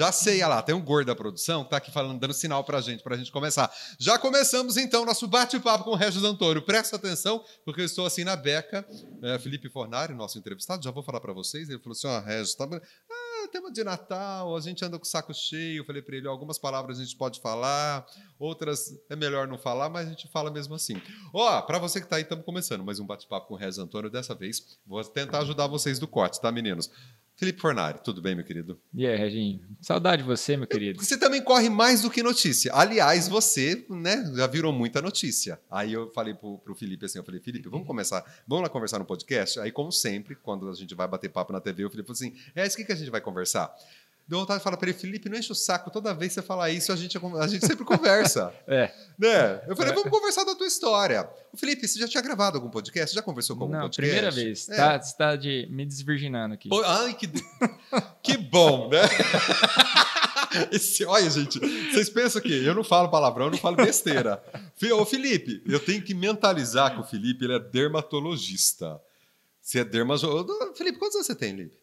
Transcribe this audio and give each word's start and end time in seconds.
Já 0.00 0.10
sei, 0.10 0.36
olha 0.36 0.48
lá, 0.48 0.62
tem 0.62 0.74
um 0.74 0.82
gordo 0.82 1.08
da 1.08 1.14
produção 1.14 1.62
que 1.62 1.68
tá 1.68 1.76
aqui 1.76 1.90
falando, 1.90 2.18
dando 2.18 2.32
sinal 2.32 2.64
pra 2.64 2.80
gente, 2.80 3.02
pra 3.02 3.18
gente 3.18 3.30
começar. 3.30 3.70
Já 3.98 4.18
começamos 4.18 4.78
então 4.78 5.04
nosso 5.04 5.28
bate-papo 5.28 5.84
com 5.84 5.90
o 5.90 5.94
Regis 5.94 6.24
Antônio. 6.24 6.62
Presta 6.62 6.96
atenção, 6.96 7.44
porque 7.66 7.82
eu 7.82 7.84
estou 7.84 8.06
assim 8.06 8.24
na 8.24 8.34
beca. 8.34 8.82
É, 9.22 9.38
Felipe 9.38 9.68
Fornari, 9.68 10.14
nosso 10.14 10.38
entrevistado, 10.38 10.82
já 10.82 10.90
vou 10.90 11.02
falar 11.02 11.20
pra 11.20 11.34
vocês. 11.34 11.68
Ele 11.68 11.78
falou 11.80 11.92
assim: 11.92 12.06
ó, 12.06 12.18
Regis, 12.18 12.54
tá. 12.54 12.66
Ah, 12.66 13.48
tema 13.52 13.70
de 13.70 13.84
Natal, 13.84 14.56
a 14.56 14.60
gente 14.62 14.82
anda 14.82 14.98
com 14.98 15.04
o 15.04 15.06
saco 15.06 15.34
cheio. 15.34 15.84
Falei 15.84 16.00
para 16.00 16.16
ele: 16.16 16.26
algumas 16.26 16.58
palavras 16.58 16.98
a 16.98 17.04
gente 17.04 17.16
pode 17.18 17.38
falar, 17.38 18.06
outras 18.38 18.98
é 19.10 19.14
melhor 19.14 19.46
não 19.46 19.58
falar, 19.58 19.90
mas 19.90 20.06
a 20.06 20.10
gente 20.10 20.28
fala 20.28 20.50
mesmo 20.50 20.74
assim. 20.74 20.94
Ó, 21.34 21.60
para 21.60 21.78
você 21.78 22.00
que 22.00 22.08
tá 22.08 22.16
aí, 22.16 22.22
estamos 22.22 22.46
começando 22.46 22.82
mais 22.82 22.98
um 23.00 23.06
bate-papo 23.06 23.48
com 23.48 23.54
o 23.54 23.56
Regis 23.58 23.78
Antônio. 23.78 24.08
Dessa 24.08 24.34
vez, 24.34 24.78
vou 24.86 25.04
tentar 25.04 25.40
ajudar 25.40 25.66
vocês 25.66 25.98
do 25.98 26.08
corte, 26.08 26.40
tá, 26.40 26.50
meninos? 26.50 26.90
Felipe 27.40 27.58
Fornari, 27.58 27.98
tudo 28.04 28.20
bem, 28.20 28.34
meu 28.34 28.44
querido? 28.44 28.78
E 28.92 29.06
aí, 29.06 29.16
Reginho? 29.16 29.62
Saudade 29.80 30.20
de 30.20 30.28
você, 30.28 30.58
meu 30.58 30.66
querido. 30.66 31.02
Você 31.02 31.16
também 31.16 31.42
corre 31.42 31.70
mais 31.70 32.02
do 32.02 32.10
que 32.10 32.22
notícia. 32.22 32.70
Aliás, 32.74 33.28
você, 33.28 33.82
né, 33.88 34.30
já 34.36 34.46
virou 34.46 34.70
muita 34.74 35.00
notícia. 35.00 35.58
Aí 35.70 35.90
eu 35.90 36.12
falei 36.12 36.34
pro, 36.34 36.58
pro 36.58 36.74
Felipe 36.74 37.06
assim, 37.06 37.16
eu 37.16 37.24
falei, 37.24 37.40
Felipe, 37.40 37.66
vamos 37.70 37.86
começar, 37.86 38.22
vamos 38.46 38.64
lá 38.64 38.68
conversar 38.68 38.98
no 38.98 39.06
podcast? 39.06 39.58
Aí, 39.58 39.72
como 39.72 39.90
sempre, 39.90 40.34
quando 40.34 40.68
a 40.68 40.74
gente 40.74 40.94
vai 40.94 41.08
bater 41.08 41.30
papo 41.30 41.50
na 41.50 41.62
TV, 41.62 41.86
o 41.86 41.90
Felipe 41.90 42.08
falou 42.08 42.12
assim, 42.12 42.38
é, 42.54 42.66
isso 42.66 42.76
que, 42.76 42.84
que 42.84 42.92
a 42.92 42.94
gente 42.94 43.10
vai 43.10 43.22
conversar? 43.22 43.74
Deu 44.30 44.38
vontade 44.38 44.60
de 44.60 44.62
falar 44.62 44.76
para 44.76 44.88
ele, 44.88 44.96
Felipe, 44.96 45.28
não 45.28 45.36
enche 45.36 45.50
o 45.50 45.56
saco, 45.56 45.90
toda 45.90 46.14
vez 46.14 46.28
que 46.28 46.34
você 46.34 46.46
falar 46.46 46.70
isso, 46.70 46.92
a 46.92 46.96
gente, 46.96 47.18
a 47.18 47.46
gente 47.48 47.66
sempre 47.66 47.84
conversa. 47.84 48.54
é. 48.64 48.94
Né? 49.18 49.60
Eu 49.66 49.74
falei, 49.74 49.92
vamos 49.92 50.08
conversar 50.08 50.44
da 50.44 50.54
tua 50.54 50.68
história. 50.68 51.28
O 51.52 51.56
Felipe, 51.56 51.88
você 51.88 51.98
já 51.98 52.06
tinha 52.06 52.22
gravado 52.22 52.56
algum 52.56 52.70
podcast? 52.70 53.12
Já 53.12 53.22
conversou 53.22 53.56
com 53.56 53.64
algum 53.64 53.74
não, 53.74 53.80
podcast? 53.80 54.08
primeira 54.08 54.30
vez. 54.30 54.68
É. 54.68 54.76
Tá, 54.76 55.02
você 55.02 55.10
está 55.10 55.34
de, 55.34 55.66
me 55.68 55.84
desvirginando 55.84 56.54
aqui. 56.54 56.68
Pô, 56.68 56.80
ai, 56.84 57.12
que, 57.14 57.28
que 58.22 58.36
bom, 58.36 58.88
né? 58.88 59.00
Esse, 60.70 61.04
olha, 61.04 61.28
gente, 61.28 61.58
vocês 61.90 62.08
pensam 62.08 62.40
que 62.40 62.64
eu 62.64 62.74
não 62.74 62.84
falo 62.84 63.08
palavrão, 63.08 63.46
eu 63.46 63.50
não 63.50 63.58
falo 63.58 63.74
besteira. 63.74 64.40
Ô, 64.92 65.04
Felipe, 65.04 65.60
eu 65.66 65.80
tenho 65.80 66.02
que 66.02 66.14
mentalizar 66.14 66.94
que 66.94 67.00
o 67.00 67.04
Felipe 67.04 67.46
ele 67.46 67.56
é 67.56 67.58
dermatologista. 67.58 69.02
Você 69.60 69.80
é 69.80 69.84
dermatologista. 69.84 70.72
Felipe, 70.76 71.00
quantos 71.00 71.16
anos 71.16 71.26
você 71.26 71.34
tem, 71.34 71.56
Felipe? 71.56 71.76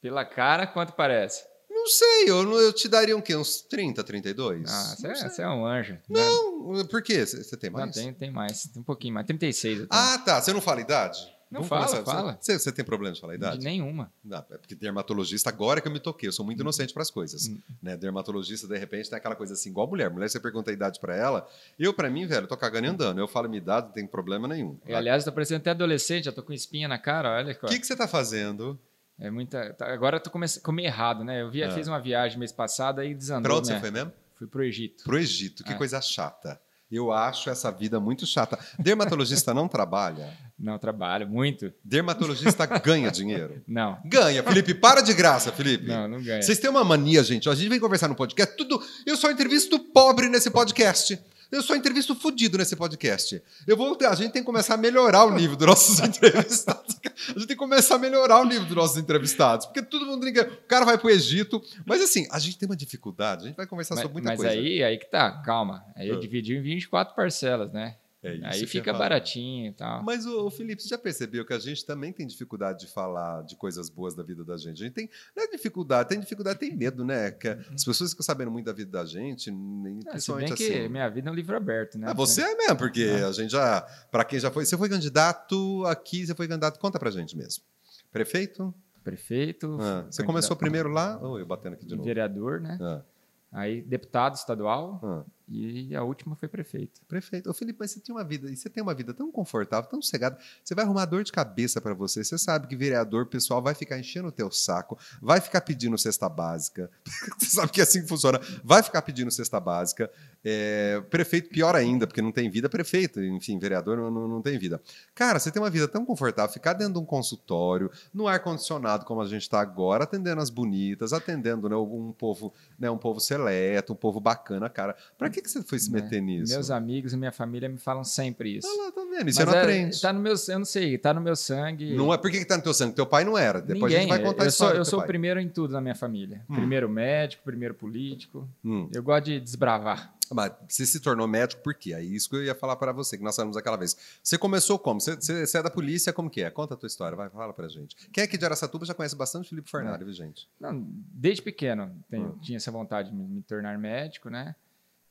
Pela 0.00 0.24
cara, 0.24 0.66
quanto 0.66 0.94
parece? 0.94 1.51
Não 1.82 1.88
sei, 1.88 2.30
eu, 2.30 2.60
eu 2.60 2.72
te 2.72 2.86
daria 2.86 3.16
um 3.16 3.20
quê? 3.20 3.34
Uns 3.34 3.60
30, 3.60 4.04
32? 4.04 4.70
Ah, 4.70 4.94
você, 4.96 5.06
é, 5.08 5.14
você 5.14 5.42
é, 5.42 5.48
um 5.48 5.66
anjo. 5.66 5.98
Não, 6.08 6.74
né? 6.74 6.84
por 6.84 7.02
quê? 7.02 7.26
Você 7.26 7.56
tem 7.56 7.70
mais? 7.70 7.86
Não, 7.86 7.92
tem, 7.92 8.14
tem 8.14 8.30
mais, 8.30 8.62
tem 8.68 8.80
um 8.80 8.84
pouquinho 8.84 9.14
mais. 9.14 9.26
36. 9.26 9.88
Ah, 9.90 10.16
tá. 10.24 10.40
Você 10.40 10.52
não 10.52 10.60
fala 10.60 10.80
idade? 10.80 11.18
Não 11.50 11.62
Vamos 11.62 11.68
fala, 11.68 11.86
começar. 11.86 12.04
fala. 12.04 12.38
Você, 12.40 12.56
você, 12.56 12.70
tem 12.70 12.84
problema 12.84 13.14
de 13.14 13.20
falar 13.20 13.34
idade? 13.34 13.58
De 13.58 13.64
nenhuma. 13.64 14.12
Não, 14.24 14.38
é 14.38 14.58
porque 14.58 14.76
dermatologista, 14.76 15.50
agora 15.50 15.80
que 15.80 15.88
eu 15.88 15.92
me 15.92 15.98
toquei, 15.98 16.28
eu 16.28 16.32
sou 16.32 16.46
muito 16.46 16.60
inocente 16.60 16.94
para 16.94 17.02
as 17.02 17.10
coisas. 17.10 17.48
Hum. 17.48 17.58
Né? 17.82 17.96
Dermatologista, 17.96 18.68
de 18.68 18.78
repente, 18.78 19.10
tem 19.10 19.18
aquela 19.18 19.34
coisa 19.34 19.54
assim, 19.54 19.70
igual 19.70 19.88
mulher. 19.88 20.08
Mulher, 20.08 20.30
você 20.30 20.38
pergunta 20.38 20.70
a 20.70 20.72
idade 20.74 21.00
para 21.00 21.16
ela. 21.16 21.46
Eu, 21.76 21.92
para 21.92 22.08
mim, 22.08 22.26
velho, 22.26 22.46
tô 22.46 22.56
cagando 22.56 22.86
e 22.86 22.90
andando. 22.90 23.18
Eu 23.18 23.26
falo 23.26 23.48
minha 23.48 23.60
idade, 23.60 23.88
não 23.88 23.92
tem 23.92 24.06
problema 24.06 24.46
nenhum. 24.46 24.78
E, 24.86 24.94
aliás, 24.94 25.24
tô 25.24 25.32
parecendo 25.32 25.58
até 25.58 25.70
adolescente, 25.70 26.26
já 26.26 26.32
tô 26.32 26.44
com 26.44 26.52
espinha 26.52 26.86
na 26.86 26.96
cara, 26.96 27.30
olha. 27.36 27.58
O 27.60 27.66
que, 27.66 27.80
que 27.80 27.86
você 27.86 27.96
tá 27.96 28.06
fazendo? 28.06 28.78
É 29.22 29.30
muita. 29.30 29.72
Tá, 29.74 29.86
agora 29.92 30.16
eu 30.16 30.20
tô 30.20 30.30
começando 30.30 30.64
comer 30.64 30.84
errado, 30.84 31.22
né? 31.22 31.42
Eu 31.42 31.50
via, 31.50 31.66
é. 31.66 31.70
fiz 31.70 31.86
uma 31.86 32.00
viagem 32.00 32.38
mês 32.40 32.50
passado 32.50 33.00
e 33.04 33.14
desandou. 33.14 33.44
Pra 33.44 33.58
onde 33.58 33.68
né? 33.68 33.74
você 33.74 33.80
foi 33.80 33.90
mesmo? 33.92 34.12
Fui 34.34 34.48
pro 34.48 34.64
Egito. 34.64 35.04
Pro 35.04 35.16
Egito, 35.16 35.62
que 35.62 35.72
é. 35.72 35.76
coisa 35.76 36.00
chata. 36.00 36.60
Eu 36.90 37.12
acho 37.12 37.48
essa 37.48 37.70
vida 37.70 38.00
muito 38.00 38.26
chata. 38.26 38.58
Dermatologista 38.78 39.54
não 39.54 39.68
trabalha? 39.68 40.28
Não 40.62 40.78
trabalha, 40.78 41.26
muito. 41.26 41.72
Dermatologista 41.82 42.64
ganha 42.78 43.10
dinheiro? 43.10 43.60
Não. 43.66 43.98
Ganha. 44.04 44.44
Felipe, 44.44 44.74
para 44.74 45.00
de 45.00 45.12
graça, 45.12 45.50
Felipe. 45.50 45.88
Não, 45.88 46.06
não 46.06 46.22
ganha. 46.22 46.40
Vocês 46.40 46.60
têm 46.60 46.70
uma 46.70 46.84
mania, 46.84 47.20
gente. 47.24 47.48
A 47.48 47.54
gente 47.56 47.68
vem 47.68 47.80
conversar 47.80 48.06
no 48.06 48.14
podcast, 48.14 48.56
tudo. 48.56 48.80
Eu 49.04 49.16
só 49.16 49.28
entrevisto 49.28 49.76
pobre 49.80 50.28
nesse 50.28 50.52
podcast. 50.52 51.18
Eu 51.52 51.62
só 51.62 51.76
entrevisto 51.76 52.14
fudido 52.14 52.56
nesse 52.56 52.74
podcast. 52.74 53.42
Eu 53.66 53.76
vou, 53.76 53.94
a 54.00 54.14
gente 54.14 54.32
tem 54.32 54.40
que 54.40 54.46
começar 54.46 54.72
a 54.72 54.76
melhorar 54.78 55.26
o 55.26 55.30
nível 55.30 55.54
dos 55.54 55.66
nossos 55.66 56.00
entrevistados. 56.00 56.96
A 57.04 57.32
gente 57.38 57.46
tem 57.46 57.48
que 57.48 57.56
começar 57.56 57.96
a 57.96 57.98
melhorar 57.98 58.40
o 58.40 58.44
nível 58.46 58.64
dos 58.64 58.74
nossos 58.74 58.96
entrevistados. 58.96 59.66
Porque 59.66 59.82
todo 59.82 60.06
mundo 60.06 60.24
liga, 60.24 60.50
o 60.50 60.66
cara 60.66 60.86
vai 60.86 60.96
pro 60.96 61.10
Egito. 61.10 61.62
Mas 61.84 62.00
assim, 62.00 62.26
a 62.30 62.38
gente 62.38 62.58
tem 62.58 62.66
uma 62.66 62.74
dificuldade, 62.74 63.44
a 63.44 63.46
gente 63.48 63.56
vai 63.56 63.66
conversar 63.66 63.96
mas, 63.96 64.02
sobre 64.02 64.14
muita 64.14 64.30
mas 64.30 64.40
coisa. 64.40 64.56
Mas 64.56 64.64
aí, 64.64 64.82
aí 64.82 64.96
que 64.96 65.10
tá, 65.10 65.30
calma. 65.42 65.84
Aí 65.94 66.08
eu 66.08 66.16
ah. 66.16 66.20
dividi 66.20 66.56
em 66.56 66.62
24 66.62 67.14
parcelas, 67.14 67.70
né? 67.70 67.96
É 68.22 68.38
Aí 68.44 68.66
fica 68.68 68.92
baratinho 68.92 69.66
e 69.66 69.72
tal. 69.72 70.00
Mas, 70.04 70.24
o 70.26 70.48
Felipe, 70.48 70.80
você 70.80 70.88
já 70.88 70.98
percebeu 70.98 71.44
que 71.44 71.52
a 71.52 71.58
gente 71.58 71.84
também 71.84 72.12
tem 72.12 72.24
dificuldade 72.24 72.86
de 72.86 72.92
falar 72.92 73.42
de 73.42 73.56
coisas 73.56 73.90
boas 73.90 74.14
da 74.14 74.22
vida 74.22 74.44
da 74.44 74.56
gente? 74.56 74.80
A 74.80 74.86
gente 74.86 74.94
tem 74.94 75.10
não 75.34 75.42
é 75.42 75.48
dificuldade, 75.48 76.08
tem 76.08 76.20
dificuldade, 76.20 76.60
tem 76.60 76.76
medo, 76.76 77.04
né? 77.04 77.32
Que 77.32 77.48
uhum. 77.48 77.74
as 77.74 77.84
pessoas 77.84 78.10
ficam 78.10 78.24
sabendo 78.24 78.52
muito 78.52 78.66
da 78.66 78.72
vida 78.72 78.92
da 78.92 79.04
gente, 79.04 79.50
principalmente 79.50 80.06
é, 80.14 80.20
se 80.20 80.32
bem 80.32 80.52
assim. 80.52 80.82
que 80.84 80.88
minha 80.88 81.08
vida 81.08 81.28
é 81.28 81.32
um 81.32 81.34
livro 81.34 81.56
aberto, 81.56 81.98
né? 81.98 82.06
Ah, 82.08 82.14
você 82.14 82.42
é 82.42 82.54
mesmo, 82.54 82.76
porque 82.76 83.02
é. 83.02 83.24
a 83.24 83.32
gente 83.32 83.50
já, 83.50 83.80
para 84.12 84.24
quem 84.24 84.38
já 84.38 84.52
foi, 84.52 84.64
você 84.64 84.76
foi 84.76 84.88
candidato 84.88 85.84
aqui, 85.86 86.24
você 86.24 86.32
foi 86.32 86.46
candidato, 86.46 86.78
conta 86.78 87.00
pra 87.00 87.10
gente 87.10 87.36
mesmo. 87.36 87.64
Prefeito? 88.12 88.72
Prefeito. 89.02 89.78
Ah, 89.80 90.06
você 90.08 90.22
começou 90.22 90.56
primeiro 90.56 90.88
lá? 90.88 91.18
Oh, 91.20 91.40
eu 91.40 91.46
batendo 91.46 91.72
aqui 91.72 91.84
de 91.84 91.96
novo. 91.96 92.06
Vereador, 92.06 92.60
né? 92.60 92.78
Ah. 92.80 93.02
Aí 93.50 93.82
deputado 93.82 94.36
estadual. 94.36 95.26
E 95.54 95.94
a 95.94 96.02
última 96.02 96.34
foi 96.34 96.48
prefeito. 96.48 97.02
Prefeito. 97.06 97.50
Ô, 97.50 97.52
Felipe, 97.52 97.78
mas 97.78 97.90
você 97.90 98.00
tem 98.00 98.14
uma 98.14 98.24
vida, 98.24 98.50
e 98.50 98.56
você 98.56 98.70
tem 98.70 98.82
uma 98.82 98.94
vida 98.94 99.12
tão 99.12 99.30
confortável, 99.30 99.88
tão 99.90 100.00
sossegada. 100.00 100.38
Você 100.64 100.74
vai 100.74 100.82
arrumar 100.82 101.04
dor 101.04 101.22
de 101.22 101.30
cabeça 101.30 101.78
para 101.78 101.92
você. 101.92 102.24
Você 102.24 102.38
sabe 102.38 102.66
que 102.66 102.74
vereador, 102.74 103.26
pessoal, 103.26 103.60
vai 103.60 103.74
ficar 103.74 103.98
enchendo 103.98 104.28
o 104.28 104.32
teu 104.32 104.50
saco, 104.50 104.98
vai 105.20 105.42
ficar 105.42 105.60
pedindo 105.60 105.98
cesta 105.98 106.26
básica. 106.26 106.90
você 107.38 107.50
sabe 107.50 107.70
que 107.70 107.80
é 107.80 107.82
assim 107.82 108.00
que 108.00 108.08
funciona. 108.08 108.40
Vai 108.64 108.82
ficar 108.82 109.02
pedindo 109.02 109.30
cesta 109.30 109.60
básica. 109.60 110.10
É, 110.42 111.02
prefeito, 111.10 111.50
pior 111.50 111.76
ainda, 111.76 112.06
porque 112.06 112.22
não 112.22 112.32
tem 112.32 112.48
vida. 112.48 112.70
Prefeito, 112.70 113.22
enfim, 113.22 113.58
vereador 113.58 113.98
não, 113.98 114.10
não, 114.10 114.26
não 114.26 114.40
tem 114.40 114.58
vida. 114.58 114.80
Cara, 115.14 115.38
você 115.38 115.50
tem 115.50 115.60
uma 115.60 115.70
vida 115.70 115.86
tão 115.86 116.06
confortável, 116.06 116.50
ficar 116.50 116.72
dentro 116.72 116.94
de 116.94 116.98
um 116.98 117.04
consultório, 117.04 117.90
no 118.14 118.26
ar-condicionado, 118.26 119.04
como 119.04 119.20
a 119.20 119.26
gente 119.26 119.42
está 119.42 119.60
agora, 119.60 120.04
atendendo 120.04 120.40
as 120.40 120.48
bonitas, 120.48 121.12
atendendo 121.12 121.68
né, 121.68 121.76
um 121.76 122.10
povo, 122.12 122.54
né, 122.78 122.90
um 122.90 122.96
povo 122.96 123.20
seleto, 123.20 123.92
um 123.92 123.96
povo 123.96 124.18
bacana, 124.18 124.70
cara. 124.70 124.96
Para 125.18 125.28
que, 125.28 125.41
que 125.42 125.50
você 125.50 125.62
foi 125.62 125.78
se 125.78 125.90
né? 125.90 126.00
meter 126.00 126.20
nisso? 126.22 126.52
Meus 126.52 126.70
amigos 126.70 127.12
e 127.12 127.16
minha 127.16 127.32
família 127.32 127.68
me 127.68 127.78
falam 127.78 128.04
sempre 128.04 128.56
isso. 128.56 128.68
Ah 128.68 128.84
lá, 128.84 128.92
tá 128.92 129.00
vendo? 129.02 129.28
Isso 129.28 129.40
Mas 129.40 129.44
você 129.44 129.44
não 129.44 129.54
é, 129.54 129.62
aprende. 129.62 130.00
Tá 130.00 130.12
no 130.12 130.20
meu, 130.20 130.34
eu 130.48 130.58
não 130.58 130.64
sei, 130.64 130.98
tá 130.98 131.14
no 131.14 131.20
meu 131.20 131.36
sangue. 131.36 131.94
Não 131.94 132.12
é 132.12 132.18
por 132.18 132.30
que, 132.30 132.44
tá 132.44 132.56
no 132.56 132.62
teu 132.62 132.74
sangue? 132.74 132.94
Teu 132.94 133.06
pai 133.06 133.24
não 133.24 133.36
era. 133.36 133.60
Depois 133.60 133.92
Ninguém, 133.92 133.98
a 133.98 134.00
gente 134.00 134.08
vai 134.10 134.22
contar 134.22 134.44
eu 134.44 134.48
isso. 134.48 134.58
Sou, 134.58 134.70
eu 134.70 134.84
sou 134.84 135.00
o 135.00 135.06
primeiro 135.06 135.40
em 135.40 135.48
tudo 135.48 135.72
na 135.72 135.80
minha 135.80 135.94
família. 135.94 136.44
Hum. 136.48 136.54
Primeiro 136.54 136.88
médico, 136.88 137.42
primeiro 137.44 137.74
político. 137.74 138.48
Hum. 138.64 138.88
Eu 138.92 139.02
gosto 139.02 139.26
de 139.26 139.40
desbravar. 139.40 140.14
Mas 140.32 140.52
você 140.68 140.86
se 140.86 141.00
tornou 141.00 141.28
médico 141.28 141.62
por 141.62 141.74
quê? 141.74 141.94
Aí 141.94 142.14
isso 142.14 142.28
que 142.28 142.36
eu 142.36 142.42
ia 142.42 142.54
falar 142.54 142.76
para 142.76 142.92
você, 142.92 143.18
que 143.18 143.24
nós 143.24 143.36
falamos 143.36 143.56
aquela 143.56 143.76
vez. 143.76 143.96
Você 144.22 144.38
começou 144.38 144.78
como? 144.78 145.00
Você, 145.00 145.14
você, 145.14 145.58
é 145.58 145.62
da 145.62 145.70
polícia, 145.70 146.12
como 146.12 146.30
que 146.30 146.42
é? 146.42 146.50
Conta 146.50 146.74
a 146.74 146.76
tua 146.76 146.86
história, 146.86 147.16
vai, 147.16 147.28
fala 147.28 147.52
pra 147.52 147.68
gente. 147.68 147.96
Quem 148.10 148.22
é 148.22 148.24
aqui 148.24 148.38
de 148.38 148.44
Aracatuba 148.44 148.84
já 148.84 148.94
conhece 148.94 149.14
bastante 149.14 149.48
Felipe 149.48 149.70
Fornari, 149.70 150.04
viu, 150.04 150.14
gente? 150.14 150.48
Não, 150.58 150.86
desde 151.12 151.42
pequeno 151.42 151.92
tenho, 152.08 152.28
hum. 152.28 152.38
tinha 152.40 152.56
essa 152.56 152.70
vontade 152.70 153.10
de 153.10 153.16
me, 153.16 153.24
me 153.26 153.42
tornar 153.42 153.78
médico, 153.78 154.30
né? 154.30 154.54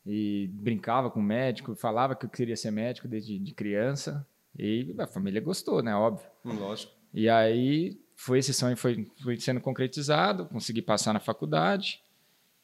E 0.05 0.49
brincava 0.53 1.09
com 1.09 1.19
o 1.19 1.23
médico, 1.23 1.75
falava 1.75 2.15
que 2.15 2.25
eu 2.25 2.29
queria 2.29 2.55
ser 2.55 2.71
médico 2.71 3.07
desde 3.07 3.37
de 3.37 3.53
criança. 3.53 4.25
E 4.57 4.93
a 4.97 5.07
família 5.07 5.39
gostou, 5.39 5.81
né? 5.81 5.95
Óbvio. 5.95 6.27
Lógico. 6.43 6.91
E 7.13 7.29
aí 7.29 7.97
foi 8.15 8.39
esse 8.39 8.53
sonho 8.53 8.77
foi, 8.77 9.07
foi 9.21 9.39
sendo 9.39 9.59
concretizado, 9.59 10.45
consegui 10.45 10.81
passar 10.81 11.13
na 11.13 11.19
faculdade. 11.19 12.01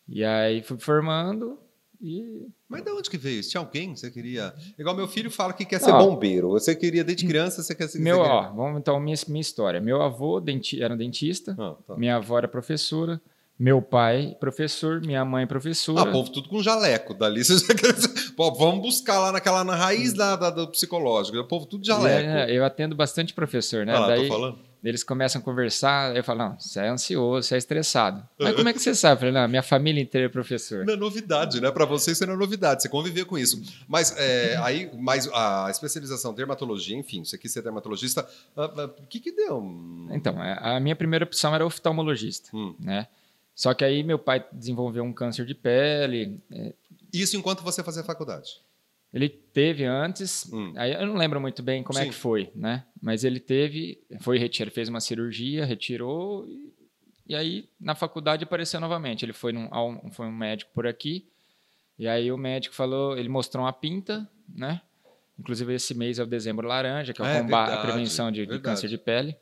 E 0.08 0.24
aí 0.24 0.62
fui 0.62 0.78
formando 0.78 1.60
e... 2.02 2.48
Mas 2.70 2.84
de 2.84 2.92
onde 2.92 3.10
que 3.10 3.18
veio 3.18 3.40
isso? 3.40 3.52
Tinha 3.52 3.62
alguém 3.62 3.94
que 3.94 4.00
você 4.00 4.12
queria... 4.12 4.54
Igual 4.78 4.96
meu 4.96 5.08
filho 5.08 5.32
fala 5.32 5.54
que 5.54 5.66
quer 5.66 5.80
ser 5.80 5.92
ó, 5.92 5.98
bombeiro. 5.98 6.50
Você 6.50 6.76
queria 6.76 7.04
desde 7.04 7.26
criança, 7.26 7.64
você 7.64 7.74
quer 7.74 7.88
ser... 7.88 8.00
Meu, 8.00 8.20
ó, 8.20 8.54
vamos 8.54 8.80
então, 8.80 9.00
minha, 9.00 9.16
minha 9.28 9.42
história. 9.42 9.82
Meu 9.82 10.02
avô 10.02 10.40
denti, 10.40 10.82
era 10.82 10.96
dentista, 10.96 11.56
ah, 11.58 11.76
tá. 11.88 11.98
minha 11.98 12.18
avó 12.18 12.38
era 12.38 12.48
professora, 12.48 13.22
meu 13.60 13.82
pai, 13.82 14.36
professor, 14.40 15.02
minha 15.02 15.26
mãe, 15.26 15.48
professora. 15.48 16.10
Ah, 16.10 16.12
povo 16.12 16.32
tudo 16.32 16.48
com 16.48 16.62
jaleco. 16.62 17.14
Dali 17.14 17.42
você 17.46 17.58
já. 17.58 18.34
Pô, 18.36 18.54
vamos 18.54 18.82
buscar 18.82 19.20
lá 19.20 19.32
naquela 19.32 19.64
na 19.64 19.76
raiz 19.76 20.14
da, 20.14 20.36
da, 20.36 20.50
do 20.50 20.68
psicológico. 20.68 21.38
O 21.38 21.48
povo 21.48 21.66
tudo 21.66 21.86
jaleco. 21.86 22.30
É, 22.30 22.52
eu 22.56 22.64
atendo 22.64 22.96
bastante 22.96 23.34
professor, 23.34 23.86
né? 23.86 23.96
Ah, 23.96 24.00
lá, 24.00 24.08
Daí, 24.08 24.28
tô 24.28 24.34
falando. 24.34 24.68
Eles 24.84 25.04
começam 25.04 25.42
a 25.42 25.44
conversar, 25.44 26.16
eu 26.16 26.24
falo, 26.24 26.40
não, 26.40 26.60
você 26.60 26.80
é 26.80 26.88
ansioso, 26.88 27.48
você 27.48 27.56
é 27.56 27.58
estressado. 27.58 28.24
Mas 28.40 28.56
como 28.56 28.70
é 28.70 28.74
que 28.74 28.80
você 28.80 28.94
sabe? 28.94 29.16
Eu 29.16 29.20
falei, 29.20 29.34
não, 29.34 29.48
minha 29.48 29.64
família 29.64 30.02
inteira 30.02 30.28
é 30.28 30.30
professor. 30.30 30.86
Não 30.86 30.94
é 30.94 30.96
novidade, 30.96 31.60
né? 31.60 31.72
Para 31.72 31.84
você 31.84 32.12
isso 32.12 32.26
não 32.28 32.36
é 32.36 32.38
novidade, 32.38 32.84
você 32.84 32.88
conviver 32.88 33.26
com 33.26 33.38
isso. 33.38 33.62
Mas 33.88 34.16
é, 34.18 34.56
aí, 34.64 34.90
mais 34.96 35.28
a 35.34 35.68
especialização 35.72 36.34
dermatologia, 36.34 36.96
enfim, 36.96 37.26
você 37.26 37.38
quis 37.38 37.52
ser 37.52 37.64
dermatologista, 37.64 38.26
o 38.56 39.08
que 39.10 39.20
que 39.20 39.32
deu? 39.32 39.62
Então, 40.12 40.42
é, 40.42 40.58
a 40.62 40.80
minha 40.80 40.96
primeira 40.96 41.26
opção 41.26 41.56
era 41.56 41.66
oftalmologista, 41.66 42.50
hum. 42.54 42.76
né? 42.80 43.08
Só 43.58 43.74
que 43.74 43.84
aí 43.84 44.04
meu 44.04 44.20
pai 44.20 44.46
desenvolveu 44.54 45.04
um 45.04 45.12
câncer 45.12 45.44
de 45.44 45.56
pele. 45.56 46.40
É... 46.52 46.76
Isso 47.12 47.36
enquanto 47.36 47.64
você 47.64 47.84
fazia 47.84 48.04
faculdade? 48.04 48.62
Ele 49.12 49.28
teve 49.28 49.84
antes, 49.84 50.48
hum. 50.54 50.74
aí 50.78 50.94
eu 50.94 51.08
não 51.08 51.16
lembro 51.16 51.42
muito 51.42 51.64
bem 51.64 51.82
como 51.82 51.98
Sim. 51.98 52.06
é 52.06 52.08
que 52.08 52.14
foi, 52.14 52.52
né? 52.54 52.86
Mas 53.02 53.24
ele 53.24 53.40
teve, 53.40 54.00
foi 54.20 54.38
retirar, 54.38 54.70
fez 54.70 54.90
uma 54.90 55.00
cirurgia, 55.00 55.66
retirou 55.66 56.48
e 56.48 56.72
E 57.28 57.36
aí, 57.36 57.68
na 57.80 57.96
faculdade, 57.96 58.44
apareceu 58.44 58.80
novamente. 58.80 59.26
Ele 59.26 59.34
foi, 59.34 59.52
num, 59.52 59.68
foi 60.12 60.28
um 60.28 60.32
médico 60.32 60.70
por 60.72 60.86
aqui. 60.86 61.26
E 61.98 62.08
aí 62.08 62.32
o 62.32 62.38
médico 62.38 62.76
falou, 62.76 63.18
ele 63.18 63.28
mostrou 63.28 63.66
uma 63.66 63.74
pinta, 63.74 64.30
né? 64.48 64.82
Inclusive, 65.40 65.74
esse 65.74 65.96
mês 65.96 66.20
é 66.20 66.24
o 66.24 66.28
dezembro 66.28 66.68
laranja, 66.68 67.12
que 67.12 67.22
é, 67.22 67.26
o 67.26 67.28
é, 67.28 67.42
combate, 67.42 67.70
verdade, 67.70 67.88
a 67.88 67.92
prevenção 67.92 68.32
de, 68.32 68.46
de, 68.46 68.60
câncer 68.60 68.88
de 68.88 69.00
pele. 69.00 69.36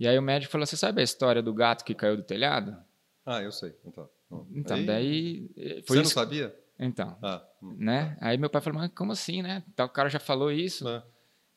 E 0.00 0.08
aí 0.08 0.18
o 0.18 0.22
médico 0.22 0.50
falou: 0.50 0.66
Você 0.66 0.76
sabe 0.76 1.00
a 1.00 1.04
história 1.04 1.40
do 1.40 1.54
gato 1.54 1.84
que 1.84 1.94
caiu 1.94 2.16
do 2.16 2.24
telhado? 2.24 2.76
Ah, 3.24 3.42
eu 3.42 3.52
sei. 3.52 3.74
Então, 3.84 4.08
então 4.54 4.76
aí... 4.76 4.86
daí. 4.86 5.50
Eh, 5.56 5.82
foi 5.86 5.96
Você 5.96 6.02
isso... 6.02 6.16
não 6.18 6.24
sabia? 6.24 6.56
Então. 6.78 7.16
Ah, 7.22 7.42
hum, 7.62 7.76
né? 7.78 8.16
Tá. 8.18 8.28
Aí 8.28 8.38
meu 8.38 8.50
pai 8.50 8.60
falou: 8.60 8.80
Mas 8.80 8.90
como 8.94 9.12
assim, 9.12 9.42
né? 9.42 9.62
Então, 9.72 9.86
o 9.86 9.88
cara 9.88 10.08
já 10.08 10.18
falou 10.18 10.50
isso. 10.50 10.88
É. 10.88 11.02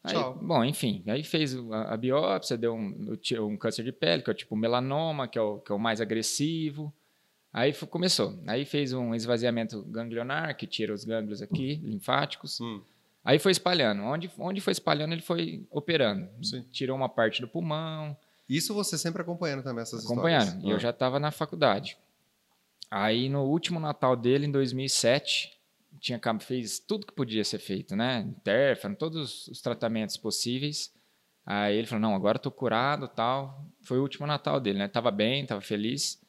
Aí, 0.03 0.13
Tchau. 0.13 0.39
Bom, 0.39 0.63
enfim, 0.63 1.03
aí 1.07 1.23
fez 1.23 1.55
a, 1.71 1.93
a 1.93 1.97
biópsia, 1.97 2.55
deu 2.55 2.75
um, 2.75 3.17
um, 3.39 3.57
câncer 3.57 3.83
de 3.83 3.91
pele, 3.91 4.21
que 4.21 4.29
é 4.29 4.33
o 4.33 4.35
tipo 4.35 4.55
melanoma, 4.55 5.27
que 5.27 5.39
é 5.39 5.41
o, 5.41 5.57
que 5.57 5.71
é 5.71 5.75
o 5.75 5.79
mais 5.79 5.99
agressivo. 5.99 6.93
Aí 7.51 7.73
começou. 7.73 8.37
Aí 8.45 8.65
fez 8.65 8.93
um 8.93 9.15
esvaziamento 9.15 9.81
ganglionar, 9.83 10.55
que 10.55 10.67
tira 10.67 10.93
os 10.93 11.05
gânglios 11.05 11.41
aqui, 11.41 11.75
linfáticos. 11.83 12.59
Hum. 12.61 12.81
Aí 13.23 13.39
foi 13.39 13.51
espalhando. 13.51 14.03
Onde, 14.03 14.29
onde 14.37 14.61
foi 14.61 14.73
espalhando, 14.73 15.13
ele 15.13 15.21
foi 15.21 15.65
operando. 15.71 16.29
Sim. 16.43 16.63
Tirou 16.71 16.95
uma 16.95 17.09
parte 17.09 17.41
do 17.41 17.47
pulmão. 17.47 18.15
Isso 18.47 18.73
você 18.73 18.97
sempre 18.97 19.21
acompanhando 19.21 19.63
também 19.63 19.81
essas 19.81 20.05
acompanhando. 20.05 20.41
histórias? 20.41 20.49
Acompanhando. 20.49 20.69
E 20.69 20.71
ah. 20.71 20.75
eu 20.75 20.79
já 20.79 20.89
estava 20.91 21.19
na 21.19 21.31
faculdade. 21.31 21.97
Aí 22.89 23.27
no 23.29 23.43
último 23.43 23.79
Natal 23.79 24.15
dele, 24.15 24.45
em 24.45 24.51
2007, 24.51 25.59
tinha 25.99 26.19
fez 26.39 26.79
tudo 26.79 27.05
que 27.05 27.13
podia 27.13 27.43
ser 27.43 27.59
feito, 27.59 27.95
né? 27.95 28.19
Interferon, 28.19 28.93
todos 28.93 29.47
os 29.47 29.61
tratamentos 29.61 30.17
possíveis. 30.17 30.93
Aí 31.45 31.75
ele 31.77 31.87
falou: 31.87 32.01
"Não, 32.01 32.15
agora 32.15 32.37
estou 32.37 32.51
curado, 32.51 33.07
tal". 33.07 33.65
Foi 33.81 33.97
o 33.97 34.01
último 34.01 34.27
Natal 34.27 34.59
dele, 34.59 34.79
né? 34.79 34.87
Tava 34.87 35.11
bem, 35.11 35.45
tava 35.45 35.61
feliz. 35.61 36.21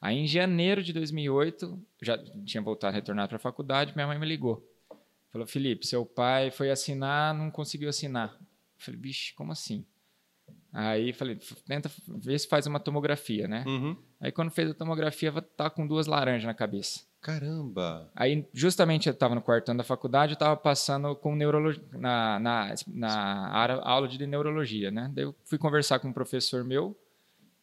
Aí 0.00 0.18
em 0.18 0.26
janeiro 0.26 0.82
de 0.82 0.92
2008, 0.92 1.82
já 2.02 2.18
tinha 2.44 2.62
voltado 2.62 2.92
a 2.92 2.94
retornar 2.94 3.26
para 3.26 3.36
a 3.36 3.40
faculdade, 3.40 3.94
minha 3.94 4.06
mãe 4.06 4.18
me 4.18 4.26
ligou. 4.26 4.62
Falou: 5.30 5.46
"Felipe, 5.46 5.86
seu 5.86 6.04
pai 6.04 6.50
foi 6.50 6.70
assinar, 6.70 7.34
não 7.34 7.50
conseguiu 7.50 7.88
assinar". 7.88 8.36
Eu 8.38 8.84
falei: 8.84 9.00
"Bicho, 9.00 9.34
como 9.34 9.52
assim?" 9.52 9.86
Aí 10.76 11.12
falei, 11.12 11.38
tenta 11.64 11.88
ver 12.08 12.36
se 12.36 12.48
faz 12.48 12.66
uma 12.66 12.80
tomografia, 12.80 13.46
né? 13.46 13.62
Uhum. 13.64 13.96
Aí 14.20 14.32
quando 14.32 14.50
fez 14.50 14.72
a 14.72 14.74
tomografia, 14.74 15.30
tá 15.56 15.70
com 15.70 15.86
duas 15.86 16.08
laranjas 16.08 16.44
na 16.44 16.52
cabeça. 16.52 17.02
Caramba! 17.20 18.10
Aí 18.12 18.44
justamente 18.52 19.08
eu 19.08 19.12
estava 19.12 19.36
no 19.36 19.40
quarto 19.40 19.68
ano 19.68 19.78
da 19.78 19.84
faculdade, 19.84 20.32
eu 20.32 20.34
estava 20.34 20.56
passando 20.56 21.14
com 21.14 21.36
neurologia 21.36 21.80
na, 21.92 22.40
na, 22.40 22.74
na 22.88 23.80
aula 23.84 24.08
de 24.08 24.26
neurologia, 24.26 24.90
né? 24.90 25.12
Daí 25.14 25.24
eu 25.24 25.34
fui 25.44 25.58
conversar 25.58 26.00
com 26.00 26.08
um 26.08 26.12
professor 26.12 26.64
meu, 26.64 26.98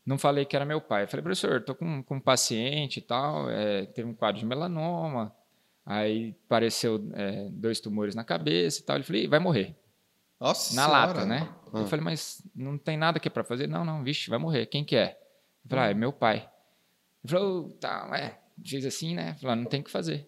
não 0.05 0.17
falei 0.17 0.45
que 0.45 0.55
era 0.55 0.63
meu 0.63 0.79
pai. 0.79 1.03
Eu 1.03 1.07
falei, 1.09 1.21
professor, 1.21 1.57
estou 1.57 1.75
com, 1.75 2.01
com 2.01 2.15
um 2.15 2.21
paciente 2.21 2.97
e 2.97 3.01
tal, 3.01 3.49
é, 3.49 3.87
teve 3.87 4.07
um 4.07 4.13
quadro 4.13 4.39
de 4.39 4.45
melanoma, 4.45 5.35
aí 5.85 6.33
apareceu 6.45 7.11
é, 7.13 7.49
dois 7.51 7.81
tumores 7.81 8.15
na 8.15 8.23
cabeça 8.23 8.79
e 8.79 8.83
tal. 8.83 8.95
Ele 8.95 9.03
falou, 9.03 9.29
vai 9.29 9.39
morrer. 9.39 9.75
Nossa 10.41 10.75
Na 10.75 10.85
senhora. 10.85 11.07
lata, 11.07 11.25
né? 11.25 11.53
Ah. 11.71 11.79
Eu 11.81 11.87
falei, 11.87 12.03
mas 12.03 12.41
não 12.55 12.75
tem 12.75 12.97
nada 12.97 13.17
aqui 13.17 13.29
para 13.29 13.43
fazer? 13.43 13.67
Não, 13.67 13.85
não, 13.85 14.03
vixe, 14.03 14.27
vai 14.27 14.39
morrer. 14.39 14.65
Quem 14.65 14.83
que 14.83 14.95
é? 14.95 15.11
Eu 15.63 15.69
falei, 15.69 15.85
ah, 15.85 15.91
é 15.91 15.93
meu 15.93 16.11
pai. 16.11 16.49
Ele 17.23 17.31
falou, 17.31 17.69
tá, 17.79 18.09
é, 18.15 18.39
fez 18.67 18.83
assim, 18.83 19.13
né? 19.13 19.35
Falou, 19.35 19.55
não 19.55 19.65
tem 19.65 19.81
o 19.81 19.83
que 19.83 19.91
fazer. 19.91 20.27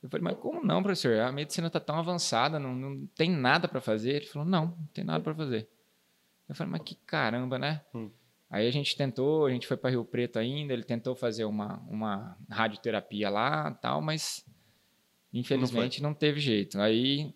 Eu 0.00 0.08
falei, 0.08 0.22
mas 0.22 0.38
como 0.38 0.64
não, 0.64 0.80
professor? 0.80 1.18
A 1.18 1.32
medicina 1.32 1.66
está 1.66 1.80
tão 1.80 1.98
avançada, 1.98 2.60
não, 2.60 2.72
não 2.72 3.04
tem 3.16 3.32
nada 3.32 3.66
para 3.66 3.80
fazer. 3.80 4.10
Ele 4.10 4.26
falou, 4.26 4.46
não, 4.46 4.66
não 4.66 4.86
tem 4.94 5.02
nada 5.02 5.24
para 5.24 5.34
fazer. 5.34 5.68
Eu 6.48 6.54
falei, 6.54 6.70
mas 6.70 6.82
que 6.82 6.94
caramba, 6.94 7.58
né? 7.58 7.82
Hum. 7.92 8.08
Aí 8.48 8.66
a 8.66 8.70
gente 8.70 8.96
tentou, 8.96 9.44
a 9.44 9.50
gente 9.50 9.66
foi 9.66 9.76
para 9.76 9.90
Rio 9.90 10.04
Preto 10.04 10.38
ainda, 10.38 10.72
ele 10.72 10.84
tentou 10.84 11.16
fazer 11.16 11.44
uma, 11.44 11.82
uma 11.88 12.38
radioterapia 12.48 13.28
lá 13.28 13.72
tal, 13.72 14.00
mas 14.00 14.46
infelizmente 15.34 16.00
não, 16.00 16.10
não 16.10 16.14
teve 16.14 16.38
jeito. 16.40 16.80
Aí 16.80 17.34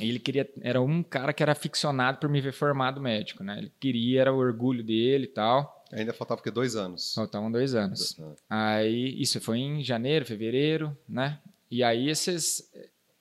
ele 0.00 0.18
queria 0.18 0.48
era 0.60 0.80
um 0.80 1.02
cara 1.02 1.32
que 1.32 1.42
era 1.42 1.52
aficionado 1.52 2.18
por 2.18 2.28
me 2.28 2.40
ver 2.40 2.52
formado 2.52 3.00
médico, 3.00 3.42
né? 3.42 3.58
Ele 3.58 3.72
queria 3.80 4.20
era 4.22 4.32
o 4.32 4.38
orgulho 4.38 4.84
dele 4.84 5.24
e 5.24 5.28
tal. 5.28 5.84
Ainda 5.92 6.12
faltava 6.12 6.42
que 6.42 6.50
dois 6.50 6.76
anos. 6.76 7.14
Faltavam 7.14 7.50
dois 7.50 7.74
anos. 7.74 8.16
Uhum. 8.18 8.34
Aí 8.48 9.20
isso 9.20 9.40
foi 9.40 9.58
em 9.58 9.82
janeiro, 9.82 10.26
fevereiro, 10.26 10.96
né? 11.08 11.40
E 11.70 11.82
aí 11.82 12.08
esses 12.08 12.70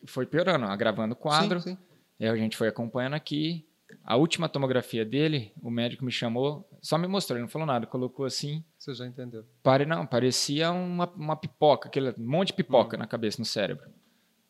foi 0.06 0.26
piorando, 0.26 0.66
agravando 0.66 1.14
o 1.14 1.18
quadro. 1.18 1.60
Sim, 1.62 1.76
sim. 1.76 1.78
E 2.20 2.26
aí 2.26 2.32
a 2.32 2.36
gente 2.36 2.58
foi 2.58 2.68
acompanhando 2.68 3.14
aqui. 3.14 3.66
A 4.04 4.16
última 4.16 4.50
tomografia 4.50 5.06
dele, 5.06 5.52
o 5.62 5.70
médico 5.70 6.04
me 6.04 6.12
chamou, 6.12 6.68
só 6.82 6.98
me 6.98 7.08
mostrou, 7.08 7.38
ele 7.38 7.44
não 7.44 7.50
falou 7.50 7.66
nada, 7.66 7.86
colocou 7.86 8.26
assim. 8.26 8.64
Você 8.78 8.94
já 8.94 9.06
entendeu? 9.06 9.46
Pare, 9.64 9.86
não, 9.86 10.06
parecia 10.06 10.72
uma, 10.72 11.10
uma 11.14 11.36
pipoca, 11.36 11.88
aquele 11.88 12.14
monte 12.18 12.48
de 12.48 12.54
pipoca 12.54 12.96
hum. 12.96 13.00
na 13.00 13.08
cabeça, 13.08 13.40
no 13.40 13.46
cérebro. 13.46 13.90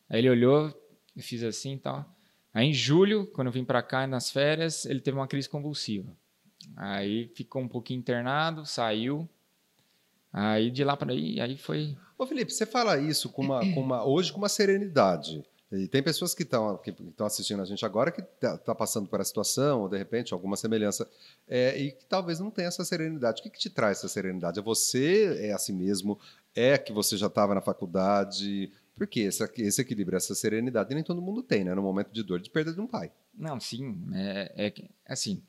Aí 0.08 0.20
ele 0.20 0.30
olhou, 0.30 0.72
fiz 1.22 1.42
assim 1.42 1.74
e 1.74 1.78
tal. 1.78 2.04
Aí 2.52 2.66
em 2.66 2.72
julho, 2.72 3.26
quando 3.26 3.48
eu 3.48 3.52
vim 3.52 3.64
para 3.64 3.82
cá 3.82 4.06
nas 4.06 4.30
férias, 4.30 4.84
ele 4.84 5.00
teve 5.00 5.16
uma 5.16 5.28
crise 5.28 5.48
convulsiva. 5.48 6.16
Aí 6.76 7.28
ficou 7.34 7.62
um 7.62 7.68
pouquinho 7.68 8.00
internado, 8.00 8.64
saiu. 8.66 9.28
Aí 10.32 10.70
de 10.70 10.84
lá 10.84 10.96
para 10.96 11.12
aí, 11.12 11.40
aí 11.40 11.56
foi. 11.56 11.96
Ô 12.16 12.26
Felipe, 12.26 12.52
você 12.52 12.66
fala 12.66 12.98
isso 12.98 13.28
com 13.30 13.42
uma, 13.42 13.60
com 13.60 13.80
uma, 13.80 14.04
hoje 14.04 14.32
com 14.32 14.38
uma 14.38 14.48
serenidade. 14.48 15.44
E 15.70 15.86
tem 15.86 16.02
pessoas 16.02 16.34
que 16.34 16.44
estão 16.44 16.78
que 16.78 16.94
assistindo 17.20 17.60
a 17.60 17.64
gente 17.64 17.84
agora 17.84 18.10
que 18.10 18.22
tá, 18.22 18.56
tá, 18.56 18.74
passando 18.74 19.06
por 19.06 19.20
essa 19.20 19.28
situação, 19.28 19.82
ou 19.82 19.88
de 19.88 19.98
repente 19.98 20.32
alguma 20.32 20.56
semelhança, 20.56 21.06
é, 21.46 21.78
e 21.78 21.92
que 21.92 22.06
talvez 22.06 22.40
não 22.40 22.50
tenha 22.50 22.68
essa 22.68 22.84
serenidade. 22.84 23.40
O 23.40 23.42
que, 23.42 23.50
que 23.50 23.58
te 23.58 23.68
traz 23.68 23.98
essa 23.98 24.08
serenidade? 24.08 24.58
É 24.58 24.62
você? 24.62 25.36
É 25.40 25.52
assim 25.52 25.74
mesmo? 25.74 26.18
É 26.54 26.78
que 26.78 26.90
você 26.90 27.18
já 27.18 27.26
estava 27.26 27.54
na 27.54 27.60
faculdade? 27.60 28.72
Porque 28.98 29.20
esse, 29.20 29.42
esse 29.58 29.80
equilíbrio, 29.80 30.16
essa 30.16 30.34
serenidade, 30.34 30.94
nem 30.94 31.04
todo 31.04 31.22
mundo 31.22 31.42
tem, 31.42 31.64
né? 31.64 31.74
No 31.74 31.82
momento 31.82 32.12
de 32.12 32.22
dor, 32.22 32.40
de 32.40 32.50
perda 32.50 32.72
de 32.72 32.80
um 32.80 32.86
pai. 32.86 33.12
Não, 33.34 33.58
sim. 33.60 33.96
É, 34.12 34.66
é 34.66 34.72
assim, 35.06 35.42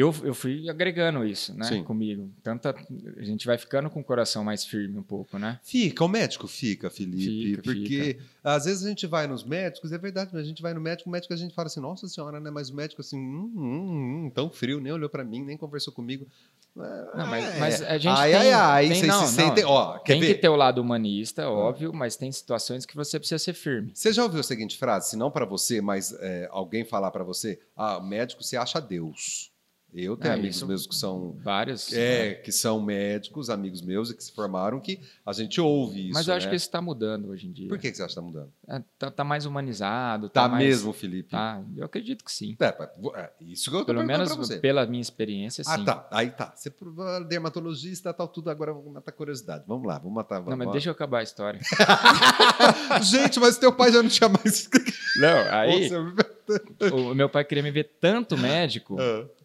eu, 0.00 0.14
eu 0.24 0.34
fui 0.34 0.68
agregando 0.68 1.24
isso, 1.24 1.54
né, 1.54 1.66
Sim. 1.66 1.84
comigo. 1.84 2.28
Tanto 2.42 2.68
a, 2.68 2.74
a, 3.16 3.22
gente 3.22 3.46
vai 3.46 3.56
ficando 3.56 3.88
com 3.88 4.00
o 4.00 4.04
coração 4.04 4.42
mais 4.42 4.64
firme 4.64 4.98
um 4.98 5.02
pouco, 5.02 5.38
né? 5.38 5.60
Fica, 5.62 6.04
o 6.04 6.08
médico 6.08 6.48
fica, 6.48 6.90
Felipe, 6.90 7.50
fica, 7.50 7.62
porque 7.62 8.04
fica. 8.14 8.24
às 8.42 8.64
vezes 8.64 8.84
a 8.84 8.88
gente 8.88 9.06
vai 9.06 9.28
nos 9.28 9.44
médicos, 9.44 9.92
é 9.92 9.98
verdade, 9.98 10.30
mas 10.32 10.42
a 10.42 10.46
gente 10.46 10.60
vai 10.60 10.74
no 10.74 10.80
médico, 10.80 11.08
o 11.08 11.12
médico 11.12 11.32
a 11.32 11.36
gente 11.36 11.54
fala 11.54 11.66
assim, 11.66 11.80
nossa 11.80 12.08
senhora, 12.08 12.40
né? 12.40 12.50
Mas 12.50 12.70
o 12.70 12.74
médico 12.74 13.00
assim, 13.02 13.16
hum, 13.16 13.52
hum, 13.54 14.24
hum, 14.26 14.30
tão 14.34 14.50
frio, 14.50 14.80
nem 14.80 14.92
olhou 14.92 15.08
para 15.08 15.22
mim, 15.22 15.44
nem 15.44 15.56
conversou 15.56 15.92
comigo. 15.92 16.26
Não, 16.74 17.28
mas, 17.28 17.44
é. 17.44 17.58
mas, 17.60 17.82
a 17.82 17.98
gente 17.98 18.18
ai, 18.18 18.32
tem, 18.32 18.40
ai, 18.40 18.52
ai, 18.52 18.88
tem, 18.88 19.02
não, 19.04 19.24
se 19.24 19.32
sentem, 19.32 19.64
ó, 19.64 19.96
tem 19.98 20.20
ver? 20.20 20.34
que 20.34 20.40
ter 20.40 20.48
o 20.48 20.56
lado 20.56 20.80
humanista, 20.80 21.48
óbvio, 21.48 21.92
mas 21.92 22.16
tem 22.16 22.32
situações 22.32 22.84
que 22.84 22.96
você 22.96 23.16
precisa 23.16 23.38
ser 23.38 23.54
firme. 23.54 23.92
Você 23.94 24.12
já 24.12 24.24
ouviu 24.24 24.40
a 24.40 24.42
seguinte 24.42 24.76
frase, 24.76 25.10
se 25.10 25.16
não 25.16 25.30
para 25.30 25.44
você, 25.44 25.80
mas 25.80 26.12
é, 26.18 26.48
alguém 26.50 26.84
falar 26.84 27.12
para 27.12 27.22
você, 27.22 27.60
ah, 27.76 28.00
médico 28.00 28.42
se 28.42 28.56
acha 28.56 28.80
Deus. 28.80 29.53
Eu 29.94 30.16
tenho 30.16 30.32
é, 30.32 30.34
amigos 30.34 30.60
meus 30.64 30.86
que 30.88 30.94
são 30.96 31.38
vários, 31.40 31.92
é, 31.92 32.30
né? 32.30 32.34
que 32.34 32.50
são 32.50 32.82
médicos, 32.82 33.48
amigos 33.48 33.80
meus 33.80 34.10
e 34.10 34.16
que 34.16 34.24
se 34.24 34.32
formaram 34.32 34.80
que 34.80 35.00
a 35.24 35.32
gente 35.32 35.60
ouve 35.60 36.06
isso. 36.06 36.14
Mas 36.14 36.26
eu 36.26 36.34
acho 36.34 36.46
né? 36.46 36.50
que 36.50 36.56
isso 36.56 36.66
está 36.66 36.82
mudando 36.82 37.28
hoje 37.28 37.46
em 37.46 37.52
dia. 37.52 37.68
Por 37.68 37.78
que, 37.78 37.92
que 37.92 37.96
você 37.96 38.02
acha 38.02 38.12
que 38.12 38.18
está 38.18 38.22
mudando? 38.22 38.52
É, 38.66 38.82
tá, 38.98 39.10
tá, 39.12 39.22
mais 39.22 39.46
humanizado. 39.46 40.28
Tá, 40.28 40.42
tá 40.42 40.48
mais, 40.48 40.64
mesmo, 40.66 40.92
Felipe. 40.92 41.30
Tá, 41.30 41.62
eu 41.76 41.84
acredito 41.84 42.24
que 42.24 42.32
sim. 42.32 42.56
É, 42.58 42.66
é 42.66 43.30
isso 43.40 43.70
que 43.70 43.76
eu 43.76 43.84
Pelo 43.84 44.02
menos 44.02 44.48
pela 44.60 44.84
minha 44.84 45.00
experiência, 45.00 45.62
ah, 45.64 45.76
sim. 45.76 45.82
Ah, 45.82 45.84
tá. 45.84 46.08
Aí 46.10 46.30
tá. 46.30 46.52
Você 46.56 46.70
é 46.70 47.24
dermatologista, 47.24 48.12
tal 48.12 48.26
tudo. 48.26 48.50
Agora 48.50 48.72
vamos 48.72 48.92
matar 48.92 49.12
curiosidade. 49.12 49.62
Vamos 49.64 49.86
lá, 49.86 49.98
vamos 49.98 50.14
matar. 50.14 50.40
Vamos 50.40 50.50
não, 50.50 50.56
mas 50.56 50.72
deixa 50.72 50.88
eu 50.88 50.92
acabar 50.92 51.20
a 51.20 51.22
história. 51.22 51.60
gente, 53.00 53.38
mas 53.38 53.58
teu 53.58 53.72
pai 53.72 53.92
já 53.92 54.02
não 54.02 54.10
tinha 54.10 54.28
mais. 54.28 54.68
não, 55.18 55.52
aí. 55.52 55.88
o 56.92 57.14
meu 57.14 57.28
pai 57.28 57.44
queria 57.44 57.62
me 57.62 57.70
ver 57.70 57.92
tanto 58.00 58.36
médico. 58.38 58.96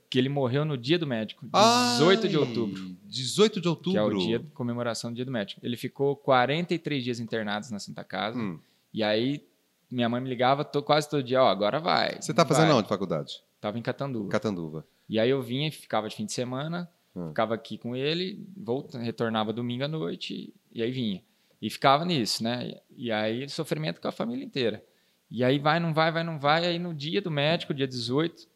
Que 0.10 0.18
ele 0.18 0.30
morreu 0.30 0.66
no 0.66 0.76
dia 0.76 0.98
do 0.98 1.06
médico, 1.06 1.46
18 1.46 2.24
Ai, 2.24 2.30
de 2.30 2.38
outubro. 2.38 2.96
18 3.06 3.62
de 3.62 3.68
outubro? 3.68 3.92
Que 3.92 3.98
é 3.98 4.04
o 4.04 4.18
dia 4.18 4.40
de 4.40 4.48
comemoração 4.48 5.12
do 5.12 5.16
dia 5.16 5.26
do 5.26 5.32
médico. 5.32 5.62
Ele 5.64 5.78
ficou 5.78 6.16
43 6.16 7.04
dias 7.04 7.20
internado 7.20 7.68
na 7.70 7.80
Santa 7.80 8.04
Casa. 8.04 8.40
Hum. 8.40 8.60
E 8.92 9.04
aí, 9.04 9.46
minha 9.90 10.10
mãe 10.10 10.20
me 10.20 10.28
ligava 10.28 10.66
quase 10.66 11.08
todo 11.08 11.22
dia, 11.22 11.42
ó, 11.42 11.46
oh, 11.46 11.50
agora 11.50 11.80
vai. 11.80 12.20
Você 12.20 12.34
tá 12.34 12.46
fazendo 12.46 12.74
onde 12.76 12.88
faculdade? 12.88 13.44
Tava 13.62 13.78
em 13.78 13.82
Catanduva. 13.82 14.30
Catanduva. 14.30 14.86
E 15.08 15.20
aí 15.20 15.30
eu 15.30 15.42
vinha, 15.42 15.72
ficava 15.72 16.08
de 16.10 16.16
fim 16.16 16.26
de 16.26 16.34
semana, 16.34 16.90
hum. 17.16 17.28
ficava 17.30 17.54
aqui 17.54 17.78
com 17.78 17.96
ele, 17.96 18.44
volta, 18.58 18.98
retornava 18.98 19.54
domingo 19.54 19.84
à 19.84 19.88
noite, 19.88 20.54
e 20.72 20.82
aí 20.82 20.92
vinha. 20.92 21.22
E 21.62 21.70
ficava 21.70 22.06
nisso, 22.06 22.44
né? 22.44 22.80
E 22.96 23.12
aí, 23.12 23.50
sofrimento 23.50 24.00
com 24.00 24.08
a 24.08 24.12
família 24.12 24.46
inteira. 24.46 24.84
E 25.30 25.44
aí 25.44 25.60
vai, 25.60 25.80
não 25.80 25.94
vai, 25.94 26.12
vai, 26.12 26.24
não 26.24 26.40
vai. 26.40 26.66
Aí 26.66 26.80
no 26.80 26.94
dia 26.94 27.22
do 27.22 27.30
médico, 27.30 27.74
dia 27.74 27.88
18, 27.88 28.48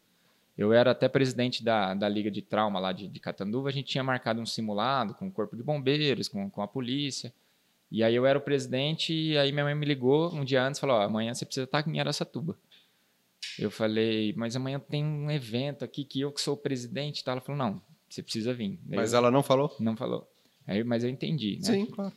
eu 0.56 0.72
era 0.72 0.92
até 0.92 1.08
presidente 1.08 1.64
da, 1.64 1.94
da 1.94 2.08
Liga 2.08 2.30
de 2.30 2.40
Trauma 2.40 2.78
lá 2.78 2.92
de, 2.92 3.08
de 3.08 3.20
Catanduva. 3.20 3.68
A 3.68 3.72
gente 3.72 3.86
tinha 3.86 4.04
marcado 4.04 4.40
um 4.40 4.46
simulado 4.46 5.14
com 5.14 5.26
o 5.26 5.30
Corpo 5.30 5.56
de 5.56 5.62
Bombeiros, 5.62 6.28
com, 6.28 6.48
com 6.48 6.62
a 6.62 6.68
polícia. 6.68 7.32
E 7.90 8.02
aí 8.02 8.14
eu 8.14 8.24
era 8.26 8.38
o 8.38 8.42
presidente 8.42 9.12
e 9.12 9.36
aí 9.36 9.52
minha 9.52 9.64
mãe 9.64 9.74
me 9.74 9.86
ligou 9.86 10.32
um 10.34 10.44
dia 10.44 10.64
antes 10.64 10.78
e 10.78 10.80
falou, 10.80 10.98
oh, 10.98 11.02
amanhã 11.02 11.34
você 11.34 11.44
precisa 11.44 11.64
estar 11.64 11.86
em 11.86 12.00
Aracatuba. 12.00 12.56
Eu 13.58 13.70
falei, 13.70 14.32
mas 14.36 14.56
amanhã 14.56 14.80
tem 14.80 15.04
um 15.04 15.30
evento 15.30 15.84
aqui 15.84 16.04
que 16.04 16.20
eu 16.20 16.32
que 16.32 16.40
sou 16.40 16.54
o 16.54 16.56
presidente. 16.56 17.22
Tá? 17.22 17.32
Ela 17.32 17.40
falou, 17.40 17.58
não, 17.58 17.80
você 18.08 18.22
precisa 18.22 18.54
vir. 18.54 18.78
Daí 18.84 18.98
mas 18.98 19.12
eu, 19.12 19.18
ela 19.18 19.30
não 19.30 19.42
falou? 19.42 19.74
Não 19.78 19.96
falou. 19.96 20.28
Aí, 20.66 20.82
mas 20.82 21.04
eu 21.04 21.10
entendi, 21.10 21.56
né? 21.56 21.64
Sim, 21.64 21.86
claro. 21.86 22.12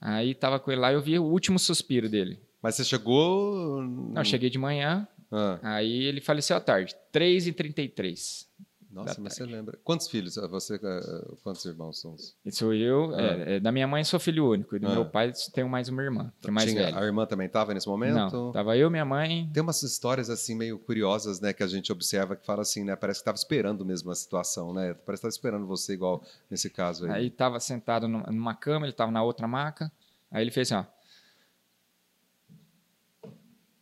Aí 0.00 0.34
tava 0.34 0.58
com 0.58 0.70
ele 0.72 0.80
lá 0.80 0.90
e 0.90 0.94
eu 0.94 1.02
vi 1.02 1.18
o 1.18 1.24
último 1.24 1.58
suspiro 1.58 2.08
dele. 2.08 2.40
Mas 2.60 2.74
você 2.74 2.84
chegou. 2.84 3.82
Não, 3.82 4.20
eu 4.20 4.24
cheguei 4.24 4.50
de 4.50 4.58
manhã, 4.58 5.06
Ah, 5.32 5.58
aí 5.62 6.04
ele 6.04 6.20
faleceu 6.20 6.56
à 6.56 6.60
tarde, 6.60 6.94
3h33. 7.12 8.46
nossa, 8.90 9.14
Da 9.14 9.20
mas 9.22 9.32
você 9.32 9.46
lembra. 9.46 9.78
Quantos 9.82 10.06
filhos? 10.08 10.36
Ah, 10.36 10.46
Você, 10.48 10.78
ah, 10.84 11.34
quantos 11.42 11.64
irmãos 11.64 11.98
são? 11.98 12.14
E 12.44 12.52
sou 12.52 12.74
eu, 12.74 13.14
Ah. 13.14 13.22
é, 13.22 13.56
é, 13.56 13.60
da 13.60 13.72
minha 13.72 13.86
mãe 13.88 14.04
sou 14.04 14.20
filho 14.20 14.50
único, 14.50 14.76
e 14.76 14.78
do 14.78 14.88
Ah. 14.88 14.92
meu 14.92 15.06
pai 15.06 15.32
tenho 15.54 15.66
mais 15.66 15.88
uma 15.88 16.02
irmã, 16.02 16.30
que 16.42 16.48
é 16.48 16.50
mais 16.50 16.68
Tinha- 16.70 16.84
velha. 16.84 16.98
A 16.98 17.02
irmã 17.02 17.24
também 17.24 17.46
estava 17.46 17.72
nesse 17.72 17.88
momento? 17.88 18.12
Não, 18.14 18.52
tava 18.52 18.76
eu, 18.76 18.90
minha 18.90 19.06
mãe, 19.06 19.48
Tem 19.54 19.62
umas 19.62 19.82
histórias 19.82 20.28
assim 20.28 20.54
meio 20.54 20.78
curiosas, 20.78 21.40
né, 21.40 21.54
que 21.54 21.62
a 21.62 21.66
gente 21.66 21.90
observa 21.90 22.36
que 22.36 22.44
fala 22.44 22.60
assim, 22.60 22.84
né, 22.84 22.94
parece 22.94 23.20
que 23.20 23.22
estava 23.22 23.36
esperando 23.36 23.86
mesmo 23.86 24.10
a 24.10 24.14
situação, 24.14 24.74
né? 24.74 24.92
Parece 24.92 25.22
que 25.22 25.28
estava 25.28 25.30
esperando 25.30 25.66
você 25.66 25.94
igual 25.94 26.22
nesse 26.50 26.68
caso 26.68 27.06
aí. 27.06 27.10
aí 27.12 27.30
tava 27.30 27.58
sentado 27.60 28.06
numa 28.06 28.54
cama, 28.54 28.84
ele 28.84 28.92
tava 28.92 29.10
na 29.10 29.22
outra 29.22 29.48
maca, 29.48 29.90
aí 30.30 30.44
ele 30.44 30.50
fez 30.50 30.70
assim, 30.70 30.86
ó, 30.86 30.92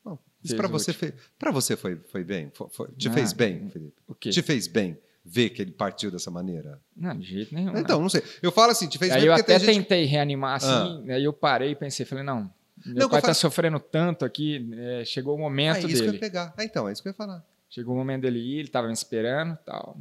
Bom, 0.04 0.18
isso 0.42 0.56
para 0.56 0.68
você 0.68 0.92
foi, 0.92 1.12
para 1.38 1.50
você 1.50 1.76
foi, 1.76 1.96
foi 2.10 2.24
bem? 2.24 2.50
Foi- 2.54 2.68
foi- 2.70 2.88
te 2.96 3.08
Ah, 3.08 3.12
fez 3.12 3.32
bem, 3.32 3.68
Felipe? 3.70 3.92
o 4.08 4.14
quê? 4.14 4.30
Te 4.30 4.42
fez 4.42 4.66
bem 4.66 4.96
ver 5.24 5.50
que 5.50 5.60
ele 5.62 5.70
partiu 5.70 6.10
dessa 6.10 6.30
maneira? 6.30 6.80
Não, 6.96 7.16
de 7.16 7.26
jeito 7.26 7.54
nenhum. 7.54 7.72
né? 7.72 7.80
Então, 7.80 8.00
não 8.00 8.08
sei. 8.08 8.22
Eu 8.42 8.50
falo 8.50 8.72
assim, 8.72 8.88
te 8.88 8.98
fez 8.98 9.12
aí 9.12 9.20
bem 9.20 9.26
eu 9.28 9.34
até 9.34 9.58
gente... 9.58 9.74
tentei 9.74 10.04
reanimar 10.06 10.56
assim, 10.56 11.10
aí 11.10 11.22
eu 11.24 11.32
parei 11.32 11.72
e 11.72 11.74
pensei, 11.76 12.06
falei, 12.06 12.24
não, 12.24 12.50
meu 12.86 12.94
Não, 13.00 13.08
pai 13.10 13.20
tá 13.20 13.26
falo- 13.26 13.34
sofrendo 13.34 13.78
tanto 13.78 14.24
aqui, 14.24 14.66
é, 14.78 15.04
chegou 15.04 15.34
o 15.34 15.38
Ah, 15.38 15.42
momento 15.42 15.76
é 15.76 15.80
isso 15.80 15.86
que 15.88 15.92
eu 15.94 16.12
dele. 16.12 16.14
ia 16.16 16.20
pegar. 16.20 16.54
Ah, 16.56 16.64
então, 16.64 16.88
é 16.88 16.92
isso 16.92 17.02
que 17.02 17.08
eu 17.08 17.10
ia 17.10 17.14
falar. 17.16 17.44
Chegou 17.68 17.94
o 17.94 17.98
momento 17.98 18.22
dele 18.22 18.38
ir, 18.38 18.58
ele 18.60 18.68
tava 18.68 18.86
me 18.88 18.92
esperando 18.94 19.56
tal. 19.64 19.96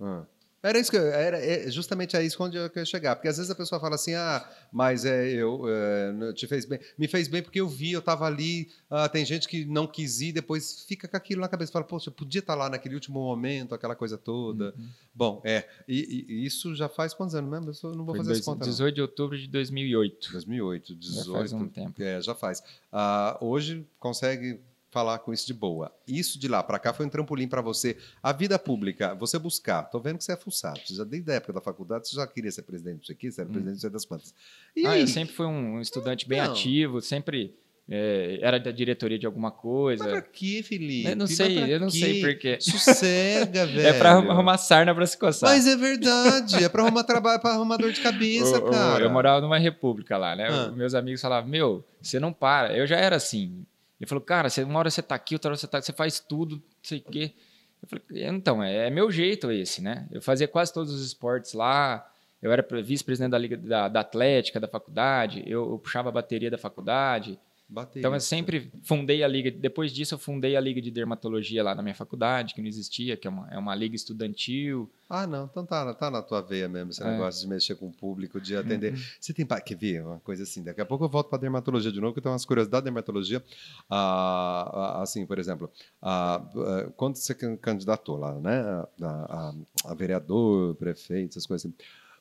Ah. 0.00 0.22
Era 0.68 0.78
isso 0.78 0.90
que 0.90 0.96
eu, 0.96 1.06
era 1.06 1.38
é 1.38 1.70
justamente 1.70 2.16
a 2.16 2.22
isso 2.22 2.42
onde 2.42 2.56
eu 2.58 2.68
queria 2.68 2.84
chegar, 2.84 3.16
porque 3.16 3.28
às 3.28 3.36
vezes 3.38 3.50
a 3.50 3.54
pessoa 3.54 3.80
fala 3.80 3.94
assim, 3.94 4.12
ah, 4.14 4.46
mas 4.70 5.04
é 5.04 5.26
eu 5.28 5.62
é, 5.66 6.32
te 6.34 6.46
fez 6.46 6.66
bem, 6.66 6.78
me 6.98 7.08
fez 7.08 7.26
bem 7.26 7.42
porque 7.42 7.60
eu 7.60 7.66
vi, 7.68 7.92
eu 7.92 8.00
estava 8.00 8.26
ali, 8.26 8.68
ah, 8.90 9.08
tem 9.08 9.24
gente 9.24 9.48
que 9.48 9.64
não 9.64 9.86
quis 9.86 10.20
ir, 10.20 10.32
depois 10.32 10.84
fica 10.86 11.08
com 11.08 11.16
aquilo 11.16 11.40
na 11.40 11.48
cabeça, 11.48 11.72
fala, 11.72 11.84
poxa, 11.84 12.10
eu 12.10 12.12
podia 12.12 12.40
estar 12.40 12.54
lá 12.54 12.68
naquele 12.68 12.94
último 12.94 13.18
momento, 13.20 13.74
aquela 13.74 13.94
coisa 13.96 14.18
toda. 14.18 14.74
Uhum. 14.76 14.88
Bom, 15.14 15.40
é, 15.44 15.66
e, 15.88 16.26
e 16.28 16.44
isso 16.46 16.74
já 16.74 16.88
faz 16.88 17.14
quantos 17.14 17.34
anos 17.34 17.50
mesmo? 17.50 17.72
Eu 17.90 17.96
não 17.96 18.04
vou 18.04 18.14
Foi 18.14 18.18
fazer 18.18 18.28
dois- 18.30 18.38
essa 18.40 18.50
conta. 18.50 18.64
não. 18.66 18.70
18 18.70 18.94
de 18.94 19.00
outubro 19.02 19.38
de 19.38 19.48
2008. 19.48 20.32
2008, 20.32 20.94
18. 20.94 21.26
Já 21.26 21.32
faz 21.32 21.52
um 21.52 21.68
tempo. 21.68 22.02
É, 22.02 22.20
já 22.20 22.34
faz. 22.34 22.62
Ah, 22.92 23.38
hoje 23.40 23.86
consegue 23.98 24.60
falar 24.90 25.18
com 25.18 25.32
isso 25.32 25.46
de 25.46 25.52
boa. 25.54 25.92
Isso 26.06 26.38
de 26.38 26.48
lá 26.48 26.62
para 26.62 26.78
cá 26.78 26.92
foi 26.94 27.04
um 27.04 27.08
trampolim 27.08 27.46
para 27.46 27.60
você. 27.60 27.96
A 28.22 28.32
vida 28.32 28.58
pública, 28.58 29.14
você 29.14 29.38
buscar. 29.38 29.82
Tô 29.84 30.00
vendo 30.00 30.18
que 30.18 30.24
você 30.24 30.32
é 30.32 30.36
fuçado. 30.36 30.80
Você 30.84 30.94
já 30.94 31.04
desde 31.04 31.30
a 31.30 31.34
época 31.34 31.52
da 31.52 31.60
faculdade, 31.60 32.08
você 32.08 32.16
já 32.16 32.26
queria 32.26 32.50
ser 32.50 32.62
presidente 32.62 33.00
disso 33.00 33.12
aqui, 33.12 33.30
você 33.30 33.40
era 33.42 33.50
presidente 33.50 33.74
não 33.74 33.80
sei 33.80 33.90
das 33.90 34.04
quantas. 34.04 34.34
E 34.74 34.86
Hum. 34.86 34.90
ah, 34.90 34.98
eu 34.98 35.06
sempre 35.06 35.34
fui 35.34 35.46
um 35.46 35.80
estudante 35.80 36.26
bem 36.28 36.38
Então. 36.40 36.52
ativo, 36.52 37.00
sempre 37.02 37.54
é, 37.90 38.38
era 38.42 38.58
da 38.60 38.70
diretoria 38.70 39.18
de 39.18 39.24
alguma 39.26 39.50
coisa. 39.50 40.04
Mas 40.04 40.12
pra 40.12 40.22
quê, 40.22 40.62
Felipe? 40.62 41.08
Eu 41.08 41.16
não 41.16 41.26
sei, 41.26 41.54
pra 41.56 41.68
eu 41.68 41.80
não 41.80 41.90
sei 41.90 42.14
quê? 42.14 42.20
por 42.20 42.38
quê. 42.38 42.58
Sossega, 42.60 43.66
velho. 43.66 43.80
É 43.88 43.92
pra 43.98 44.10
arrumar 44.12 44.58
sarna 44.58 44.94
pra 44.94 45.06
se 45.06 45.16
coçar. 45.18 45.50
Mas 45.50 45.66
é 45.66 45.76
verdade, 45.76 46.62
é 46.64 46.68
pra 46.68 46.82
arrumar 46.82 47.04
trabalho, 47.04 47.40
para 47.40 47.54
arrumar 47.54 47.76
dor 47.76 47.92
de 47.92 48.00
cabeça, 48.00 48.58
o- 48.58 48.70
cara. 48.70 49.04
Eu 49.04 49.10
morava 49.10 49.40
numa 49.40 49.58
república 49.58 50.16
lá, 50.18 50.34
né? 50.36 50.48
Ah. 50.50 50.70
Meus 50.70 50.94
amigos 50.94 51.20
falavam, 51.20 51.48
meu, 51.50 51.84
você 52.00 52.18
não 52.20 52.32
para. 52.32 52.76
Eu 52.76 52.86
já 52.86 52.96
era 52.96 53.16
assim. 53.16 53.64
Ele 54.00 54.08
falou, 54.08 54.22
cara, 54.22 54.48
você, 54.48 54.62
uma 54.62 54.78
hora 54.78 54.90
você 54.90 55.02
tá 55.02 55.14
aqui, 55.14 55.34
outra 55.34 55.50
hora 55.50 55.56
você 55.56 55.66
tá 55.66 55.80
você 55.80 55.92
faz 55.92 56.20
tudo, 56.20 56.56
não 56.56 56.62
sei 56.82 56.98
o 56.98 57.10
quê. 57.10 57.32
Eu 57.82 57.88
falei, 57.88 58.26
então, 58.26 58.62
é, 58.62 58.86
é 58.86 58.90
meu 58.90 59.10
jeito 59.10 59.50
esse, 59.50 59.82
né? 59.82 60.06
Eu 60.10 60.20
fazia 60.22 60.46
quase 60.48 60.72
todos 60.72 60.92
os 60.92 61.04
esportes 61.04 61.52
lá. 61.52 62.08
Eu 62.40 62.52
era 62.52 62.62
pre- 62.62 62.82
vice-presidente 62.82 63.32
da 63.32 63.38
Liga 63.38 63.56
da, 63.56 63.88
da 63.88 64.00
Atlética 64.00 64.60
da 64.60 64.68
faculdade, 64.68 65.42
eu, 65.46 65.70
eu 65.72 65.78
puxava 65.78 66.08
a 66.08 66.12
bateria 66.12 66.50
da 66.50 66.58
faculdade. 66.58 67.38
Então 67.96 68.14
eu 68.14 68.20
sempre 68.20 68.72
fundei 68.82 69.22
a 69.22 69.28
liga. 69.28 69.50
Depois 69.50 69.92
disso, 69.92 70.14
eu 70.14 70.18
fundei 70.18 70.56
a 70.56 70.60
liga 70.60 70.80
de 70.80 70.90
dermatologia 70.90 71.62
lá 71.62 71.74
na 71.74 71.82
minha 71.82 71.94
faculdade, 71.94 72.54
que 72.54 72.62
não 72.62 72.68
existia, 72.68 73.14
que 73.14 73.26
é 73.26 73.30
uma, 73.30 73.46
é 73.50 73.58
uma 73.58 73.74
liga 73.74 73.94
estudantil. 73.94 74.90
Ah, 75.06 75.26
não, 75.26 75.44
então 75.44 75.66
tá, 75.66 75.92
tá 75.92 76.10
na 76.10 76.22
tua 76.22 76.40
veia 76.40 76.66
mesmo 76.66 76.90
esse 76.90 77.02
É. 77.02 77.10
negócio 77.10 77.42
de 77.42 77.46
mexer 77.46 77.74
com 77.76 77.88
o 77.88 77.92
público, 77.92 78.40
de 78.40 78.56
atender. 78.56 78.94
Você 79.20 79.34
tem. 79.34 79.46
Quer 79.46 79.76
ver 79.76 80.02
uma 80.02 80.18
coisa 80.20 80.44
assim? 80.44 80.62
Daqui 80.62 80.80
a 80.80 80.86
pouco 80.86 81.04
eu 81.04 81.08
volto 81.10 81.28
para 81.28 81.38
dermatologia 81.40 81.92
de 81.92 82.00
novo, 82.00 82.14
que 82.14 82.20
eu 82.20 82.22
tenho 82.22 82.32
umas 82.32 82.44
curiosidades 82.46 82.84
da 82.84 82.84
dermatologia. 82.84 83.44
Ah, 83.90 84.70
ah, 84.98 85.02
assim, 85.02 85.26
por 85.26 85.38
exemplo, 85.38 85.70
ah, 86.00 86.42
ah, 86.56 86.90
quando 86.96 87.16
você 87.16 87.34
can- 87.34 87.56
candidatou 87.56 88.16
lá, 88.16 88.34
né? 88.40 88.60
A, 89.02 89.06
a- 89.06 89.54
a 89.90 89.94
vereador, 89.94 90.74
prefeito, 90.76 91.32
essas 91.32 91.46
coisas 91.46 91.66
assim. 91.66 91.74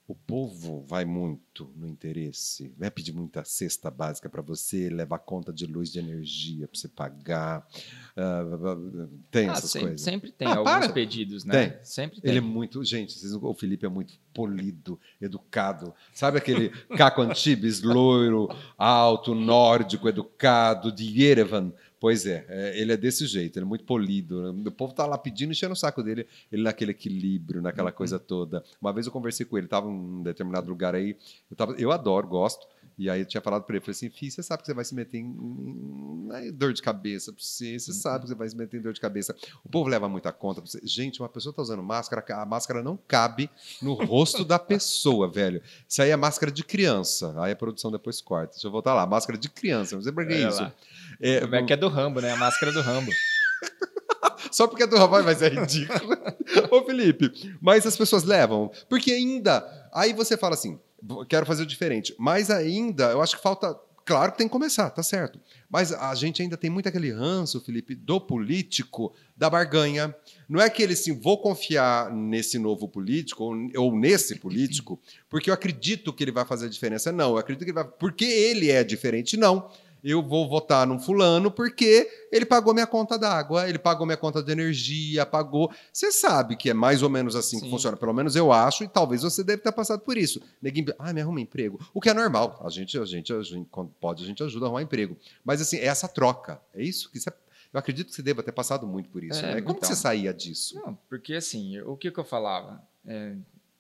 O 0.08 0.16
povo 0.16 0.86
vai 0.88 1.04
muito 1.04 1.70
no 1.76 1.86
interesse, 1.86 2.74
vai 2.78 2.90
pedir 2.90 3.12
muita 3.12 3.44
cesta 3.44 3.92
básica 3.92 4.30
para 4.30 4.42
você, 4.42 4.90
levar 4.90 5.20
conta 5.20 5.52
de 5.52 5.66
luz, 5.66 5.92
de 5.92 6.00
energia 6.00 6.66
para 6.66 6.80
você 6.80 6.88
pagar. 6.88 7.68
ah, 8.16 8.44
tem 9.30 9.50
Ah, 9.50 9.52
essas 9.54 9.70
sempre, 9.72 9.88
coisas. 9.90 10.02
sempre 10.02 10.32
tem 10.32 10.48
Ah, 10.48 10.56
alguns 10.58 10.72
para. 10.86 10.94
pedidos, 10.94 11.44
né? 11.44 11.68
Tem. 11.70 11.80
Sempre 11.84 12.22
tem. 12.22 12.30
Ele 12.30 12.38
é 12.38 12.42
muito. 12.42 12.82
Gente, 12.86 13.12
vocês 13.20 13.34
o 13.34 13.54
Felipe 13.54 13.86
é 13.86 13.90
muito 13.90 14.14
polido, 14.34 14.98
educado. 15.20 15.94
Sabe 16.14 16.38
aquele 16.38 16.70
Caco 16.96 17.22
Antibes, 17.22 17.82
loiro, 17.84 18.48
alto, 18.78 19.36
nórdico, 19.36 20.08
educado, 20.08 20.90
de 20.92 21.04
Yerevan? 21.22 21.74
Pois 22.00 22.28
é, 22.28 22.46
é, 22.48 22.80
ele 22.80 22.94
é 22.94 22.98
desse 22.98 23.26
jeito, 23.26 23.58
ele 23.58 23.66
é 23.66 23.68
muito 23.68 23.84
polido. 23.84 24.52
O 24.52 24.72
povo 24.72 24.94
tá 24.94 25.06
lá 25.06 25.18
pedindo, 25.18 25.52
enchendo 25.52 25.74
o 25.74 25.76
saco 25.76 26.04
dele, 26.04 26.28
ele 26.52 26.62
naquele 26.62 26.92
equilíbrio, 26.92 27.62
naquela 27.62 27.92
coisa 27.92 28.20
toda. 28.20 28.64
Uma 28.80 28.94
vez 28.94 29.08
eu 29.08 29.12
conversei 29.12 29.46
com 29.46 29.58
ele, 29.58 29.66
estava 29.66 29.88
em 29.88 29.92
um 29.92 30.22
determinado 30.22 30.70
lugar 30.70 30.94
aí, 30.94 31.18
eu, 31.50 31.58
tava, 31.58 31.74
eu 31.74 31.92
adoro, 31.92 32.28
gosto. 32.28 32.68
E 32.98 33.10
aí 33.12 33.20
eu 33.22 33.26
tinha 33.28 33.40
falado 33.42 33.64
para 33.64 33.76
ele, 33.76 33.82
falei 33.86 33.92
assim, 33.92 34.10
filho, 34.10 34.32
você 34.32 34.42
sabe 34.42 34.62
que 34.64 34.66
você 34.68 34.74
vai 34.74 34.84
se 34.84 34.96
meter 34.96 35.20
em, 35.20 35.26
em- 35.26 36.48
em 36.48 36.52
dor 36.52 36.74
de 36.74 36.82
cabeça 36.82 37.32
pra 37.32 37.44
você, 37.44 37.78
você 37.78 37.94
sabe 37.94 38.24
que 38.24 38.30
você 38.30 38.36
vai 38.36 38.50
se 38.50 38.56
meter 38.58 38.78
em 38.78 38.82
dor 38.82 38.92
de 38.92 39.00
cabeça. 39.00 39.36
O 39.64 39.70
povo 39.70 39.88
leva 39.88 40.10
muita 40.10 40.32
conta. 40.34 40.62
pra 40.62 40.70
você. 40.70 40.80
Gente, 40.84 41.20
uma 41.22 41.30
pessoa 41.30 41.54
tá 41.54 41.62
usando 41.62 41.84
máscara, 41.84 42.26
a 42.42 42.46
máscara 42.46 42.82
não 42.82 42.98
cabe 43.08 43.50
no 43.82 43.94
rosto 43.94 44.44
da 44.44 44.58
pessoa, 44.58 45.30
velho. 45.32 45.62
Isso 45.88 46.02
aí 46.02 46.10
é 46.10 46.16
máscara 46.16 46.52
de 46.52 46.64
criança. 46.64 47.36
Aí 47.40 47.52
a 47.52 47.56
produção 47.56 47.92
depois 47.92 48.20
corta. 48.20 48.54
Deixa 48.54 48.66
eu 48.68 48.72
voltar 48.72 48.94
lá. 48.96 49.06
Máscara 49.06 49.38
de 49.38 49.48
criança. 49.50 49.96
Não 49.96 50.02
sei 50.02 50.12
por 50.12 50.26
que 50.28 50.34
isso. 50.34 50.72
É, 51.22 51.42
Como 51.42 51.56
é 51.56 51.64
que 51.64 51.74
é 51.74 51.78
do 51.78 51.88
Rambo, 51.90 52.20
né? 52.20 52.32
A 52.32 52.38
máscara 52.38 52.72
do 52.72 52.82
Rambo. 52.82 53.12
Só 54.52 54.68
porque 54.68 54.84
é 54.84 54.88
do 54.88 54.98
rapaz, 54.98 55.24
mas 55.26 55.42
é 55.42 55.50
ridículo. 55.50 56.18
Ô, 56.72 56.84
Felipe, 56.84 57.32
mas 57.62 57.86
as 57.86 57.96
pessoas 57.98 58.24
levam. 58.24 58.72
Porque 58.90 59.12
ainda. 59.12 59.64
Aí 59.94 60.14
você 60.14 60.38
fala 60.38 60.54
assim: 60.56 60.80
quero 61.28 61.46
fazer 61.46 61.66
diferente. 61.66 62.16
Mas 62.18 62.50
ainda, 62.50 63.12
eu 63.12 63.22
acho 63.22 63.38
que 63.38 63.44
falta. 63.44 63.76
Claro 64.06 64.32
que 64.32 64.38
tem 64.38 64.48
que 64.48 64.54
começar, 64.54 64.90
tá 64.90 65.04
certo. 65.04 65.38
Mas 65.70 65.92
a 65.92 66.16
gente 66.16 66.42
ainda 66.42 66.56
tem 66.56 66.70
muito 66.70 66.88
aquele 66.88 67.12
ranço, 67.12 67.60
Felipe, 67.60 67.94
do 67.94 68.22
político, 68.22 69.14
da 69.36 69.50
barganha. 69.50 70.16
Não 70.48 70.62
é 70.62 70.70
que 70.70 70.82
ele 70.82 70.94
assim, 70.94 71.20
vou 71.20 71.42
confiar 71.42 72.10
nesse 72.10 72.58
novo 72.58 72.88
político 72.88 73.44
ou, 73.44 73.54
ou 73.76 74.00
nesse 74.00 74.36
político, 74.36 74.98
porque 75.30 75.50
eu 75.50 75.54
acredito 75.54 76.14
que 76.14 76.24
ele 76.24 76.32
vai 76.32 76.46
fazer 76.46 76.68
a 76.68 76.70
diferença. 76.70 77.12
Não, 77.12 77.32
eu 77.32 77.38
acredito 77.38 77.66
que 77.66 77.72
ele 77.72 77.76
vai. 77.76 77.84
Porque 77.84 78.24
ele 78.24 78.72
é 78.72 78.82
diferente, 78.82 79.36
não 79.36 79.70
eu 80.04 80.22
vou 80.22 80.48
votar 80.48 80.86
num 80.86 81.00
fulano 81.00 81.50
porque 81.52 82.10
ele 82.32 82.46
pagou 82.46 82.74
minha 82.74 82.88
conta 82.88 83.18
d'água, 83.18 83.68
ele 83.68 83.80
pagou 83.80 84.06
minha 84.06 84.18
conta 84.18 84.42
de 84.42 84.52
energia, 84.52 85.26
pagou. 85.26 85.72
Você 85.92 86.12
sabe 86.12 86.56
que 86.56 86.70
é 86.70 86.74
mais 86.74 87.02
ou 87.02 87.10
menos 87.10 87.36
assim 87.36 87.58
que 87.58 87.66
Sim. 87.66 87.72
funciona, 87.72 87.98
pelo 87.98 88.14
menos 88.14 88.36
eu 88.36 88.52
acho, 88.52 88.84
e 88.84 88.88
talvez 88.88 89.22
você 89.24 89.44
deve 89.44 89.62
ter 89.62 89.72
passado 89.72 90.02
por 90.02 90.18
isso. 90.18 90.42
Ninguém, 90.62 90.86
ah, 91.00 91.14
me 91.14 91.22
arruma 91.22 91.42
emprego. 91.42 91.80
O 91.94 92.02
que 92.02 92.10
é 92.10 92.14
normal. 92.14 92.60
A 92.64 92.70
gente, 92.70 92.98
a 92.98 93.06
gente, 93.06 93.34
a 93.34 93.42
gente 93.42 93.68
quando 93.70 93.92
pode, 94.00 94.24
a 94.24 94.28
gente 94.28 94.44
ajuda 94.44 94.66
a 94.66 94.68
arrumar 94.68 94.82
emprego. 94.82 95.18
Mas 95.44 95.62
assim, 95.62 95.78
é 95.78 95.86
essa 95.86 96.08
troca. 96.08 96.62
É 96.74 96.82
isso 96.82 97.12
que 97.12 97.20
você. 97.20 97.30
Eu 97.74 97.80
acredito 97.80 98.08
que 98.08 98.16
você 98.16 98.22
deva 98.22 98.42
ter 98.42 98.54
passado 98.54 98.88
muito 98.88 99.10
por 99.10 99.24
isso. 99.24 99.40
É, 99.40 99.56
né? 99.56 99.62
Como 99.62 99.76
que 99.76 99.86
então. 99.86 99.90
você 99.90 99.96
saía 99.96 100.34
disso? 100.34 100.76
Não, 100.76 100.98
porque 101.10 101.34
assim, 101.34 101.80
o 101.82 101.98
que, 101.98 102.10
que 102.10 102.20
eu 102.20 102.24
falava? 102.24 102.82
É, 103.06 103.36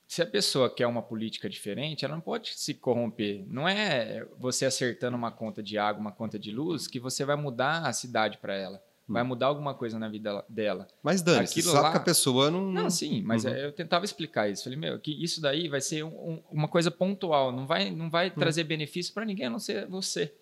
se 0.07 0.21
a 0.21 0.25
pessoa 0.25 0.69
quer 0.73 0.87
uma 0.87 1.01
política 1.01 1.49
diferente, 1.49 2.05
ela 2.05 2.15
não 2.15 2.21
pode 2.21 2.53
se 2.55 2.73
corromper. 2.73 3.43
Não 3.47 3.67
é 3.67 4.25
você 4.39 4.65
acertando 4.65 5.17
uma 5.17 5.31
conta 5.31 5.61
de 5.61 5.77
água, 5.77 5.99
uma 5.99 6.11
conta 6.11 6.39
de 6.39 6.51
luz, 6.51 6.87
que 6.87 6.99
você 6.99 7.25
vai 7.25 7.35
mudar 7.35 7.85
a 7.85 7.91
cidade 7.93 8.37
para 8.37 8.55
ela. 8.55 8.81
Vai 9.09 9.23
mudar 9.23 9.45
alguma 9.47 9.73
coisa 9.73 9.97
na 9.97 10.09
vida 10.09 10.43
dela. 10.49 10.85
Mas 11.01 11.21
Dani, 11.21 11.47
você 11.47 11.59
Aquilo 11.59 11.71
sabe 11.71 11.83
lá- 11.83 11.91
que 11.91 11.97
a 11.97 12.01
pessoa 12.01 12.51
não. 12.51 12.69
Não, 12.71 12.89
sim, 12.89 13.21
mas 13.21 13.45
Uhum. 13.45 13.51
eu 13.51 13.71
tentava 13.71 14.03
explicar 14.03 14.49
isso. 14.49 14.63
Falei, 14.65 14.77
meu, 14.77 14.99
que 14.99 15.11
isso 15.23 15.39
daí 15.41 15.69
vai 15.69 15.79
ser 15.79 16.03
um- 16.03 16.09
um- 16.33 16.43
uma 16.51 16.67
coisa 16.67 16.91
pontual, 16.91 17.51
não 17.53 17.65
vai, 17.65 17.89
não 17.89 18.09
vai 18.09 18.29
trazer 18.29 18.65
benefício 18.65 19.13
para 19.13 19.23
ninguém 19.23 19.45
a 19.45 19.49
não 19.49 19.59
ser 19.59 19.85
você. 19.87 20.33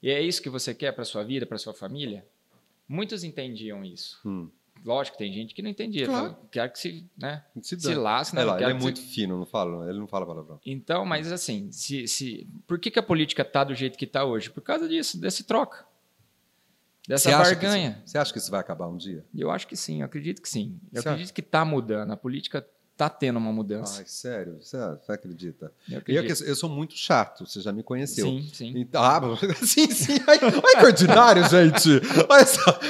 E 0.00 0.10
é 0.10 0.20
isso 0.22 0.40
que 0.40 0.48
você 0.48 0.72
quer 0.72 0.92
para 0.92 1.04
sua 1.04 1.24
vida, 1.24 1.44
para 1.44 1.58
sua 1.58 1.74
família? 1.74 2.24
Muitos 2.88 3.24
entendiam 3.24 3.84
isso. 3.84 4.20
Hum. 4.24 4.48
Lógico, 4.84 5.16
tem 5.16 5.32
gente 5.32 5.54
que 5.54 5.62
não 5.62 5.70
entendia. 5.70 6.04
Claro. 6.06 6.26
Fala, 6.34 6.40
Quero 6.50 6.72
que 6.72 6.78
se, 6.78 7.06
né, 7.16 7.42
Se, 7.62 7.80
se 7.80 7.94
lasque, 7.94 8.36
né? 8.36 8.42
É 8.42 8.44
lá, 8.44 8.60
ele 8.60 8.70
é 8.70 8.74
muito 8.74 8.98
se- 8.98 9.06
fino, 9.14 9.38
não 9.38 9.46
fala, 9.46 9.88
ele 9.88 9.98
não 9.98 10.06
fala 10.06 10.26
palavrão. 10.26 10.60
Então, 10.66 11.06
mas 11.06 11.32
assim, 11.32 11.72
se, 11.72 12.06
se... 12.06 12.46
por 12.66 12.78
que, 12.78 12.90
que 12.90 12.98
a 12.98 13.02
política 13.02 13.40
está 13.42 13.64
do 13.64 13.74
jeito 13.74 13.96
que 13.96 14.04
está 14.04 14.24
hoje? 14.24 14.50
Por 14.50 14.60
causa 14.60 14.86
disso, 14.86 15.18
desse 15.18 15.44
troca. 15.44 15.86
Dessa 17.08 17.28
Você 17.30 17.34
acha 17.34 17.50
barganha. 17.54 17.90
isso- 18.04 18.12
Você 18.12 18.18
acha 18.18 18.32
que 18.32 18.38
isso 18.38 18.50
vai 18.50 18.60
acabar 18.60 18.86
um 18.88 18.96
dia? 18.96 19.24
Eu 19.34 19.50
acho 19.50 19.66
que 19.66 19.76
sim, 19.76 20.00
eu 20.00 20.06
acredito 20.06 20.40
que 20.42 20.48
sim. 20.48 20.78
Eu 20.92 21.00
Você 21.02 21.08
acredito 21.08 21.32
que 21.34 21.40
está 21.40 21.64
mudando. 21.64 22.10
A 22.12 22.16
política 22.16 22.66
tá 22.96 23.08
tendo 23.08 23.38
uma 23.38 23.52
mudança. 23.52 23.98
Ai, 23.98 24.04
sério? 24.06 24.58
Você, 24.60 24.76
acredita? 25.08 25.72
Eu 25.88 26.02
Eu, 26.06 26.24
eu 26.24 26.56
sou 26.56 26.68
muito 26.68 26.96
chato, 26.96 27.46
você 27.46 27.60
já 27.60 27.72
me 27.72 27.82
conheceu. 27.82 28.26
Sim, 28.26 28.50
sim. 28.52 28.72
Então, 28.76 29.02
ah, 29.02 29.20
sim, 29.62 29.90
sim. 29.90 30.20
Ai, 30.26 30.38
ai, 30.40 30.80
que 30.80 30.86
ordinário, 30.86 31.48
gente. 31.48 32.00
Olha 32.28 32.46
só. 32.46 32.80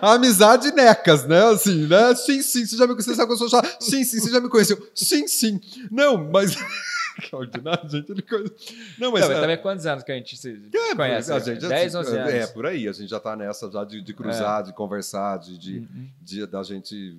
Amizade 0.00 0.72
necas, 0.72 1.26
né? 1.26 1.42
Assim, 1.44 1.86
né? 1.86 2.14
Sim, 2.14 2.40
sim. 2.42 2.66
Você 2.66 2.76
já 2.76 2.86
me 2.86 2.92
conheceu, 2.92 3.14
sabe 3.14 3.28
que 3.28 3.34
eu 3.34 3.38
sou 3.38 3.48
chato? 3.48 3.76
Sim, 3.80 4.04
sim. 4.04 4.20
Você 4.20 4.30
já 4.30 4.40
me 4.40 4.48
conheceu? 4.48 4.90
Sim, 4.94 5.26
sim. 5.26 5.60
Não, 5.90 6.16
mas... 6.30 6.56
ordinário, 7.32 7.88
gente. 7.88 8.10
Ele 8.12 8.22
conhece- 8.22 8.74
Não, 8.98 9.10
mas... 9.12 9.28
Não, 9.28 9.32
é, 9.36 9.40
também 9.40 9.56
quantos 9.58 9.86
anos 9.86 10.04
que 10.04 10.12
a 10.12 10.14
gente 10.14 10.36
se 10.36 10.50
é, 10.72 10.94
conhece? 10.94 11.32
a 11.32 11.38
gente, 11.38 11.66
10, 11.66 11.94
11 11.94 12.16
anos. 12.18 12.32
É, 12.34 12.46
por 12.46 12.66
aí. 12.66 12.88
A 12.88 12.92
gente 12.92 13.08
já 13.08 13.18
tá 13.20 13.34
nessa 13.36 13.70
já 13.70 13.84
de, 13.84 14.00
de 14.00 14.14
cruzar, 14.14 14.62
de 14.62 14.72
conversar, 14.72 15.38
de, 15.38 15.58
de, 15.58 15.78
Uhum. 15.78 16.08
de- 16.20 16.46
da 16.46 16.62
gente 16.62 17.16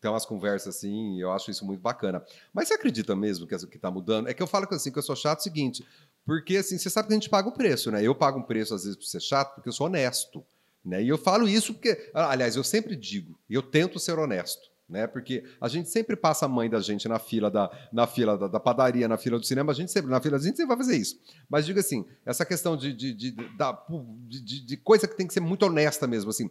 ter 0.00 0.08
umas 0.08 0.24
conversas 0.26 0.76
assim, 0.76 1.16
e 1.16 1.20
eu 1.20 1.30
acho 1.32 1.50
isso 1.50 1.64
muito 1.64 1.80
bacana. 1.80 2.22
Mas 2.52 2.68
você 2.68 2.74
acredita 2.74 3.14
mesmo 3.14 3.46
que 3.46 3.56
que 3.56 3.76
está 3.76 3.90
mudando? 3.90 4.28
É 4.28 4.34
que 4.34 4.42
eu 4.42 4.46
falo 4.46 4.66
assim, 4.70 4.90
que 4.90 4.98
eu 4.98 5.02
sou 5.02 5.14
chato 5.16 5.38
é 5.38 5.40
o 5.40 5.42
seguinte, 5.44 5.84
porque 6.24 6.56
assim, 6.56 6.78
você 6.78 6.88
sabe 6.90 7.08
que 7.08 7.14
a 7.14 7.16
gente 7.16 7.28
paga 7.28 7.48
o 7.48 7.52
preço, 7.52 7.90
né? 7.90 8.02
Eu 8.02 8.14
pago 8.14 8.38
um 8.38 8.42
preço 8.42 8.74
às 8.74 8.82
vezes 8.84 8.96
por 8.96 9.04
ser 9.04 9.20
chato, 9.20 9.54
porque 9.54 9.68
eu 9.68 9.72
sou 9.72 9.86
honesto, 9.86 10.42
né? 10.84 11.02
E 11.02 11.08
eu 11.08 11.18
falo 11.18 11.46
isso 11.48 11.74
porque, 11.74 12.10
aliás, 12.14 12.56
eu 12.56 12.64
sempre 12.64 12.96
digo, 12.96 13.38
e 13.48 13.54
eu 13.54 13.62
tento 13.62 13.98
ser 13.98 14.18
honesto. 14.18 14.71
Né? 14.92 15.06
Porque 15.06 15.42
a 15.60 15.66
gente 15.68 15.88
sempre 15.88 16.14
passa 16.14 16.44
a 16.44 16.48
mãe 16.48 16.68
da 16.68 16.78
gente 16.80 17.08
na 17.08 17.18
fila 17.18 17.50
da, 17.50 17.70
na 17.90 18.06
fila 18.06 18.36
da, 18.36 18.46
da 18.46 18.60
padaria, 18.60 19.08
na 19.08 19.16
fila 19.16 19.38
do 19.38 19.44
cinema, 19.46 19.72
a 19.72 19.74
gente 19.74 19.90
sempre, 19.90 20.10
na 20.10 20.20
fila 20.20 20.36
a 20.36 20.40
gente 20.40 20.54
sempre 20.56 20.66
vai 20.68 20.76
fazer 20.76 20.96
isso. 20.98 21.18
Mas 21.48 21.64
diga 21.64 21.80
assim, 21.80 22.04
essa 22.26 22.44
questão 22.44 22.76
de, 22.76 22.92
de, 22.92 23.14
de, 23.14 23.30
da- 23.56 23.84
de, 24.28 24.64
de- 24.66 24.76
coisa 24.76 25.08
que 25.08 25.16
tem 25.16 25.26
que 25.26 25.32
ser 25.32 25.40
muito 25.40 25.64
honesta 25.64 26.06
mesmo, 26.06 26.30
assim. 26.30 26.50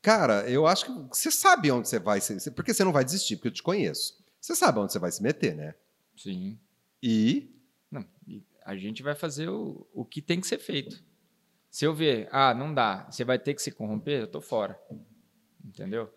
Cara, 0.00 0.48
eu 0.48 0.66
acho 0.66 0.86
que 0.86 0.92
você 1.14 1.30
sabe 1.30 1.70
onde 1.70 1.88
você 1.88 1.98
vai, 1.98 2.20
porque 2.54 2.72
você 2.72 2.84
não 2.84 2.92
vai 2.92 3.04
desistir, 3.04 3.36
porque 3.36 3.48
eu 3.48 3.52
te 3.52 3.62
conheço. 3.62 4.18
Você 4.40 4.54
sabe 4.54 4.78
onde 4.78 4.92
você 4.92 4.98
vai 4.98 5.10
se 5.10 5.22
meter, 5.22 5.54
né? 5.56 5.74
Sim. 6.16 6.58
E 7.02 7.50
Não, 7.90 8.04
a 8.64 8.76
gente 8.76 9.02
vai 9.02 9.14
fazer 9.16 9.48
o, 9.50 9.86
o 9.92 10.04
que 10.04 10.22
tem 10.22 10.40
que 10.40 10.46
ser 10.46 10.58
feito. 10.58 11.02
Se 11.68 11.84
eu 11.84 11.92
ver, 11.92 12.28
ah, 12.32 12.54
não 12.54 12.72
dá, 12.72 13.06
você 13.10 13.24
vai 13.24 13.38
ter 13.38 13.52
que 13.54 13.60
se 13.62 13.70
corromper, 13.72 14.20
eu 14.20 14.26
tô 14.26 14.40
fora. 14.40 14.80
Entendeu? 15.64 16.08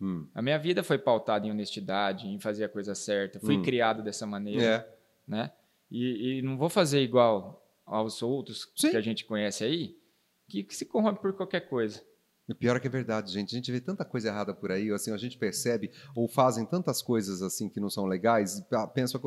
Hum, 0.00 0.26
A 0.34 0.40
minha 0.42 0.58
vida 0.58 0.82
foi 0.82 0.98
pautada 0.98 1.46
em 1.46 1.50
honestidade, 1.50 2.26
em 2.28 2.38
fazer 2.40 2.64
a 2.64 2.68
coisa 2.68 2.94
certa. 2.94 3.38
Fui 3.40 3.56
Hum. 3.56 3.62
criado 3.62 4.02
dessa 4.02 4.26
maneira, 4.26 4.62
é, 4.62 4.98
né? 5.26 5.52
E, 5.90 6.38
e 6.38 6.42
não 6.42 6.56
vou 6.56 6.68
fazer 6.68 7.00
igual 7.02 7.66
aos 7.84 8.22
outros 8.22 8.70
Sim. 8.76 8.90
que 8.90 8.96
a 8.96 9.00
gente 9.00 9.24
conhece 9.24 9.64
aí, 9.64 9.96
que, 10.48 10.62
que 10.62 10.74
se 10.76 10.84
corrompe 10.86 11.20
por 11.20 11.32
qualquer 11.32 11.68
coisa. 11.68 12.00
o 12.48 12.54
pior 12.54 12.76
é 12.76 12.80
que 12.80 12.86
é 12.86 12.90
verdade, 12.90 13.32
gente. 13.32 13.54
A 13.54 13.56
gente 13.58 13.70
vê 13.72 13.80
tanta 13.80 14.04
coisa 14.04 14.28
errada 14.28 14.52
por 14.54 14.70
aí, 14.72 14.90
assim, 14.92 15.12
a 15.12 15.16
gente 15.16 15.36
percebe 15.38 15.90
ou 16.14 16.26
fazem 16.28 16.64
tantas 16.66 17.00
coisas 17.02 17.42
assim 17.42 17.68
que 17.68 17.78
não 17.80 17.90
são 17.90 18.06
legais, 18.06 18.60
pa- 18.70 18.86
pensa 18.86 19.20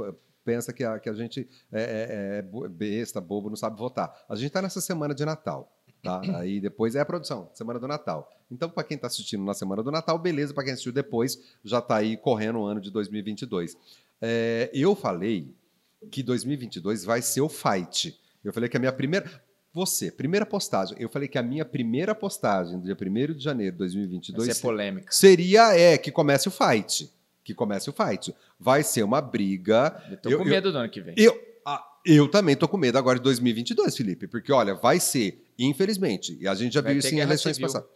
pensa 0.46 0.74
que 0.74 0.84
a, 0.84 1.00
que 1.00 1.08
a 1.10 1.14
gente 1.14 1.48
é, 1.72 1.82
é- 1.82 2.40
é 2.40 2.68
besta, 2.70 3.22
bobo, 3.22 3.50
não 3.50 3.56
sabe 3.56 3.78
votar. 3.78 4.14
A 4.28 4.36
gente 4.36 4.48
está 4.48 4.62
nessa 4.62 4.82
semana 4.82 5.16
de 5.16 5.24
Natal, 5.24 5.73
tá? 6.04 6.22
Aí 6.38 6.60
depois 6.60 6.96
é 6.96 7.00
a 7.00 7.06
produção, 7.06 7.50
semana 7.54 7.80
do 7.80 7.88
Natal. 7.88 8.30
Então, 8.52 8.70
para 8.70 8.84
quem 8.84 8.96
está 8.96 9.08
assistindo 9.08 9.44
na 9.44 9.54
semana 9.54 9.82
do 9.82 9.90
Natal, 9.90 10.20
beleza. 10.20 10.54
Para 10.54 10.66
quem 10.66 10.74
assistiu 10.74 10.92
depois, 10.92 11.40
já 11.64 11.80
está 11.80 11.96
aí 11.98 12.18
correndo 12.18 12.60
o 12.60 12.66
ano 12.66 12.80
de 12.82 12.92
2022. 12.92 13.76
É, 14.22 14.70
eu 14.74 14.94
falei 14.96 15.48
que 16.12 16.22
2022 16.22 17.04
vai 17.04 17.22
ser 17.22 17.42
o 17.42 17.50
fight. 17.50 18.16
Eu 18.44 18.52
falei 18.54 18.70
que 18.70 18.78
a 18.78 18.80
minha 18.80 18.92
primeira. 18.92 19.30
Você, 19.74 20.12
primeira 20.12 20.46
postagem. 20.46 20.96
Eu 21.00 21.10
falei 21.10 21.28
que 21.28 21.38
a 21.38 21.42
minha 21.42 21.66
primeira 21.66 22.14
postagem, 22.14 22.78
do 22.80 22.86
dia 22.86 22.96
1 23.00 23.34
de 23.34 23.44
janeiro 23.44 23.72
de 23.72 23.78
2022, 23.80 24.46
Vai 24.48 24.56
ser 24.56 24.62
polêmica. 24.62 25.08
seria 25.12 25.76
é 25.76 25.98
que 25.98 26.12
comece 26.12 26.48
o 26.48 26.52
fight. 26.52 27.10
Que 27.44 27.56
comece 27.56 27.90
o 27.90 27.94
fight. 27.94 28.36
Vai 28.60 28.84
ser 28.84 29.02
uma 29.04 29.20
briga. 29.20 30.00
Eu 30.12 30.18
tô 30.18 30.30
Eu- 30.30 30.38
com 30.38 30.44
eu- 30.44 30.50
medo 30.52 30.72
do 30.72 30.78
ano 30.78 30.90
que 30.90 31.02
vem. 31.02 31.16
Eu, 31.18 31.36
ah, 31.66 31.84
eu 32.06 32.30
também 32.30 32.56
tô 32.56 32.68
com 32.68 32.78
medo 32.78 33.00
agora 33.00 33.18
de 33.18 33.24
2022, 33.24 33.98
Felipe, 33.98 34.28
porque 34.28 34.52
olha, 34.52 34.76
vai 34.76 35.00
ser, 35.00 35.43
infelizmente, 35.58 36.38
e 36.40 36.48
a 36.48 36.56
gente 36.56 36.74
já 36.74 36.82
Vai 36.82 36.94
viu 36.94 37.00
isso 37.00 37.14
em 37.14 37.20
eleições 37.20 37.56
civil. 37.56 37.68
passadas. 37.72 37.90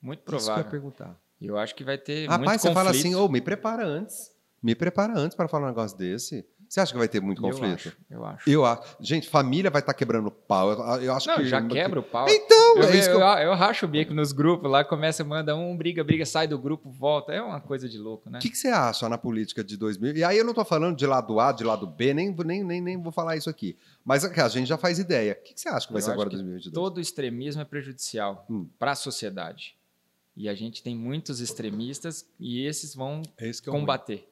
Muito 0.00 0.20
Isso 0.20 0.26
que 0.26 0.34
eu 0.34 0.38
ia 0.38 0.44
provável. 0.44 0.70
perguntar. 0.70 1.20
Eu 1.40 1.56
acho 1.58 1.74
que 1.74 1.84
vai 1.84 1.98
ter 1.98 2.26
Rapaz, 2.26 2.38
muito 2.40 2.60
você 2.60 2.68
conflito. 2.68 2.74
fala 2.74 2.90
assim, 2.90 3.14
ô, 3.14 3.28
me 3.28 3.40
prepara 3.40 3.84
antes. 3.86 4.30
Me 4.62 4.74
prepara 4.74 5.16
antes 5.18 5.36
para 5.36 5.48
falar 5.48 5.66
um 5.66 5.68
negócio 5.68 5.96
desse. 5.98 6.44
Você 6.72 6.80
acha 6.80 6.90
que 6.92 6.98
vai 6.98 7.06
ter 7.06 7.20
muito 7.20 7.44
Eu 7.46 7.50
conflito? 7.50 7.74
acho, 7.74 7.96
eu 8.10 8.24
acho. 8.24 8.48
Eu 8.50 8.64
acho. 8.64 8.96
Gente, 8.98 9.28
família 9.28 9.70
vai 9.70 9.82
estar 9.82 9.92
quebrando 9.92 10.30
pau. 10.30 10.70
Eu, 10.72 11.02
eu 11.02 11.12
acho 11.12 11.28
Não, 11.28 11.36
que 11.36 11.44
já 11.44 11.60
quebra 11.68 12.00
o 12.00 12.02
pau. 12.02 12.26
Então, 12.26 12.76
Eu, 12.78 12.84
é 12.84 12.96
isso 12.96 13.10
que 13.10 13.14
eu, 13.14 13.20
eu... 13.20 13.26
eu 13.50 13.54
racho 13.54 13.84
o 13.84 13.88
bico 13.90 14.14
nos 14.14 14.32
grupos 14.32 14.70
lá, 14.70 14.82
começa, 14.82 15.22
manda 15.22 15.54
um, 15.54 15.76
briga, 15.76 16.02
briga, 16.02 16.24
sai 16.24 16.48
do 16.48 16.58
grupo, 16.58 16.90
volta. 16.90 17.30
É 17.30 17.42
uma 17.42 17.60
coisa 17.60 17.86
de 17.86 17.98
louco, 17.98 18.30
né? 18.30 18.38
O 18.38 18.40
que, 18.40 18.48
que 18.48 18.56
você 18.56 18.68
acha 18.68 19.06
na 19.06 19.18
política 19.18 19.62
de 19.62 19.76
2000? 19.76 20.16
E 20.16 20.24
aí 20.24 20.38
eu 20.38 20.44
não 20.44 20.52
estou 20.52 20.64
falando 20.64 20.96
de 20.96 21.06
lado 21.06 21.38
A, 21.40 21.52
de 21.52 21.62
lado 21.62 21.86
B, 21.86 22.14
nem, 22.14 22.34
nem, 22.34 22.64
nem, 22.64 22.80
nem 22.80 23.02
vou 23.02 23.12
falar 23.12 23.36
isso 23.36 23.50
aqui. 23.50 23.76
Mas 24.02 24.24
a 24.24 24.48
gente 24.48 24.66
já 24.66 24.78
faz 24.78 24.98
ideia. 24.98 25.36
O 25.38 25.44
que, 25.44 25.52
que 25.52 25.60
você 25.60 25.68
acha 25.68 25.86
que 25.86 25.92
vai 25.92 26.00
Eu 26.00 26.06
ser 26.06 26.12
agora 26.12 26.30
que 26.30 26.36
2022? 26.36 26.72
Todo 26.74 27.02
extremismo 27.02 27.60
é 27.60 27.66
prejudicial 27.66 28.46
Hum. 28.48 28.66
para 28.78 28.92
a 28.92 28.96
sociedade. 28.96 29.76
E 30.34 30.48
a 30.48 30.54
gente 30.54 30.82
tem 30.82 30.96
muitos 30.96 31.38
extremistas 31.40 32.26
e 32.40 32.64
esses 32.64 32.94
vão 32.94 33.20
É 33.36 33.50
que 33.50 33.68
é 33.68 33.70
ruim. 33.70 33.80
combater. 33.80 34.31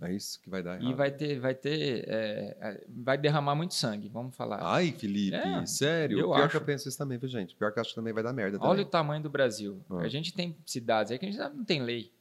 É 0.00 0.12
isso 0.12 0.38
que 0.42 0.50
vai 0.50 0.62
dar 0.62 0.78
E 0.78 0.82
errado. 0.84 0.96
vai 0.96 1.10
ter, 1.10 1.40
vai 1.40 1.54
ter, 1.54 2.04
é, 2.06 2.56
é, 2.60 2.84
vai 2.88 3.16
derramar 3.16 3.54
muito 3.54 3.72
sangue, 3.72 4.10
vamos 4.10 4.36
falar. 4.36 4.58
Ai, 4.62 4.92
Felipe, 4.92 5.34
É, 5.34 5.64
sério? 5.64 6.18
eu 6.18 6.26
Pior 6.26 6.40
acho. 6.42 6.50
que 6.50 6.56
eu 6.58 6.60
penso 6.60 6.86
isso 6.88 6.98
também, 6.98 7.16
viu, 7.16 7.28
gente? 7.28 7.54
Pior 7.56 7.72
que 7.72 7.78
eu 7.78 7.80
acho 7.80 7.90
que 7.90 7.96
também 7.96 8.12
vai 8.12 8.22
dar 8.22 8.32
merda 8.34 8.58
Olha 8.60 8.68
também. 8.68 8.84
o 8.84 8.88
tamanho 8.88 9.22
do 9.22 9.30
Brasil. 9.30 9.80
Ah. 9.88 10.00
A 10.00 10.08
gente 10.08 10.34
tem 10.34 10.54
cidades 10.66 11.10
aí 11.12 11.18
que 11.18 11.24
a 11.24 11.30
gente 11.30 11.38
não 11.56 11.64
tem 11.64 11.80
lei. 11.82 12.12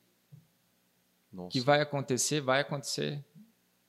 Nossa, 1.34 1.50
Que 1.50 1.60
vai 1.60 1.82
acontecer, 1.82 2.40
vai 2.40 2.62
acontecer. 2.62 3.22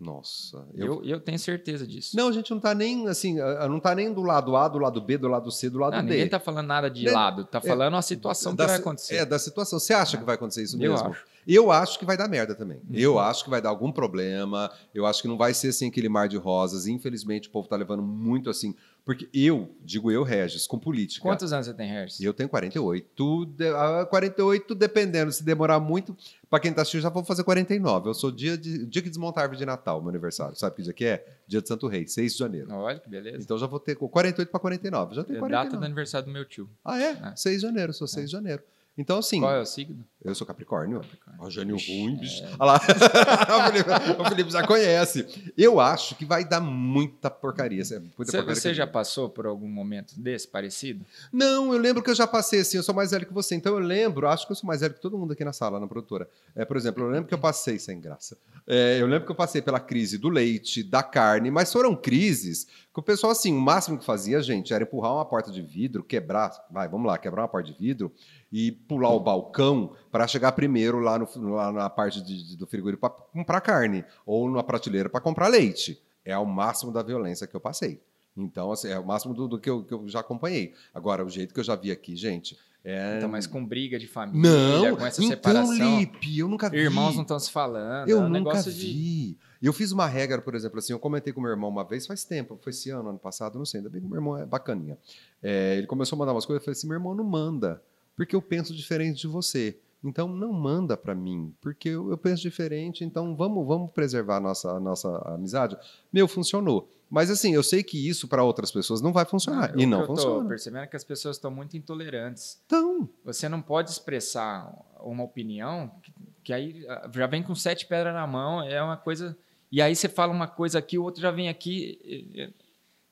nossa. 0.01 0.66
Eu... 0.75 0.87
Eu, 0.96 1.05
eu 1.05 1.20
tenho 1.20 1.38
certeza 1.38 1.87
disso. 1.87 2.16
Não, 2.16 2.27
a 2.29 2.33
gente 2.33 2.51
não 2.51 2.59
tá 2.59 2.75
nem, 2.75 3.07
assim, 3.07 3.37
não 3.37 3.79
tá 3.79 3.94
nem 3.94 4.12
do 4.12 4.22
lado 4.22 4.57
A, 4.57 4.66
do 4.66 4.79
lado 4.79 5.01
B, 5.01 5.16
do 5.16 5.29
lado 5.29 5.49
C, 5.53 5.70
do 5.70 5.79
lado 5.79 5.92
Não, 5.94 6.03
D. 6.03 6.09
ninguém 6.11 6.25
está 6.27 6.40
falando 6.40 6.66
nada 6.66 6.90
de 6.90 7.05
Né? 7.05 7.12
lado, 7.12 7.42
está 7.42 7.61
falando 7.61 7.96
a 7.96 8.03
situação 8.03 8.53
da, 8.53 8.64
que 8.64 8.70
vai 8.72 8.81
acontecer. 8.81 9.14
É, 9.14 9.25
da 9.25 9.38
situação. 9.38 9.79
Você 9.79 9.94
acha 9.94 10.18
que 10.18 10.25
vai 10.25 10.35
acontecer 10.35 10.64
isso 10.64 10.75
Eu 10.77 10.90
mesmo? 10.92 11.09
acho. 11.09 11.25
Uhum. 11.47 11.53
Eu 11.55 11.71
acho 11.71 11.99
que 11.99 12.05
vai 12.05 12.17
dar 12.17 12.29
merda 12.29 12.55
também. 12.55 12.81
Eu 12.93 13.19
acho 13.19 13.45
que 13.45 13.51
vai 13.51 13.63
dar 13.63 13.69
algum 13.69 13.93
problema. 13.93 14.71
Eu 14.95 15.07
acho 15.07 15.23
que 15.23 15.29
não 15.29 15.37
vai 15.37 15.55
ser 15.55 15.69
assim 15.69 15.89
aquele 15.89 16.09
mar 16.09 16.29
de 16.29 16.37
rosas. 16.37 16.87
Infelizmente, 16.87 17.49
o 17.49 17.53
povo 17.53 17.69
tá 17.69 17.77
levando 17.77 18.03
muito 18.03 18.51
assim. 18.51 18.75
Porque 19.05 19.29
eu, 19.33 19.71
digo 19.85 20.11
eu, 20.11 20.25
Regis, 20.25 20.67
com 20.67 20.81
política. 20.81 21.23
Quantos 21.23 21.53
anos 21.53 21.67
você 21.67 21.75
tem? 21.75 21.89
E 22.21 22.25
eu 22.25 22.35
tenho 22.35 22.49
48. 22.49 23.47
De- 23.47 23.69
ah, 23.69 24.05
48, 24.11 24.75
dependendo, 24.75 25.31
se 25.31 25.45
demorar 25.45 25.79
muito, 25.79 26.17
para 26.51 26.59
quem 26.59 26.73
tá 26.73 26.83
assistindo, 26.83 27.03
já 27.03 27.09
vou 27.09 27.23
fazer 27.23 27.45
49. 27.45 28.09
Eu 28.09 28.15
sou 28.15 28.33
dia, 28.33 28.59
de, 28.59 28.85
dia 28.85 29.01
que 29.01 29.09
desmontar 29.09 29.43
a 29.43 29.45
árvore 29.45 29.59
de 29.61 29.65
Natal, 29.65 30.01
meu 30.01 30.11
aniversário. 30.11 30.57
Sabe 30.57 30.75
que 30.75 30.83
dia 30.83 30.93
que 30.93 31.05
é? 31.05 31.25
Dia 31.47 31.63
de 31.63 31.69
Santo 31.69 31.87
Rei, 31.87 32.05
6 32.09 32.33
de 32.33 32.39
janeiro. 32.41 32.67
Olha 32.73 32.99
que 32.99 33.09
beleza. 33.09 33.39
Então 33.39 33.57
já 33.57 33.69
vou 33.69 33.79
ter 33.79 33.95
com 33.95 34.09
48 34.09 34.51
para 34.51 34.59
49. 34.59 35.15
Já 35.15 35.23
tenho 35.23 35.37
É 35.37 35.39
49. 35.39 35.69
data 35.71 35.81
do 35.81 35.85
aniversário 35.85 36.27
do 36.27 36.33
meu 36.33 36.45
tio. 36.45 36.69
Ah, 36.85 37.01
é? 37.01 37.11
É. 37.13 37.33
6 37.37 37.61
de 37.61 37.63
janeiro, 37.67 37.93
sou 37.93 38.09
6 38.09 38.27
de 38.27 38.33
janeiro. 38.33 38.61
Então, 38.99 39.19
assim, 39.19 39.41
Qual 39.41 39.53
é 39.55 39.61
o 39.61 39.67
signo? 39.67 40.05
eu 40.25 40.35
sou 40.35 40.47
Capricórnio. 40.47 41.01
Capricórnio. 41.01 41.77
Ixi, 41.77 42.01
ruim, 42.01 42.17
bicho. 42.17 42.43
é. 42.43 42.49
Olha 42.59 42.73
lá. 42.73 42.81
o, 43.69 43.73
Felipe, 43.73 44.21
o 44.21 44.25
Felipe 44.25 44.51
já 44.51 44.67
conhece. 44.67 45.53
Eu 45.57 45.79
acho 45.79 46.15
que 46.15 46.25
vai 46.25 46.45
dar 46.45 46.61
muita 46.61 47.31
porcaria. 47.31 47.85
Muita 47.85 48.01
Você, 48.01 48.39
porcaria 48.39 48.55
você 48.55 48.75
já 48.75 48.87
passou 48.87 49.29
por 49.29 49.47
algum 49.47 49.69
momento 49.69 50.19
desse 50.19 50.49
parecido? 50.49 51.05
Não, 51.31 51.73
eu 51.75 51.79
lembro 51.79 52.03
que 52.03 52.11
eu 52.11 52.15
já 52.15 52.27
passei 52.27 52.61
assim, 52.61 52.79
eu 52.79 52.83
sou 52.83 52.95
mais 52.95 53.11
velho 53.11 53.27
que 53.27 53.35
você. 53.35 53.55
Então 53.55 53.75
eu 53.75 53.81
lembro, 53.81 54.27
acho 54.29 54.47
que 54.47 54.53
eu 54.53 54.57
sou 54.57 54.67
mais 54.67 54.81
velho 54.81 54.95
que 54.95 55.01
todo 55.01 55.19
mundo 55.19 55.33
aqui 55.33 55.45
na 55.45 55.53
sala, 55.53 55.79
na 55.79 55.87
produtora. 55.87 56.29
É, 56.55 56.65
por 56.65 56.77
exemplo, 56.77 57.05
eu 57.05 57.11
lembro 57.11 57.29
que 57.29 57.35
eu 57.35 57.39
passei, 57.39 57.79
sem 57.79 58.01
graça. 58.01 58.37
É, 58.67 59.01
eu 59.01 59.07
lembro 59.07 59.27
que 59.27 59.31
eu 59.31 59.37
passei 59.37 59.61
pela 59.63 59.79
crise 59.79 60.19
do 60.19 60.29
leite, 60.29 60.83
da 60.83 61.03
carne, 61.03 61.51
mas 61.51 61.73
foram 61.73 61.95
crises 61.95 62.67
que 62.97 63.01
o 63.01 63.03
pessoal, 63.03 63.31
assim, 63.31 63.55
o 63.55 63.61
máximo 63.61 63.99
que 63.99 64.05
fazia, 64.07 64.41
gente, 64.41 64.73
era 64.73 64.83
empurrar 64.83 65.13
uma 65.13 65.25
porta 65.27 65.53
de 65.53 65.61
vidro, 65.61 66.03
quebrar, 66.03 66.51
vai, 66.71 66.89
vamos 66.89 67.07
lá, 67.07 67.19
quebrar 67.19 67.43
uma 67.43 67.49
porta 67.49 67.71
de 67.71 67.79
vidro 67.79 68.11
e 68.51 68.73
pular 68.73 69.11
o 69.11 69.21
balcão 69.21 69.93
para 70.11 70.27
chegar 70.27 70.53
primeiro 70.53 70.99
lá, 70.99 71.19
no, 71.19 71.29
lá 71.55 71.71
na 71.71 71.91
parte 71.91 72.23
de- 72.23 72.43
de- 72.43 72.57
do 72.57 72.67
frigorífico 72.67 73.07
para 73.07 73.19
comprar 73.35 73.61
carne 73.61 74.03
ou 74.25 74.51
na 74.51 74.63
prateleira 74.63 75.11
para 75.11 75.21
comprar 75.21 75.49
leite. 75.49 76.03
É 76.25 76.39
o 76.39 76.47
máximo 76.47 76.91
da 76.91 77.03
violência 77.03 77.47
que 77.47 77.55
eu 77.55 77.61
passei. 77.61 78.01
Então, 78.35 78.73
assim, 78.73 78.89
é 78.89 78.99
o 78.99 79.05
máximo 79.07 79.35
do, 79.35 79.47
do 79.47 79.59
que, 79.59 79.69
eu, 79.69 79.85
que 79.85 79.93
eu 79.93 80.09
já 80.09 80.21
acompanhei. 80.21 80.73
Agora, 80.95 81.23
o 81.23 81.29
jeito 81.29 81.53
que 81.53 81.61
eu 81.61 81.65
já 81.65 81.77
vi 81.77 81.91
aqui, 81.91 82.17
gente, 82.17 82.57
é... 82.83 83.17
Então, 83.17 83.29
mas 83.29 83.49
com 83.49 83.67
briga 83.67 83.99
de 83.99 84.07
família, 84.07 84.49
Não, 84.49 84.97
com 84.97 85.05
essa 85.05 85.21
então, 85.21 85.37
separação. 85.37 85.99
Lipe, 85.99 86.39
eu 86.39 86.49
nunca 86.49 86.71
vi. 86.71 86.79
Irmãos 86.79 87.17
não 87.17 87.23
estão 87.23 87.39
se 87.39 87.51
falando. 87.51 88.09
Eu 88.09 88.19
é 88.19 88.21
um 88.21 88.29
nunca 88.29 88.39
negócio 88.51 88.73
de. 88.73 89.37
Vi. 89.61 89.66
Eu 89.66 89.73
fiz 89.73 89.92
uma 89.92 90.07
regra, 90.07 90.40
por 90.40 90.55
exemplo, 90.55 90.79
assim, 90.79 90.92
eu 90.92 90.99
comentei 90.99 91.33
com 91.33 91.40
meu 91.40 91.51
irmão 91.51 91.71
uma 91.71 91.85
vez, 91.85 92.07
faz 92.07 92.25
tempo, 92.25 92.59
foi 92.62 92.71
esse 92.71 92.90
ano, 92.90 93.11
ano 93.11 93.19
passado, 93.19 93.59
não 93.59 93.64
sei, 93.64 93.79
ainda 93.79 93.90
bem 93.90 94.01
que 94.01 94.07
meu 94.07 94.16
irmão 94.16 94.37
é 94.38 94.47
bacaninha. 94.47 94.99
É, 95.42 95.77
ele 95.77 95.87
começou 95.87 96.16
a 96.16 96.19
mandar 96.19 96.33
umas 96.33 96.47
coisas, 96.47 96.61
eu 96.61 96.64
falei 96.64 96.77
assim, 96.79 96.87
meu 96.87 96.97
irmão 96.97 97.14
não 97.14 97.25
manda, 97.25 97.83
porque 98.16 98.35
eu 98.35 98.42
penso 98.42 98.75
diferente 98.75 99.21
de 99.21 99.27
você. 99.27 99.79
Então 100.05 100.29
não 100.29 100.53
manda 100.53 100.97
para 100.97 101.14
mim, 101.14 101.53
porque 101.61 101.88
eu, 101.88 102.11
eu 102.11 102.19
penso 102.19 102.42
diferente, 102.42 103.05
então 103.05 103.35
vamos, 103.35 103.66
vamos 103.66 103.90
preservar 103.90 104.37
a 104.37 104.40
nossa, 104.40 104.71
a 104.71 104.81
nossa 104.81 105.09
amizade. 105.27 105.77
Meu, 106.12 106.29
funcionou. 106.29 106.88
Mas 107.09 107.31
assim, 107.31 107.55
eu 107.55 107.62
sei 107.62 107.83
que 107.83 108.09
isso 108.09 108.29
para 108.29 108.42
outras 108.42 108.71
pessoas 108.71 109.01
não 109.01 109.12
vai 109.12 109.25
funcionar. 109.25 109.71
Ah, 109.71 109.81
e 109.81 109.87
não 109.87 110.01
eu 110.01 110.07
tô 110.07 110.16
funciona. 110.16 110.49
percebendo 110.49 110.83
é 110.83 110.87
que 110.87 110.97
as 110.97 111.05
pessoas 111.05 111.37
estão 111.37 111.51
muito 111.51 111.77
intolerantes. 111.77 112.61
Então, 112.66 113.09
Você 113.25 113.49
não 113.49 113.62
pode 113.62 113.90
expressar 113.90 114.73
uma 115.01 115.25
opinião 115.25 115.90
que, 116.03 116.12
que 116.45 116.53
aí 116.53 116.85
ah, 116.88 117.09
já 117.12 117.27
vem 117.27 117.42
com 117.42 117.55
sete 117.55 117.87
pedras 117.87 118.14
na 118.14 118.27
mão, 118.27 118.62
é 118.62 118.83
uma 118.83 118.97
coisa. 118.97 119.37
E 119.71 119.83
aí 119.83 119.95
você 119.95 120.09
fala 120.09 120.33
uma 120.33 120.47
coisa 120.47 120.79
aqui, 120.79 120.99
o 120.99 121.03
outro 121.03 121.21
já 121.21 121.31
vem 121.31 121.49
aqui. 121.49 122.53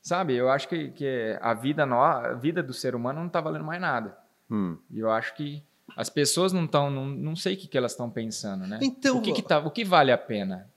Sabe, 0.00 0.34
eu 0.34 0.50
acho 0.50 0.68
que, 0.68 0.90
que 0.90 1.38
a, 1.40 1.54
vida 1.54 1.86
no, 1.86 2.00
a 2.00 2.34
vida 2.34 2.62
do 2.62 2.72
ser 2.72 2.94
humano 2.94 3.20
não 3.20 3.26
está 3.26 3.40
valendo 3.40 3.64
mais 3.64 3.80
nada. 3.80 4.16
Hum. 4.50 4.76
E 4.90 4.98
eu 4.98 5.10
acho 5.10 5.34
que 5.34 5.62
as 5.96 6.10
pessoas 6.10 6.52
não 6.52 6.64
estão, 6.64 6.90
não, 6.90 7.06
não 7.06 7.36
sei 7.36 7.54
o 7.54 7.56
que, 7.56 7.66
que 7.66 7.78
elas 7.78 7.92
estão 7.92 8.10
pensando, 8.10 8.66
né? 8.66 8.78
Então, 8.82 9.18
o 9.18 9.22
que, 9.22 9.32
que 9.32 9.42
tá, 9.42 9.58
o 9.58 9.70
que 9.70 9.84
vale 9.84 10.12
a 10.12 10.18
pena, 10.18 10.70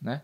né? 0.00 0.22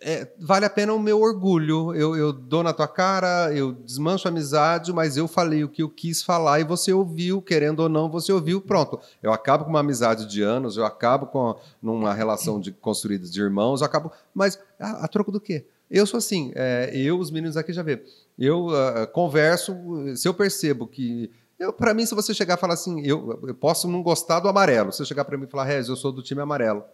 É, 0.00 0.28
vale 0.38 0.64
a 0.64 0.70
pena 0.70 0.92
o 0.92 0.98
meu 0.98 1.20
orgulho. 1.20 1.94
Eu, 1.94 2.16
eu, 2.16 2.32
dou 2.32 2.62
na 2.62 2.72
tua 2.72 2.88
cara, 2.88 3.52
eu 3.54 3.72
desmancho 3.72 4.28
a 4.28 4.30
amizade, 4.30 4.92
mas 4.92 5.16
eu 5.16 5.28
falei 5.28 5.64
o 5.64 5.68
que 5.68 5.82
eu 5.82 5.88
quis 5.88 6.22
falar 6.22 6.60
e 6.60 6.64
você 6.64 6.92
ouviu, 6.92 7.40
querendo 7.40 7.80
ou 7.80 7.88
não, 7.88 8.10
você 8.10 8.32
ouviu, 8.32 8.60
pronto. 8.60 9.00
Eu 9.22 9.32
acabo 9.32 9.64
com 9.64 9.70
uma 9.70 9.80
amizade 9.80 10.26
de 10.26 10.42
anos, 10.42 10.76
eu 10.76 10.84
acabo 10.84 11.26
com 11.26 11.56
uma 11.82 12.12
relação 12.12 12.60
de 12.60 12.72
construída 12.72 13.26
de 13.26 13.40
irmãos, 13.40 13.80
eu 13.80 13.86
acabo. 13.86 14.10
Mas 14.34 14.58
a, 14.78 15.04
a 15.04 15.08
troco 15.08 15.30
do 15.30 15.40
quê? 15.40 15.64
Eu 15.90 16.06
sou 16.06 16.18
assim, 16.18 16.52
é, 16.54 16.90
eu, 16.94 17.18
os 17.18 17.30
meninos 17.30 17.56
aqui 17.56 17.72
já 17.72 17.82
vê. 17.82 18.02
Eu 18.38 18.66
uh, 18.66 19.06
converso, 19.12 19.76
se 20.16 20.26
eu 20.26 20.34
percebo 20.34 20.86
que 20.86 21.30
para 21.78 21.94
mim, 21.94 22.04
se 22.04 22.14
você 22.14 22.34
chegar 22.34 22.56
e 22.56 22.60
falar 22.60 22.74
assim, 22.74 23.00
eu, 23.02 23.40
eu, 23.46 23.54
posso 23.54 23.88
não 23.88 24.02
gostar 24.02 24.40
do 24.40 24.48
amarelo. 24.48 24.92
Se 24.92 24.98
você 24.98 25.04
chegar 25.04 25.24
para 25.24 25.38
mim 25.38 25.44
e 25.44 25.50
falar, 25.50 25.64
Rez, 25.64 25.88
eu 25.88 25.96
sou 25.96 26.10
do 26.10 26.22
time 26.22 26.40
amarelo. 26.40 26.84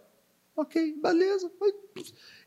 Ok, 0.55 0.95
beleza. 1.01 1.49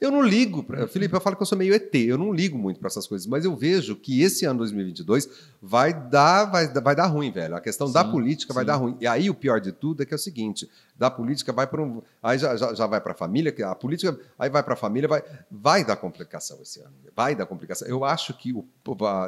Eu 0.05 0.11
não 0.11 0.23
ligo, 0.23 0.63
pra, 0.63 0.87
Felipe, 0.87 1.15
eu 1.15 1.21
falo 1.21 1.35
que 1.35 1.43
eu 1.43 1.47
sou 1.47 1.57
meio 1.57 1.75
ET, 1.75 1.95
eu 1.95 2.19
não 2.19 2.33
ligo 2.33 2.59
muito 2.59 2.79
para 2.79 2.89
essas 2.89 3.07
coisas, 3.07 3.27
mas 3.27 3.45
eu 3.45 3.57
vejo 3.57 3.97
que 3.97 4.21
esse 4.21 4.45
ano 4.45 4.59
2022 4.59 5.29
vai 5.63 5.95
dar, 5.95 6.45
vai, 6.45 6.69
vai 6.69 6.95
dar 6.95 7.07
ruim, 7.07 7.31
velho. 7.31 7.57
A 7.57 7.61
questão 7.61 7.87
sim, 7.87 7.95
da 7.95 8.05
política 8.05 8.53
sim. 8.53 8.55
vai 8.55 8.65
dar 8.67 8.77
ruim. 8.77 8.97
E 9.01 9.07
aí 9.07 9.31
o 9.31 9.35
pior 9.35 9.61
de 9.61 9.73
tudo 9.73 10.03
é 10.03 10.07
que 10.07 10.13
é 10.13 10.17
o 10.17 10.19
seguinte: 10.19 10.69
da 10.97 11.11
política 11.11 11.53
vai 11.53 11.67
para 11.67 11.83
um. 11.83 12.03
Aí 12.23 12.39
já, 12.39 12.57
já, 12.57 12.73
já 12.75 12.87
vai 12.87 13.01
para 13.01 13.13
a 13.13 13.15
família, 13.15 13.53
a 13.67 13.75
política, 13.75 14.17
aí 14.39 14.49
vai 14.49 14.63
para 14.63 14.75
a 14.75 14.77
família, 14.77 15.09
vai, 15.09 15.23
vai 15.51 15.85
dar 15.85 15.97
complicação 15.97 16.59
esse 16.63 16.81
ano. 16.81 16.93
Vai 17.17 17.35
dar 17.35 17.47
complicação. 17.47 17.89
Eu 17.89 18.05
acho 18.05 18.33
que 18.35 18.53
o. 18.53 18.65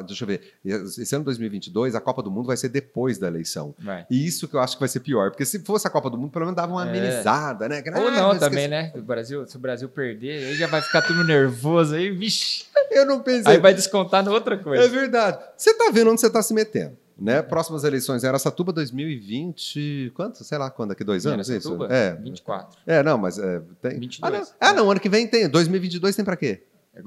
Deixa 0.05 0.23
eu 0.23 0.27
ver. 0.27 0.53
Esse 0.63 1.15
ano 1.15 1.25
2022, 1.25 1.95
a 1.95 2.01
Copa 2.01 2.23
do 2.23 2.31
Mundo 2.31 2.47
vai 2.47 2.55
ser 2.55 2.69
depois 2.69 3.17
da 3.17 3.27
eleição. 3.27 3.75
Vai. 3.79 4.05
E 4.09 4.25
isso 4.25 4.47
que 4.47 4.55
eu 4.55 4.59
acho 4.59 4.75
que 4.75 4.79
vai 4.79 4.89
ser 4.89 5.01
pior. 5.01 5.31
Porque 5.31 5.45
se 5.45 5.59
fosse 5.59 5.87
a 5.87 5.89
Copa 5.89 6.09
do 6.09 6.17
Mundo, 6.17 6.31
pelo 6.31 6.45
menos 6.45 6.55
dava 6.55 6.71
uma 6.71 6.85
é. 6.85 6.89
amenizada, 6.89 7.67
né? 7.67 7.83
Ou 7.95 8.11
não 8.11 8.37
também, 8.37 8.67
né? 8.67 8.93
O 8.95 9.01
Brasil, 9.01 9.45
se 9.47 9.57
o 9.57 9.59
Brasil 9.59 9.89
perder, 9.89 10.47
aí 10.47 10.55
já 10.55 10.66
vai 10.67 10.81
ficar 10.81 11.01
tudo 11.01 11.23
nervoso 11.23 11.95
aí, 11.95 12.09
vixe. 12.09 12.65
Eu 12.91 13.05
não 13.05 13.21
pensei. 13.21 13.53
Aí 13.53 13.59
vai 13.59 13.73
descontar 13.73 14.23
na 14.23 14.31
outra 14.31 14.57
coisa. 14.57 14.83
É 14.83 14.87
verdade. 14.87 15.39
Você 15.55 15.73
tá 15.73 15.89
vendo 15.91 16.11
onde 16.11 16.21
você 16.21 16.29
tá 16.29 16.41
se 16.41 16.53
metendo. 16.53 16.97
Né? 17.19 17.41
Próximas 17.41 17.83
eleições 17.83 18.23
era 18.23 18.37
Aracatuba 18.37 18.71
2020. 18.71 20.11
Quanto? 20.15 20.43
Sei 20.43 20.57
lá 20.57 20.69
quando, 20.69 20.89
daqui 20.89 21.03
dois 21.03 21.25
anos? 21.25 21.49
Aracatuba? 21.49 21.85
Isso? 21.85 21.93
É. 21.93 22.15
24. 22.15 22.79
É, 22.85 23.01
não, 23.01 23.17
mas. 23.17 23.39
É, 23.39 23.61
tem... 23.81 23.99
22. 23.99 24.21
Ah 24.21 24.29
não. 24.29 24.69
ah, 24.69 24.73
não, 24.73 24.91
ano 24.91 24.99
que 24.99 25.09
vem 25.09 25.27
tem. 25.27 25.49
2022 25.49 26.15
tem 26.15 26.23
para 26.23 26.35
quê? 26.35 26.63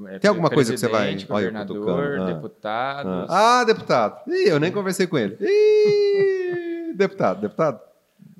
É, 0.07 0.19
tem 0.19 0.29
alguma 0.29 0.49
coisa 0.49 0.73
que 0.73 0.79
você 0.79 0.87
vai. 0.87 1.15
Governador, 1.15 2.19
ah. 2.19 2.25
deputado. 2.25 3.09
Ah. 3.29 3.59
ah, 3.59 3.63
deputado. 3.63 4.29
Ih, 4.29 4.49
eu 4.49 4.59
nem 4.59 4.71
conversei 4.71 5.07
com 5.07 5.17
ele. 5.17 5.37
Ih, 5.39 6.93
deputado, 6.95 7.41
deputado. 7.41 7.79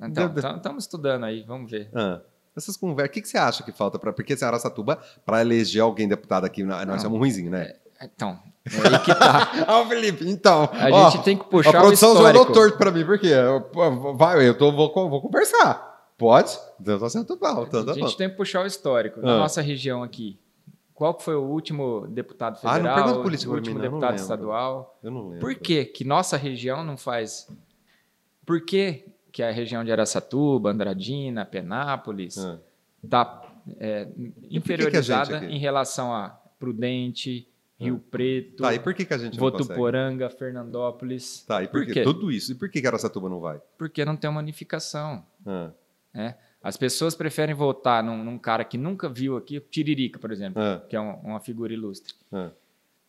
Então, 0.02 0.32
estamos 0.56 0.84
estudando 0.84 1.24
aí, 1.24 1.42
vamos 1.42 1.70
ver. 1.70 1.88
Ah. 1.94 2.20
Essas 2.56 2.76
conversas, 2.76 3.10
o 3.10 3.12
que, 3.14 3.22
que 3.22 3.28
você 3.28 3.38
acha 3.38 3.62
que 3.62 3.72
falta 3.72 3.98
para. 3.98 4.12
Porque 4.12 4.36
se 4.36 4.44
Aracatuba, 4.44 4.98
para 5.24 5.40
eleger 5.40 5.82
alguém 5.82 6.06
deputado 6.06 6.44
aqui, 6.44 6.62
nós 6.62 6.86
não. 6.86 6.98
somos 6.98 7.18
ruimzinho, 7.18 7.50
né? 7.50 7.72
É, 7.98 8.04
então, 8.04 8.38
é 8.66 8.88
aí 8.88 8.98
que 8.98 9.14
tá. 9.14 9.50
ah, 9.66 9.86
Felipe, 9.88 10.28
então. 10.28 10.68
A 10.72 10.90
ó, 10.90 11.10
gente 11.10 11.24
tem 11.24 11.36
que 11.36 11.44
puxar 11.44 11.78
a 11.78 11.80
produção 11.80 12.24
andou 12.24 12.46
torto 12.46 12.76
pra 12.76 12.90
mim, 12.90 13.04
porque 13.04 13.30
vai, 14.16 14.46
eu 14.46 14.56
tô, 14.56 14.70
vou, 14.70 14.92
vou 14.92 15.22
conversar. 15.22 15.90
Pode? 16.18 16.56
Então 16.80 16.98
tá 16.98 17.08
certo 17.08 17.38
mal. 17.40 17.66
Tá, 17.66 17.80
a 17.80 17.94
gente 17.94 18.16
tem 18.16 18.28
que 18.28 18.36
puxar 18.36 18.62
o 18.62 18.66
histórico. 18.66 19.20
Ah. 19.20 19.26
Na 19.26 19.38
nossa 19.38 19.60
região 19.60 20.02
aqui, 20.02 20.38
qual 20.94 21.18
foi 21.18 21.34
o 21.34 21.42
último 21.42 22.06
deputado 22.08 22.60
federal? 22.60 22.98
Ah, 22.98 23.06
não 23.06 23.22
política 23.22 23.50
o 23.50 23.54
último 23.54 23.76
mim, 23.76 23.82
deputado 23.82 24.16
estadual? 24.16 24.98
Eu 25.02 25.10
não 25.10 25.22
lembro. 25.30 25.40
Por 25.40 25.54
que 25.54 25.84
que 25.84 26.04
nossa 26.04 26.36
região 26.36 26.84
não 26.84 26.96
faz... 26.96 27.48
Por 28.46 28.64
que 28.64 29.11
que 29.32 29.42
a 29.42 29.50
região 29.50 29.82
de 29.82 29.90
Araçatuba, 29.90 30.70
Andradina, 30.70 31.44
Penápolis 31.44 32.36
está 33.02 33.22
ah. 33.22 33.52
é, 33.80 34.08
inferiorizada 34.50 35.40
que 35.40 35.46
que 35.46 35.52
em 35.54 35.58
relação 35.58 36.12
a 36.14 36.28
Prudente, 36.58 37.48
Rio 37.80 37.98
Preto, 37.98 38.62
tá, 38.62 38.72
e 38.72 38.78
por 38.78 38.94
que, 38.94 39.04
que 39.04 39.12
a 39.12 39.18
gente 39.18 39.36
Votuporanga, 39.36 40.30
Fernandópolis. 40.30 41.44
Tá, 41.46 41.62
e 41.62 41.66
por, 41.66 41.84
por 41.84 41.92
quê? 41.92 42.02
Tudo 42.02 42.30
isso. 42.30 42.52
E 42.52 42.54
por 42.54 42.68
que, 42.68 42.80
que 42.80 42.86
Araçatuba 42.86 43.28
não 43.28 43.40
vai? 43.40 43.60
Porque 43.76 44.04
não 44.04 44.16
tem 44.16 44.30
uma 44.30 44.40
unificação. 44.40 45.26
Ah. 45.44 45.70
É. 46.14 46.34
As 46.62 46.76
pessoas 46.76 47.16
preferem 47.16 47.54
votar 47.54 48.04
num, 48.04 48.22
num, 48.22 48.38
cara 48.38 48.64
que 48.64 48.78
nunca 48.78 49.08
viu 49.08 49.36
aqui, 49.36 49.58
Tiririca, 49.58 50.18
por 50.18 50.30
exemplo, 50.30 50.62
ah. 50.62 50.80
que 50.88 50.94
é 50.94 51.00
um, 51.00 51.14
uma 51.14 51.40
figura 51.40 51.72
ilustre. 51.72 52.14
Ah. 52.30 52.50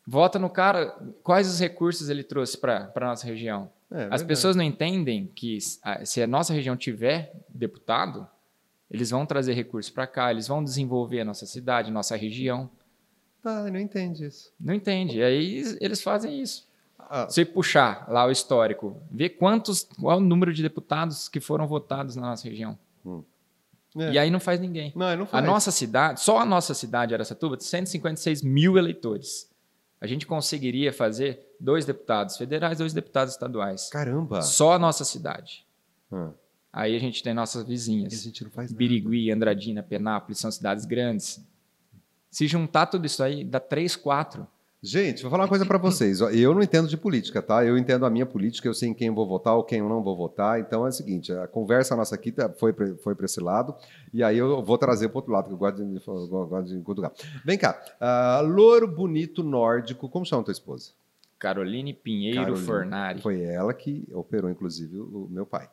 Vota 0.07 0.39
no 0.39 0.49
cara, 0.49 0.97
quais 1.21 1.47
os 1.47 1.59
recursos 1.59 2.09
ele 2.09 2.23
trouxe 2.23 2.57
para 2.57 2.91
a 2.93 2.99
nossa 2.99 3.27
região? 3.27 3.69
É, 3.93 4.07
As 4.09 4.23
pessoas 4.23 4.55
não 4.55 4.63
entendem 4.63 5.27
que 5.35 5.59
se 6.03 6.21
a 6.21 6.25
nossa 6.25 6.51
região 6.51 6.75
tiver 6.75 7.31
deputado, 7.47 8.27
eles 8.89 9.11
vão 9.11 9.23
trazer 9.23 9.53
recursos 9.53 9.91
para 9.91 10.07
cá, 10.07 10.31
eles 10.31 10.47
vão 10.47 10.63
desenvolver 10.63 11.21
a 11.21 11.25
nossa 11.25 11.45
cidade, 11.45 11.89
a 11.89 11.93
nossa 11.93 12.15
região. 12.15 12.69
Ah, 13.45 13.69
não 13.69 13.79
entende 13.79 14.25
isso. 14.25 14.51
Não 14.59 14.73
entende. 14.73 15.19
E 15.19 15.23
aí 15.23 15.77
eles 15.79 16.01
fazem 16.01 16.41
isso. 16.41 16.67
Ah. 16.97 17.29
Se 17.29 17.45
puxar 17.45 18.05
lá 18.09 18.25
o 18.25 18.31
histórico, 18.31 18.99
ver 19.11 19.29
quantos, 19.29 19.87
qual 19.99 20.17
é 20.17 20.21
o 20.21 20.23
número 20.23 20.51
de 20.51 20.63
deputados 20.63 21.29
que 21.29 21.39
foram 21.39 21.67
votados 21.67 22.15
na 22.15 22.23
nossa 22.23 22.47
região. 22.47 22.77
Hum. 23.05 23.23
É. 23.95 24.13
E 24.13 24.17
aí 24.17 24.31
não 24.31 24.39
faz 24.39 24.59
ninguém. 24.59 24.91
Não, 24.95 25.15
não 25.15 25.25
faz. 25.27 25.43
A 25.43 25.45
nossa 25.45 25.69
cidade, 25.69 26.21
só 26.21 26.39
a 26.39 26.45
nossa 26.45 26.73
cidade, 26.73 27.13
Aracatuba, 27.13 27.57
tem 27.57 27.67
156 27.67 28.41
mil 28.41 28.75
eleitores. 28.77 29.47
A 30.03 30.05
gente 30.05 30.27
conseguiria 30.27 30.91
fazer 30.91 31.55
dois 31.57 31.85
deputados 31.85 32.35
federais, 32.35 32.77
dois 32.77 32.91
deputados 32.91 33.35
estaduais. 33.35 33.87
Caramba! 33.89 34.41
Só 34.41 34.73
a 34.73 34.77
nossa 34.77 35.05
cidade. 35.05 35.65
Hum. 36.11 36.33
Aí 36.73 36.93
a 36.93 36.99
gente 36.99 37.23
tem 37.23 37.33
nossas 37.33 37.63
vizinhas. 37.63 38.11
E 38.11 38.15
a 38.17 38.19
gente 38.19 38.43
não 38.43 38.51
faz 38.51 38.69
nada. 38.69 38.77
Birigui, 38.77 39.31
Andradina, 39.31 39.81
Penápolis, 39.81 40.39
são 40.39 40.51
cidades 40.51 40.83
grandes. 40.83 41.41
Se 42.29 42.45
juntar 42.47 42.87
tudo 42.87 43.05
isso 43.05 43.23
aí, 43.23 43.45
dá 43.45 43.61
três, 43.61 43.95
quatro. 43.95 44.45
Gente, 44.85 45.21
vou 45.21 45.31
falar 45.31 45.43
uma 45.43 45.49
coisa 45.49 45.65
para 45.65 45.77
vocês. 45.77 46.19
Eu 46.19 46.53
não 46.53 46.61
entendo 46.61 46.89
de 46.89 46.97
política, 46.97 47.41
tá? 47.41 47.63
Eu 47.63 47.77
entendo 47.77 48.05
a 48.05 48.09
minha 48.09 48.25
política, 48.25 48.67
eu 48.67 48.73
sei 48.73 48.89
em 48.89 48.93
quem 48.93 49.07
eu 49.07 49.15
vou 49.15 49.25
votar 49.25 49.55
ou 49.55 49.63
quem 49.63 49.79
eu 49.79 49.87
não 49.87 50.03
vou 50.03 50.13
votar. 50.17 50.59
Então 50.59 50.85
é 50.85 50.89
o 50.89 50.91
seguinte: 50.91 51.31
a 51.31 51.47
conversa 51.47 51.95
nossa 51.95 52.15
aqui 52.15 52.33
tá, 52.33 52.49
foi 52.49 52.73
para 52.73 52.93
foi 52.97 53.15
esse 53.21 53.39
lado, 53.39 53.73
e 54.13 54.21
aí 54.21 54.37
eu 54.37 54.61
vou 54.61 54.77
trazer 54.77 55.07
para 55.07 55.19
outro 55.19 55.31
lado, 55.31 55.47
que 55.47 55.53
eu 55.53 55.57
gosto 55.57 55.77
de, 55.77 56.05
eu 56.05 56.47
gosto 56.47 56.67
de 56.67 56.81
cutucar. 56.81 57.13
Vem 57.45 57.57
cá, 57.57 57.81
uh, 57.95 58.45
louro 58.45 58.85
bonito 58.85 59.41
nórdico, 59.41 60.09
como 60.09 60.25
chama 60.25 60.43
tua 60.43 60.51
esposa? 60.51 60.91
Caroline 61.39 61.93
Pinheiro 61.93 62.41
Caroline. 62.41 62.65
Fornari. 62.65 63.21
Foi 63.21 63.41
ela 63.41 63.73
que 63.73 64.05
operou, 64.11 64.51
inclusive, 64.51 64.99
o 64.99 65.29
meu 65.31 65.45
pai. 65.45 65.69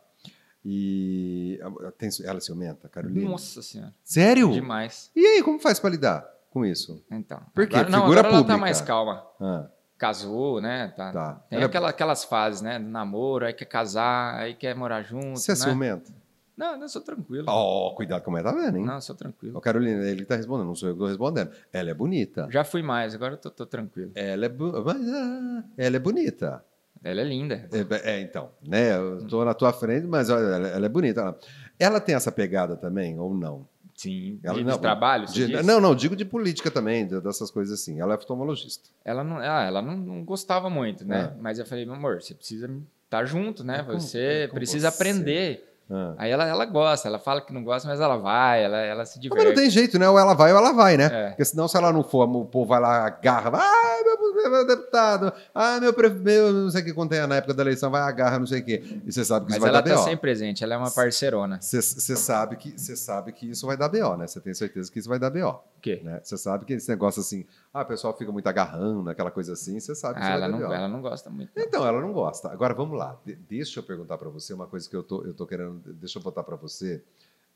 E 0.65 1.59
tem, 1.99 2.11
ela 2.23 2.41
se 2.41 2.53
aumenta, 2.53 2.89
Caroline? 2.89 3.25
Nossa 3.25 3.61
Senhora. 3.61 3.93
Sério? 4.05 4.53
Demais. 4.53 5.11
E 5.17 5.27
aí, 5.27 5.43
como 5.43 5.59
faz 5.59 5.81
para 5.81 5.91
lidar? 5.91 6.40
Com 6.51 6.65
isso? 6.65 7.03
Então. 7.11 7.41
Por 7.55 7.67
quê? 7.67 7.77
Agora, 7.77 7.91
não, 7.91 8.01
Figura 8.03 8.21
agora 8.21 8.35
pública. 8.35 8.53
ela 8.53 8.59
tá 8.59 8.61
mais 8.61 8.81
calma. 8.81 9.25
Ah. 9.41 9.67
Casou, 9.97 10.61
né? 10.61 10.93
Tá. 10.97 11.13
tá. 11.13 11.45
Tem 11.49 11.59
ela... 11.59 11.67
aquela, 11.67 11.91
aquelas 11.91 12.25
fases, 12.25 12.61
né? 12.61 12.79
Namoro, 12.79 13.47
aí 13.47 13.53
quer 13.53 13.67
casar, 13.67 14.35
aí 14.35 14.55
quer 14.55 14.75
morar 14.75 15.03
junto. 15.03 15.39
Você 15.39 15.53
é 15.53 15.55
né? 15.55 15.61
ciumento? 15.61 16.13
Não, 16.57 16.79
eu 16.79 16.89
sou 16.91 17.01
tranquilo. 17.01 17.47
Oh, 17.49 17.95
cuidado 17.95 18.23
como 18.23 18.37
é, 18.37 18.43
tá 18.43 18.53
vendo, 18.53 18.77
hein? 18.77 18.85
Não, 18.85 18.97
eu 18.97 19.01
sou 19.01 19.17
tranquilo. 19.17 19.57
O 19.57 19.63
Carolina, 19.63 20.05
ele 20.05 20.27
tá 20.27 20.37
respondendo, 20.37 20.67
não 20.67 20.75
sou 20.75 20.91
eu 20.91 20.95
que 20.95 21.01
tô 21.01 21.07
respondendo. 21.07 21.51
Ela 21.73 21.91
é 21.91 21.95
bonita. 21.95 22.49
Já 22.51 22.65
fui 22.65 22.83
mais, 22.83 23.15
agora 23.15 23.35
eu 23.35 23.39
tô, 23.39 23.51
tô 23.51 23.65
tranquilo. 23.65 24.13
Ela 24.15 24.45
é, 24.45 24.49
bu... 24.51 24.71
Ah, 24.91 25.65
ela 25.79 25.97
é 25.97 25.99
bonita. 25.99 26.63
Ela 27.03 27.23
é 27.23 27.25
linda. 27.25 27.67
É, 27.73 28.11
é, 28.13 28.21
então, 28.21 28.51
né? 28.67 28.95
Eu 28.95 29.27
tô 29.27 29.43
na 29.43 29.55
tua 29.55 29.73
frente, 29.73 30.07
mas 30.07 30.29
olha, 30.29 30.55
ela, 30.55 30.69
ela 30.69 30.87
é 30.87 30.89
bonita. 30.89 31.35
Ela 31.79 31.99
tem 31.99 32.15
essa 32.15 32.31
pegada 32.31 32.77
também, 32.77 33.19
ou 33.19 33.33
não? 33.33 33.67
Sim, 34.01 34.41
ela, 34.43 34.57
de, 34.57 34.65
não, 34.65 34.77
de 34.77 34.81
trabalho? 34.81 35.27
De, 35.27 35.63
não, 35.63 35.79
não, 35.79 35.95
digo 35.95 36.17
de 36.17 36.25
política 36.25 36.71
também, 36.71 37.07
dessas 37.07 37.51
coisas 37.51 37.79
assim. 37.79 38.01
Ela 38.01 38.15
é 38.15 38.17
oftalmologista. 38.17 38.89
Ela 39.05 39.23
não, 39.23 39.37
ah, 39.37 39.63
ela 39.63 39.83
não, 39.83 39.95
não 39.95 40.25
gostava 40.25 40.71
muito, 40.71 41.05
né? 41.05 41.35
É. 41.37 41.39
Mas 41.39 41.59
eu 41.59 41.67
falei, 41.67 41.85
meu 41.85 41.93
amor, 41.93 42.23
você 42.23 42.35
precisa 42.35 42.65
estar 42.65 42.81
tá 43.11 43.25
junto, 43.27 43.63
né? 43.63 43.83
Como, 43.83 44.01
você 44.01 44.49
precisa 44.55 44.91
você. 44.91 44.97
aprender. 44.97 45.70
Ah. 45.91 46.15
Aí 46.19 46.31
ela, 46.31 46.47
ela 46.47 46.65
gosta, 46.65 47.09
ela 47.09 47.19
fala 47.19 47.41
que 47.41 47.53
não 47.53 47.65
gosta, 47.65 47.89
mas 47.89 48.01
ela 48.01 48.17
vai, 48.17 48.63
ela, 48.63 48.79
ela 48.79 49.05
se 49.05 49.19
diverte. 49.19 49.45
Mas 49.45 49.55
não 49.55 49.61
tem 49.61 49.71
jeito, 49.71 49.99
né? 49.99 50.09
Ou 50.09 50.19
ela 50.19 50.35
vai 50.35 50.53
ou 50.53 50.59
ela 50.59 50.73
vai, 50.73 50.97
né? 50.97 51.11
É. 51.13 51.29
Porque 51.31 51.45
senão, 51.45 51.67
se 51.67 51.77
ela 51.77 51.93
não 51.93 52.05
for, 52.05 52.29
o 52.29 52.45
povo 52.45 52.69
vai 52.69 52.81
lá, 52.81 53.07
agarra, 53.07 53.51
ah, 53.55 54.03
meu, 54.05 54.51
meu 54.51 54.67
deputado, 54.67 55.33
ah, 55.55 55.81
meu, 55.81 55.93
meu 56.21 56.53
não 56.53 56.71
sei 56.71 56.83
o 56.83 56.85
que 56.85 56.93
contém 56.93 57.27
na 57.27 57.37
época 57.37 57.55
da 57.55 57.63
eleição, 57.63 57.91
vai 57.91 58.03
agarra, 58.03 58.39
não 58.39 58.47
sei 58.47 58.61
o 58.61 58.65
quê. 58.65 58.83
E 59.05 59.13
você 59.13 59.25
sabe 59.25 59.47
que 59.47 59.53
mas 59.53 59.57
isso 59.59 59.63
vai 59.63 59.73
dar 59.73 59.83
BO. 59.83 59.89
Mas 59.89 59.97
ela 59.97 60.05
tá 60.05 60.11
sempre 60.11 60.21
presente, 60.21 60.63
ela 60.63 60.75
é 60.75 60.77
uma 60.77 60.91
parceirona. 60.91 61.59
Você 61.61 61.83
sabe, 62.17 62.57
que, 62.57 62.79
sabe 62.79 63.33
que 63.33 63.51
isso 63.51 63.67
vai 63.67 63.77
dar 63.77 63.89
BO, 63.89 64.17
né? 64.17 64.27
Você 64.27 64.41
tem 64.41 64.55
certeza 64.55 64.91
que 64.93 64.99
isso 64.99 65.09
vai 65.09 65.19
dar 65.19 65.31
BO. 65.31 65.49
O 65.49 65.81
quê? 65.81 66.01
Você 66.23 66.35
né? 66.35 66.39
sabe 66.39 66.65
que 66.65 66.75
esse 66.75 66.89
negócio 66.89 67.21
assim, 67.21 67.45
ah, 67.73 67.83
o 67.83 67.87
pessoal 67.87 68.17
fica 68.17 68.31
muito 68.31 68.47
agarrando, 68.47 69.09
aquela 69.11 69.31
coisa 69.31 69.55
assim, 69.55 69.81
você 69.81 69.95
sabe 69.95 70.15
que 70.17 70.21
ah, 70.21 70.25
isso 70.25 70.33
ela 70.33 70.41
vai 70.41 70.51
não, 70.51 70.59
dar 70.61 70.67
BO. 70.67 70.75
Ela 70.75 70.89
não 70.89 71.03
gosta 71.03 71.31
muito. 71.31 71.51
Não. 71.57 71.65
Então, 71.65 71.87
ela 71.87 72.01
não 72.01 72.13
gosta. 72.13 72.49
Agora, 72.53 72.75
vamos 72.75 72.99
lá. 72.99 73.19
De 73.25 73.35
deixa 73.35 73.81
eu 73.81 73.83
perguntar 73.83 74.19
para 74.19 74.29
você 74.29 74.53
uma 74.53 74.67
coisa 74.67 74.89
que 74.89 74.95
eu 74.95 75.03
tô, 75.03 75.25
eu 75.25 75.35
tô 75.35 75.47
querendo, 75.47 75.80
deixa 75.85 76.19
eu 76.19 76.23
botar 76.23 76.43
para 76.43 76.57
você. 76.57 77.03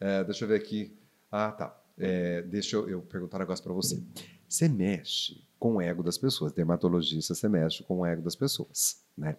É, 0.01 0.25
deixa 0.25 0.45
eu 0.45 0.49
ver 0.49 0.57
aqui. 0.57 0.97
Ah, 1.31 1.53
tá. 1.53 1.77
É, 1.99 2.43
deixa 2.43 2.77
eu, 2.77 2.89
eu 2.89 3.01
perguntar 3.03 3.37
um 3.37 3.41
negócio 3.41 3.63
para 3.63 3.73
você. 3.73 4.03
Você 4.49 4.69
mexe 4.69 5.43
com 5.59 5.77
o 5.77 5.81
ego 5.81 6.03
das 6.03 6.19
pessoas. 6.19 6.53
Dermatologista, 6.53 7.35
você 7.35 7.49
mexe 7.49 7.83
com 7.85 8.01
o 8.01 8.07
ego 8.07 8.23
das 8.23 8.37
pessoas, 8.37 9.03
né? 9.17 9.37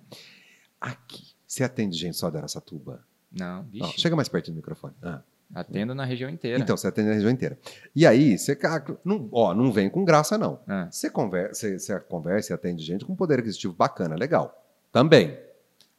Aqui, 0.79 1.33
você 1.47 1.63
atende 1.63 1.97
gente 1.97 2.17
só 2.17 2.29
da 2.29 2.39
Aracatuba? 2.39 3.03
Não, 3.31 3.63
vixe. 3.63 3.99
chega 3.99 4.15
mais 4.15 4.29
perto 4.29 4.51
do 4.51 4.55
microfone. 4.55 4.93
Ah. 5.01 5.21
Atendo 5.53 5.93
na 5.93 6.03
região 6.03 6.29
inteira. 6.29 6.59
Então, 6.59 6.75
você 6.75 6.87
atende 6.87 7.09
a 7.09 7.13
região 7.13 7.29
inteira. 7.29 7.57
E 7.95 8.05
aí, 8.05 8.37
você 8.37 8.57
não, 9.03 9.29
ó, 9.31 9.53
não 9.53 9.71
vem 9.71 9.89
com 9.89 10.03
graça, 10.03 10.37
não. 10.37 10.59
Ah, 10.67 10.89
Você 10.91 11.09
conversa, 11.09 11.53
você, 11.53 11.79
você 11.79 11.99
conversa 11.99 12.51
e 12.51 12.55
atende 12.55 12.83
gente 12.83 13.05
com 13.05 13.15
poder 13.15 13.39
aquisitivo 13.39 13.73
bacana, 13.73 14.15
legal. 14.15 14.65
Também. 14.91 15.37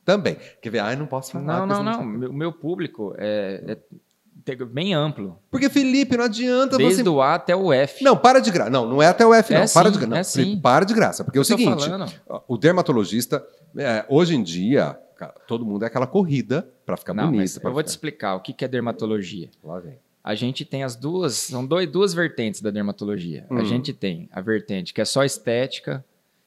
Também. 0.06 0.36
Quer 0.62 0.70
ver? 0.70 0.78
Ah, 0.78 0.92
eu 0.92 0.98
não 0.98 1.06
posso 1.06 1.32
falar. 1.32 1.66
não, 1.66 1.82
não, 1.82 2.04
não. 2.04 2.30
O 2.30 2.32
meu 2.32 2.52
público 2.52 3.12
é, 3.18 3.76
é 4.46 4.64
bem 4.64 4.94
amplo. 4.94 5.36
Porque, 5.50 5.68
Felipe, 5.68 6.16
não 6.16 6.24
adianta 6.24 6.76
Desde 6.78 7.02
você. 7.02 7.08
o 7.08 7.20
A 7.20 7.34
até 7.34 7.56
o 7.56 7.72
F. 7.72 8.04
Não, 8.04 8.16
para 8.16 8.38
de 8.38 8.52
graça. 8.52 8.70
Não, 8.70 8.88
não 8.88 9.02
é 9.02 9.08
até 9.08 9.26
o 9.26 9.34
F, 9.34 9.52
não. 9.52 9.62
É 9.62 9.66
para 9.68 9.88
sim, 9.88 9.98
de 9.98 9.98
graça. 9.98 10.06
Não, 10.08 10.16
é 10.16 10.22
sim. 10.22 10.60
para 10.60 10.84
de 10.84 10.94
graça. 10.94 11.24
Porque 11.24 11.36
é 11.36 11.40
o 11.40 11.42
Eu 11.42 11.44
seguinte: 11.44 11.90
o 12.46 12.56
dermatologista, 12.56 13.44
é, 13.76 14.06
hoje 14.08 14.36
em 14.36 14.42
dia, 14.44 14.96
todo 15.48 15.66
mundo 15.66 15.82
é 15.82 15.88
aquela 15.88 16.06
corrida 16.06 16.68
pra 16.86 16.96
ficar 16.96 17.12
Não, 17.12 17.32
bonito. 17.32 17.60
eu 17.62 17.72
vou 17.72 17.82
te 17.82 17.86
ficar- 17.86 17.90
explicar 17.90 18.34
o 18.36 18.40
que 18.40 18.52
que 18.52 18.64
é 18.64 18.68
dermatologia. 18.68 19.50
Lá 19.64 19.80
vem. 19.80 19.98
A 20.22 20.36
gente 20.36 20.64
tem 20.64 20.84
as 20.84 20.94
duas, 20.94 21.34
são 21.34 21.66
dois, 21.66 21.90
duas 21.90 22.14
vertentes 22.14 22.60
da 22.60 22.70
dermatologia. 22.70 23.44
Hum. 23.50 23.58
A 23.58 23.64
gente 23.64 23.92
tem 23.92 24.28
a 24.32 24.40
vertente 24.40 24.94
que 24.94 25.00
é 25.00 25.04
só 25.04 25.24
estética, 25.24 26.04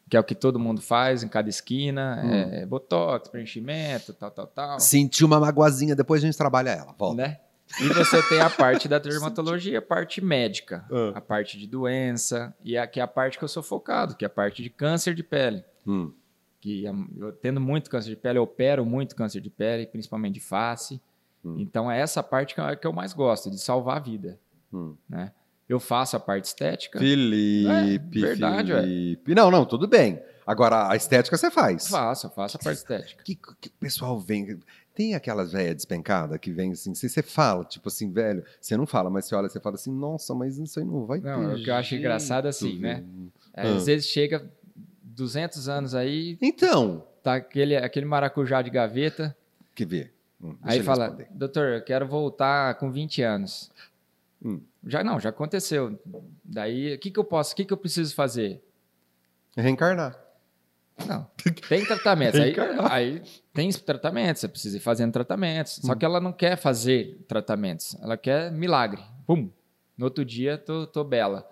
que 0.09 0.17
é 0.17 0.19
o 0.19 0.23
que 0.23 0.33
todo 0.35 0.57
mundo 0.59 0.81
faz 0.81 1.21
em 1.23 1.27
cada 1.27 1.49
esquina, 1.49 2.21
Hum. 2.23 2.31
é 2.33 2.65
botox, 2.65 3.29
preenchimento, 3.29 4.13
tal, 4.13 4.31
tal, 4.31 4.47
tal. 4.47 4.79
Sentiu 4.79 5.27
uma 5.27 5.39
magoazinha, 5.39 5.95
depois 5.95 6.23
a 6.23 6.25
gente 6.25 6.37
trabalha 6.37 6.71
ela. 6.71 6.95
Volta. 6.97 7.15
né? 7.21 7.39
E 7.79 7.87
você 7.89 8.21
tem 8.27 8.39
a 8.41 8.49
parte 8.49 8.87
da 8.87 8.97
dermatologia, 8.97 9.77
a 9.77 9.81
parte 9.81 10.19
médica, 10.21 10.83
Ah. 10.91 11.11
a 11.19 11.21
parte 11.21 11.57
de 11.59 11.67
doença, 11.67 12.53
e 12.63 12.75
a, 12.77 12.87
que 12.87 12.99
é 12.99 13.03
a 13.03 13.07
parte 13.07 13.37
que 13.37 13.43
eu 13.43 13.47
sou 13.47 13.61
focado, 13.61 14.15
que 14.15 14.25
é 14.25 14.27
a 14.27 14.29
parte 14.29 14.63
de 14.63 14.69
câncer 14.71 15.13
de 15.13 15.21
pele. 15.21 15.63
Hum. 15.85 16.11
Que 16.59 16.87
é- 16.87 16.93
eu 17.17 17.31
tendo 17.31 17.61
muito 17.61 17.89
câncer 17.89 18.09
de 18.09 18.15
pele, 18.15 18.39
eu 18.39 18.43
opero 18.43 18.83
muito 18.85 19.15
câncer 19.15 19.39
de 19.39 19.49
pele, 19.49 19.85
principalmente 19.85 20.33
de 20.33 20.39
face. 20.41 20.99
Hum. 21.45 21.55
Então 21.59 21.89
é 21.89 21.99
essa 21.99 22.21
parte 22.23 22.55
que 22.55 22.59
eu, 22.59 22.75
que 22.77 22.87
eu 22.87 22.91
mais 22.91 23.13
gosto, 23.13 23.49
de 23.51 23.59
salvar 23.59 23.97
a 23.97 23.99
vida. 23.99 24.39
Hum. 24.73 24.95
Né? 25.07 25.31
Eu 25.69 25.79
faço 25.79 26.17
a 26.17 26.19
parte 26.19 26.45
estética, 26.45 26.97
Felipe, 26.99 28.17
É, 28.23 28.27
verdade, 28.27 28.73
ué. 28.73 28.81
Felipe. 28.81 29.35
Não, 29.35 29.51
não, 29.51 29.63
tudo 29.65 29.87
bem. 29.87 30.19
Agora, 30.45 30.89
a 30.91 30.95
estética 30.95 31.37
você 31.37 31.51
faz. 31.51 31.87
faço, 31.87 32.25
eu 32.25 32.31
faço 32.31 32.57
a 32.57 32.59
parte 32.59 32.77
estética. 32.77 33.23
que, 33.23 33.35
que 33.35 33.69
o 33.69 33.71
pessoal 33.79 34.19
vem. 34.19 34.57
Tem 34.95 35.13
aquelas 35.13 35.51
velhas 35.53 35.75
despencadas 35.75 36.37
que 36.39 36.51
vem 36.51 36.71
assim, 36.71 36.93
se 36.95 37.07
você 37.07 37.21
fala, 37.21 37.63
tipo 37.63 37.87
assim, 37.87 38.11
velho, 38.11 38.43
você 38.59 38.75
não 38.75 38.85
fala, 38.87 39.09
mas 39.09 39.25
você 39.25 39.35
olha, 39.35 39.47
você 39.47 39.59
fala 39.59 39.75
assim, 39.75 39.93
nossa, 39.93 40.33
mas 40.33 40.57
isso 40.57 40.79
aí 40.79 40.85
não 40.85 41.05
vai 41.05 41.19
Não, 41.21 41.49
ter 41.55 41.61
o 41.61 41.63
que 41.63 41.69
eu 41.69 41.75
acho 41.75 41.95
engraçado 41.95 42.47
é 42.47 42.49
assim, 42.49 42.79
né? 42.79 43.03
É, 43.53 43.61
Ah. 43.67 43.75
Às 43.75 43.85
vezes 43.85 44.07
chega 44.07 44.51
200 45.03 45.69
anos 45.69 45.93
aí, 45.95 46.37
Então, 46.41 47.05
tá 47.23 47.35
aquele, 47.35 47.77
aquele 47.77 48.05
maracujá 48.05 48.61
de 48.61 48.69
gaveta, 48.69 49.37
quer 49.75 49.85
ver? 49.87 50.13
Hum, 50.41 50.55
Aí 50.63 50.81
fala, 50.83 51.05
responder. 51.05 51.27
doutor, 51.31 51.67
eu 51.75 51.81
quero 51.83 52.07
voltar 52.07 52.73
com 52.75 52.91
20 52.91 53.21
anos. 53.21 53.71
Hum. 54.43 54.59
Já 54.85 55.03
não, 55.03 55.19
já 55.19 55.29
aconteceu. 55.29 55.99
Daí, 56.43 56.93
o 56.95 56.99
que, 56.99 57.11
que 57.11 57.19
eu 57.19 57.23
posso, 57.23 57.53
o 57.53 57.55
que, 57.55 57.65
que 57.65 57.73
eu 57.73 57.77
preciso 57.77 58.15
fazer? 58.15 58.61
Reencarnar. 59.55 60.17
Não, 61.07 61.25
tem 61.69 61.85
tratamentos. 61.85 62.39
aí, 62.39 62.53
aí 62.89 63.21
tem 63.53 63.69
tratamentos, 63.71 64.41
você 64.41 64.47
precisa 64.47 64.77
ir 64.77 64.81
fazendo 64.81 65.11
tratamentos. 65.13 65.79
Só 65.83 65.95
que 65.95 66.03
ela 66.05 66.19
não 66.19 66.33
quer 66.33 66.57
fazer 66.57 67.23
tratamentos, 67.27 67.95
ela 68.01 68.17
quer 68.17 68.51
milagre. 68.51 69.01
Pum! 69.25 69.49
No 69.97 70.05
outro 70.05 70.23
dia, 70.23 70.57
tô, 70.57 70.87
tô 70.87 71.03
bela. 71.03 71.47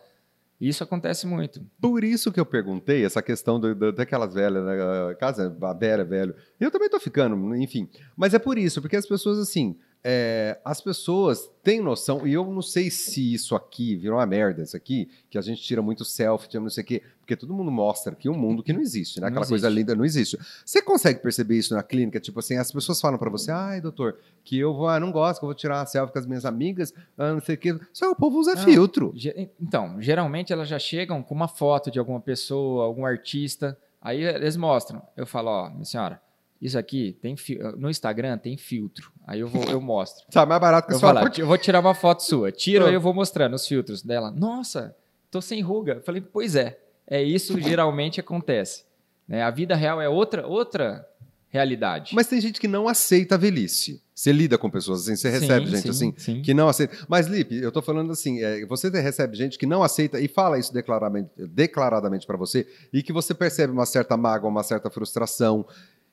Isso 0.60 0.84
acontece 0.84 1.28
muito. 1.28 1.62
Por 1.80 2.04
isso 2.04 2.32
que 2.32 2.40
eu 2.40 2.46
perguntei 2.46 3.06
essa 3.06 3.22
questão 3.22 3.60
do- 3.60 3.76
do- 3.76 3.92
daquelas 3.92 4.34
velhas, 4.34 4.66
né? 4.66 5.14
casa, 5.20 5.56
a 5.62 5.74
velha, 5.74 6.04
velho. 6.04 6.34
Eu 6.60 6.72
também 6.72 6.90
tô 6.90 7.00
ficando, 7.00 7.56
enfim. 7.56 7.88
Mas 8.16 8.34
é 8.34 8.40
por 8.40 8.58
isso, 8.58 8.82
porque 8.82 8.96
as 8.96 9.06
pessoas, 9.06 9.38
assim, 9.38 9.78
é, 10.10 10.58
as 10.64 10.80
pessoas 10.80 11.52
têm 11.62 11.82
noção, 11.82 12.26
e 12.26 12.32
eu 12.32 12.46
não 12.46 12.62
sei 12.62 12.90
se 12.90 13.34
isso 13.34 13.54
aqui 13.54 13.94
virou 13.98 14.18
uma 14.18 14.26
merda, 14.26 14.64
isso 14.64 14.78
aqui, 14.78 15.10
que 15.30 15.38
a 15.38 15.42
gente 15.42 15.62
tira 15.62 15.82
muito 15.82 16.06
selfie, 16.06 16.48
tira 16.48 16.64
não 16.64 16.70
sei 16.70 16.82
o 16.82 16.88
quê, 16.88 17.04
porque 17.20 17.36
todo 17.36 17.54
mundo 17.54 17.70
mostra 17.70 18.14
aqui 18.14 18.30
um 18.30 18.34
mundo 18.34 18.64
que 18.64 18.72
não 18.72 18.80
existe, 18.80 19.20
né? 19.20 19.28
Aquela 19.28 19.46
coisa 19.46 19.68
existe. 19.68 19.78
linda 19.78 19.96
não 19.96 20.06
existe. 20.06 20.40
Você 20.66 20.82
consegue 20.82 21.20
perceber 21.20 21.58
isso 21.58 21.76
na 21.76 21.84
clínica? 21.84 22.22
Tipo 22.22 22.40
assim, 22.40 22.56
as 22.56 22.72
pessoas 22.72 23.02
falam 23.02 23.20
pra 23.20 23.30
você, 23.30 23.52
ai, 23.52 23.82
doutor, 23.82 24.18
que 24.46 24.58
eu 24.58 24.74
vou, 24.74 24.88
ah, 24.88 24.98
não 24.98 25.12
gosto, 25.12 25.40
que 25.40 25.44
eu 25.46 25.48
vou 25.50 25.56
tirar 25.56 25.80
uma 25.80 25.86
selfie 25.86 26.14
com 26.14 26.20
as 26.20 26.26
minhas 26.26 26.46
amigas, 26.46 26.94
ah, 27.18 27.34
não 27.34 27.42
sei 27.42 27.56
o 27.56 27.58
quê. 27.58 27.78
Só 27.92 28.10
o 28.10 28.16
povo 28.16 28.40
usa 28.40 28.56
Não. 28.56 28.64
filtro. 28.64 29.14
Então, 29.60 30.02
geralmente 30.02 30.54
elas 30.54 30.70
já 30.70 30.80
chegam 30.80 31.22
com 31.22 31.36
uma 31.36 31.50
foto 31.50 31.92
de 31.92 32.00
alguma 32.00 32.22
pessoa, 32.22 32.86
algum 32.86 33.06
artista. 33.06 33.78
Aí 34.02 34.24
eles 34.24 34.56
mostram. 34.56 35.02
Eu 35.18 35.28
falo, 35.28 35.50
ó, 35.50 35.70
minha 35.70 35.84
senhora, 35.84 36.22
isso 36.62 36.78
aqui 36.78 37.18
tem 37.22 37.36
fi- 37.38 37.60
no 37.78 37.90
Instagram 37.90 38.38
tem 38.38 38.58
filtro. 38.58 39.12
Aí 39.26 39.40
eu 39.40 39.48
vou, 39.48 39.64
eu 39.66 39.80
mostro. 39.82 40.26
Sabe, 40.30 40.50
mais 40.50 40.62
barato 40.62 40.88
que 40.88 40.94
Eu 40.94 41.00
só 41.00 41.14
falo, 41.14 41.30
eu 41.38 41.48
vou 41.48 41.58
tirar 41.58 41.80
uma 41.80 41.94
foto 41.94 42.24
sua. 42.24 42.52
Tiro, 42.52 42.86
Ah. 42.86 42.88
aí 42.90 42.94
eu 42.94 43.02
vou 43.02 43.14
mostrando 43.14 43.54
os 43.56 43.68
filtros 43.68 44.02
dela. 44.02 44.32
Nossa, 44.32 44.96
tô 45.30 45.42
sem 45.42 45.62
ruga. 45.62 46.02
Falei, 46.06 46.22
pois 46.22 46.56
é. 46.56 46.80
É 47.10 47.22
isso 47.24 47.56
que 47.56 47.62
geralmente 47.64 48.20
acontece. 48.20 48.84
né? 49.28 49.42
A 49.44 49.50
vida 49.52 49.76
real 49.76 50.02
é 50.02 50.10
outra, 50.10 50.46
outra 50.48 51.08
realidade. 51.50 52.14
Mas 52.14 52.28
tem 52.28 52.42
gente 52.42 52.60
que 52.60 52.68
não 52.68 52.88
aceita 52.88 53.36
a 53.36 53.38
velhice. 53.38 54.02
Você 54.14 54.32
lida 54.32 54.58
com 54.58 54.70
pessoas 54.70 55.02
assim, 55.04 55.16
você 55.16 55.30
recebe 55.30 55.66
Sim, 55.68 55.72
gente 55.72 55.82
sim, 55.84 55.90
assim 55.90 56.14
sim. 56.18 56.42
que 56.42 56.54
não 56.54 56.68
aceita. 56.68 56.98
Mas, 57.08 57.28
Lipe, 57.28 57.56
eu 57.56 57.72
tô 57.72 57.82
falando 57.82 58.12
assim, 58.12 58.42
é, 58.44 58.66
você 58.66 58.90
recebe 58.90 59.38
gente 59.38 59.58
que 59.58 59.66
não 59.66 59.84
aceita 59.84 60.20
e 60.20 60.28
fala 60.28 60.58
isso 60.60 60.74
declaradamente, 60.74 61.30
declaradamente 61.38 62.26
para 62.26 62.36
você 62.36 62.68
e 62.92 63.02
que 63.04 63.14
você 63.14 63.34
percebe 63.34 63.72
uma 63.72 63.86
certa 63.86 64.18
mágoa, 64.18 64.50
uma 64.50 64.64
certa 64.64 64.90
frustração 64.90 65.66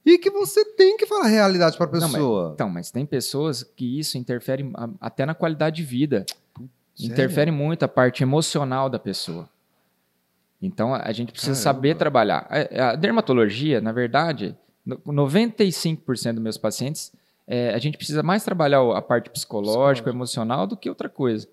e 0.05 0.19
que 0.19 0.31
você 0.31 0.65
tem 0.65 0.97
que 0.97 1.07
falar 1.07 1.25
a 1.27 1.29
realidade 1.29 1.77
para 1.77 1.87
a 1.87 1.93
Não, 1.93 2.01
mas- 2.01 2.13
pessoa. 2.13 2.51
Então, 2.55 2.69
mas 2.69 2.91
tem 2.91 3.07
pessoas 3.07 3.63
que 3.63 3.99
isso 3.99 4.19
interfere 4.19 4.71
até 5.01 5.25
na 5.25 5.35
qualidade 5.35 5.77
de 5.77 5.83
vida. 5.83 6.25
Sério? 6.95 7.13
Interfere 7.13 7.51
muito 7.51 7.83
a 7.85 7.89
parte 7.89 8.23
emocional 8.23 8.89
da 8.91 8.99
pessoa. 8.99 9.49
Então, 10.63 10.95
a 10.95 11.13
gente 11.13 11.33
precisa 11.33 11.53
Caramba. 11.63 11.79
saber 11.79 11.95
trabalhar. 11.97 12.49
A, 12.49 12.91
a 12.91 12.97
dermatologia, 12.97 13.81
na 13.81 13.93
verdade, 13.93 14.57
no- 14.85 14.99
95% 15.13 16.35
dos 16.35 16.43
meus 16.43 16.57
pacientes, 16.59 17.13
é, 17.47 17.75
a 17.75 17.79
gente 17.79 17.97
precisa 17.99 18.23
mais 18.23 18.45
trabalhar 18.45 18.81
a 18.97 19.03
parte 19.03 19.29
psicológica, 19.31 20.09
emocional, 20.11 20.67
do 20.67 20.77
que 20.77 20.89
outra 20.89 21.09
coisa. 21.09 21.47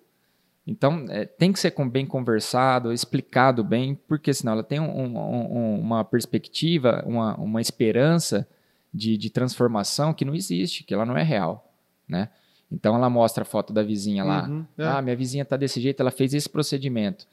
Então, 0.66 1.06
é, 1.10 1.26
tem 1.26 1.52
que 1.52 1.60
ser 1.60 1.74
bem 1.90 2.06
conversado, 2.06 2.94
explicado 2.94 3.64
bem, 3.64 3.96
porque 4.08 4.34
senão 4.34 4.54
ela 4.54 4.64
tem 4.64 4.80
um- 4.80 5.18
um- 5.18 5.80
uma 5.80 6.04
perspectiva, 6.06 7.04
uma, 7.06 7.36
uma 7.36 7.60
esperança 7.62 8.48
de, 8.94 9.18
de 9.18 9.30
transformação 9.30 10.14
que 10.14 10.24
não 10.24 10.36
existe, 10.36 10.84
que 10.84 10.94
ela 10.94 11.06
não 11.06 11.18
é 11.18 11.24
real, 11.24 11.74
né? 12.08 12.30
Então, 12.72 12.96
ela 12.96 13.10
mostra 13.10 13.42
a 13.42 13.46
foto 13.46 13.74
da 13.74 13.84
vizinha 13.84 14.24
lá. 14.24 14.48
Uhum, 14.48 14.66
é. 14.78 14.86
Ah, 14.88 15.02
minha 15.02 15.16
vizinha 15.16 15.44
tá 15.44 15.58
desse 15.58 15.82
jeito, 15.82 16.00
ela 16.00 16.12
fez 16.12 16.34
esse 16.34 16.48
procedimento. 16.48 17.28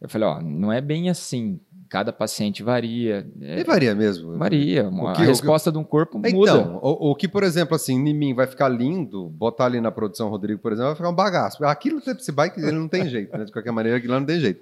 Eu 0.00 0.08
falei, 0.08 0.28
ó, 0.28 0.40
não 0.42 0.70
é 0.72 0.80
bem 0.80 1.08
assim. 1.08 1.58
Cada 1.88 2.12
paciente 2.12 2.62
varia. 2.62 3.26
É, 3.40 3.60
E 3.60 3.64
varia 3.64 3.94
mesmo. 3.94 4.36
varia. 4.38 4.88
O 4.88 5.06
a 5.06 5.12
que- 5.12 5.20
o 5.20 5.22
que- 5.22 5.28
resposta 5.28 5.70
de 5.70 5.78
um 5.78 5.84
corpo 5.84 6.18
muda. 6.18 6.30
Então, 6.30 6.78
o, 6.82 7.10
o 7.10 7.14
que, 7.14 7.28
por 7.28 7.42
exemplo, 7.42 7.74
assim, 7.76 7.94
em 7.94 8.14
mim 8.14 8.34
vai 8.34 8.46
ficar 8.46 8.68
lindo, 8.68 9.28
botar 9.28 9.66
ali 9.66 9.80
na 9.80 9.90
produção 9.90 10.28
Rodrigo, 10.28 10.60
por 10.60 10.72
exemplo, 10.72 10.88
vai 10.88 10.96
ficar 10.96 11.08
um 11.10 11.14
bagaço. 11.14 11.64
Aquilo 11.64 12.00
se 12.00 12.32
vai 12.32 12.50
que 12.50 12.60
ele 12.60 12.72
não 12.72 12.88
tem 12.88 13.08
jeito, 13.08 13.36
né? 13.36 13.44
De 13.44 13.52
qualquer 13.52 13.70
maneira, 13.70 13.98
aquilo 13.98 14.12
lá 14.14 14.18
não 14.20 14.26
tem 14.26 14.40
jeito. 14.40 14.60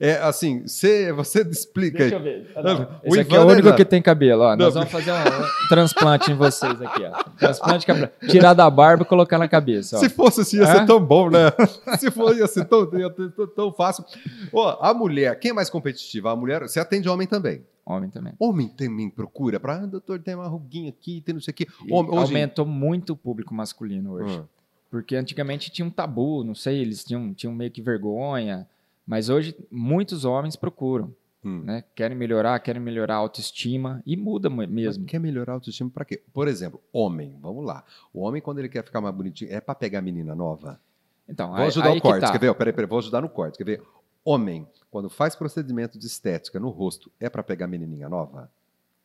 É 0.00 0.14
assim, 0.18 0.62
você, 0.66 1.12
você 1.12 1.42
explica 1.48 1.98
Deixa 1.98 2.16
aí. 2.16 2.20
eu 2.20 2.24
ver. 2.24 2.52
Ah, 2.56 2.62
Não, 2.62 2.74
não. 2.78 2.88
o 3.04 3.08
Esse 3.08 3.20
aqui 3.20 3.34
é 3.36 3.40
o 3.40 3.46
único 3.46 3.68
é- 3.68 3.72
que 3.72 3.84
tem 3.84 4.00
cabelo. 4.02 4.42
Ó. 4.42 4.56
Nós 4.56 4.74
Não. 4.74 4.82
vamos 4.84 4.90
fazer 4.90 5.12
um, 5.12 5.16
um 5.64 5.68
transplante 5.68 6.30
em 6.32 6.34
vocês 6.34 6.80
aqui. 6.82 7.04
Ó. 7.04 7.22
Transplante 7.38 7.80
de 7.80 7.86
cabelo. 7.86 8.08
Tirar 8.28 8.54
da 8.54 8.68
barba 8.70 9.02
e 9.02 9.06
colocar 9.06 9.38
na 9.38 9.48
cabeça. 9.48 9.96
Ó. 9.96 10.00
Se 10.00 10.08
fosse 10.08 10.40
assim, 10.40 10.58
ia 10.58 10.66
ser 10.66 10.86
tão 10.86 11.04
bom, 11.04 11.30
né? 11.30 11.52
Se 11.98 12.10
fosse, 12.10 12.40
ia 12.40 12.46
ser 12.46 12.64
tão, 12.64 12.86
tão, 12.86 13.46
tão 13.48 13.72
fácil. 13.72 14.04
Ó, 14.52 14.78
a 14.80 14.92
mulher, 14.94 15.38
quem 15.38 15.50
é 15.50 15.54
mais 15.54 15.68
competitiva? 15.70 16.30
A 16.32 16.36
mulher, 16.36 16.62
você 16.62 16.80
atende 16.80 17.08
homem 17.08 17.26
também. 17.26 17.62
Homem 17.84 18.10
também. 18.10 18.32
Homem 18.38 18.68
também 18.68 19.10
procura 19.10 19.58
para, 19.58 19.74
ah, 19.74 19.86
doutor, 19.86 20.20
tem 20.20 20.34
uma 20.36 20.46
ruguinha 20.46 20.88
aqui, 20.90 21.20
tem 21.20 21.34
não 21.34 21.40
sei 21.42 21.50
o 21.52 21.54
quê. 21.54 21.66
Homem, 21.90 22.12
hoje... 22.12 22.32
Aumentou 22.32 22.64
muito 22.64 23.12
o 23.12 23.16
público 23.16 23.52
masculino 23.54 24.12
hoje. 24.12 24.38
Hum. 24.38 24.44
Porque 24.90 25.16
antigamente 25.16 25.70
tinha 25.70 25.84
um 25.86 25.90
tabu, 25.90 26.44
não 26.44 26.54
sei, 26.54 26.78
eles 26.80 27.02
tinham, 27.04 27.32
tinham 27.34 27.52
meio 27.54 27.70
que 27.70 27.80
vergonha. 27.82 28.66
Mas 29.06 29.28
hoje 29.28 29.56
muitos 29.70 30.24
homens 30.24 30.56
procuram, 30.56 31.14
Hum. 31.44 31.62
né? 31.64 31.84
Querem 31.94 32.16
melhorar, 32.16 32.58
querem 32.60 32.80
melhorar 32.80 33.14
a 33.14 33.18
autoestima 33.18 34.00
e 34.06 34.16
muda 34.16 34.48
mu- 34.48 34.66
mesmo. 34.68 35.02
Mas 35.02 35.10
Quer 35.10 35.18
melhorar 35.18 35.52
a 35.52 35.56
autoestima 35.56 35.90
pra 35.90 36.04
quê? 36.04 36.22
Por 36.32 36.46
exemplo, 36.46 36.80
homem, 36.92 37.36
vamos 37.40 37.64
lá. 37.64 37.84
O 38.14 38.20
homem, 38.20 38.40
quando 38.40 38.58
ele 38.60 38.68
quer 38.68 38.84
ficar 38.84 39.00
mais 39.00 39.14
bonitinho, 39.14 39.52
é 39.52 39.60
pra 39.60 39.74
pegar 39.74 40.00
menina 40.00 40.34
nova? 40.34 40.80
Então, 41.28 41.48
Vou 41.48 41.56
aí, 41.58 41.66
ajudar 41.66 41.86
aí 41.88 41.92
o 41.92 41.94
que 41.96 42.00
corte, 42.02 42.20
tá. 42.20 42.32
quer 42.32 42.38
ver? 42.38 42.54
Peraí, 42.54 42.72
peraí, 42.72 42.88
vou 42.88 42.98
ajudar 42.98 43.20
no 43.20 43.28
corte, 43.28 43.58
quer 43.58 43.64
ver? 43.64 43.82
Homem, 44.24 44.66
quando 44.90 45.10
faz 45.10 45.34
procedimento 45.34 45.98
de 45.98 46.06
estética 46.06 46.60
no 46.60 46.68
rosto, 46.68 47.10
é 47.18 47.28
pra 47.28 47.42
pegar 47.42 47.66
menininha 47.66 48.08
nova? 48.08 48.48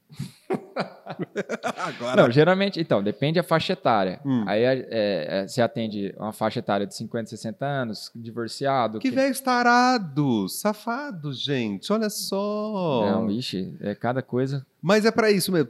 Agora... 1.78 2.22
Não, 2.22 2.32
geralmente, 2.32 2.80
então, 2.80 3.02
depende 3.02 3.39
da 3.39 3.43
faixa 3.43 3.74
etária. 3.74 4.20
Hum. 4.26 4.43
Aí 4.48 4.63
é, 4.63 4.88
é, 4.89 5.48
você 5.48 5.62
atende 5.62 6.13
uma 6.17 6.32
faixa 6.32 6.60
etária 6.60 6.86
de 6.86 6.96
50, 6.96 7.30
60 7.30 7.65
anos, 7.65 8.12
divorciado. 8.15 9.00
Que, 9.00 9.10
que... 9.10 9.15
velho 9.15 9.41
tarado, 9.41 10.48
safado, 10.50 11.34
gente, 11.34 11.91
olha 11.91 12.10
só. 12.10 13.12
Não, 13.12 13.32
ixi, 13.32 13.76
é 13.82 13.96
cada 13.96 14.22
coisa. 14.22 14.65
Mas 14.82 15.06
é 15.06 15.12
para 15.12 15.32
isso 15.32 15.52
mesmo. 15.52 15.67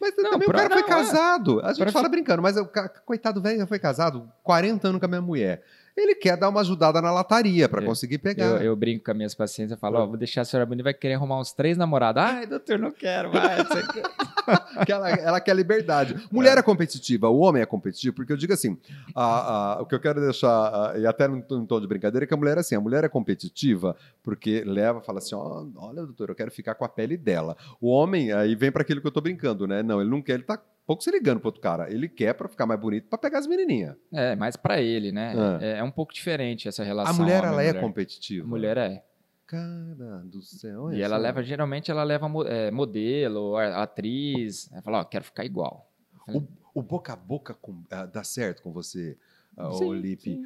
Mas 0.00 0.14
não, 0.16 0.30
também 0.30 0.48
o 0.48 0.52
cara 0.52 0.68
não, 0.68 0.76
foi 0.78 0.86
é. 0.86 0.88
casado. 0.88 1.60
A 1.60 1.68
gente 1.68 1.82
pra... 1.82 1.92
fala 1.92 2.08
brincando, 2.08 2.42
mas 2.42 2.56
o 2.56 2.68
coitado 3.04 3.40
velho 3.40 3.58
já 3.58 3.66
foi 3.66 3.78
casado 3.78 4.30
40 4.42 4.88
anos 4.88 5.00
com 5.00 5.06
a 5.06 5.08
minha 5.08 5.22
mulher 5.22 5.62
ele 5.96 6.14
quer 6.14 6.36
dar 6.36 6.48
uma 6.48 6.60
ajudada 6.60 7.00
na 7.00 7.10
lataria 7.10 7.68
para 7.68 7.82
conseguir 7.82 8.18
pegar. 8.18 8.62
Eu, 8.62 8.62
eu, 8.62 8.76
brinco 8.76 9.04
com 9.04 9.10
as 9.10 9.16
minhas 9.16 9.34
pacientes, 9.34 9.72
eu 9.72 9.78
falo, 9.78 9.98
ó, 9.98 10.04
oh, 10.04 10.08
vou 10.08 10.16
deixar 10.16 10.42
a 10.42 10.44
senhora 10.44 10.66
bonita, 10.66 10.84
vai 10.84 10.94
querer 10.94 11.14
arrumar 11.14 11.40
uns 11.40 11.52
três 11.52 11.76
namorados. 11.76 12.22
Ai, 12.22 12.46
doutor, 12.46 12.78
não 12.78 12.90
quero 12.90 13.32
mais. 13.32 13.66
que 14.84 14.92
ela, 14.92 15.10
ela 15.10 15.40
quer 15.40 15.56
liberdade. 15.56 16.14
Mulher 16.30 16.56
é. 16.56 16.60
é. 16.60 16.62
competitiva, 16.62 17.28
o 17.28 17.38
homem 17.38 17.62
é 17.62 17.66
competitivo, 17.66 18.14
porque 18.14 18.32
eu 18.32 18.36
digo 18.36 18.52
assim, 18.52 18.76
a, 19.14 19.78
a, 19.78 19.82
o 19.82 19.86
que 19.86 19.94
eu 19.94 20.00
quero 20.00 20.20
deixar, 20.20 20.50
a, 20.50 20.98
e 20.98 21.06
até 21.06 21.26
num, 21.26 21.42
num 21.50 21.64
tom 21.64 21.80
de 21.80 21.86
brincadeira, 21.86 22.24
é 22.24 22.26
que 22.26 22.34
a 22.34 22.36
mulher 22.36 22.58
é 22.58 22.60
assim, 22.60 22.74
a 22.74 22.80
mulher 22.80 23.02
é 23.04 23.08
competitiva 23.08 23.96
porque 24.22 24.62
leva, 24.64 25.00
fala 25.00 25.18
assim, 25.18 25.34
oh, 25.34 25.70
olha, 25.76 26.02
doutor, 26.02 26.28
eu 26.28 26.34
quero 26.34 26.50
ficar 26.50 26.74
com 26.74 26.84
a 26.84 26.88
pele 26.88 27.16
dela. 27.16 27.56
O 27.80 27.88
homem, 27.88 28.32
aí 28.32 28.54
vem 28.54 28.70
para 28.70 28.82
aquilo 28.82 29.00
que 29.00 29.06
eu 29.06 29.12
tô 29.12 29.20
brincando, 29.20 29.66
né? 29.66 29.82
Não, 29.82 30.00
ele 30.00 30.10
não 30.10 30.20
quer, 30.20 30.34
ele 30.34 30.42
tá 30.42 30.60
pouco 30.86 31.02
se 31.02 31.10
ligando 31.10 31.40
pro 31.40 31.48
outro 31.48 31.60
cara. 31.60 31.90
Ele 31.90 32.08
quer 32.08 32.32
para 32.34 32.48
ficar 32.48 32.64
mais 32.64 32.80
bonito 32.80 33.08
para 33.08 33.18
pegar 33.18 33.38
as 33.38 33.46
menininhas. 33.46 33.96
É, 34.12 34.36
mas 34.36 34.56
para 34.56 34.80
ele, 34.80 35.10
né? 35.10 35.34
Ah. 35.36 35.58
É, 35.60 35.78
é, 35.78 35.82
um 35.82 35.90
pouco 35.90 36.14
diferente 36.14 36.68
essa 36.68 36.84
relação. 36.84 37.14
A 37.14 37.18
mulher, 37.18 37.44
ela 37.44 37.62
é 37.62 37.74
competitiva. 37.74 38.46
A 38.46 38.48
mulher 38.48 38.76
é. 38.76 39.02
Cara 39.46 40.22
do 40.24 40.42
céu. 40.42 40.92
E 40.92 41.00
ela 41.00 41.16
leva, 41.16 41.42
geralmente, 41.42 41.90
ela 41.90 42.02
leva 42.02 42.28
é, 42.46 42.70
modelo, 42.70 43.56
atriz. 43.56 44.70
Ela 44.72 44.82
fala, 44.82 45.00
ó, 45.00 45.04
quero 45.04 45.24
ficar 45.24 45.44
igual. 45.44 45.88
O, 46.26 46.42
o 46.74 46.82
boca 46.82 47.12
a 47.12 47.16
boca 47.16 47.54
com, 47.54 47.72
uh, 47.72 48.06
dá 48.12 48.24
certo 48.24 48.62
com 48.62 48.72
você? 48.72 49.16
O 49.56 49.94
Lipe, 49.94 50.42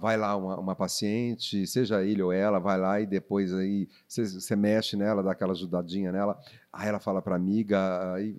vai 0.00 0.16
lá 0.16 0.34
uma, 0.36 0.58
uma, 0.58 0.74
paciente, 0.74 1.64
seja 1.66 2.04
ele 2.04 2.20
ou 2.20 2.32
ela, 2.32 2.58
vai 2.58 2.76
lá 2.76 3.00
e 3.00 3.06
depois 3.06 3.54
aí 3.54 3.88
você 4.08 4.56
mexe 4.56 4.96
nela, 4.96 5.22
dá 5.22 5.30
aquela 5.30 5.52
ajudadinha 5.52 6.10
nela, 6.10 6.36
aí 6.72 6.88
ela 6.88 6.98
fala 6.98 7.22
para 7.22 7.36
amiga, 7.36 8.14
aí, 8.14 8.36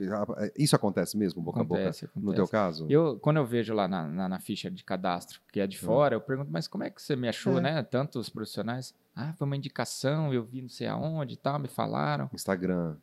isso 0.58 0.76
acontece 0.76 1.18
mesmo, 1.18 1.42
boca 1.42 1.62
acontece, 1.62 2.06
a 2.06 2.08
boca, 2.08 2.20
acontece. 2.20 2.26
no 2.26 2.34
teu 2.34 2.48
caso? 2.48 2.86
Eu, 2.90 3.18
quando 3.20 3.38
eu 3.38 3.46
vejo 3.46 3.74
lá 3.74 3.88
na, 3.88 4.08
na, 4.08 4.28
na 4.28 4.40
ficha 4.40 4.70
de 4.70 4.84
cadastro, 4.84 5.40
que 5.54 5.62
é 5.62 5.66
de 5.68 5.78
hum. 5.78 5.82
fora, 5.82 6.16
eu 6.16 6.22
pergunto, 6.22 6.52
mas 6.52 6.68
como 6.68 6.84
é 6.84 6.90
que 6.90 7.02
você 7.02 7.16
me 7.16 7.30
achou, 7.30 7.58
é. 7.60 7.62
né? 7.62 7.84
Tantos 7.84 8.30
profissionais, 8.30 8.94
ah, 9.16 9.34
foi 9.38 9.48
uma 9.48 9.56
indicação, 9.56 10.34
eu 10.34 10.44
vi 10.44 10.62
não 10.62 10.70
sei 10.70 10.88
aonde 10.88 11.36
e 11.36 11.38
tal, 11.38 11.58
me 11.60 11.70
falaram. 11.70 12.30
Instagram. 12.34 12.98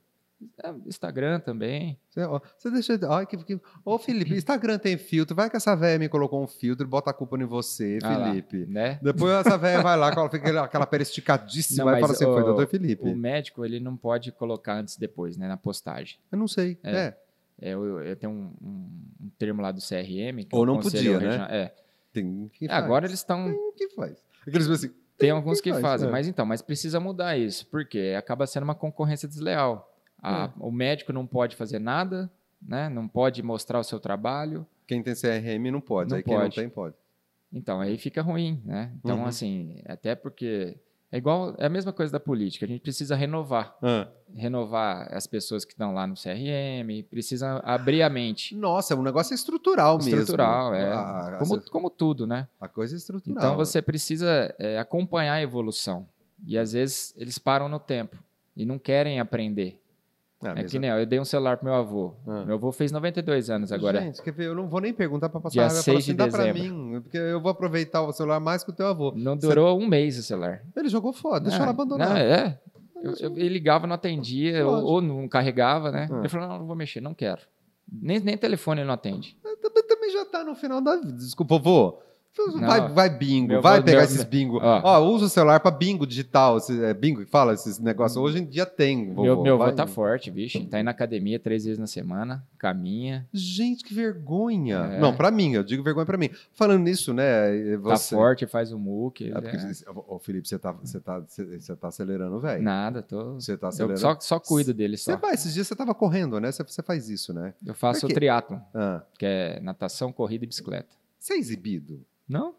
É, 0.63 0.71
Instagram 0.87 1.41
também. 1.41 1.99
Você, 2.59 2.71
deixa. 2.71 2.99
Ai, 3.09 3.27
que, 3.27 3.37
que... 3.39 3.61
Ô, 3.85 3.99
Felipe, 3.99 4.35
Instagram 4.37 4.79
tem 4.79 4.99
filtro. 4.99 5.35
Vai 5.35 5.49
que 5.49 5.57
essa 5.57 5.75
velha 5.75 5.99
me 5.99 6.09
colocou 6.09 6.43
um 6.43 6.47
filtro 6.47 6.87
e 6.87 6.89
bota 6.89 7.11
a 7.11 7.15
culpa 7.15 7.37
em 7.37 7.45
você, 7.45 7.99
ah 8.03 8.27
Felipe. 8.27 8.65
Lá, 8.65 8.67
né? 8.67 8.99
Depois 9.03 9.33
essa 9.33 9.57
velha 9.59 9.83
vai 9.83 9.97
lá, 9.97 10.11
fica 10.29 10.63
aquela 10.63 10.87
pele 10.87 11.03
esticadíssima 11.03 11.91
não, 11.91 11.99
e 11.99 12.01
fala 12.01 12.13
assim: 12.13 12.27
o, 12.27 12.35
foi, 12.35 12.45
doutor 12.45 12.67
Felipe. 12.67 13.09
O 13.09 13.17
médico, 13.17 13.65
ele 13.65 13.81
não 13.81 13.97
pode 13.97 14.31
colocar 14.33 14.75
antes 14.75 14.97
e 14.97 15.01
depois, 15.01 15.37
né, 15.37 15.49
na 15.49 15.57
postagem. 15.57 16.19
Eu 16.31 16.39
não 16.39 16.49
sei. 16.49 16.79
É. 16.83 16.97
é. 16.97 17.17
é 17.63 17.71
eu, 17.71 18.01
eu, 18.03 18.17
tenho 18.17 18.33
um, 18.33 18.53
um, 18.63 18.91
um, 19.23 19.31
termo 19.39 19.63
lá 19.63 19.73
do 19.73 19.81
CRM. 19.81 20.47
Ou 20.53 20.67
não 20.67 20.81
podia, 20.81 21.19
né? 21.19 21.47
É. 21.51 21.75
Tem 22.13 22.51
que 22.53 22.69
Agora 22.71 23.07
eles 23.07 23.21
estão. 23.21 23.47
Tem 23.77 23.89
que 23.89 23.95
faz. 23.95 24.23
Aqueles 24.47 24.69
assim. 24.69 24.91
Tem 25.19 25.31
alguns 25.31 25.63
que, 25.63 25.73
que 25.73 25.81
fazem, 25.81 26.09
é. 26.09 26.13
mas 26.13 26.29
então, 26.29 26.45
mas 26.45 26.61
precisa 26.61 27.01
mudar 27.01 27.39
isso, 27.39 27.67
porque 27.69 28.15
acaba 28.19 28.47
sendo 28.47 28.65
uma 28.65 28.75
concorrência 28.75 29.27
desleal. 29.27 29.96
A, 30.27 30.47
hum. 30.47 30.69
O 30.69 30.71
médico 30.71 31.13
não 31.13 31.27
pode 31.27 31.57
fazer 31.57 31.79
nada, 31.79 32.31
né? 32.61 32.89
não 32.89 33.07
pode 33.07 33.43
mostrar 33.43 33.79
o 33.79 33.85
seu 33.85 34.01
trabalho. 34.01 34.67
Quem 34.87 35.03
tem 35.03 35.15
CRM 35.15 35.71
não 35.71 35.81
pode, 35.81 36.11
não 36.11 36.17
aí 36.17 36.23
pode. 36.23 36.37
quem 36.37 36.45
não 36.45 36.51
tem 36.51 36.69
pode. 36.69 36.95
Então, 37.53 37.81
aí 37.81 37.97
fica 37.97 38.23
ruim, 38.23 38.61
né? 38.65 38.93
Então, 38.99 39.21
uhum. 39.21 39.27
assim, 39.27 39.81
até 39.87 40.15
porque 40.15 40.77
é 41.11 41.19
igual, 41.19 41.55
é 41.57 41.67
a 41.67 41.69
mesma 41.69 41.93
coisa 41.93 42.13
da 42.13 42.21
política, 42.21 42.67
a 42.67 42.69
gente 42.69 42.81
precisa 42.81 43.15
renovar. 43.15 43.77
Ah. 43.81 44.09
Renovar 44.35 45.09
as 45.13 45.27
pessoas 45.27 45.65
que 45.65 45.73
estão 45.73 45.95
lá 45.95 46.07
no 46.07 46.15
CRM, 46.15 47.05
precisa 47.09 47.59
abrir 47.65 48.03
a 48.03 48.11
mente. 48.11 48.55
Nossa, 48.57 48.93
é 48.93 48.97
um 48.97 49.03
negócio 49.03 49.33
estrutural, 49.33 49.99
estrutural 49.99 50.73
mesmo. 50.73 50.85
Estrutural, 50.85 51.35
é. 51.35 51.39
como, 51.39 51.71
como 51.71 51.91
tudo, 51.91 52.27
né? 52.27 52.49
A 52.61 52.69
coisa 52.69 52.95
é 52.95 52.99
estrutural. 52.99 53.39
Então 53.39 53.57
você 53.57 53.81
precisa 53.81 54.55
é, 54.59 54.79
acompanhar 54.79 55.35
a 55.35 55.43
evolução. 55.43 56.09
E 56.45 56.59
às 56.59 56.73
vezes 56.73 57.15
eles 57.17 57.39
param 57.39 57.69
no 57.69 57.79
tempo 57.79 58.19
e 58.57 58.67
não 58.67 58.79
querem 58.79 59.21
aprender. 59.21 59.81
É, 60.43 60.61
é 60.61 60.65
que 60.65 60.79
nem 60.79 60.91
eu 60.91 61.07
dei 61.07 61.19
um 61.19 61.25
celular 61.25 61.57
pro 61.57 61.65
meu 61.65 61.75
avô. 61.75 62.15
Ah. 62.27 62.45
Meu 62.45 62.57
avô 62.57 62.71
fez 62.71 62.93
92 62.93 63.49
anos 63.49 63.73
agora. 63.73 64.01
Gente, 64.03 64.23
quer 64.23 64.33
ver? 64.33 64.47
Eu 64.47 64.55
não 64.55 64.69
vou 64.69 64.81
nem 64.81 64.93
perguntar 64.93 65.31
para 65.31 65.41
passar 65.41 65.53
Dia 65.55 65.63
raiva. 65.63 65.83
6 65.83 65.97
assim, 65.97 66.07
de 66.13 66.17
dá 66.17 66.27
dezembro. 66.27 66.53
pra 66.53 66.63
mim, 66.63 67.01
porque 67.01 67.17
eu 67.17 67.41
vou 67.41 67.51
aproveitar 67.51 68.03
o 68.03 68.13
celular 68.13 68.39
mais 68.39 68.63
que 68.63 68.71
o 68.71 68.75
teu 68.75 68.87
avô. 68.87 69.13
Não 69.17 69.37
durou 69.37 69.79
Você... 69.79 69.85
um 69.85 69.89
mês 69.89 70.19
o 70.19 70.23
celular. 70.23 70.63
Ele 70.77 70.89
jogou 70.89 71.13
fora, 71.13 71.41
deixou 71.41 71.63
ela 71.63 71.71
abandonar. 71.71 72.11
Não, 72.11 72.17
é. 72.17 72.61
Eu, 73.03 73.15
eu, 73.21 73.37
ele 73.37 73.49
ligava, 73.49 73.87
não 73.87 73.95
atendia, 73.95 74.67
ou, 74.67 74.85
ou, 74.85 75.03
não 75.03 75.29
carregava, 75.29 75.91
né? 75.91 76.09
Ah. 76.11 76.19
Ele 76.19 76.29
falou: 76.29 76.49
não, 76.49 76.59
não 76.59 76.67
vou 76.67 76.77
mexer, 76.77 77.01
não 77.01 77.15
quero. 77.15 77.41
Nem, 77.91 78.21
nem 78.21 78.37
telefone 78.37 78.81
ele 78.81 78.89
não 78.89 78.95
atende. 78.95 79.37
Também, 79.63 79.87
também 79.87 80.11
já 80.11 80.25
tá 80.25 80.45
no 80.45 80.55
final 80.55 80.81
da 80.81 80.97
vida. 80.97 81.13
Desculpa, 81.13 81.55
avô. 81.55 81.99
Vai, 82.61 82.89
vai 82.89 83.11
bingo, 83.11 83.49
meu, 83.49 83.63
vai 83.63 83.83
pegar 83.83 83.99
meu, 83.99 84.05
esses 84.05 84.23
bingo. 84.25 84.59
Ó, 84.63 84.81
ó, 84.85 85.01
usa 85.01 85.27
o 85.27 85.29
celular 85.29 85.59
para 85.61 85.71
bingo 85.71 86.07
digital. 86.07 86.59
É 86.83 86.93
bingo 86.93 87.21
que 87.21 87.31
fala 87.31 87.55
esses 87.55 87.79
negócios. 87.79 88.17
Hoje 88.17 88.39
em 88.39 88.45
dia 88.45 88.67
tem. 88.67 89.13
Vovô, 89.13 89.23
meu 89.23 89.43
meu 89.43 89.63
avô 89.63 89.73
tá 89.73 89.87
forte, 89.87 90.31
bicho. 90.31 90.63
Tá 90.67 90.79
indo 90.79 90.85
na 90.85 90.91
academia 90.91 91.39
três 91.39 91.65
vezes 91.65 91.79
na 91.79 91.87
semana, 91.87 92.45
caminha. 92.59 93.27
Gente, 93.33 93.85
que 93.85 93.95
vergonha. 93.95 94.77
É. 94.93 95.01
Não, 95.01 95.15
para 95.15 95.31
mim, 95.31 95.55
eu 95.55 95.65
digo 95.65 95.83
vergonha 95.83 96.07
para 96.07 96.19
mim. 96.19 96.31
Falando 96.53 96.83
nisso, 96.83 97.15
né? 97.15 97.77
Tá 97.77 97.79
você... 97.79 98.15
Tá 98.15 98.21
forte, 98.21 98.47
faz 98.47 98.73
o 98.73 98.79
MOOC. 98.79 99.31
É 99.31 99.41
porque, 99.41 99.57
é. 99.57 99.91
Ô, 100.07 100.19
Felipe, 100.19 100.47
você 100.47 100.59
tá, 100.59 100.73
você 100.73 101.01
tá, 101.01 101.21
você 101.21 101.77
tá 101.77 101.89
acelerando, 101.89 102.39
velho. 102.41 102.63
Nada, 102.63 103.03
tô. 103.03 103.35
Você 103.35 103.57
tá 103.57 103.69
acelerando. 103.69 103.99
Eu 103.99 104.15
só, 104.15 104.21
só 104.21 104.39
cuido 104.39 104.75
dele. 104.75 104.97
Só. 104.97 105.13
Você 105.13 105.17
vai, 105.17 105.35
esses 105.35 105.55
dias 105.55 105.67
você 105.67 105.75
tava 105.75 105.95
correndo, 105.95 106.39
né? 106.41 106.53
Você, 106.53 106.63
você 106.63 106.83
faz 106.83 107.09
isso, 107.09 107.33
né? 107.33 107.55
Eu 107.65 107.75
faço 107.75 108.07
o 108.07 108.09
triatlon, 108.09 108.59
ah. 108.75 109.03
que 109.19 109.25
é 109.25 109.61
natação, 109.61 110.13
corrida 110.13 110.45
e 110.45 110.49
bicicleta. 110.49 110.89
Você 111.19 111.35
é 111.35 111.39
exibido? 111.39 112.05
Não? 112.29 112.55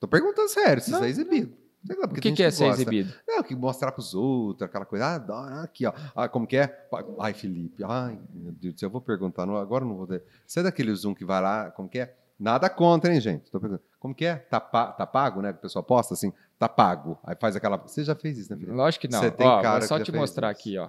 Tô 0.00 0.08
perguntando 0.08 0.48
sério, 0.48 0.82
se 0.82 0.90
isso 0.90 1.04
é 1.04 1.08
exibido. 1.08 1.62
Lá, 1.88 2.06
o 2.06 2.14
que, 2.14 2.32
que 2.32 2.42
é 2.42 2.50
ser 2.50 2.66
exibido? 2.68 3.12
Não, 3.26 3.42
que 3.42 3.56
mostrar 3.56 3.90
pros 3.90 4.14
outros, 4.14 4.62
aquela 4.62 4.84
coisa. 4.84 5.04
Ah, 5.04 5.24
ah, 5.28 5.62
aqui, 5.64 5.84
ó. 5.84 5.92
Ah, 6.14 6.28
como 6.28 6.46
que 6.46 6.56
é? 6.56 6.88
Ai, 7.18 7.32
Felipe. 7.32 7.82
Ai, 7.82 8.18
meu 8.32 8.52
Deus 8.52 8.74
do 8.74 8.80
céu, 8.80 8.86
eu 8.86 8.90
vou 8.90 9.00
perguntar. 9.00 9.46
Não, 9.46 9.56
agora 9.56 9.84
não 9.84 9.96
vou 9.96 10.06
ter. 10.06 10.22
Você 10.46 10.60
é 10.60 10.62
daquele 10.62 10.94
Zoom 10.94 11.14
que 11.14 11.24
vai 11.24 11.40
lá, 11.40 11.70
como 11.72 11.88
que 11.88 11.98
é? 11.98 12.14
Nada 12.38 12.70
contra, 12.70 13.12
hein, 13.12 13.20
gente? 13.20 13.50
Tô 13.50 13.58
perguntando. 13.58 13.84
Como 13.98 14.14
que 14.14 14.24
é? 14.24 14.36
Tá, 14.36 14.60
pa, 14.60 14.92
tá 14.92 15.06
pago, 15.06 15.42
né? 15.42 15.52
Que 15.52 15.58
o 15.58 15.62
pessoal 15.62 15.82
posta 15.84 16.14
assim, 16.14 16.32
tá 16.58 16.68
pago. 16.68 17.18
Aí 17.24 17.36
faz 17.40 17.56
aquela. 17.56 17.76
Você 17.76 18.04
já 18.04 18.14
fez 18.14 18.38
isso, 18.38 18.50
né, 18.50 18.56
Felipe? 18.56 18.76
Lógico 18.76 19.02
que 19.02 19.12
não. 19.12 19.20
Você 19.20 19.30
tem 19.30 19.46
ó, 19.46 19.60
cara 19.60 19.86
só 19.86 19.98
te 19.98 20.12
mostrar 20.12 20.50
isso. 20.52 20.60
aqui, 20.60 20.78
ó. 20.78 20.88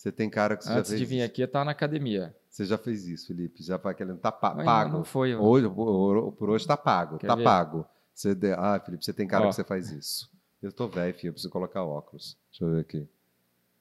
Você 0.00 0.10
tem 0.10 0.30
cara 0.30 0.56
que 0.56 0.64
você 0.64 0.70
Antes 0.70 0.90
já 0.92 0.96
fez 0.96 1.00
de 1.00 1.04
vir 1.04 1.22
aqui, 1.22 1.42
eu 1.42 1.48
tava 1.48 1.66
na 1.66 1.72
academia. 1.72 2.34
Você 2.48 2.64
já 2.64 2.78
fez 2.78 3.06
isso, 3.06 3.26
Felipe. 3.26 3.62
Já 3.62 3.76
vai 3.76 3.94
querendo. 3.94 4.16
Tá 4.16 4.32
pa, 4.32 4.54
Mas 4.54 4.64
pago. 4.64 4.96
Não 4.96 5.04
foi. 5.04 5.36
Hoje, 5.36 5.68
por 5.68 6.48
hoje 6.48 6.66
tá 6.66 6.74
pago. 6.74 7.18
Quer 7.18 7.26
tá 7.26 7.34
ver? 7.34 7.44
pago. 7.44 7.84
Você 8.14 8.34
de... 8.34 8.50
Ah, 8.54 8.80
Felipe, 8.82 9.04
você 9.04 9.12
tem 9.12 9.28
cara 9.28 9.44
Ó. 9.44 9.48
que 9.50 9.56
você 9.56 9.62
faz 9.62 9.90
isso. 9.90 10.30
Eu 10.62 10.72
tô 10.72 10.88
velho, 10.88 11.12
filho, 11.12 11.28
eu 11.28 11.32
preciso 11.34 11.52
colocar 11.52 11.84
óculos. 11.84 12.34
Deixa 12.50 12.64
eu 12.64 12.70
ver 12.70 12.80
aqui. 12.80 13.06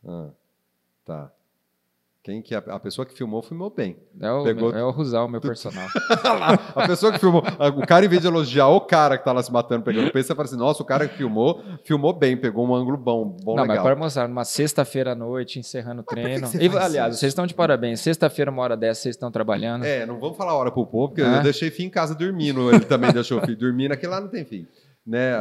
Ah, 0.05 0.29
tá. 1.05 1.32
Quem 2.21 2.41
que 2.41 2.53
é 2.53 2.58
a, 2.58 2.75
a 2.75 2.79
pessoa 2.79 3.05
que 3.05 3.13
filmou 3.13 3.41
filmou 3.41 3.69
bem. 3.69 3.95
É 4.19 4.29
o, 4.29 4.43
Pegou... 4.43 4.75
é 4.75 4.84
o 4.84 4.91
Rusal, 4.91 5.29
meu 5.29 5.39
personal. 5.41 5.88
a 6.75 6.86
pessoa 6.86 7.13
que 7.13 7.19
filmou, 7.19 7.41
o 7.41 7.88
cara 7.88 8.05
em 8.05 8.10
vez 8.10 8.21
de 8.21 8.27
elogiar 8.27 8.67
o 8.67 8.82
cara 8.82 9.17
que 9.17 9.23
tá 9.23 9.32
lá 9.32 9.41
se 9.41 9.51
matando 9.51 9.86
pegando 9.86 10.12
peso, 10.12 10.27
você 10.27 10.36
fala 10.36 10.45
assim: 10.45 10.58
"Nossa, 10.58 10.84
o 10.84 10.86
cara 10.86 11.08
que 11.08 11.15
filmou, 11.15 11.63
filmou 11.86 12.12
bem, 12.12 12.36
pegou 12.36 12.67
um 12.67 12.75
ângulo 12.75 12.97
bom, 12.97 13.25
bom 13.25 13.55
Não, 13.55 13.63
legal". 13.63 13.77
mas 13.77 13.84
para 13.84 13.95
mostrar 13.95 14.27
numa 14.27 14.43
sexta-feira 14.43 15.13
à 15.13 15.15
noite 15.15 15.60
encerrando 15.60 16.01
o 16.01 16.03
treino. 16.03 16.47
E, 16.60 16.67
aliás, 16.77 17.13
isso? 17.13 17.19
vocês 17.21 17.32
estão 17.32 17.47
de 17.47 17.53
parabéns. 17.53 18.01
Sexta-feira 18.01 18.51
uma 18.51 18.63
hora 18.63 18.75
dessa 18.75 19.01
vocês 19.01 19.15
estão 19.15 19.32
trabalhando. 19.32 19.86
É, 19.86 20.05
não 20.05 20.19
vamos 20.19 20.36
falar 20.36 20.53
hora 20.55 20.71
pro 20.71 20.86
povo, 20.86 21.10
porque 21.10 21.21
ah. 21.21 21.37
eu 21.37 21.44
deixei 21.44 21.71
fim 21.71 21.85
em 21.85 21.89
casa 21.89 22.13
dormindo, 22.13 22.69
ele 22.69 22.83
também 22.83 23.13
deixou 23.13 23.39
filho 23.41 23.58
dormindo, 23.58 23.94
aqui 23.94 24.06
lá 24.06 24.19
não 24.19 24.27
tem 24.27 24.44
fim. 24.44 24.67
Né? 25.10 25.33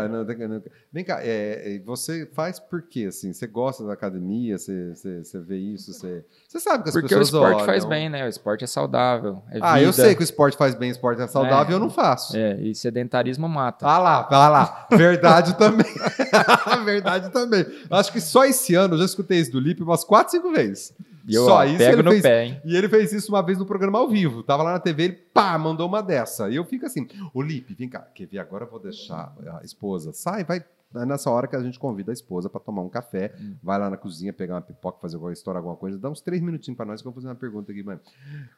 Vem 0.91 1.05
cá, 1.05 1.21
é, 1.23 1.77
é, 1.77 1.79
você 1.81 2.25
faz 2.33 2.59
por 2.59 2.81
quê? 2.81 3.05
Assim, 3.09 3.35
você 3.35 3.47
gosta 3.47 3.85
da 3.85 3.93
academia? 3.93 4.57
Você, 4.57 4.95
você, 4.95 5.23
você 5.23 5.39
vê 5.41 5.59
isso? 5.59 5.93
Você, 5.93 6.25
você 6.49 6.59
sabe 6.59 6.85
que 6.85 6.89
as 6.89 6.95
Porque 6.95 7.09
pessoas 7.09 7.31
Porque 7.31 7.37
o 7.37 7.49
esporte 7.49 7.57
olham. 7.57 7.67
faz 7.67 7.85
bem, 7.85 8.09
né? 8.09 8.25
O 8.25 8.29
esporte 8.29 8.65
é 8.65 8.67
saudável. 8.67 9.43
É 9.51 9.59
ah, 9.61 9.83
eu 9.83 9.93
sei 9.93 10.15
que 10.15 10.23
o 10.23 10.25
esporte 10.25 10.57
faz 10.57 10.75
bem, 10.75 10.91
o 10.91 10.93
esporte 10.93 11.21
é 11.21 11.27
saudável, 11.27 11.75
é, 11.75 11.77
eu 11.77 11.79
não 11.79 11.91
faço. 11.91 12.35
É, 12.35 12.59
e 12.63 12.75
sedentarismo 12.75 13.47
mata. 13.47 13.87
Ah 13.87 13.99
lá, 13.99 14.27
ah 14.31 14.49
lá. 14.49 14.87
Verdade 14.91 15.55
também. 15.59 15.87
Verdade 16.87 17.31
também. 17.31 17.67
Acho 17.91 18.11
que 18.11 18.23
só 18.23 18.47
esse 18.47 18.75
ano 18.75 18.95
eu 18.95 18.99
já 19.01 19.05
escutei 19.05 19.39
isso 19.39 19.53
do 19.53 19.61
Lipe 19.61 19.83
umas 19.83 20.03
4, 20.03 20.31
5 20.31 20.51
vezes. 20.51 20.95
E 21.29 21.35
eu 21.35 21.45
Só 21.45 21.65
isso 21.65 21.79
pego 21.79 22.03
no 22.03 22.11
fez, 22.11 22.23
pé, 22.23 22.45
hein? 22.47 22.61
E 22.65 22.75
ele 22.77 22.89
fez 22.89 23.13
isso 23.13 23.31
uma 23.31 23.43
vez 23.43 23.59
no 23.59 23.67
programa 23.67 23.99
ao 23.99 24.09
vivo. 24.09 24.43
Tava 24.43 24.63
lá 24.63 24.73
na 24.73 24.81
TV, 24.81 25.03
ele 25.05 25.13
pá, 25.13 25.59
mandou 25.59 25.87
uma 25.87 26.03
dessa. 26.03 26.49
E 26.49 26.57
eu 26.57 26.65
fico 26.65 26.87
assim, 26.87 27.07
ô 27.35 27.43
Lipe, 27.43 27.75
vem 27.75 27.89
cá, 27.89 28.01
quer 28.01 28.27
ver? 28.27 28.39
Agora 28.39 28.65
eu 28.65 28.71
vou 28.71 28.81
deixar 28.81 29.35
a 29.61 29.65
esposa. 29.65 30.13
Sai, 30.13 30.43
vai 30.45 30.65
É 30.95 31.05
nessa 31.05 31.31
hora 31.31 31.47
que 31.47 31.55
a 31.55 31.61
gente 31.63 31.79
convida 31.79 32.11
a 32.11 32.15
esposa 32.15 32.49
para 32.49 32.61
tomar 32.63 32.81
um 32.81 32.89
café, 32.89 33.35
Hum. 33.39 33.55
vai 33.63 33.79
lá 33.79 33.91
na 33.91 33.97
cozinha, 33.99 34.33
pegar 34.33 34.55
uma 34.55 34.63
pipoca, 34.63 34.99
fazer 35.03 35.17
alguma 35.17 35.35
história, 35.35 35.59
alguma 35.59 35.77
coisa, 35.77 35.99
dá 35.99 36.09
uns 36.09 36.23
três 36.23 36.41
minutinhos 36.41 36.79
para 36.79 36.87
nós 36.87 37.03
que 37.03 37.07
eu 37.07 37.13
vou 37.13 37.21
fazer 37.21 37.29
uma 37.29 37.35
pergunta 37.35 37.71
aqui, 37.73 37.83
mano. 37.83 38.01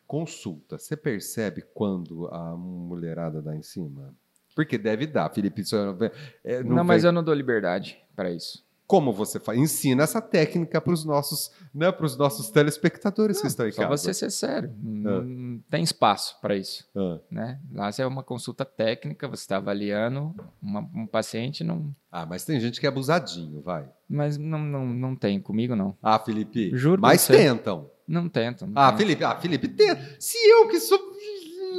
Consulta, 0.06 0.78
você 0.78 0.96
percebe 0.96 1.64
quando 1.74 2.28
a 2.28 2.56
mulherada 2.56 3.42
dá 3.42 3.56
em 3.56 3.62
cima? 3.62 4.14
Porque 4.54 4.78
deve 4.78 5.06
dar, 5.08 5.28
Felipe. 5.30 5.62
É, 6.44 6.62
Não, 6.62 6.76
não 6.76 6.84
mas 6.84 7.02
vem- 7.02 7.08
eu 7.08 7.12
não 7.12 7.22
dou 7.24 7.34
liberdade 7.34 7.98
para 8.14 8.30
isso. 8.30 8.64
Como 8.90 9.12
você 9.12 9.38
faz? 9.38 9.56
Ensina 9.56 10.02
essa 10.02 10.20
técnica 10.20 10.80
para 10.80 10.92
os 10.92 11.04
nossos, 11.04 11.52
né, 11.72 11.92
pros 11.92 12.16
nossos 12.16 12.50
telespectadores 12.50 13.40
que 13.40 13.46
estão 13.46 13.68
em 13.68 13.70
Só 13.70 13.82
casa. 13.82 13.96
você 13.96 14.12
ser 14.12 14.30
sério. 14.32 14.74
Não, 14.82 15.22
não 15.22 15.60
tem 15.70 15.84
espaço 15.84 16.36
para 16.40 16.56
isso. 16.56 16.84
Ah. 16.96 17.20
Né? 17.30 17.60
Lá 17.72 17.90
é 17.96 18.04
uma 18.04 18.24
consulta 18.24 18.64
técnica, 18.64 19.28
você 19.28 19.42
está 19.42 19.58
avaliando 19.58 20.34
uma- 20.60 20.90
um 20.92 21.06
paciente, 21.06 21.62
não, 21.62 21.94
Ah, 22.10 22.26
mas 22.26 22.44
tem 22.44 22.58
gente 22.58 22.80
que 22.80 22.86
é 22.86 22.88
abusadinho, 22.88 23.62
vai. 23.62 23.88
mas 24.08 24.36
não, 24.36 24.58
não, 24.58 24.84
não 24.86 25.14
tem 25.14 25.40
comigo, 25.40 25.76
não. 25.76 25.96
Ah, 26.02 26.18
Felipe. 26.18 26.72
Juro 26.76 27.00
mas 27.00 27.24
tentam. 27.28 27.88
Não 28.08 28.28
tento. 28.28 28.66
não 28.66 28.72
Ah, 28.74 28.88
tento. 28.90 28.98
Felipe, 28.98 29.22
ah, 29.22 29.36
Felipe, 29.36 29.68
tenta. 29.68 30.02
Se 30.18 30.36
eu 30.36 30.66
que 30.66 30.80
sou 30.80 30.98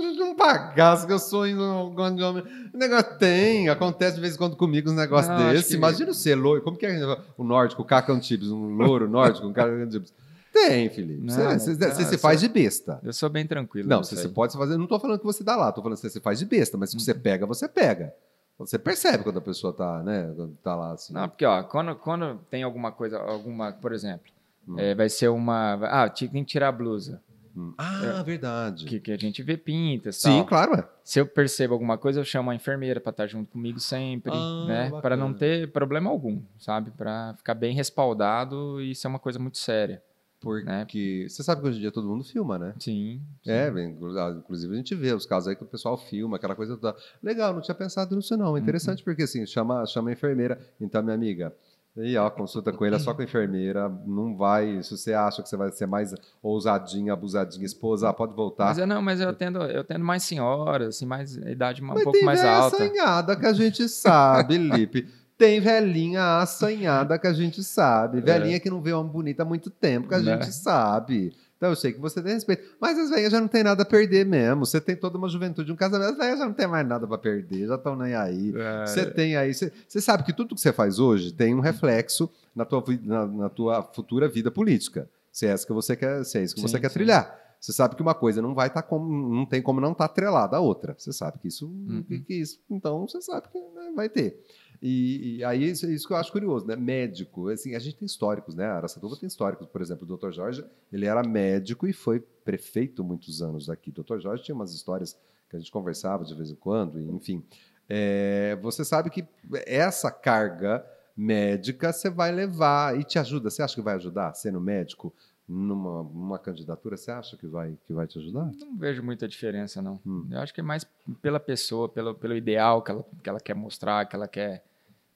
um 0.02 0.36
bagaço, 0.36 1.06
que 1.08 1.14
eu 1.14 1.20
sou 1.20 1.46
um 1.46 1.94
grande 1.96 2.22
homem. 2.24 2.44
O 2.74 2.78
negócio 2.78 3.18
tem, 3.18 3.70
acontece 3.70 4.16
de 4.16 4.22
vez 4.22 4.36
em 4.36 4.38
quando 4.38 4.56
comigo 4.56 4.90
uns 4.90 4.96
negócios 4.96 5.28
Não, 5.38 5.52
desses. 5.52 5.68
que- 5.70 5.76
Imagina 5.76 6.14
você, 6.14 6.36
loiro. 6.36 6.62
Como 6.64 6.78
que 6.78 6.86
é 6.86 7.18
o 7.38 7.44
nórdico, 7.44 7.82
o 7.82 7.86
Cacan 7.86 8.22
Chips, 8.22 8.50
um 8.50 8.76
louro 8.76 9.10
nórdico, 9.10 9.48
um 9.48 9.54
Cacan 9.54 9.90
Chips. 9.92 10.14
Tem, 10.54 10.90
Felipe. 10.90 11.22
Não, 11.24 11.34
Você, 11.34 11.44
não, 11.44 11.60
você- 11.60 11.86
não, 11.88 11.96
se 12.10 12.18
faz 12.18 12.40
sou- 12.40 12.48
de 12.50 12.54
besta. 12.54 13.00
Eu 13.04 13.14
sou 13.14 13.30
bem 13.30 13.48
tranquilo. 13.48 13.88
Não, 13.88 14.04
você, 14.04 14.16
você 14.18 14.28
pode 14.28 14.54
fazer. 14.58 14.76
Não 14.78 14.86
tô 14.88 15.00
falando 15.00 15.20
que 15.20 15.26
você 15.26 15.44
dá 15.44 15.56
lá, 15.56 15.72
tô 15.72 15.82
falando 15.82 15.96
que 15.96 16.02
você 16.02 16.10
se 16.10 16.20
faz 16.20 16.40
de 16.40 16.46
besta, 16.46 16.78
mas 16.78 16.90
se 16.92 17.00
você 17.00 17.14
Uhum. 17.14 17.20
pega, 17.20 17.46
você 17.46 17.68
pega. 17.70 18.14
Você 18.60 18.78
percebe 18.78 19.24
quando 19.24 19.38
a 19.38 19.42
pessoa 19.42 19.72
tá, 19.74 20.04
né? 20.04 20.32
Quando 20.36 20.54
tá 20.62 20.76
lá 20.76 20.92
assim. 20.92 21.14
Não, 21.14 21.28
porque, 21.28 21.46
ó, 21.46 21.64
quando, 21.64 21.96
quando 21.96 22.38
tem 22.50 22.62
alguma 22.64 22.92
coisa, 22.92 23.18
alguma, 23.18 23.72
por 23.72 23.92
exemplo, 23.94 24.26
Hum. 24.68 24.76
é, 24.78 24.94
vai 24.94 25.10
ser 25.10 25.30
uma. 25.30 25.80
Ah, 25.86 26.08
tem 26.10 26.30
que 26.30 26.44
tirar 26.46 26.68
a 26.68 26.72
blusa. 26.72 27.20
Hum. 27.56 27.74
Ah, 27.78 28.24
verdade. 28.24 28.86
Que, 28.86 29.00
que 29.00 29.12
a 29.12 29.18
gente 29.18 29.44
vê 29.44 29.58
pintas 29.58 30.18
Sim, 30.18 30.38
tal. 30.38 30.46
claro, 30.46 30.76
é. 30.76 30.88
Se 31.04 31.20
eu 31.20 31.26
percebo 31.26 31.74
alguma 31.74 31.98
coisa, 31.98 32.20
eu 32.20 32.26
chamo 32.26 32.50
a 32.52 32.56
enfermeira 32.56 33.00
para 33.02 33.12
estar 33.12 33.28
junto 33.28 33.52
comigo 33.52 33.80
sempre, 33.80 34.32
Ah, 34.34 34.64
né? 34.66 34.92
Para 35.02 35.18
não 35.18 35.34
ter 35.34 35.72
problema 35.72 36.10
algum, 36.10 36.42
sabe? 36.58 36.92
Para 36.92 37.34
ficar 37.38 37.54
bem 37.54 37.76
respaldado 37.76 38.82
e 38.82 38.96
ser 38.96 39.08
uma 39.08 39.20
coisa 39.20 39.38
muito 39.40 39.58
séria. 39.58 40.02
Porque 40.40 41.28
você 41.30 41.44
sabe 41.44 41.62
que 41.62 41.68
hoje 41.68 41.78
em 41.78 41.82
dia 41.82 41.92
todo 41.92 42.08
mundo 42.08 42.24
filma, 42.24 42.58
né? 42.58 42.74
Sim. 42.80 43.22
sim. 43.44 43.52
É, 43.52 43.68
inclusive 43.70 44.74
a 44.74 44.78
gente 44.78 44.96
vê 44.96 45.14
os 45.14 45.26
casos 45.26 45.50
aí 45.50 45.56
que 45.56 45.64
o 45.64 45.68
pessoal 45.68 45.96
filma, 45.98 46.38
aquela 46.38 46.56
coisa 46.56 46.76
toda. 46.76 46.98
Legal, 47.22 47.54
não 47.54 47.62
tinha 47.62 47.76
pensado 47.76 48.16
nisso 48.16 48.36
não. 48.36 48.48
É 48.48 48.50
Uhum. 48.52 48.58
interessante 48.58 49.04
porque 49.04 49.22
assim, 49.24 49.46
chama, 49.46 49.86
chama 49.86 50.10
a 50.10 50.14
enfermeira. 50.14 50.60
Então, 50.80 51.04
minha 51.04 51.14
amiga, 51.14 51.54
aí 51.98 52.16
ó, 52.18 52.30
consulta 52.30 52.72
com 52.72 52.86
ele 52.86 52.96
é 52.96 53.00
só 53.00 53.14
com 53.14 53.22
a 53.22 53.26
enfermeira. 53.26 53.90
Não 54.06 54.36
vai, 54.36 54.82
se 54.84 54.96
você 54.98 55.14
acha 55.14 55.42
que 55.44 55.50
você 55.50 55.58
vai 55.58 55.72
ser 55.72 55.86
mais 55.88 56.14
ousadinha, 56.42 57.14
abusadinha, 57.14 57.66
esposa, 57.66 58.10
ah, 58.10 58.14
pode 58.14 58.34
voltar. 58.36 58.66
Mas 58.66 58.78
eu 58.78 58.88
não, 58.88 59.02
mas 59.02 59.20
eu 59.20 59.34
tendo, 59.34 59.60
eu 59.64 59.84
tendo 59.84 60.04
mais 60.06 60.24
senhoras, 60.24 60.96
assim, 60.96 61.06
mais 61.06 61.36
idade 61.36 61.82
um 61.84 61.88
Mas 61.88 62.04
pouco 62.04 62.12
tem 62.18 62.26
mais 62.26 62.44
alta. 62.44 62.76
assanhada 62.78 63.36
que 63.36 63.46
a 63.46 63.54
gente 63.54 63.88
sabe, 63.90 64.58
Lipe. 64.60 65.08
Tem 65.38 65.60
velhinha 65.60 66.38
assanhada 66.38 67.18
que 67.18 67.26
a 67.26 67.34
gente 67.34 67.64
sabe. 67.64 68.22
Velhinha 68.22 68.60
que 68.60 68.70
não 68.70 68.80
vê 68.82 68.94
uma 68.94 69.04
bonita 69.04 69.42
há 69.42 69.46
muito 69.46 69.72
tempo 69.72 70.08
que 70.08 70.14
a 70.14 70.20
É. 70.20 70.22
Né? 70.22 70.34
gente 70.44 70.52
sabe. 70.54 71.34
Então 71.62 71.70
eu 71.70 71.76
sei 71.76 71.94
que 71.94 72.00
você 72.00 72.24
tem 72.24 72.34
respeito. 72.34 72.64
Mas 72.80 72.98
as 72.98 73.12
velhas 73.12 73.32
já 73.32 73.40
não 73.40 73.48
tem 73.48 73.62
nada 73.64 73.84
a 73.84 73.86
perder 73.86 74.26
mesmo. 74.26 74.66
Você 74.66 74.82
tem 74.82 74.96
toda 74.96 75.16
uma 75.16 75.30
juventude, 75.30 75.72
um 75.72 75.76
casamento. 75.76 76.14
As 76.14 76.18
velhas 76.18 76.40
já 76.40 76.46
não 76.48 76.54
tem 76.56 76.66
mais 76.66 76.88
nada 76.88 77.06
para 77.06 77.20
perder, 77.20 77.68
já 77.68 77.76
estão 77.76 77.96
nem 77.96 78.16
aí. 78.16 78.52
É, 78.56 78.88
Você 78.88 79.06
tem 79.12 79.36
aí. 79.36 79.54
Você, 79.54 79.72
você 79.88 80.02
sabe 80.02 80.24
que 80.24 80.34
tudo 80.34 80.56
que 80.56 80.60
você 80.62 80.74
faz 80.74 80.98
hoje 80.98 81.32
tem 81.32 81.54
um 81.54 81.60
reflexo 81.60 82.28
na 82.56 82.66
tua, 82.66 82.84
na, 83.04 83.28
na 83.28 83.48
tua 83.50 83.84
futura 83.84 84.28
vida 84.28 84.50
política. 84.50 85.08
Se 85.32 85.46
é 85.46 85.50
essa 85.52 85.68
que 85.68 85.72
você 85.72 85.96
quer, 85.96 86.24
se 86.26 86.40
é 86.40 86.44
isso 86.44 86.56
que 86.56 86.62
Sim, 86.62 86.68
você 86.68 86.80
quer 86.80 86.90
sim. 86.90 86.96
trilhar. 86.96 87.40
Você 87.60 87.72
sabe 87.72 87.96
que 87.96 88.02
uma 88.02 88.16
coisa 88.16 88.42
não 88.42 88.56
vai 88.56 88.66
estar 88.66 88.82
como. 88.82 89.32
não 89.32 89.46
tem 89.46 89.62
como 89.62 89.80
não 89.80 89.92
estar 89.92 90.06
atrelada 90.06 90.58
à 90.58 90.60
outra. 90.60 90.96
Você 90.98 91.14
sabe 91.14 91.38
que 91.38 91.48
isso. 91.48 91.68
Uhum. 91.68 92.04
que- 92.08 92.20
que 92.22 92.34
isso 92.34 92.60
então 92.72 93.08
você 93.08 93.22
sabe 93.22 93.48
que 93.52 93.60
né, 93.60 93.92
vai 93.96 94.10
ter. 94.10 94.42
E, 94.82 95.38
e 95.38 95.44
aí 95.44 95.70
isso, 95.70 95.90
isso 95.90 96.08
que 96.08 96.14
eu 96.14 96.18
acho 96.18 96.32
curioso, 96.32 96.66
né? 96.66 96.76
Médico, 96.76 97.50
assim, 97.50 97.76
a 97.76 97.80
gente 97.80 97.98
tem 97.98 98.06
históricos, 98.06 98.56
né? 98.56 98.66
A 98.66 98.78
Araçatuba 98.78 99.16
tem 99.16 99.28
históricos, 99.28 99.68
por 99.68 99.82
exemplo, 99.82 100.08
o 100.10 100.18
Dr. 100.18 100.32
Jorge, 100.32 100.66
ele 100.92 101.06
era 101.06 101.22
médico 101.22 101.88
e 101.88 101.94
foi 101.94 102.20
prefeito 102.20 103.04
muitos 103.04 103.44
anos 103.44 103.70
aqui. 103.70 103.92
O 103.92 104.04
Dr. 104.04 104.20
Jorge 104.20 104.44
tinha 104.44 104.56
umas 104.56 104.74
histórias 104.74 105.16
que 105.50 105.56
a 105.56 105.60
gente 105.60 105.72
conversava 105.72 106.24
de 106.24 106.34
vez 106.34 106.50
em 106.50 106.56
quando, 106.56 107.00
e, 107.00 107.08
enfim. 107.10 107.44
É, 107.88 108.58
você 108.62 108.84
sabe 108.86 109.10
que 109.10 109.24
essa 109.68 110.10
carga 110.10 110.84
médica 111.16 111.92
você 111.92 112.10
vai 112.10 112.32
levar 112.32 112.98
e 112.98 113.04
te 113.04 113.20
ajuda. 113.20 113.50
Você 113.50 113.62
acha 113.62 113.76
que 113.76 113.82
vai 113.82 113.96
ajudar 113.96 114.34
sendo 114.34 114.60
médico 114.60 115.14
numa, 115.48 116.02
numa 116.04 116.40
candidatura? 116.40 116.98
Você 116.98 117.12
acha 117.12 117.38
que 117.38 117.46
vai, 117.46 117.78
que 117.86 117.94
vai 117.94 118.08
te 118.08 118.18
ajudar? 118.18 118.50
Não 118.58 118.78
vejo 118.78 119.04
muita 119.04 119.28
diferença, 119.28 119.82
não. 119.82 120.00
Hum. 120.06 120.28
Eu 120.32 120.40
acho 120.40 120.54
que 120.54 120.62
é 120.62 120.64
mais 120.64 120.88
pela 121.22 121.40
pessoa, 121.40 121.90
pelo, 121.90 122.16
pelo 122.16 122.36
ideal 122.36 122.82
que 122.82 122.92
ela, 122.92 123.06
que 123.22 123.30
ela 123.30 123.40
quer 123.40 123.54
mostrar, 123.54 124.06
que 124.06 124.16
ela 124.16 124.28
quer 124.28 124.64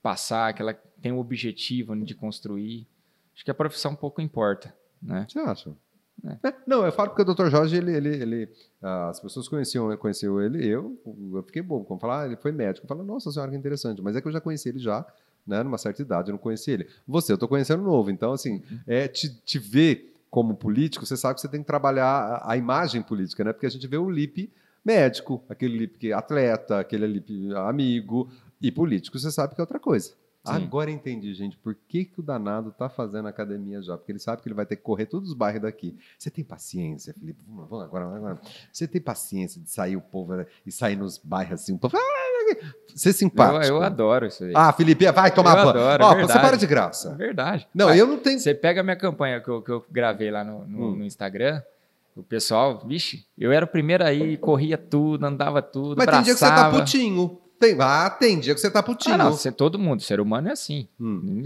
passar, 0.06 0.54
que 0.54 0.62
ela 0.62 0.76
tem 1.02 1.12
um 1.12 1.18
objetivo 1.18 1.96
de 1.96 2.14
construir. 2.14 2.86
Acho 3.34 3.44
que 3.44 3.50
a 3.50 3.56
profissão 3.56 3.96
pouco 3.96 4.22
importa, 4.22 4.72
né? 5.02 5.26
Você 5.28 5.40
acha? 5.40 5.72
É. 6.24 6.48
É, 6.48 6.54
Não, 6.68 6.86
eu 6.86 6.92
falo 6.92 7.10
porque 7.10 7.24
o 7.24 7.34
Dr. 7.34 7.50
Jorge, 7.50 7.76
ele, 7.76 7.92
ele, 7.92 8.10
ele, 8.10 8.50
ah, 8.84 9.10
as 9.10 9.20
pessoas 9.20 9.48
conheciam, 9.48 9.98
conheciam 9.98 10.40
ele, 10.40 10.64
eu, 10.64 10.96
eu 11.34 11.42
fiquei 11.42 11.64
bobo. 11.64 11.86
Quando 11.86 12.02
falar, 12.02 12.22
ah, 12.22 12.26
ele 12.28 12.36
foi 12.36 12.52
médico. 12.52 12.86
Eu 12.86 12.88
falo, 12.88 13.04
nossa 13.04 13.32
senhora, 13.32 13.50
que 13.50 13.58
interessante. 13.58 14.00
Mas 14.00 14.16
é 14.16 14.22
que 14.22 14.28
eu 14.28 14.32
já 14.32 14.40
conheci 14.40 14.70
ele 14.70 14.78
já, 14.78 15.04
né, 15.46 15.64
numa 15.64 15.80
certa 15.80 16.04
idade, 16.04 16.30
eu 16.30 16.34
não 16.34 16.40
conhecia 16.40 16.76
ele. 16.76 16.88
Você, 17.08 17.34
eu 17.34 17.38
tô 17.40 17.48
conhecendo 17.48 17.82
novo. 17.82 18.12
Então, 18.12 18.32
assim, 18.32 18.62
é, 18.86 19.08
te, 19.08 19.34
te 19.44 19.58
ver 19.58 20.14
como 20.30 20.56
político, 20.56 21.04
você 21.04 21.18
sabe 21.18 21.34
que 21.34 21.42
você 21.42 21.48
tem 21.48 21.62
que 21.62 21.68
trabalhar 21.68 22.06
a, 22.06 22.52
a 22.52 22.58
imagem 22.58 23.02
política, 23.02 23.44
né? 23.44 23.52
Porque 23.52 23.66
a 23.66 23.72
gente 23.72 23.88
vê 23.88 23.98
o 23.98 24.08
Lipe 24.08 24.52
médico, 24.86 25.44
aquele 25.50 25.80
Lipe 25.80 25.98
que 25.98 26.12
é 26.12 26.14
atleta, 26.14 26.80
aquele 26.80 27.08
Lipe 27.08 27.56
amigo 27.56 28.30
e 28.62 28.72
político, 28.72 29.18
você 29.20 29.32
sabe 29.32 29.56
que 29.56 29.62
é 29.62 29.64
outra 29.64 29.80
coisa. 29.80 30.10
Sim. 30.46 30.52
Agora 30.54 30.92
entendi, 30.92 31.34
gente, 31.34 31.58
por 31.58 31.76
que, 31.88 32.06
que 32.06 32.20
o 32.20 32.24
danado 32.24 32.72
tá 32.72 32.88
fazendo 32.88 33.28
academia 33.28 33.82
já? 33.82 33.98
Porque 33.98 34.12
ele 34.12 34.20
sabe 34.20 34.44
que 34.44 34.48
ele 34.48 34.54
vai 34.54 34.66
ter 34.66 34.76
que 34.76 34.84
correr 34.84 35.08
todos 35.08 35.30
os 35.30 35.36
bairros 35.36 35.64
daqui. 35.64 35.98
Você 36.20 36.30
tem 36.30 36.44
paciência, 36.44 37.16
Felipe? 37.16 37.44
Vamos, 37.48 37.68
vamos 37.68 37.86
agora, 37.86 38.06
agora. 38.16 38.40
Você 38.72 38.88
tem 38.88 39.02
paciência 39.02 39.60
de 39.60 39.70
sair 39.72 39.96
o 39.98 40.02
povo 40.02 40.36
né, 40.36 40.46
e 40.64 40.72
sair 40.72 40.96
nos 40.96 41.18
bairros 41.18 41.62
assim, 41.62 41.74
o 41.74 41.80
povo. 41.80 41.98
"Ah, 41.98 42.26
Ser 42.96 43.10
Eu, 43.10 43.14
simpático. 43.14 43.66
eu 43.66 43.82
adoro 43.82 44.28
isso 44.28 44.44
aí. 44.44 44.54
Ah, 44.56 44.72
Felipe, 44.72 45.12
vai 45.12 45.34
tomar 45.34 45.58
Eu 45.58 45.66
banho. 45.66 45.70
adoro, 45.70 46.04
Ó, 46.06 46.14
é 46.14 46.22
você 46.22 46.34
para 46.40 46.56
de 46.56 46.66
É 46.66 46.68
graça. 46.68 47.16
verdade. 47.16 47.68
Não, 47.74 47.88
Ah, 47.88 47.98
eu 47.98 48.06
não 48.06 48.20
tenho. 48.20 48.40
Você 48.40 48.54
pega 48.54 48.82
a 48.82 48.84
minha 48.84 48.96
campanha 48.96 49.42
que 49.42 49.50
eu, 49.50 49.64
que 49.64 49.72
eu 49.72 49.84
gravei 49.92 50.30
lá 50.30 50.44
no, 50.44 50.64
no, 50.68 50.90
Hum. 50.92 50.96
no 50.98 51.04
Instagram, 51.04 51.62
o 52.16 52.22
pessoal, 52.22 52.84
vixe, 52.86 53.26
eu 53.36 53.52
era 53.52 53.66
o 53.66 53.68
primeiro 53.68 54.04
aí, 54.04 54.38
corria 54.38 54.78
tudo, 54.78 55.26
andava 55.26 55.60
tudo, 55.62 55.96
Mas 55.98 56.06
tem 56.08 56.22
dia 56.22 56.34
que 56.34 56.40
você 56.40 56.46
tá 56.46 56.52
abraçava. 56.68 56.78
putinho. 56.80 57.42
Tem, 57.60 57.76
ah, 57.80 58.10
tem 58.10 58.40
dia 58.40 58.54
que 58.54 58.60
você 58.60 58.70
tá 58.70 58.84
putinho. 58.84 59.16
Ah, 59.16 59.18
não, 59.18 59.32
você, 59.32 59.52
todo 59.52 59.80
mundo, 59.80 60.02
ser 60.02 60.20
humano 60.20 60.50
é 60.50 60.52
assim. 60.52 60.88
Hum. 61.00 61.44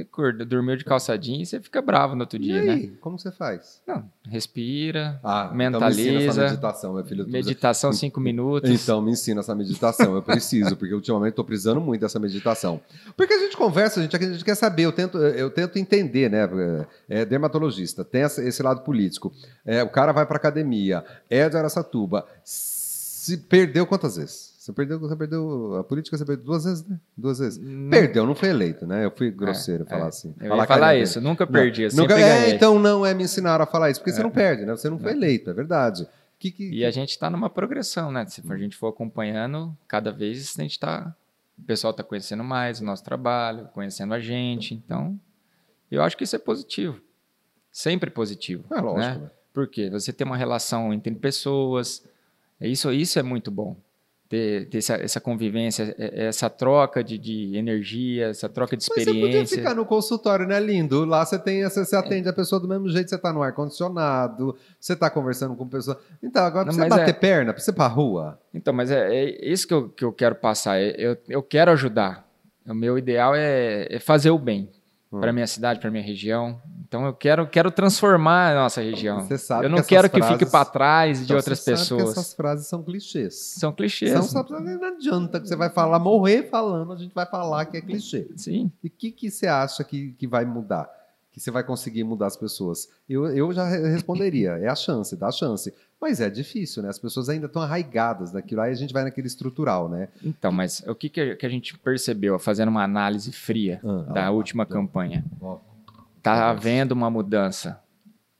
Dormiu 0.47 0.75
de 0.75 0.83
calçadinho 0.83 1.41
e 1.41 1.45
você 1.45 1.59
fica 1.59 1.81
bravo 1.81 2.15
no 2.15 2.21
outro 2.21 2.37
E 2.37 2.41
dia, 2.41 2.61
aí, 2.61 2.87
né? 2.87 2.91
como 2.99 3.17
você 3.19 3.31
faz? 3.31 3.81
Não, 3.87 4.03
respira, 4.27 5.19
Ah, 5.23 5.51
então 5.53 5.53
me 5.53 5.65
ensina 5.65 5.77
essa 5.77 5.79
mentaliza, 5.79 6.41
meditação, 6.43 6.93
meu 6.93 7.05
filho. 7.05 7.25
Tô 7.25 7.31
meditação 7.31 7.93
cinco 7.93 8.19
minutos. 8.21 8.69
Então, 8.69 9.01
me 9.01 9.11
ensina 9.11 9.41
essa 9.41 9.53
meditação. 9.53 10.15
Eu 10.15 10.23
preciso, 10.23 10.75
porque 10.75 10.93
ultimamente 10.93 11.31
estou 11.31 11.45
precisando 11.45 11.79
muito 11.79 12.01
dessa 12.01 12.19
meditação. 12.19 12.81
Porque 13.15 13.33
a 13.33 13.39
gente 13.39 13.55
conversa, 13.55 13.99
a 13.99 14.03
gente, 14.03 14.15
a 14.15 14.19
gente 14.19 14.43
quer 14.43 14.55
saber, 14.55 14.83
eu 14.83 14.91
tento, 14.91 15.17
eu 15.17 15.49
tento 15.51 15.77
entender, 15.77 16.29
né? 16.29 16.49
É 17.07 17.23
dermatologista, 17.23 18.03
tem 18.03 18.21
esse 18.21 18.63
lado 18.63 18.81
político. 18.81 19.31
É, 19.65 19.83
o 19.83 19.89
cara 19.89 20.11
vai 20.11 20.25
para 20.25 20.37
academia, 20.37 21.03
é 21.29 21.47
de 21.47 21.55
Araçatuba. 21.55 22.25
Se 22.43 23.37
perdeu 23.37 23.85
quantas 23.85 24.17
vezes? 24.17 24.48
Você 24.59 24.73
perdeu, 24.73 24.99
você 24.99 25.15
perdeu 25.15 25.77
a 25.77 25.85
política, 25.85 26.17
você 26.17 26.25
perdeu 26.25 26.43
duas 26.43 26.65
vezes, 26.65 26.85
né? 26.85 26.99
Duas 27.15 27.39
vezes. 27.39 27.57
Não- 27.57 27.89
Perdeu, 27.89 28.25
não 28.25 28.35
foi 28.35 28.49
eleito, 28.49 28.85
né? 28.85 29.05
Eu 29.05 29.11
fui 29.11 29.31
grosseiro 29.31 29.85
falar 29.85 30.07
é. 30.07 30.07
assim. 30.09 30.35
Eu 30.37 30.49
Falar 30.49 30.67
falar 30.67 30.95
isso, 30.97 31.21
nunca 31.21 31.45
Não, 31.45 31.51
perdi, 31.53 31.83
eu 31.83 31.91
nunca- 31.93 32.19
é, 32.19 32.49
então 32.49 32.77
não 32.77 33.05
é 33.05 33.13
me 33.13 33.23
ensinaram 33.23 33.63
a 33.63 33.65
falar 33.65 33.89
isso, 33.89 34.01
porque 34.01 34.11
você 34.11 34.21
não 34.21 34.29
perde, 34.29 34.65
né? 34.65 34.75
Você 34.75 34.89
não 34.89 34.99
foi 34.99 35.13
eleito, 35.13 35.49
é 35.49 35.53
verdade. 35.53 36.05
Que, 36.37 36.51
que, 36.51 36.69
E 36.71 36.83
a 36.83 36.91
gente 36.91 37.11
está 37.11 37.29
numa 37.29 37.49
progressão, 37.49 38.11
né? 38.11 38.25
Se 38.25 38.43
a 38.49 38.57
gente 38.57 38.75
for 38.75 38.87
acompanhando, 38.89 39.73
cada 39.87 40.11
vez 40.11 40.53
a 40.57 40.61
gente 40.61 40.71
está. 40.71 41.15
O 41.57 41.61
pessoal 41.63 41.91
está 41.91 42.03
conhecendo 42.03 42.43
mais 42.43 42.81
o 42.81 42.83
nosso 42.83 43.03
trabalho, 43.03 43.69
conhecendo 43.73 44.13
a 44.13 44.19
gente. 44.19 44.73
Então, 44.73 45.17
eu 45.89 46.03
acho 46.03 46.17
que 46.17 46.25
isso 46.25 46.35
é 46.35 46.39
positivo. 46.39 46.99
Sempre 47.71 48.09
positivo. 48.09 48.65
É 48.75 48.81
lógico. 48.81 48.99
Né? 48.99 49.23
né? 49.23 49.31
Porque 49.53 49.89
você 49.89 50.11
tem 50.11 50.27
uma 50.27 50.35
relação 50.35 50.93
entre 50.93 51.15
pessoas. 51.15 52.03
Isso, 52.59 52.91
isso 52.91 53.17
é 53.17 53.23
muito 53.23 53.49
bom. 53.49 53.77
Ter, 54.29 54.69
ter 54.69 54.77
essa, 54.77 54.93
essa 54.93 55.19
convivência, 55.19 55.95
é- 55.97 56.27
essa 56.27 56.51
troca 56.51 57.03
de, 57.03 57.17
de 57.17 57.57
energia, 57.57 58.27
essa 58.27 58.47
troca 58.47 58.77
de 58.77 58.85
Mas 58.87 59.03
você 59.03 59.05
podia 59.05 59.25
experiência. 59.25 59.57
ficar 59.57 59.73
no 59.73 59.83
consultório, 59.83 60.45
né, 60.47 60.59
lindo? 60.59 61.03
Lá 61.03 61.25
você 61.25 61.39
tem, 61.39 61.63
você, 61.63 61.83
você 61.83 61.95
atende 61.95 62.29
a 62.29 62.33
pessoa 62.33 62.61
do 62.61 62.67
mesmo 62.67 62.87
jeito, 62.89 63.09
você 63.09 63.17
tá 63.17 63.33
no 63.33 63.41
ar-condicionado, 63.41 64.55
você 64.79 64.95
tá 64.95 65.09
conversando 65.09 65.55
com 65.55 65.67
pessoa. 65.67 65.99
Então, 66.21 66.43
agora 66.43 66.65
Não, 66.65 66.73
você 66.73 66.79
mas 66.81 66.89
bater 66.89 67.09
é- 67.09 67.13
perna, 67.13 67.57
você 67.57 67.71
ir 67.71 67.73
pra 67.73 67.87
rua. 67.87 68.39
Então, 68.53 68.71
mas 68.71 68.91
é, 68.91 69.15
é 69.15 69.49
isso 69.51 69.67
que 69.67 69.73
eu, 69.73 69.89
que 69.89 70.05
eu 70.05 70.13
quero 70.13 70.35
passar. 70.35 70.79
É- 70.79 70.93
Eu, 70.95 71.17
eu 71.27 71.41
quero 71.41 71.71
ajudar. 71.71 72.27
O 72.67 72.73
meu 72.75 72.99
ideal 72.99 73.33
é, 73.35 73.87
é 73.89 73.99
fazer 73.99 74.29
o 74.29 74.37
bem 74.37 74.69
Hum. 75.11 75.19
para 75.19 75.33
minha 75.33 75.47
cidade, 75.47 75.79
para 75.79 75.89
minha 75.89 76.03
região. 76.03 76.61
Então 76.87 77.03
eu 77.05 77.13
quero, 77.13 77.47
quero 77.47 77.71
transformar 77.71 78.51
a 78.51 78.55
nossa 78.55 78.79
região. 78.81 79.21
Você 79.21 79.37
sabe 79.39 79.65
eu 79.65 79.69
não 79.69 79.79
que 79.79 79.85
quero 79.87 80.07
que 80.09 80.21
fique 80.21 80.45
para 80.45 80.65
trás 80.65 81.17
de 81.17 81.23
Então, 81.25 81.37
outras 81.37 81.59
você 81.59 81.75
sabe 81.75 81.87
que 81.89 81.95
pessoas. 81.97 82.17
essas 82.17 82.33
frases 82.35 82.67
são 82.67 82.83
clichês. 82.83 83.33
São 83.57 83.71
clichês. 83.73 84.11
São 84.11 84.21
só, 84.23 84.43
não 84.47 84.87
adianta 84.87 85.39
que 85.39 85.47
você 85.47 85.55
vai 85.55 85.69
falar, 85.71 85.97
morrer 85.99 86.43
falando, 86.49 86.93
a 86.93 86.95
gente 86.95 87.13
vai 87.13 87.25
falar 87.25 87.65
que 87.65 87.77
é 87.77 87.81
clichê. 87.81 88.27
Sim. 88.35 88.71
E 88.83 88.87
o 88.87 88.91
que, 88.91 89.11
que 89.11 89.31
você 89.31 89.47
acha 89.47 89.83
que, 89.83 90.11
que 90.11 90.27
vai 90.27 90.45
mudar? 90.45 90.87
Que 91.31 91.39
você 91.39 91.49
vai 91.51 91.63
conseguir 91.63 92.03
mudar 92.03 92.27
as 92.27 92.37
pessoas? 92.37 92.87
Eu, 93.07 93.25
eu 93.35 93.51
já 93.53 93.67
re- 93.67 93.87
responderia, 93.89 94.51
é 94.59 94.67
a 94.67 94.75
chance, 94.75 95.15
dá 95.15 95.27
a 95.27 95.31
chance. 95.31 95.73
Mas 96.01 96.21
é 96.21 96.29
difícil, 96.29 96.81
né? 96.81 96.89
As 96.89 96.97
pessoas 96.97 97.27
ainda 97.27 97.47
estão 97.47 97.61
arraigadas 97.61 98.31
naquilo. 98.31 98.61
Aí 98.61 98.71
a 98.71 98.75
gente 98.75 98.93
vai 98.93 99.03
naquele 99.03 99.27
estrutural, 99.27 99.89
né? 99.89 100.07
Então, 100.23 100.51
mas 100.51 100.81
o 100.87 100.95
que, 100.95 101.09
que 101.09 101.37
a- 101.45 101.49
gente 101.49 101.77
percebeu 101.77 102.39
fazendo 102.39 102.69
uma 102.69 102.83
análise 102.83 103.31
fria 103.33 103.81
Ah, 103.83 104.13
da 104.13 104.31
última 104.31 104.65
campanha? 104.65 105.25
Tá 106.23 106.49
havendo 106.49 106.93
uma 106.93 107.09
mudança. 107.09 107.79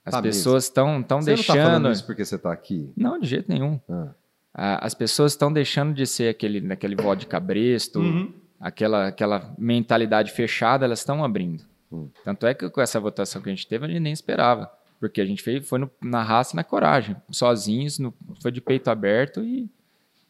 As 0.04 0.12
Tá 0.14 0.22
pessoas 0.22 0.64
estão 0.64 1.02
tão 1.02 1.20
Você 1.20 1.32
não 1.36 1.36
tá 1.38 1.44
falando 1.54 1.64
deixando. 1.82 1.92
isso 1.92 2.06
porque 2.06 2.24
você 2.24 2.36
está 2.36 2.50
aqui? 2.52 2.90
Não, 2.96 3.18
de 3.20 3.26
jeito 3.26 3.46
nenhum. 3.50 3.78
Ah. 3.88 4.84
As 4.86 4.94
pessoas 4.94 5.32
estão 5.32 5.52
deixando 5.52 5.92
de 5.94 6.06
ser 6.06 6.30
aquele, 6.30 6.72
aquele 6.72 6.96
voto 6.96 7.20
de 7.20 7.26
cabresto, 7.26 8.00
Uhum. 8.00 8.32
aquela, 8.58 9.06
aquela 9.08 9.54
mentalidade 9.58 10.32
fechada, 10.32 10.84
elas 10.86 10.98
estão 11.00 11.22
abrindo. 11.22 11.62
Hum. 11.92 12.08
Tanto 12.24 12.46
é 12.46 12.54
que 12.54 12.68
com 12.70 12.80
essa 12.80 12.98
votação 12.98 13.40
que 13.42 13.48
a 13.48 13.52
gente 13.54 13.66
teve, 13.66 13.84
a 13.84 13.88
gente 13.88 14.00
nem 14.00 14.12
esperava. 14.12 14.70
Porque 15.00 15.20
a 15.20 15.24
gente 15.26 15.42
fez, 15.42 15.66
foi 15.66 15.78
no- 15.78 15.90
na 16.02 16.22
raça 16.22 16.54
e 16.54 16.56
na 16.56 16.62
coragem, 16.62 17.16
sozinhos, 17.30 17.98
no- 17.98 18.14
foi 18.40 18.52
de 18.52 18.60
peito 18.60 18.88
aberto 18.90 19.42
e, 19.42 19.68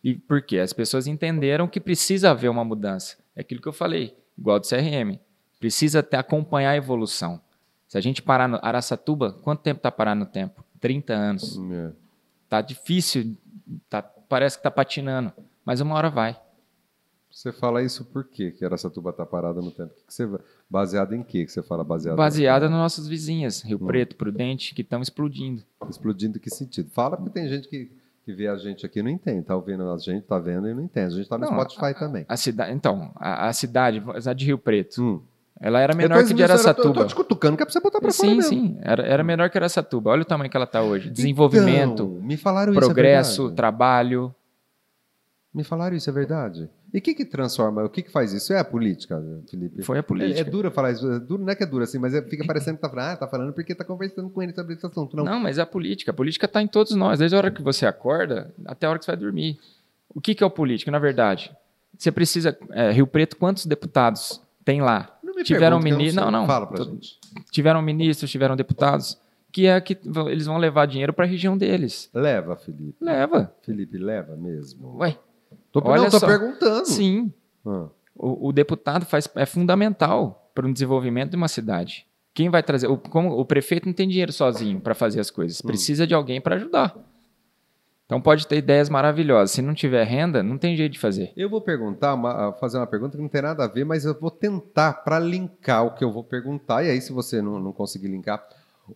e 0.02 0.14
por 0.14 0.40
quê? 0.40 0.58
As 0.60 0.72
pessoas 0.72 1.06
entenderam 1.08 1.66
que 1.68 1.80
precisa 1.80 2.30
haver 2.30 2.48
uma 2.48 2.64
mudança. 2.64 3.16
É 3.34 3.40
aquilo 3.40 3.60
que 3.60 3.68
eu 3.68 3.72
falei, 3.72 4.16
igual 4.38 4.58
do 4.60 4.66
CRM. 4.66 5.18
Precisa 5.58 5.98
até 5.98 6.16
acompanhar 6.16 6.70
a 6.70 6.76
evolução. 6.76 7.40
Se 7.88 7.98
a 7.98 8.00
gente 8.00 8.22
parar 8.22 8.48
no 8.48 8.58
Araçatuba, 8.62 9.32
quanto 9.42 9.60
tempo 9.62 9.78
está 9.78 9.90
parado 9.90 10.20
no 10.20 10.26
tempo? 10.26 10.64
30 10.80 11.12
anos. 11.12 11.58
É. 11.72 11.90
Tá 12.48 12.60
difícil, 12.62 13.36
tá, 13.88 14.00
parece 14.02 14.56
que 14.56 14.62
tá 14.62 14.70
patinando, 14.70 15.32
mas 15.64 15.80
uma 15.80 15.94
hora 15.96 16.08
vai. 16.08 16.40
Você 17.30 17.52
fala 17.52 17.82
isso 17.82 18.04
por 18.04 18.24
quê? 18.24 18.50
Que 18.50 18.64
Araçatuba 18.64 19.12
tá 19.12 19.24
parada 19.24 19.62
no 19.62 19.70
tempo? 19.70 19.92
Que 20.06 20.12
você, 20.12 20.28
baseado 20.68 21.14
em 21.14 21.22
quê 21.22 21.44
que 21.44 21.52
você 21.52 21.62
fala 21.62 21.84
baseado? 21.84 22.16
Baseada 22.16 22.68
nas 22.68 22.78
nossas 22.78 23.06
vizinhas, 23.06 23.62
Rio 23.62 23.78
Preto, 23.78 24.16
Prudente, 24.16 24.74
que 24.74 24.82
estão 24.82 25.00
explodindo. 25.00 25.62
Explodindo 25.88 26.38
em 26.38 26.40
que 26.40 26.50
sentido? 26.50 26.90
Fala 26.90 27.16
porque 27.16 27.30
tem 27.30 27.48
gente 27.48 27.68
que, 27.68 27.90
que 28.24 28.32
vê 28.32 28.48
a 28.48 28.56
gente 28.56 28.84
aqui 28.84 28.98
e 28.98 29.02
não 29.02 29.10
entende. 29.10 29.42
Tá 29.44 29.54
ouvindo 29.54 29.88
a 29.90 29.96
gente, 29.96 30.24
tá 30.24 30.38
vendo 30.40 30.68
e 30.68 30.74
não 30.74 30.82
entende. 30.82 31.14
A 31.14 31.16
gente 31.18 31.28
tá 31.28 31.38
no 31.38 31.46
Não, 31.48 31.52
Spotify 31.68 31.98
também. 31.98 32.26
A 32.28 32.36
cidade, 32.36 32.72
então, 32.72 33.12
a, 33.14 33.46
a 33.48 33.52
cidade, 33.52 34.02
a 34.26 34.32
de 34.32 34.44
Rio 34.46 34.58
Preto, 34.58 35.00
Hum. 35.00 35.22
ela 35.60 35.78
era 35.80 35.94
menor 35.94 36.24
que 36.24 36.34
de 36.34 36.34
disso, 36.34 36.42
eu 36.42 36.46
tô- 36.48 36.52
Eu 36.52 36.52
Araçatuba. 36.52 37.00
tô 37.02 37.06
te 37.06 37.14
cutucando 37.14 37.56
que 37.56 37.62
é 37.62 37.66
pra 37.66 37.72
você 37.72 37.80
botar 37.80 38.00
pra 38.00 38.12
fora 38.12 38.28
Sim, 38.28 38.42
sim, 38.42 38.78
era, 38.82 39.04
era 39.06 39.22
menor 39.22 39.48
que 39.50 39.56
Araçatuba. 39.56 40.10
Olha 40.10 40.22
o 40.22 40.24
tamanho 40.26 40.50
que 40.50 40.56
ela 40.56 40.64
está 40.64 40.82
hoje. 40.82 41.08
Desenvolvimento, 41.10 41.92
Então, 42.02 42.08
me 42.26 42.36
falaram 42.36 42.72
isso, 42.72 42.80
progresso, 42.80 43.48
é 43.50 43.52
trabalho. 43.52 44.34
Me 45.54 45.62
falaram 45.64 45.96
isso, 45.96 46.08
é 46.10 46.12
verdade. 46.12 46.68
E 46.92 46.98
o 46.98 47.00
que 47.00 47.14
que 47.14 47.24
transforma, 47.24 47.84
o 47.84 47.88
que 47.88 48.02
que 48.02 48.10
faz 48.10 48.32
isso? 48.32 48.52
É 48.52 48.58
a 48.58 48.64
política, 48.64 49.22
Felipe? 49.48 49.82
Foi 49.82 49.96
a 49.96 50.00
É, 50.00 50.02
política. 50.02 50.40
é 50.40 50.44
dura 50.44 50.70
falar 50.72 50.90
isso, 50.92 51.08
é 51.10 51.20
duro, 51.20 51.42
não 51.44 51.50
é 51.50 51.54
que 51.54 51.62
é 51.62 51.66
duro 51.66 51.84
assim, 51.84 51.98
mas 51.98 52.12
é- 52.14 52.22
fica 52.22 52.44
parecendo 52.44 52.76
que 52.76 52.82
tá 52.82 52.88
falando, 52.90 53.06
ah, 53.12 53.16
tá 53.16 53.28
falando 53.28 53.52
porque 53.52 53.74
tá 53.74 53.84
conversando 53.84 54.28
com 54.28 54.42
ele 54.42 54.52
sobre 54.52 54.74
esse 54.74 54.84
assunto. 54.84 55.16
Não, 55.16 55.24
Não, 55.24 55.38
mas 55.40 55.58
é 55.58 55.62
a 55.62 55.66
política. 55.66 56.10
A 56.10 56.14
política 56.14 56.46
está 56.46 56.60
em 56.60 56.66
todos 56.66 56.94
nós, 56.96 57.18
desde 57.20 57.36
a 57.36 57.38
hora 57.38 57.50
que 57.50 57.62
você 57.62 57.86
acorda 57.86 58.52
até 58.66 58.86
a 58.86 58.90
hora 58.90 58.98
que 58.98 59.04
você 59.04 59.10
vai 59.12 59.20
dormir. 59.20 59.58
O 60.12 60.20
que, 60.20 60.34
que 60.34 60.42
é 60.42 60.46
o 60.46 60.50
político, 60.50 60.90
na 60.90 60.98
verdade? 60.98 61.52
Você 61.96 62.10
precisa. 62.10 62.58
é, 62.70 62.90
Rio 62.90 63.06
Preto, 63.06 63.36
quantos 63.36 63.66
deputados 63.66 64.40
tem 64.64 64.80
lá? 64.82 65.16
não 65.22 65.34
me 65.36 65.44
tiveram 65.44 65.78
pergunta, 65.78 65.88
que 65.88 65.92
eu 65.94 65.98
mini- 65.98 66.10
sei. 66.12 66.20
não, 66.20 66.30
não. 66.30 66.46
Fala 66.46 66.66
pra 66.66 66.82
gente. 66.82 67.18
Tiveram 67.52 67.80
ministros, 67.80 68.28
tiveram 68.30 68.56
deputados, 68.56 69.16
que 69.52 69.66
é 69.66 69.80
que 69.80 69.96
eles 70.26 70.46
vão 70.46 70.58
levar 70.58 70.86
dinheiro 70.86 71.12
para 71.12 71.24
a 71.24 71.28
região 71.28 71.56
deles. 71.56 72.10
Leva, 72.12 72.56
Felipe. 72.56 72.96
Leva. 73.00 73.54
Felipe, 73.62 73.96
leva 73.96 74.34
mesmo. 74.36 74.96
Ué, 74.98 75.16
Tô, 75.72 75.80
olha 75.84 76.02
não, 76.02 76.10
tô 76.10 76.18
só. 76.18 76.26
perguntando. 76.26 76.86
sim. 76.86 77.32
Ah. 77.66 77.86
O, 78.16 78.48
o 78.48 78.52
deputado 78.52 79.06
faz, 79.06 79.28
é 79.34 79.46
fundamental 79.46 80.50
para 80.54 80.66
o 80.66 80.72
desenvolvimento 80.72 81.30
de 81.30 81.36
uma 81.36 81.48
cidade. 81.48 82.06
Quem 82.34 82.48
vai 82.50 82.62
trazer? 82.62 82.86
O, 82.86 82.96
como, 82.98 83.30
o 83.38 83.44
prefeito 83.44 83.86
não 83.86 83.92
tem 83.92 84.08
dinheiro 84.08 84.32
sozinho 84.32 84.80
para 84.80 84.94
fazer 84.94 85.20
as 85.20 85.30
coisas. 85.30 85.60
Precisa 85.62 86.06
de 86.06 86.14
alguém 86.14 86.40
para 86.40 86.56
ajudar. 86.56 86.96
Então 88.06 88.20
pode 88.20 88.46
ter 88.46 88.56
ideias 88.56 88.88
maravilhosas. 88.88 89.52
Se 89.52 89.62
não 89.62 89.72
tiver 89.72 90.04
renda, 90.04 90.42
não 90.42 90.58
tem 90.58 90.76
jeito 90.76 90.92
de 90.92 90.98
fazer. 90.98 91.32
Eu 91.36 91.48
vou 91.48 91.60
perguntar, 91.60 92.14
uma- 92.14 92.52
fazer 92.54 92.76
uma 92.78 92.86
pergunta 92.86 93.16
que 93.16 93.22
não 93.22 93.28
tem 93.28 93.40
nada 93.42 93.64
a 93.64 93.68
ver, 93.68 93.84
mas 93.84 94.04
eu 94.04 94.18
vou 94.18 94.30
tentar 94.30 94.92
para 95.04 95.18
linkar 95.20 95.84
o 95.86 95.94
que 95.94 96.02
eu 96.02 96.10
vou 96.12 96.24
perguntar. 96.24 96.82
E 96.84 96.90
aí, 96.90 97.00
se 97.00 97.12
você 97.12 97.40
não, 97.40 97.60
não 97.60 97.72
conseguir 97.72 98.08
linkar, 98.08 98.44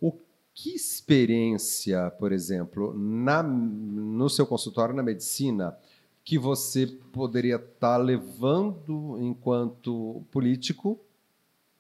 o 0.01 0.13
que 0.53 0.75
experiência, 0.75 2.11
por 2.19 2.33
exemplo, 2.33 2.93
na, 2.97 3.43
no 3.43 4.29
seu 4.29 4.47
consultório 4.47 4.95
na 4.95 5.03
medicina, 5.03 5.77
que 6.25 6.39
você 6.39 6.87
poderia 7.13 7.57
estar 7.57 7.99
levando 7.99 9.19
enquanto 9.21 10.23
político 10.31 10.99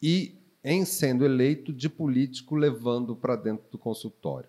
e, 0.02 0.34
em 0.62 0.84
sendo 0.84 1.24
eleito 1.24 1.72
de 1.72 1.88
político, 1.88 2.54
levando 2.54 3.16
para 3.16 3.36
dentro 3.36 3.64
do 3.70 3.78
consultório? 3.78 4.48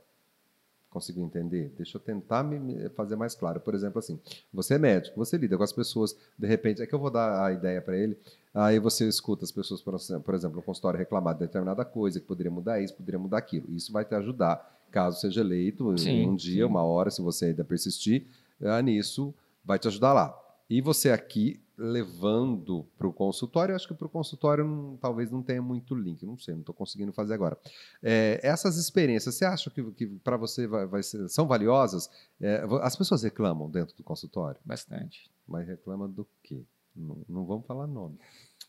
Conseguiu 0.89 1.23
entender? 1.23 1.73
Deixa 1.77 1.97
eu 1.97 2.01
tentar 2.01 2.43
me, 2.43 2.89
fazer 2.89 3.15
mais 3.15 3.35
claro. 3.35 3.59
Por 3.61 3.73
exemplo, 3.73 3.99
assim, 3.99 4.19
você 4.53 4.75
é 4.75 4.77
médico, 4.77 5.17
você 5.17 5.37
lida 5.37 5.57
com 5.57 5.63
as 5.63 5.73
pessoas, 5.73 6.15
de 6.37 6.47
repente, 6.47 6.81
é 6.81 6.85
que 6.85 6.93
eu 6.93 6.99
vou 6.99 7.09
dar 7.09 7.45
a 7.45 7.51
ideia 7.53 7.81
para 7.81 7.97
ele, 7.97 8.17
aí 8.53 8.79
você 8.79 9.07
escuta 9.07 9.45
as 9.45 9.51
pessoas, 9.51 9.81
por 9.81 9.95
exemplo, 9.95 10.23
por 10.23 10.35
exemplo, 10.35 10.57
no 10.57 10.61
consultório 10.61 10.97
reclamar 10.97 11.33
de 11.35 11.41
determinada 11.41 11.83
coisa, 11.85 12.19
que 12.19 12.25
poderia 12.25 12.51
mudar 12.51 12.81
isso, 12.81 12.93
poderia 12.93 13.19
mudar 13.19 13.37
aquilo. 13.37 13.73
Isso 13.73 13.93
vai 13.93 14.03
te 14.03 14.15
ajudar, 14.15 14.77
caso 14.91 15.19
seja 15.19 15.39
eleito, 15.39 15.97
Sim, 15.97 16.27
um 16.27 16.35
dia, 16.35 16.63
sim. 16.65 16.69
uma 16.69 16.83
hora, 16.83 17.09
se 17.09 17.21
você 17.21 17.45
ainda 17.45 17.63
persistir 17.63 18.25
ah, 18.61 18.81
nisso, 18.81 19.33
vai 19.65 19.79
te 19.79 19.87
ajudar 19.87 20.13
lá. 20.13 20.37
E 20.69 20.81
você 20.81 21.11
aqui 21.11 21.61
levando 21.77 22.85
para 22.97 23.05
o 23.07 23.11
consultório, 23.13 23.75
acho 23.75 23.87
que 23.87 23.93
para 23.93 24.07
o 24.07 24.09
consultório 24.09 24.63
não- 24.65 24.97
talvez 24.97 25.29
não 25.29 25.43
tenha 25.43 25.61
muito 25.61 25.93
link, 25.93 26.25
não 26.25 26.37
sei, 26.37 26.53
não 26.53 26.61
estou 26.61 26.73
conseguindo 26.73 27.11
fazer 27.11 27.33
agora. 27.33 27.57
É, 28.01 28.39
essas 28.41 28.77
experiências, 28.77 29.35
você 29.35 29.43
acha 29.45 29.69
que, 29.69 29.83
que 29.91 30.07
para 30.07 30.37
você 30.37 30.65
vai, 30.67 30.85
vai 30.85 31.03
ser- 31.03 31.27
são 31.29 31.47
valiosas? 31.47 32.09
É, 32.39 32.63
as 32.81 32.95
pessoas 32.95 33.23
reclamam 33.23 33.69
dentro 33.69 33.95
do 33.95 34.03
consultório, 34.03 34.59
Bastante. 34.65 35.29
mas 35.47 35.67
reclamam 35.67 36.09
do 36.09 36.25
quê? 36.41 36.63
Não, 36.95 37.17
não 37.27 37.45
vamos 37.45 37.65
falar 37.65 37.87
nome. 37.87 38.17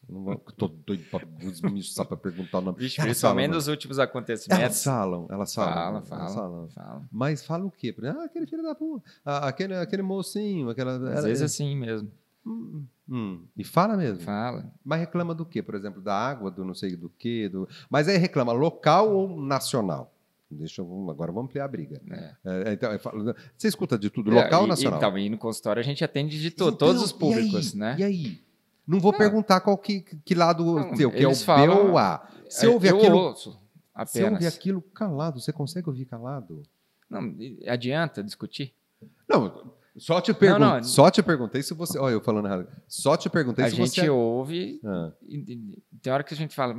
Não 0.08 0.22
vamos, 0.22 0.40
tô 0.56 0.68
doido 0.68 1.04
para 1.10 2.16
perguntar 2.16 2.58
o 2.58 2.60
nome. 2.60 2.78
Vixe, 2.78 3.00
Elas 3.00 3.10
principalmente 3.10 3.50
nos 3.50 3.66
últimos 3.66 3.98
Elas 3.98 4.08
acontecimentos. 4.08 4.84
falam, 4.84 5.26
elas 5.28 5.52
falam. 5.54 5.72
Fala, 5.74 5.88
elas 5.96 6.08
fala, 6.08 6.28
falam. 6.30 6.68
fala. 6.68 7.02
Mas 7.10 7.44
fala 7.44 7.64
o 7.64 7.70
quê? 7.70 7.94
Ah, 8.04 8.24
aquele 8.24 8.46
filho 8.46 8.62
da 8.62 8.74
puta. 8.74 9.04
Ah, 9.24 9.48
aquele, 9.48 9.74
aquele 9.74 10.02
mocinho, 10.02 10.70
aquela. 10.70 10.96
Às 10.96 11.02
ela- 11.18 11.22
vezes 11.22 11.42
assim 11.42 11.74
mesmo. 11.76 12.08
Hum, 12.46 12.84
hum. 13.08 13.40
E 13.56 13.64
fala 13.64 13.96
mesmo. 13.96 14.20
Fala. 14.22 14.70
Mas 14.84 15.00
reclama 15.00 15.34
do 15.34 15.44
quê? 15.44 15.60
Por 15.60 15.74
exemplo, 15.74 16.00
da 16.00 16.14
água, 16.14 16.50
do 16.52 16.64
não 16.64 16.74
sei 16.74 16.94
do 16.94 17.08
quê. 17.18 17.48
Do... 17.48 17.68
Mas 17.90 18.06
aí 18.06 18.16
reclama 18.16 18.52
local 18.52 19.12
ou 19.12 19.36
nacional? 19.40 20.12
Deixa 20.48 20.80
eu, 20.80 21.10
agora 21.10 21.32
vamos 21.32 21.48
ampliar 21.50 21.64
a 21.64 21.68
briga. 21.68 22.00
É. 22.08 22.34
É, 22.68 22.72
então, 22.74 22.92
eu 22.92 23.00
falo- 23.00 23.34
você 23.58 23.66
escuta 23.66 23.98
de 23.98 24.08
tudo, 24.10 24.30
local 24.30 24.52
É, 24.52 24.56
ou 24.58 24.66
e- 24.66 24.68
nacional? 24.68 24.98
Então, 25.00 25.18
e 25.18 25.28
no 25.28 25.36
consultório 25.36 25.80
a 25.80 25.82
gente 25.82 26.04
atende 26.04 26.40
de 26.40 26.52
to- 26.52 26.66
Então, 26.68 26.76
todos 26.76 27.02
os 27.02 27.10
e 27.10 27.14
públicos, 27.14 27.72
aí? 27.72 27.78
né? 27.80 27.96
E 27.98 28.04
aí? 28.04 28.45
Não 28.86 29.00
vou 29.00 29.12
Ah. 29.12 29.16
perguntar 29.18 29.60
qual 29.60 29.76
que, 29.76 30.00
que 30.00 30.34
lado 30.34 30.64
Não, 30.76 30.94
teu, 30.94 31.10
que 31.10 31.18
é 31.18 31.26
o 31.26 31.30
eles 31.30 31.40
B 31.40 31.44
falam- 31.44 31.90
ou 31.90 31.98
A. 31.98 32.28
Se 32.48 32.66
É, 32.66 32.68
ouve 32.68 32.88
eu 32.88 32.96
aquilo, 32.98 33.16
ouço 33.18 33.58
se 34.06 34.22
ouve 34.22 34.46
aquilo 34.46 34.82
calado, 34.82 35.40
você 35.40 35.52
consegue 35.52 35.88
ouvir 35.88 36.04
calado? 36.04 36.62
Não, 37.10 37.34
adianta 37.66 38.22
discutir? 38.22 38.74
Não, 39.28 39.72
só 39.96 40.20
te, 40.20 40.32
pergun 40.34 40.58
não. 40.58 40.82
só 40.84 41.10
te 41.10 41.22
perguntei 41.22 41.62
se 41.62 41.72
você. 41.74 41.98
Olha, 41.98 42.12
eu 42.12 42.20
falando 42.20 42.46
errado. 42.46 42.68
Só 42.86 43.16
te 43.16 43.30
perguntei 43.30 43.64
a 43.64 43.70
se 43.70 43.76
gente 43.76 44.00
você. 44.00 44.08
ouve 44.10 44.80
Ah, 44.84 45.10
e, 45.26 45.36
e- 45.36 45.82
tem 46.02 46.12
hora 46.12 46.22
que 46.22 46.34
a 46.34 46.36
gente 46.36 46.54
fala, 46.54 46.76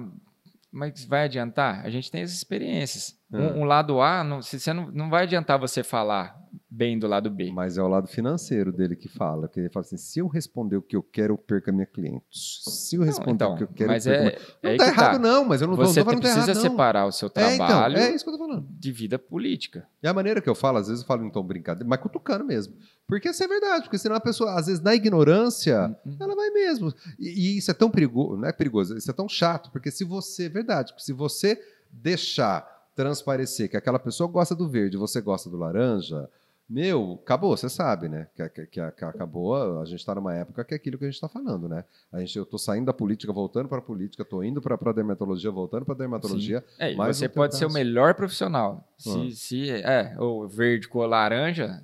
mas 0.72 1.04
vai 1.06 1.24
adiantar? 1.26 1.84
A 1.86 1.90
gente 1.90 2.12
tem 2.12 2.22
as 2.22 2.32
experiências. 2.32 3.17
Um, 3.32 3.62
um 3.62 3.64
lado 3.66 4.00
A, 4.02 4.24
não, 4.24 4.42
se 4.42 4.60
você 4.60 4.72
não, 4.74 4.90
não 4.92 5.10
vai 5.10 5.24
adiantar 5.24 5.60
você 5.60 5.84
falar 5.84 6.36
bem 6.70 6.98
do 7.00 7.08
lado 7.08 7.30
B. 7.30 7.52
mas 7.52 7.78
é 7.78 7.82
o 7.82 7.88
lado 7.88 8.08
financeiro 8.08 8.72
dele 8.72 8.96
que 8.96 9.10
fala. 9.10 9.48
Que 9.50 9.60
ele 9.60 9.70
fala 9.70 9.86
assim: 9.86 9.98
se 9.98 10.20
eu 10.20 10.28
responder 10.28 10.78
o 10.78 10.82
que 10.82 10.96
eu 10.96 11.04
quero, 11.04 11.34
eu 11.34 11.38
perco 11.38 11.70
a 11.70 11.74
minha 11.74 11.86
cliente. 11.86 12.24
Se 12.32 12.96
eu 12.96 13.00
Não, 13.02 13.08
responder 13.08 13.34
então, 13.34 13.54
o 13.54 13.58
que 13.58 13.64
eu 13.64 13.68
quero, 13.68 13.90
mas 13.90 14.06
eu 14.06 14.14
perco 14.14 14.28
é, 14.28 14.30
minha... 14.30 14.38
é 14.38 14.56
Não 14.64 14.72
aí 14.72 14.78
tá 14.78 14.88
errado, 14.88 15.14
tá. 15.14 15.20
não, 15.20 15.44
mas 15.46 15.62
eu 15.62 15.68
não 15.68 15.76
tô, 15.76 15.86
Você 15.86 16.00
não 16.00 16.06
tô 16.06 16.10
falando 16.12 16.22
que 16.22 16.28
tá 16.28 16.34
precisa 16.34 16.52
errado, 16.52 16.64
não. 16.64 16.72
separar 16.72 17.06
o 17.06 17.12
seu 17.12 17.28
É, 17.36 17.54
então, 17.56 17.68
trabalho 17.68 17.98
é 17.98 18.18
tô 18.18 18.38
falando. 18.38 18.68
de 18.70 18.92
vida 18.94 19.20
política. 19.20 19.88
E 20.02 20.08
a 20.08 20.14
maneira 20.14 20.40
que 20.42 20.50
eu 20.50 20.56
falo, 20.56 20.78
às 20.78 20.88
vezes 20.88 21.02
eu 21.02 21.08
falo 21.08 21.26
em 21.26 21.30
tom 21.32 21.44
brincadeira, 21.44 21.88
mas 21.88 22.00
cutucando 22.00 22.46
mesmo. 22.46 22.76
Porque 23.08 23.30
isso 23.30 23.44
é 23.44 23.48
verdade, 23.48 23.84
porque 23.84 23.98
senão 23.98 24.16
a 24.16 24.22
pessoa, 24.22 24.54
às 24.58 24.68
vezes, 24.68 24.82
na 24.82 24.94
ignorância, 24.96 25.94
Uhum. 26.06 26.16
ela 26.20 26.36
vai 26.36 26.50
mesmo. 26.52 26.94
E, 27.20 27.28
e 27.56 27.58
isso 27.58 27.72
é 27.72 27.74
tão 27.74 27.90
perigoso, 27.90 28.38
não 28.38 28.48
é 28.48 28.54
perigoso, 28.54 28.96
isso 28.98 29.10
é 29.10 29.14
tão 29.14 29.28
chato, 29.28 29.70
porque 29.72 29.92
se 29.92 30.04
você, 30.06 30.46
é 30.46 30.50
verdade, 30.50 30.94
porque 30.94 31.04
se 31.04 31.12
você 31.14 31.60
deixar 31.92 32.77
transparecer 32.98 33.70
que 33.70 33.78
aquela 33.78 34.00
pessoa 34.00 34.28
gosta 34.28 34.56
do 34.56 34.68
verde, 34.68 34.98
você 34.98 35.22
gosta 35.22 35.48
do 35.52 35.56
laranja, 35.56 36.28
Meu, 36.68 37.18
acabou, 37.24 37.56
você 37.56 37.70
sabe, 37.70 38.10
né? 38.10 38.28
Que, 38.36 38.50
que, 38.50 38.66
que, 38.66 38.82
acabou, 38.82 39.80
a 39.80 39.86
gente 39.86 40.00
está 40.00 40.14
numa 40.14 40.34
época 40.34 40.66
que 40.66 40.74
é 40.74 40.78
aquilo 40.78 40.98
que 40.98 41.06
a 41.06 41.08
gente 41.08 41.16
está 41.16 41.30
falando, 41.30 41.70
né? 41.70 41.86
A 42.12 42.20
gente, 42.20 42.36
eu 42.36 42.44
estou 42.44 42.60
saindo 42.60 42.88
da 42.88 42.94
política, 42.94 43.32
voltando 43.32 43.70
para 43.70 43.78
a 43.78 43.82
política, 43.82 44.24
estou 44.24 44.44
indo 44.44 44.62
para 44.62 44.76
a 44.76 44.92
dermatologia, 44.92 45.50
voltando 45.50 45.86
para 45.86 45.94
a 45.94 45.98
dermatologia. 45.98 46.66
É, 46.78 46.94
você 46.94 47.30
pode 47.30 47.56
ser 47.56 47.66
o 47.66 47.72
melhor 47.72 48.16
profissional. 48.16 48.86
Se, 48.98 49.10
ah. 49.10 49.32
se 49.32 49.70
é, 49.72 50.14
o 50.20 50.46
verde 50.46 50.90
com 50.90 51.00
laranja, 51.06 51.82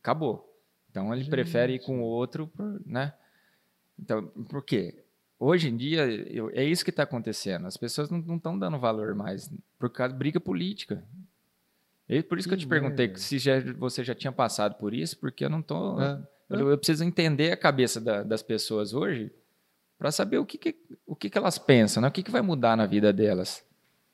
acabou. 0.00 0.48
Então 0.90 1.12
ele 1.12 1.24
gente. 1.24 1.30
prefere 1.30 1.74
ir 1.74 1.80
com 1.80 2.00
o 2.00 2.04
outro, 2.04 2.50
né? 2.86 3.12
Então, 3.98 4.28
por 4.48 4.64
quê? 4.64 5.04
Hoje 5.40 5.68
em 5.68 5.76
dia, 5.76 6.04
eu, 6.30 6.50
é 6.50 6.64
isso 6.64 6.84
que 6.84 6.90
está 6.90 7.04
acontecendo. 7.04 7.66
As 7.66 7.76
pessoas 7.76 8.10
não 8.10 8.36
estão 8.36 8.58
dando 8.58 8.78
valor 8.78 9.14
mais 9.14 9.50
por 9.78 9.88
causa 9.88 10.12
de 10.12 10.18
briga 10.18 10.40
política. 10.40 11.04
E 12.08 12.22
por 12.22 12.38
isso 12.38 12.48
que, 12.48 12.56
que 12.56 12.62
eu 12.62 12.66
te 12.66 12.68
perguntei 12.68 13.14
se 13.16 13.38
já, 13.38 13.60
você 13.76 14.02
já 14.02 14.14
tinha 14.14 14.32
passado 14.32 14.74
por 14.74 14.92
isso, 14.92 15.16
porque 15.18 15.44
eu 15.44 15.50
não 15.50 15.62
tô. 15.62 16.00
É, 16.00 16.18
eu, 16.50 16.70
eu, 16.70 16.78
preciso 16.78 17.04
entender 17.04 17.52
a 17.52 17.56
cabeça 17.56 18.00
da, 18.00 18.22
das 18.22 18.42
pessoas 18.42 18.94
hoje 18.94 19.30
para 19.98 20.10
saber 20.10 20.38
o 20.38 20.46
que, 20.46 20.58
que, 20.58 20.76
o 21.06 21.14
que, 21.14 21.28
que 21.28 21.38
elas 21.38 21.58
pensam, 21.58 22.00
né? 22.00 22.08
o 22.08 22.12
que, 22.12 22.22
que 22.22 22.30
vai 22.30 22.42
mudar 22.42 22.76
na 22.76 22.86
vida 22.86 23.12
delas. 23.12 23.64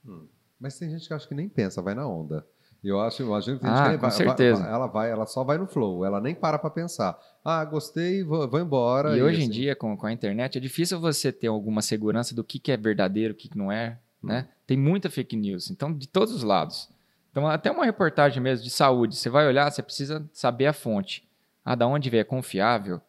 Hum. 0.05 0.27
Mas 0.59 0.79
tem 0.79 0.91
gente 0.91 1.07
que 1.07 1.15
acha 1.15 1.29
que 1.29 1.35
nem 1.35 1.49
pensa, 1.49 1.81
vai 1.81 1.95
na 1.95 2.07
onda. 2.07 2.47
Eu 2.85 3.01
acho, 3.01 3.23
eu 3.23 3.27
imagino 3.29 3.59
que 3.59 3.67
ah, 3.67 3.77
gente 3.77 3.87
que 3.87 3.95
com 3.95 4.01
vai, 4.03 4.11
certeza. 4.11 4.63
Vai, 4.63 4.73
ela 4.73 4.87
vai, 4.87 5.11
ela 5.11 5.27
só 5.27 5.43
vai 5.43 5.57
no 5.57 5.67
flow, 5.67 6.05
ela 6.05 6.21
nem 6.21 6.35
para 6.35 6.59
para 6.59 6.69
pensar. 6.69 7.19
Ah, 7.43 7.65
gostei, 7.65 8.23
vou, 8.23 8.47
vou 8.47 8.61
embora. 8.61 9.17
E, 9.17 9.21
e 9.21 9.23
hoje 9.23 9.39
assim... 9.39 9.47
em 9.47 9.51
dia, 9.51 9.75
com, 9.75 9.97
com 9.97 10.07
a 10.07 10.13
internet, 10.13 10.59
é 10.59 10.61
difícil 10.61 11.01
você 11.01 11.33
ter 11.33 11.47
alguma 11.47 11.81
segurança 11.81 12.35
do 12.35 12.45
que, 12.45 12.59
que 12.59 12.71
é 12.71 12.77
verdadeiro, 12.77 13.33
o 13.33 13.37
que, 13.37 13.49
que 13.49 13.57
não 13.57 13.73
é. 13.73 13.99
Hum. 14.23 14.29
Né? 14.29 14.49
Tem 14.67 14.77
muita 14.77 15.09
fake 15.09 15.35
news, 15.35 15.71
então, 15.71 15.93
de 15.93 16.07
todos 16.07 16.35
os 16.35 16.43
lados. 16.43 16.91
Então, 17.31 17.49
até 17.49 17.71
uma 17.71 17.87
reportagem 17.87 18.43
mesmo 18.43 18.63
de 18.63 18.71
saúde, 18.71 19.17
você 19.17 19.31
vai 19.31 19.47
olhar, 19.47 19.71
você 19.71 19.83
precisa 19.83 20.29
saber 20.33 20.67
a 20.67 20.73
fonte. 20.73 21.27
Ah, 21.65 21.75
da 21.75 21.87
onde 21.87 22.11
veio? 22.11 22.21
É 22.21 22.25
confiável? 22.25 23.01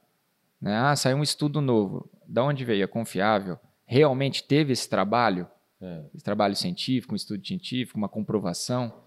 Né? 0.59 0.75
Ah, 0.75 0.95
saiu 0.95 1.17
um 1.17 1.23
estudo 1.23 1.59
novo. 1.59 2.09
Da 2.25 2.43
onde 2.43 2.63
veio? 2.63 2.83
É 2.83 2.87
confiável? 2.87 3.59
Realmente 3.85 4.43
teve 4.43 4.73
esse 4.73 4.89
trabalho? 4.89 5.47
É. 5.81 6.05
Esse 6.15 6.23
trabalho 6.23 6.55
científico, 6.55 7.13
um 7.13 7.15
estudo 7.15 7.45
científico, 7.45 7.97
uma 7.97 8.09
comprovação? 8.09 9.04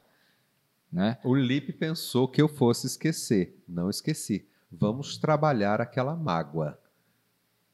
Né? 0.90 1.18
O 1.22 1.34
Lipe 1.34 1.72
pensou 1.72 2.28
que 2.28 2.40
eu 2.40 2.48
fosse 2.48 2.86
esquecer. 2.86 3.62
Não 3.68 3.90
esqueci. 3.90 4.46
Vamos 4.70 5.16
trabalhar 5.18 5.80
aquela 5.80 6.16
mágoa 6.16 6.78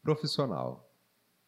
profissional 0.02 0.84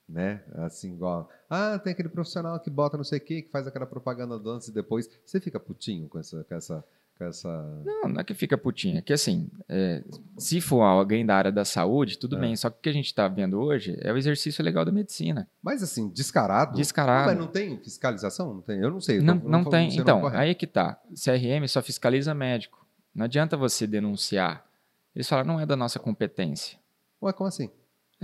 né? 0.09 0.43
Assim, 0.55 0.95
igual, 0.95 1.29
ah, 1.51 1.79
tem 1.79 1.93
aquele 1.93 2.09
profissional 2.09 2.59
que 2.61 2.71
bota 2.71 2.97
não 2.97 3.05
sei 3.05 3.19
o 3.19 3.21
quê, 3.21 3.43
que 3.43 3.51
faz 3.51 3.67
aquela 3.67 3.87
propaganda 3.87 4.37
antes 4.49 4.69
e 4.69 4.73
depois. 4.73 5.11
Você 5.25 5.41
fica 5.41 5.59
putinho 5.59 6.09
com 6.09 6.19
essa, 6.19 6.45
com 6.45 6.55
essa, 6.55 6.85
com 7.17 7.25
essa... 7.25 7.49
Não, 7.85 8.09
não 8.09 8.21
é 8.21 8.25
que 8.25 8.35
fica 8.35 8.59
putinho, 8.59 8.99
é 8.99 9.03
que 9.03 9.13
assim, 9.13 9.49
é, 9.69 10.05
se 10.39 10.61
for 10.61 10.83
alguém 10.83 11.25
da 11.25 11.35
área 11.35 11.53
da 11.53 11.65
saúde, 11.65 12.19
tudo 12.19 12.37
é. 12.37 12.41
bem, 12.41 12.57
só 12.57 12.71
que 12.71 12.79
o 12.79 12.81
que 12.83 12.89
a 12.89 12.93
gente 12.93 13.07
está 13.07 13.27
vendo 13.29 13.59
hoje 13.59 13.97
é 14.01 14.13
o 14.13 14.17
exercício 14.17 14.65
legal 14.65 14.85
da 14.85 14.93
medicina. 14.93 15.49
Mas 15.63 15.83
assim, 15.83 16.09
descarado? 16.11 16.77
Descarado. 16.77 17.29
Não, 17.29 17.35
mas 17.35 17.39
não 17.39 17.47
tem 17.47 17.79
fiscalização? 17.79 18.55
Não 18.55 18.63
tem? 18.63 18.81
Eu 18.81 18.91
não 18.91 19.01
sei. 19.01 19.21
Não, 19.21 19.35
não, 19.35 19.63
não 19.63 19.65
tem, 19.65 19.97
então, 19.97 20.27
aí 20.29 20.51
é 20.51 20.55
que 20.55 20.67
tá. 20.67 21.01
CRM 21.15 21.67
só 21.67 21.83
fiscaliza 21.83 22.35
médico. 22.35 22.87
Não 23.15 23.25
adianta 23.25 23.57
você 23.57 23.87
denunciar. 23.87 24.67
Eles 25.15 25.29
falam, 25.29 25.47
não 25.47 25.61
é 25.61 25.65
da 25.65 25.77
nossa 25.77 25.99
competência. 25.99 26.79
Ué, 27.23 27.33
como 27.33 27.49
assim? 27.49 27.71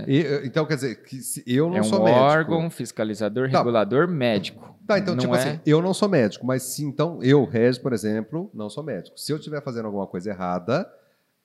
E, 0.07 0.41
então, 0.45 0.65
quer 0.65 0.75
dizer, 0.75 1.03
que 1.03 1.19
eu 1.45 1.69
não 1.69 1.77
é 1.77 1.81
um 1.81 1.83
sou 1.83 2.03
médico. 2.03 2.23
órgão 2.23 2.69
fiscalizador, 2.69 3.49
tá. 3.51 3.59
regulador 3.59 4.07
médico. 4.07 4.75
Tá, 4.87 4.97
então, 4.97 5.15
não 5.15 5.21
tipo 5.21 5.35
é... 5.35 5.39
assim, 5.39 5.59
eu 5.65 5.81
não 5.81 5.93
sou 5.93 6.09
médico, 6.09 6.45
mas 6.45 6.63
se 6.63 6.83
então 6.83 7.21
eu, 7.21 7.45
Regis, 7.45 7.77
por 7.77 7.93
exemplo, 7.93 8.49
não 8.53 8.69
sou 8.69 8.83
médico. 8.83 9.17
Se 9.19 9.31
eu 9.31 9.37
estiver 9.37 9.61
fazendo 9.61 9.85
alguma 9.85 10.07
coisa 10.07 10.31
errada 10.31 10.91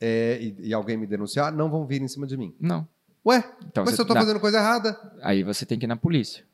é, 0.01 0.39
e, 0.41 0.69
e, 0.69 0.75
alguém 0.75 0.97
me 0.97 1.07
denunciar, 1.07 1.53
não 1.53 1.71
vão 1.71 1.87
vir 1.87 2.01
em 2.01 2.09
cima 2.09 2.27
de 2.27 2.37
mim. 2.37 2.55
Não. 2.59 2.89
Ué, 3.27 3.45
então, 3.67 3.85
mas 3.85 3.95
se 3.95 4.01
eu 4.01 4.05
estou 4.05 4.17
fazendo 4.17 4.41
coisa 4.41 4.59
errada. 4.59 4.99
Aí 5.21 5.43
você 5.43 5.67
tem 5.67 5.79
que 5.79 5.85
ir 5.85 5.89
na 5.89 5.97
polícia. 5.97 6.45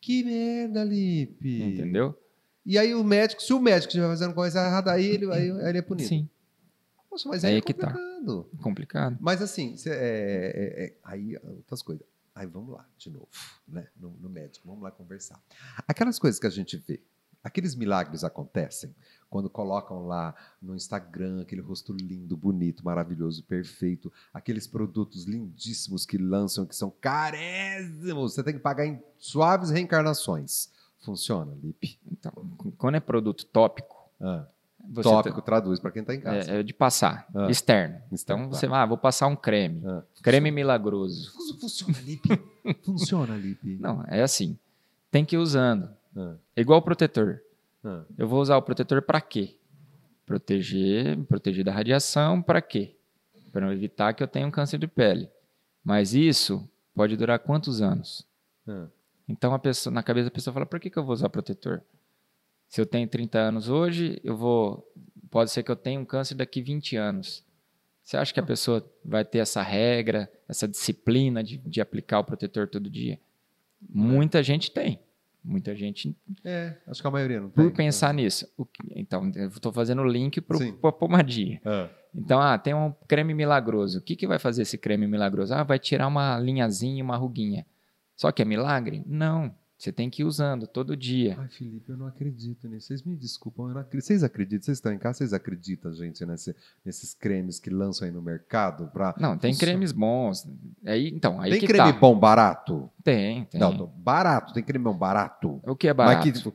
Que 0.00 0.22
merda, 0.22 0.84
Lipe. 0.84 1.62
Entendeu? 1.62 2.16
E 2.64 2.78
aí 2.78 2.94
o 2.94 3.02
médico, 3.02 3.42
se 3.42 3.52
o 3.52 3.60
médico 3.60 3.88
estiver 3.88 4.06
fazendo 4.06 4.32
coisa 4.32 4.64
errada, 4.64 4.92
aí 4.92 5.06
ele, 5.06 5.26
aí, 5.32 5.50
aí 5.50 5.68
ele 5.70 5.78
é 5.78 5.82
punido. 5.82 6.08
Sim. 6.08 6.28
Nossa, 7.10 7.28
mas 7.28 7.44
aí, 7.44 7.52
aí 7.52 7.58
é 7.58 7.60
que 7.60 7.74
tá. 7.74 7.92
Complicado. 8.62 9.18
Mas 9.20 9.42
assim, 9.42 9.76
cê, 9.76 9.90
é, 9.90 9.94
é, 9.94 10.84
é, 10.84 10.96
aí 11.02 11.36
outras 11.42 11.82
coisas. 11.82 12.06
Aí 12.34 12.46
vamos 12.46 12.72
lá, 12.72 12.86
de 12.96 13.10
novo, 13.10 13.28
né? 13.66 13.88
No, 13.96 14.10
no, 14.10 14.28
médico, 14.28 14.66
vamos 14.66 14.82
lá 14.82 14.90
conversar. 14.90 15.42
Aquelas 15.88 16.18
coisas 16.18 16.38
que 16.38 16.46
a 16.46 16.50
gente 16.50 16.76
vê, 16.76 17.02
aqueles 17.42 17.74
milagres 17.74 18.22
acontecem 18.22 18.94
quando 19.28 19.50
colocam 19.50 20.06
lá 20.06 20.34
no 20.62 20.76
Instagram 20.76 21.42
aquele 21.42 21.60
rosto 21.60 21.92
lindo, 21.92 22.36
bonito, 22.36 22.84
maravilhoso, 22.84 23.42
perfeito, 23.44 24.12
aqueles 24.32 24.66
produtos 24.66 25.24
lindíssimos 25.24 26.06
que 26.06 26.16
lançam, 26.16 26.64
que 26.64 26.76
são 26.76 26.90
carésimos. 27.00 28.34
Você 28.34 28.44
tem 28.44 28.54
que 28.54 28.60
pagar 28.60 28.86
em 28.86 29.02
suaves 29.18 29.70
reencarnações. 29.70 30.70
Funciona, 31.00 31.52
Lipe? 31.60 31.98
Então, 32.10 32.32
quando 32.78 32.94
é 32.94 33.00
produto 33.00 33.44
tópico, 33.44 34.08
ah 34.20 34.46
você 34.88 35.08
Tópico, 35.08 35.36
tá... 35.36 35.42
traduz 35.42 35.78
para 35.78 35.90
quem 35.90 36.02
está 36.02 36.14
em 36.14 36.20
casa. 36.20 36.50
É, 36.50 36.60
é 36.60 36.62
de 36.62 36.72
passar, 36.74 37.26
ah. 37.34 37.50
externo. 37.50 38.00
Então, 38.10 38.48
você 38.48 38.66
vai, 38.66 38.82
ah, 38.82 38.86
vou 38.86 38.98
passar 38.98 39.26
um 39.26 39.36
creme. 39.36 39.82
Ah. 39.86 40.02
Creme 40.22 40.50
milagroso. 40.50 41.32
Funciona, 41.60 41.98
Lipe. 42.00 42.28
Funciona, 42.82 43.36
Lipe. 43.36 43.76
Não, 43.80 44.04
é 44.08 44.22
assim. 44.22 44.58
Tem 45.10 45.24
que 45.24 45.36
ir 45.36 45.38
usando. 45.38 45.88
Ah. 46.16 46.34
É 46.56 46.60
igual 46.60 46.78
o 46.78 46.82
protetor. 46.82 47.40
Ah. 47.84 48.02
Eu 48.18 48.26
vou 48.26 48.40
usar 48.40 48.56
o 48.56 48.62
protetor 48.62 49.02
para 49.02 49.20
quê? 49.20 49.56
Proteger, 50.26 51.18
proteger 51.24 51.64
da 51.64 51.72
radiação, 51.72 52.40
para 52.40 52.60
quê? 52.60 52.96
Para 53.52 53.72
evitar 53.72 54.12
que 54.12 54.22
eu 54.22 54.28
tenha 54.28 54.46
um 54.46 54.50
câncer 54.50 54.78
de 54.78 54.86
pele. 54.86 55.28
Mas 55.84 56.14
isso 56.14 56.68
pode 56.94 57.16
durar 57.16 57.38
quantos 57.38 57.80
anos? 57.80 58.26
Ah. 58.66 58.86
Então, 59.28 59.54
a 59.54 59.58
pessoa, 59.58 59.92
na 59.92 60.02
cabeça 60.02 60.24
da 60.24 60.30
pessoa 60.30 60.52
fala, 60.52 60.66
por 60.66 60.80
que, 60.80 60.90
que 60.90 60.98
eu 60.98 61.04
vou 61.04 61.12
usar 61.12 61.28
protetor? 61.28 61.82
Se 62.70 62.80
eu 62.80 62.86
tenho 62.86 63.08
30 63.08 63.36
anos 63.36 63.68
hoje, 63.68 64.20
eu 64.22 64.36
vou. 64.36 64.88
Pode 65.28 65.50
ser 65.50 65.64
que 65.64 65.70
eu 65.70 65.76
tenha 65.76 65.98
um 65.98 66.04
câncer 66.04 66.36
daqui 66.36 66.62
20 66.62 66.96
anos. 66.96 67.44
Você 68.02 68.16
acha 68.16 68.32
que 68.32 68.38
a 68.38 68.44
pessoa 68.44 68.88
vai 69.04 69.24
ter 69.24 69.38
essa 69.38 69.60
regra, 69.60 70.30
essa 70.48 70.68
disciplina 70.68 71.42
de, 71.42 71.58
de 71.58 71.80
aplicar 71.80 72.20
o 72.20 72.24
protetor 72.24 72.68
todo 72.68 72.88
dia? 72.88 73.18
Muita 73.88 74.40
gente 74.40 74.70
tem. 74.70 75.00
Muita 75.42 75.74
gente. 75.74 76.16
É, 76.44 76.76
acho 76.86 77.00
que 77.00 77.06
a 77.08 77.10
maioria 77.10 77.40
não 77.40 77.50
tem. 77.50 77.64
Por 77.64 77.74
pensar 77.74 78.14
nisso. 78.14 78.46
Então, 78.94 79.32
eu 79.34 79.48
estou 79.48 79.72
fazendo 79.72 80.02
o 80.02 80.08
link 80.08 80.40
para 80.40 80.58
a 80.84 80.92
pomadinha. 80.92 81.60
É. 81.64 81.88
Então, 82.14 82.40
ah, 82.40 82.56
tem 82.56 82.72
um 82.72 82.92
creme 83.08 83.34
milagroso. 83.34 83.98
O 83.98 84.02
que, 84.02 84.14
que 84.14 84.26
vai 84.28 84.38
fazer 84.38 84.62
esse 84.62 84.78
creme 84.78 85.08
milagroso? 85.08 85.54
Ah, 85.54 85.64
vai 85.64 85.78
tirar 85.78 86.06
uma 86.06 86.38
linhazinha, 86.38 87.02
uma 87.02 87.16
ruguinha. 87.16 87.66
Só 88.14 88.30
que 88.30 88.42
é 88.42 88.44
milagre? 88.44 89.02
Não. 89.06 89.52
Você 89.80 89.90
tem 89.90 90.10
que 90.10 90.20
ir 90.20 90.26
usando 90.26 90.66
todo 90.66 90.94
dia. 90.94 91.38
Ai, 91.40 91.48
Felipe, 91.48 91.88
eu 91.88 91.96
não 91.96 92.06
acredito 92.06 92.68
nisso. 92.68 92.88
Vocês 92.88 93.02
me 93.02 93.16
desculpam, 93.16 93.66
eu 93.66 93.72
não 93.72 93.80
acredito. 93.80 94.08
Vocês 94.08 94.22
acreditam? 94.22 94.66
Vocês 94.66 94.76
estão 94.76 94.92
em 94.92 94.98
casa, 94.98 95.16
vocês 95.16 95.32
acreditam, 95.32 95.90
gente, 95.94 96.22
nesse, 96.26 96.54
nesses 96.84 97.14
cremes 97.14 97.58
que 97.58 97.70
lançam 97.70 98.06
aí 98.06 98.12
no 98.12 98.20
mercado? 98.20 98.88
Pra... 98.88 99.14
Não, 99.18 99.38
tem 99.38 99.56
cremes 99.56 99.90
bons. 99.90 100.46
Aí, 100.84 101.08
então, 101.08 101.40
aí 101.40 101.52
tem 101.52 101.66
creme 101.66 101.94
tá. 101.94 101.98
bom 101.98 102.14
barato? 102.14 102.90
Tem, 103.02 103.46
tem. 103.46 103.58
Não, 103.58 103.86
barato. 103.86 104.52
Tem 104.52 104.62
creme 104.62 104.84
bom 104.84 104.94
barato? 104.94 105.62
O 105.66 105.74
que 105.74 105.88
é 105.88 105.94
barato? 105.94 106.28
Mas 106.28 106.42
que, 106.42 106.52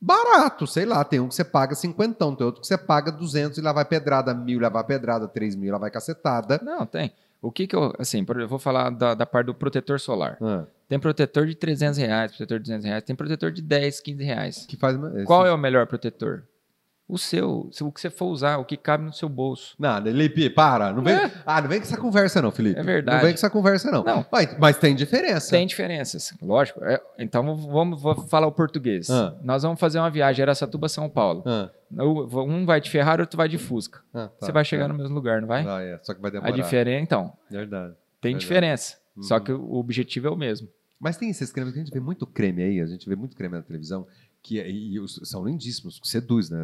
barato, 0.00 0.64
sei 0.64 0.84
lá. 0.84 1.04
Tem 1.04 1.18
um 1.18 1.26
que 1.26 1.34
você 1.34 1.44
paga 1.44 1.74
cinquentão, 1.74 2.36
tem 2.36 2.46
outro 2.46 2.60
que 2.60 2.66
você 2.68 2.78
paga 2.78 3.10
200 3.10 3.58
e 3.58 3.60
lá 3.60 3.72
vai 3.72 3.86
pedrada 3.86 4.32
mil, 4.32 4.60
lá 4.60 4.68
vai 4.68 4.84
pedrada 4.84 5.26
três 5.26 5.56
mil, 5.56 5.72
lá 5.72 5.78
vai 5.78 5.90
cacetada. 5.90 6.60
Não, 6.62 6.86
tem. 6.86 7.12
O 7.40 7.52
que 7.52 7.66
que 7.66 7.76
eu, 7.76 7.92
assim, 7.98 8.24
eu 8.28 8.48
vou 8.48 8.58
falar 8.58 8.90
da, 8.90 9.14
da 9.14 9.24
parte 9.24 9.46
do 9.46 9.54
protetor 9.54 10.00
solar. 10.00 10.36
Ah. 10.40 10.64
Tem 10.88 10.98
protetor 10.98 11.46
de 11.46 11.54
300 11.54 11.98
reais, 11.98 12.32
protetor 12.32 12.58
de 12.58 12.64
200 12.64 12.84
reais, 12.86 13.04
tem 13.04 13.14
protetor 13.14 13.52
de 13.52 13.62
10, 13.62 14.00
15 14.00 14.24
reais. 14.24 14.66
Que 14.66 14.76
faz 14.76 14.96
Qual 15.24 15.46
é 15.46 15.52
o 15.52 15.58
melhor 15.58 15.86
protetor? 15.86 16.44
O 17.08 17.16
seu, 17.16 17.70
o 17.80 17.90
que 17.90 18.00
você 18.00 18.10
for 18.10 18.26
usar, 18.26 18.58
o 18.58 18.66
que 18.66 18.76
cabe 18.76 19.02
no 19.02 19.12
seu 19.14 19.30
bolso. 19.30 19.74
Não, 19.78 20.02
Felipe, 20.02 20.50
para. 20.50 20.92
Não 20.92 21.02
vem, 21.02 21.14
é. 21.14 21.32
Ah, 21.46 21.62
não 21.62 21.68
vem 21.68 21.78
com 21.78 21.86
essa 21.86 21.96
conversa, 21.96 22.42
não, 22.42 22.50
Felipe. 22.50 22.78
É 22.78 22.82
verdade. 22.82 23.16
Não 23.16 23.22
vem 23.22 23.32
com 23.32 23.38
essa 23.38 23.48
conversa, 23.48 23.90
não. 23.90 24.04
não. 24.04 24.26
Mas, 24.30 24.58
mas 24.58 24.76
tem 24.76 24.94
diferença. 24.94 25.50
Tem 25.50 25.66
diferenças, 25.66 26.34
lógico. 26.42 26.84
É, 26.84 27.00
então 27.18 27.42
vamos 27.56 28.02
vou 28.02 28.14
falar 28.26 28.46
o 28.46 28.52
português. 28.52 29.08
Ah. 29.08 29.34
Nós 29.42 29.62
vamos 29.62 29.80
fazer 29.80 29.98
uma 29.98 30.10
viagem 30.10 30.42
Aracatuba 30.42 30.86
São 30.86 31.08
Paulo. 31.08 31.42
Ah. 31.46 31.70
Um 31.90 32.66
vai 32.66 32.78
de 32.78 32.90
Ferrari, 32.90 33.22
outro 33.22 33.38
vai 33.38 33.48
de 33.48 33.56
Fusca. 33.56 34.00
Ah, 34.12 34.28
tá, 34.28 34.46
você 34.46 34.52
vai 34.52 34.64
chegar 34.64 34.84
é. 34.84 34.88
no 34.88 34.94
mesmo 34.94 35.14
lugar, 35.14 35.40
não 35.40 35.48
vai? 35.48 35.64
Ah, 35.66 35.82
é. 35.82 35.98
Só 36.02 36.12
que 36.12 36.20
vai 36.20 36.30
demorar. 36.30 36.52
A 36.52 36.54
diferença, 36.54 37.02
então. 37.02 37.32
Verdade. 37.50 37.94
Tem 38.20 38.32
verdade. 38.32 38.38
diferença. 38.38 38.98
Uhum. 39.16 39.22
Só 39.22 39.40
que 39.40 39.50
o 39.50 39.74
objetivo 39.74 40.28
é 40.28 40.30
o 40.30 40.36
mesmo. 40.36 40.68
Mas 41.00 41.16
tem 41.16 41.30
esses 41.30 41.52
cremes 41.52 41.72
que 41.72 41.80
a 41.80 41.84
gente 41.84 41.92
vê 41.92 42.00
muito 42.00 42.26
creme 42.26 42.62
aí, 42.62 42.80
a 42.80 42.86
gente 42.86 43.08
vê 43.08 43.14
muito 43.14 43.36
creme 43.36 43.54
na 43.54 43.62
televisão, 43.62 44.06
que 44.48 44.58
é- 44.58 44.70
e 44.70 44.98
os- 44.98 45.20
são 45.24 45.44
lindíssimos, 45.44 46.00
seduz, 46.02 46.48
né? 46.48 46.58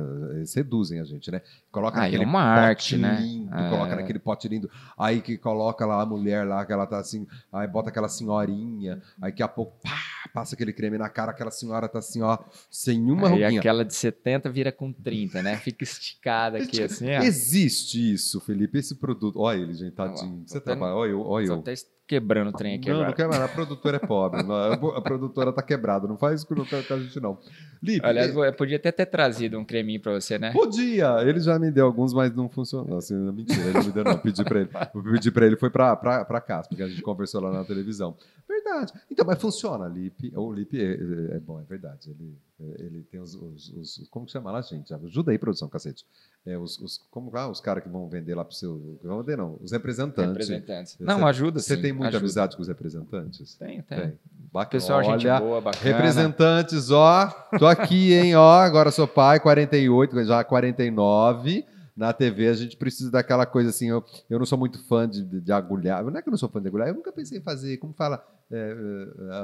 Seduzem 0.47 1.01
a 1.01 1.05
gente, 1.05 1.31
né? 1.31 1.43
Coloca 1.71 1.99
Ah, 1.99 2.03
é 2.03 2.05
naquele 2.07 2.25
uma 2.25 2.41
arte, 2.41 2.93
pote 2.95 2.97
né? 3.03 3.21
lindo, 3.21 3.55
É. 3.55 3.69
coloca 3.69 3.95
naquele 3.97 4.19
pote 4.19 4.49
lindo, 4.49 4.71
aí 4.97 5.21
que 5.21 5.37
coloca 5.37 5.85
lá 5.85 6.01
a 6.01 6.07
mulher 6.07 6.47
lá, 6.47 6.65
que 6.65 6.73
ela 6.73 6.87
tá 6.87 6.99
assim, 6.99 7.27
aí 7.53 7.69
bota 7.69 7.91
aquela 7.91 8.09
senhorinha, 8.09 9.03
aí 9.21 9.31
daqui 9.31 9.43
a 9.43 9.49
pouco, 9.49 9.77
pá, 9.83 9.91
passa 10.33 10.55
aquele 10.55 10.73
creme 10.73 10.97
na 10.97 11.09
cara, 11.11 11.33
aquela 11.33 11.51
senhora 11.51 11.89
tá 11.89 11.99
assim, 11.99 12.23
ó, 12.23 12.39
sem 12.71 13.11
uma 13.11 13.29
Aí 13.29 13.43
ruguinha. 13.43 13.61
aquela 13.61 13.85
de 13.85 13.95
70 13.95 14.49
vira 14.51 14.73
com 14.73 14.93
30, 14.93 15.43
né? 15.43 15.57
Fica 15.59 15.85
esticada 15.85 16.57
aqui 16.59 16.81
assim, 16.83 17.11
ó. 17.15 17.23
Existe 17.23 18.13
isso, 18.15 18.41
Felipe, 18.41 18.79
esse 18.79 18.95
produto. 18.95 19.39
Olha 19.41 19.59
ele, 19.61 19.75
gente, 19.75 19.93
tadinho. 19.93 20.43
Você 20.47 20.61
trabalha, 20.61 20.95
olha 20.95 21.11
eu, 21.11 21.21
olha 21.21 21.47
eu. 21.47 21.63
Quebrando 22.07 22.49
o 22.51 22.53
trem 22.53 22.77
aqui 22.77 22.89
Não, 22.89 22.97
não 22.97 23.03
agora. 23.05 23.17
quer 23.17 23.29
mais, 23.29 23.41
a 23.41 23.49
produtora 23.49 23.97
é 23.97 23.99
pobre. 24.07 24.43
não, 24.43 24.55
a 24.97 25.01
produtora 25.01 25.53
tá 25.53 25.63
quebrada, 25.63 26.07
não 26.07 26.17
faz 26.17 26.41
isso 26.41 26.47
com 26.55 26.63
a 26.63 26.99
gente, 26.99 27.21
não. 27.21 27.39
Lipe, 27.83 28.05
Aliás, 28.07 28.35
eu 28.35 28.53
podia 28.55 28.77
até 28.77 28.91
ter 28.93 29.07
trazido 29.07 29.59
um 29.59 29.65
creminho 29.65 30.01
pra 30.01 30.13
você, 30.13 30.39
né? 30.39 30.53
Podia, 30.53 31.17
ele 31.23 31.39
já 31.41 31.59
me 31.59 31.71
deu 31.71 31.85
alguns, 31.87 32.15
mas 32.15 32.35
não 32.35 32.49
funcionou. 32.49 32.97
Assim, 32.99 33.15
mentira, 33.33 33.61
ele 33.63 33.73
não 33.75 33.85
me 33.85 33.93
deu, 33.93 34.05
não. 34.05 34.19
Pedi 34.19 34.43
pra 34.45 34.61
ele. 34.61 34.71
Eu 34.95 35.03
pedi 35.13 35.31
pra 35.31 35.47
ele, 35.47 35.57
foi 35.57 35.69
pra, 35.71 35.95
pra, 35.97 36.25
pra 36.25 36.41
casa, 36.41 36.69
porque 36.69 36.83
a 36.83 36.89
gente 36.89 37.03
conversou 37.03 37.41
lá 37.43 37.51
na 37.53 37.65
televisão. 37.65 38.17
Verdade. 38.49 38.93
Então, 39.11 39.27
mas 39.27 39.41
funciona, 39.41 39.87
Lipe. 39.87 40.33
O 40.35 40.53
Lipe 40.53 40.81
é, 40.81 40.93
é- 40.95 41.37
é 41.37 41.41
bom, 41.41 41.61
é 41.61 41.65
verdade. 41.65 42.11
Ele, 42.11 42.39
ele 42.79 43.03
tem 43.03 43.21
os, 43.21 43.35
os, 43.35 43.69
os- 43.71 44.09
Como 44.11 44.27
que 44.27 44.33
chama 44.33 44.51
lá, 44.51 44.61
gente? 44.63 44.93
Ajuda 44.95 45.33
aí, 45.33 45.39
produção, 45.39 45.69
cacete. 45.69 46.05
É, 46.47 46.59
os, 46.59 46.79
os, 46.79 46.99
como 47.11 47.31
lá, 47.33 47.49
os 47.51 47.61
caras 47.61 47.83
que 47.83 47.89
vão 47.89 48.09
vender 48.09 48.35
lá 48.35 48.45
pro 48.45 48.55
seu. 48.55 48.99
Vão 49.03 49.21
vender, 49.21 49.37
não. 49.37 49.59
Os 49.63 49.73
representantes. 49.73 50.31
Representantes. 50.49 50.95
Você- 50.97 51.05
Não, 51.05 51.27
ajuda 51.27 51.61
Você 51.61 51.77
sim, 51.77 51.83
tem 51.83 51.93
muita 51.93 52.09
ajuda. 52.09 52.25
amizade 52.25 52.57
com 52.57 52.63
os 52.63 52.69
representantes? 52.69 53.55
Tem, 53.57 53.83
tem. 53.83 53.99
Tem. 53.99 54.19
Bacana. 54.53 54.71
Pessoal, 54.71 55.03
gente 55.03 55.27
Olha, 55.27 55.41
boa, 55.41 55.61
bacana. 55.61 55.85
Representantes, 55.97 56.91
ó, 56.91 57.27
tô 57.59 57.67
aqui, 57.67 58.13
hein, 58.13 58.37
ó, 58.37 58.61
agora 58.61 58.91
sou 58.91 59.07
pai, 59.09 59.41
48, 59.41 60.25
já 60.25 60.45
49. 60.45 61.65
Na 61.97 62.13
TV 62.13 62.49
a 62.49 62.55
gente 62.55 62.77
precisa 62.77 63.09
daquela 63.11 63.47
coisa 63.47 63.71
assim, 63.71 63.89
eu, 63.89 64.05
eu 64.29 64.37
não 64.39 64.45
sou 64.47 64.59
muito 64.59 64.83
fã 64.85 65.09
de, 65.09 65.23
de 65.23 65.53
agulhar, 65.53 66.03
não 66.05 66.17
é 66.19 66.23
que 66.23 66.29
eu 66.29 66.33
não 66.33 66.39
sou 66.39 66.49
fã 66.49 66.61
de 66.61 66.67
agulhar, 66.67 66.89
eu 66.89 66.95
nunca 66.95 67.13
pensei 67.13 67.39
em 67.39 67.41
fazer, 67.41 67.77
como 67.77 67.93
fala, 67.95 68.25
é, 68.51 68.77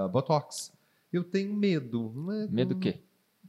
é, 0.04 0.08
Botox. 0.08 0.72
Eu 1.12 1.22
tenho 1.24 1.52
medo. 1.54 2.12
Não 2.14 2.32
é, 2.32 2.46
Medo 2.48 2.68
do 2.70 2.74
não- 2.74 2.80
quê? 2.80 3.00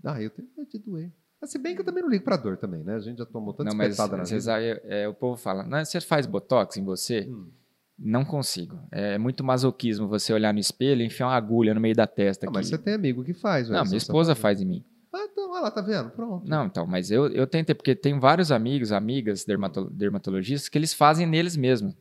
Ah, 0.04 0.22
eu 0.22 0.30
tenho 0.30 0.48
medo 0.58 0.70
de 0.70 0.80
doer. 0.80 1.12
Ah, 1.42 1.48
Se 1.48 1.58
bem 1.58 1.74
que 1.76 1.82
eu 1.82 1.86
também 1.86 2.04
não 2.04 2.10
ligo 2.10 2.24
pra 2.24 2.38
dor 2.38 2.58
também, 2.58 2.84
né? 2.84 2.96
A 2.96 3.00
gente 3.00 3.18
já 3.20 3.26
tomou 3.26 3.54
tanta 3.54 3.70
Não, 3.70 3.76
mas 3.78 3.98
na 3.98 4.24
vida. 4.24 4.54
aí, 4.56 4.80
é, 4.84 5.08
o 5.08 5.14
povo 5.14 5.36
fala, 5.38 5.64
não, 5.64 5.84
você 5.84 6.00
faz 6.02 6.26
botox 6.26 6.78
em 6.78 6.84
você? 6.84 7.28
Hum. 7.30 7.50
Não 8.04 8.26
consigo. 8.26 8.80
É 8.92 9.18
muito 9.18 9.44
masoquismo 9.44 10.08
você 10.08 10.34
olhar 10.34 10.52
no 10.54 10.60
espelho 10.60 11.02
e 11.02 11.06
enfiar 11.06 11.28
uma 11.28 11.36
agulha 11.36 11.74
no 11.74 11.80
meio 11.82 11.96
da 11.96 12.08
testa 12.08 12.46
Ah, 12.46 12.50
aqui. 12.50 12.58
mas 12.58 12.68
você 12.68 12.78
tem 12.78 12.94
amigo 12.96 13.24
que 13.24 13.34
faz, 13.34 13.68
Não, 13.70 13.76
minha 13.76 13.86
você 13.86 13.98
esposa 13.98 14.34
tá- 14.36 14.42
faz 14.42 14.60
em 14.62 14.66
mim. 14.66 14.86
Ah, 15.14 15.28
então, 15.32 15.52
olha 15.52 15.62
lá, 15.62 15.72
tá 15.72 15.82
vendo? 15.82 16.10
Pronto. 16.12 16.48
Não, 16.50 16.66
então, 16.66 16.88
mas 16.88 17.12
eu, 17.12 17.28
eu 17.28 17.46
tentei, 17.46 17.76
porque 17.76 17.94
tem 17.94 18.18
vários 18.20 18.52
amigos, 18.52 18.92
amigas 18.92 19.44
dermato- 19.46 19.90
dermatologistas 19.92 20.68
que 20.70 20.78
eles 20.78 20.94
fazem 20.94 21.28
neles 21.28 21.56
mesmos. 21.58 21.94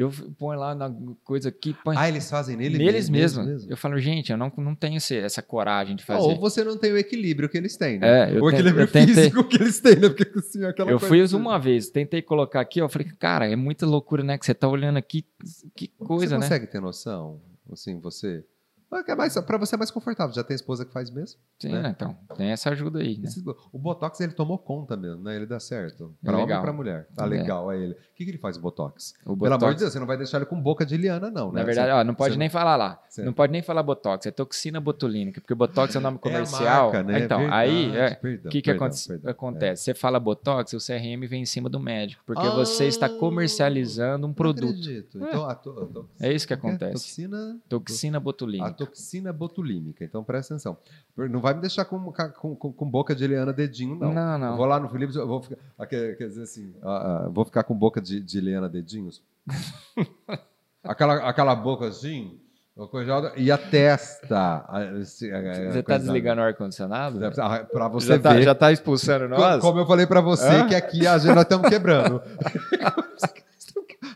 Eu 0.00 0.12
ponho 0.38 0.60
lá 0.60 0.76
na 0.76 0.94
coisa 1.24 1.48
aqui, 1.48 1.74
põe 1.82 1.96
Ah, 1.98 2.08
eles 2.08 2.30
fazem 2.30 2.56
nele 2.56 2.78
neles 2.78 3.08
mesmo, 3.10 3.42
mesmo. 3.44 3.68
Eu 3.68 3.76
falo, 3.76 3.98
gente, 3.98 4.30
eu 4.30 4.38
não, 4.38 4.52
não 4.56 4.72
tenho 4.72 4.96
esse- 4.98 5.16
essa 5.16 5.42
coragem 5.42 5.96
de 5.96 6.04
fazer. 6.04 6.20
Ou 6.22 6.38
você 6.38 6.62
não 6.62 6.78
tem 6.78 6.92
o 6.92 6.96
equilíbrio 6.96 7.48
que 7.48 7.58
eles 7.58 7.76
têm, 7.76 7.98
né? 7.98 8.30
É, 8.30 8.36
eu 8.38 8.44
o 8.44 8.48
equilíbrio 8.48 8.84
eu 8.84 8.86
tentei- 8.92 9.14
físico 9.16 9.42
que 9.42 9.56
eles 9.56 9.80
têm, 9.80 9.96
né? 9.96 10.08
Porque 10.08 10.38
assim, 10.38 10.64
aquela 10.64 10.88
Eu 10.92 11.00
coisa 11.00 11.12
fiz 11.12 11.24
assim. 11.24 11.36
uma 11.36 11.58
vez, 11.58 11.90
tentei 11.90 12.22
colocar 12.22 12.60
aqui, 12.60 12.80
eu 12.80 12.88
falei, 12.88 13.08
cara, 13.18 13.50
é 13.50 13.56
muita 13.56 13.84
loucura, 13.86 14.22
né? 14.22 14.38
Que 14.38 14.46
você 14.46 14.54
tá 14.54 14.68
olhando 14.68 14.98
aqui, 14.98 15.26
que 15.74 15.88
coisa, 15.88 16.26
Você 16.28 16.34
né? 16.36 16.42
consegue 16.42 16.66
ter 16.68 16.80
noção? 16.80 17.40
Assim, 17.72 17.98
você. 17.98 18.44
É 19.06 19.14
mais, 19.14 19.34
pra 19.40 19.58
você 19.58 19.74
é 19.74 19.78
mais 19.78 19.90
confortável. 19.90 20.34
Já 20.34 20.42
tem 20.42 20.54
esposa 20.54 20.82
que 20.84 20.92
faz 20.92 21.10
mesmo? 21.10 21.38
Sim, 21.58 21.72
né? 21.72 21.82
né? 21.82 21.94
Então, 21.94 22.16
tem 22.36 22.48
essa 22.50 22.70
ajuda 22.70 23.00
aí, 23.00 23.18
né? 23.18 23.28
O 23.70 23.78
Botox 23.78 24.18
ele 24.20 24.32
tomou 24.32 24.56
conta 24.58 24.96
mesmo, 24.96 25.22
né? 25.22 25.36
Ele 25.36 25.44
dá 25.44 25.60
certo. 25.60 26.14
É 26.22 26.26
Pra 26.26 26.34
homem 26.36 26.46
legal. 26.46 26.60
e 26.60 26.62
pra 26.62 26.72
mulher. 26.72 27.08
Tá 27.14 27.24
É. 27.24 27.28
legal, 27.28 27.70
é 27.70 27.76
ele. 27.78 27.92
O 27.92 27.96
que, 28.14 28.24
que 28.24 28.30
ele 28.30 28.38
faz 28.38 28.56
o 28.56 28.60
Botox? 28.60 29.12
O 29.26 29.36
Pelo 29.36 29.46
amor 29.46 29.58
Botox- 29.58 29.74
de 29.74 29.80
Deus, 29.80 29.92
você 29.92 29.98
não 30.00 30.06
vai 30.06 30.16
deixar 30.16 30.38
ele 30.38 30.46
com 30.46 30.60
boca 30.60 30.86
de 30.86 30.96
liana, 30.96 31.30
não, 31.30 31.52
né? 31.52 31.60
Na 31.60 31.64
verdade, 31.66 31.88
Você- 31.90 31.92
ó, 32.00 32.04
não 32.04 32.14
pode 32.14 32.32
você- 32.34 32.38
nem 32.38 32.48
falar 32.48 32.76
lá. 32.76 32.98
Você- 33.08 33.22
Não 33.22 33.32
pode 33.34 33.52
nem 33.52 33.60
falar 33.62 33.82
Botox, 33.82 34.24
é 34.26 34.30
toxina 34.30 34.80
botulínica, 34.80 35.40
porque 35.40 35.54
Botox 35.54 35.94
é 35.94 35.98
o 35.98 36.00
nome 36.02 36.16
É 36.16 36.20
comercial. 36.20 36.84
marca, 36.92 37.02
né? 37.02 37.20
Então, 37.20 37.38
Verdade, 37.40 37.60
aí, 37.70 37.96
é, 37.96 38.06
o 38.06 38.48
que, 38.48 38.62
que 38.62 38.70
perdão, 38.70 38.86
aconte- 38.86 39.06
perdão. 39.08 39.30
acontece? 39.30 39.82
Você 39.84 39.94
fala 39.94 40.18
Botox, 40.18 40.72
o 40.72 40.78
CRM 40.80 41.26
vem 41.26 41.42
em 41.42 41.46
cima 41.46 41.68
do 41.68 41.78
médico, 41.78 42.22
porque 42.26 42.46
Ah, 42.46 42.50
você 42.54 42.86
está 42.86 43.08
comercializando 43.08 44.26
um 44.26 44.28
Não 44.30 44.34
produto. 44.34 44.64
acredito. 44.70 45.18
Então, 45.18 45.44
a 45.48 45.54
to- 45.54 46.08
É 46.20 46.32
isso 46.32 46.46
que 46.46 46.52
é? 46.52 46.56
acontece. 46.56 46.92
Toxina. 46.94 47.58
Toxina 47.68 48.18
botulínica. 48.20 48.77
Toxina 48.78 49.32
botulímica. 49.32 50.04
Então 50.04 50.22
presta 50.24 50.54
atenção. 50.54 50.76
Não 51.16 51.40
vai 51.40 51.54
me 51.54 51.60
deixar 51.60 51.84
com, 51.84 52.12
com, 52.12 52.54
com- 52.72 52.90
boca 52.90 53.14
de 53.14 53.24
Eliana 53.24 53.52
dedinho, 53.52 53.96
não. 53.96 54.12
Não, 54.14 54.38
não. 54.38 54.50
Eu 54.52 54.56
vou 54.56 54.66
lá 54.66 54.78
no 54.80 54.88
Felipe, 54.88 55.14
eu 55.16 55.26
vou 55.26 55.42
ficar. 55.42 55.56
ah, 55.78 55.86
Quer, 55.86 56.16
quer 56.16 56.28
dizer 56.28 56.42
assim, 56.42 56.74
ah, 56.82 57.24
ah, 57.24 57.28
vou 57.28 57.44
ficar 57.44 57.64
com 57.64 57.74
boca 57.74 58.00
de, 58.00 58.20
de 58.20 58.38
Eliana 58.38 58.68
dedinhos. 58.68 59.22
aquela, 60.84 61.28
aquela 61.28 61.54
boca 61.54 61.86
assim, 61.88 62.38
e 63.36 63.50
a 63.50 63.58
testa. 63.58 64.38
a- 64.38 64.78
a 64.78 64.94
Você 65.04 65.26
está 65.26 65.82
coisa- 65.82 65.98
desligando 66.04 66.40
o 66.40 66.44
ar-condicionado? 66.44 67.18
Ah, 67.24 67.64
Pra 67.64 67.88
você 67.88 68.06
Já 68.14 68.18
tá, 68.20 68.32
ver. 68.34 68.42
já 68.42 68.54
tá 68.54 68.70
expulsando 68.70 69.28
nós? 69.28 69.60
Como 69.60 69.80
eu 69.80 69.86
falei 69.86 70.06
pra 70.06 70.20
você, 70.20 70.46
Hã? 70.48 70.66
que 70.68 70.74
aqui 70.76 71.04
a 71.06 71.18
gente 71.18 71.34
nós 71.34 71.42
estamos 71.42 71.68
quebrando. 71.68 72.22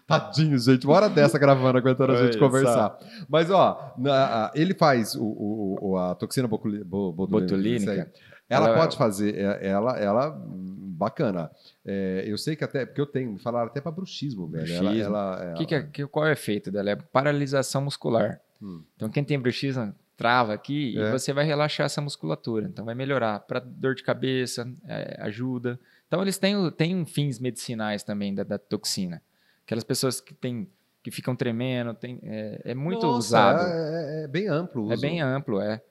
Tadinho, 0.06 0.58
gente. 0.58 0.86
Uma 0.86 0.96
hora 0.96 1.08
dessa 1.08 1.38
gravando, 1.38 1.78
aguentando 1.78 2.12
a 2.12 2.24
gente 2.26 2.38
conversar. 2.38 2.98
Mas, 3.28 3.50
ó, 3.50 3.94
na- 3.96 4.50
ele 4.54 4.74
faz 4.74 5.14
o, 5.14 5.78
o- 5.80 5.96
a 5.96 6.14
toxina 6.14 6.46
botulínica. 6.48 8.10
Ela, 8.48 8.68
Ela- 8.68 8.76
pode 8.78 8.96
fazer, 8.96 9.34
é- 9.38 9.66
ela, 9.68 9.96
ela 9.98 10.30
hum, 10.30 10.94
bacana. 10.98 11.50
É, 11.84 12.24
eu 12.26 12.36
sei 12.36 12.54
que 12.54 12.62
até, 12.64 12.84
porque 12.84 13.00
eu 13.00 13.06
tenho, 13.06 13.32
me 13.32 13.38
falaram 13.38 13.68
até 13.68 13.80
para 13.80 13.90
bruxismo, 13.92 14.46
velho. 14.46 14.70
Ela, 14.70 14.80
Bruxismo. 14.90 15.04
ela, 15.16 15.54
Que 15.56 15.66
que 15.66 15.74
é- 15.74 15.82
que- 15.82 16.06
qual 16.06 16.26
é 16.26 16.30
o 16.30 16.32
efeito 16.32 16.70
dela? 16.70 16.90
É 16.90 16.96
paralisação 16.96 17.80
muscular. 17.82 18.40
Hum. 18.60 18.82
Então, 18.96 19.08
quem 19.08 19.24
tem 19.24 19.38
bruxismo 19.40 19.94
trava 20.16 20.52
aqui 20.52 20.96
É. 20.98 21.00
e 21.00 21.10
você 21.10 21.32
vai 21.32 21.44
relaxar 21.46 21.86
essa 21.86 22.00
musculatura. 22.02 22.66
Então, 22.66 22.84
vai 22.84 22.94
melhorar. 22.94 23.40
Para 23.40 23.58
dor 23.60 23.94
de 23.94 24.02
cabeça, 24.02 24.70
é, 24.86 25.16
ajuda. 25.22 25.80
Então, 26.06 26.20
eles 26.20 26.36
têm, 26.36 26.70
têm 26.72 27.04
fins 27.06 27.38
medicinais 27.38 28.02
também 28.02 28.34
da, 28.34 28.42
da 28.44 28.58
toxina. 28.58 29.22
Aquelas 29.64 29.84
pessoas 29.84 30.20
que, 30.20 30.34
têm, 30.34 30.68
que 31.02 31.10
ficam 31.10 31.34
tremendo, 31.36 31.94
tem, 31.94 32.18
é, 32.22 32.60
é 32.64 32.74
muito 32.74 33.02
Nossa, 33.06 33.18
usado. 33.18 33.60
É, 33.68 34.20
é- 34.20 34.24
é 34.24 34.28
bem 34.28 34.48
amplo. 34.48 34.86
o 34.86 34.90
É 34.90 34.94
uso. 34.94 35.00
bem 35.02 35.20
amplo, 35.20 35.60
é. 35.60 35.82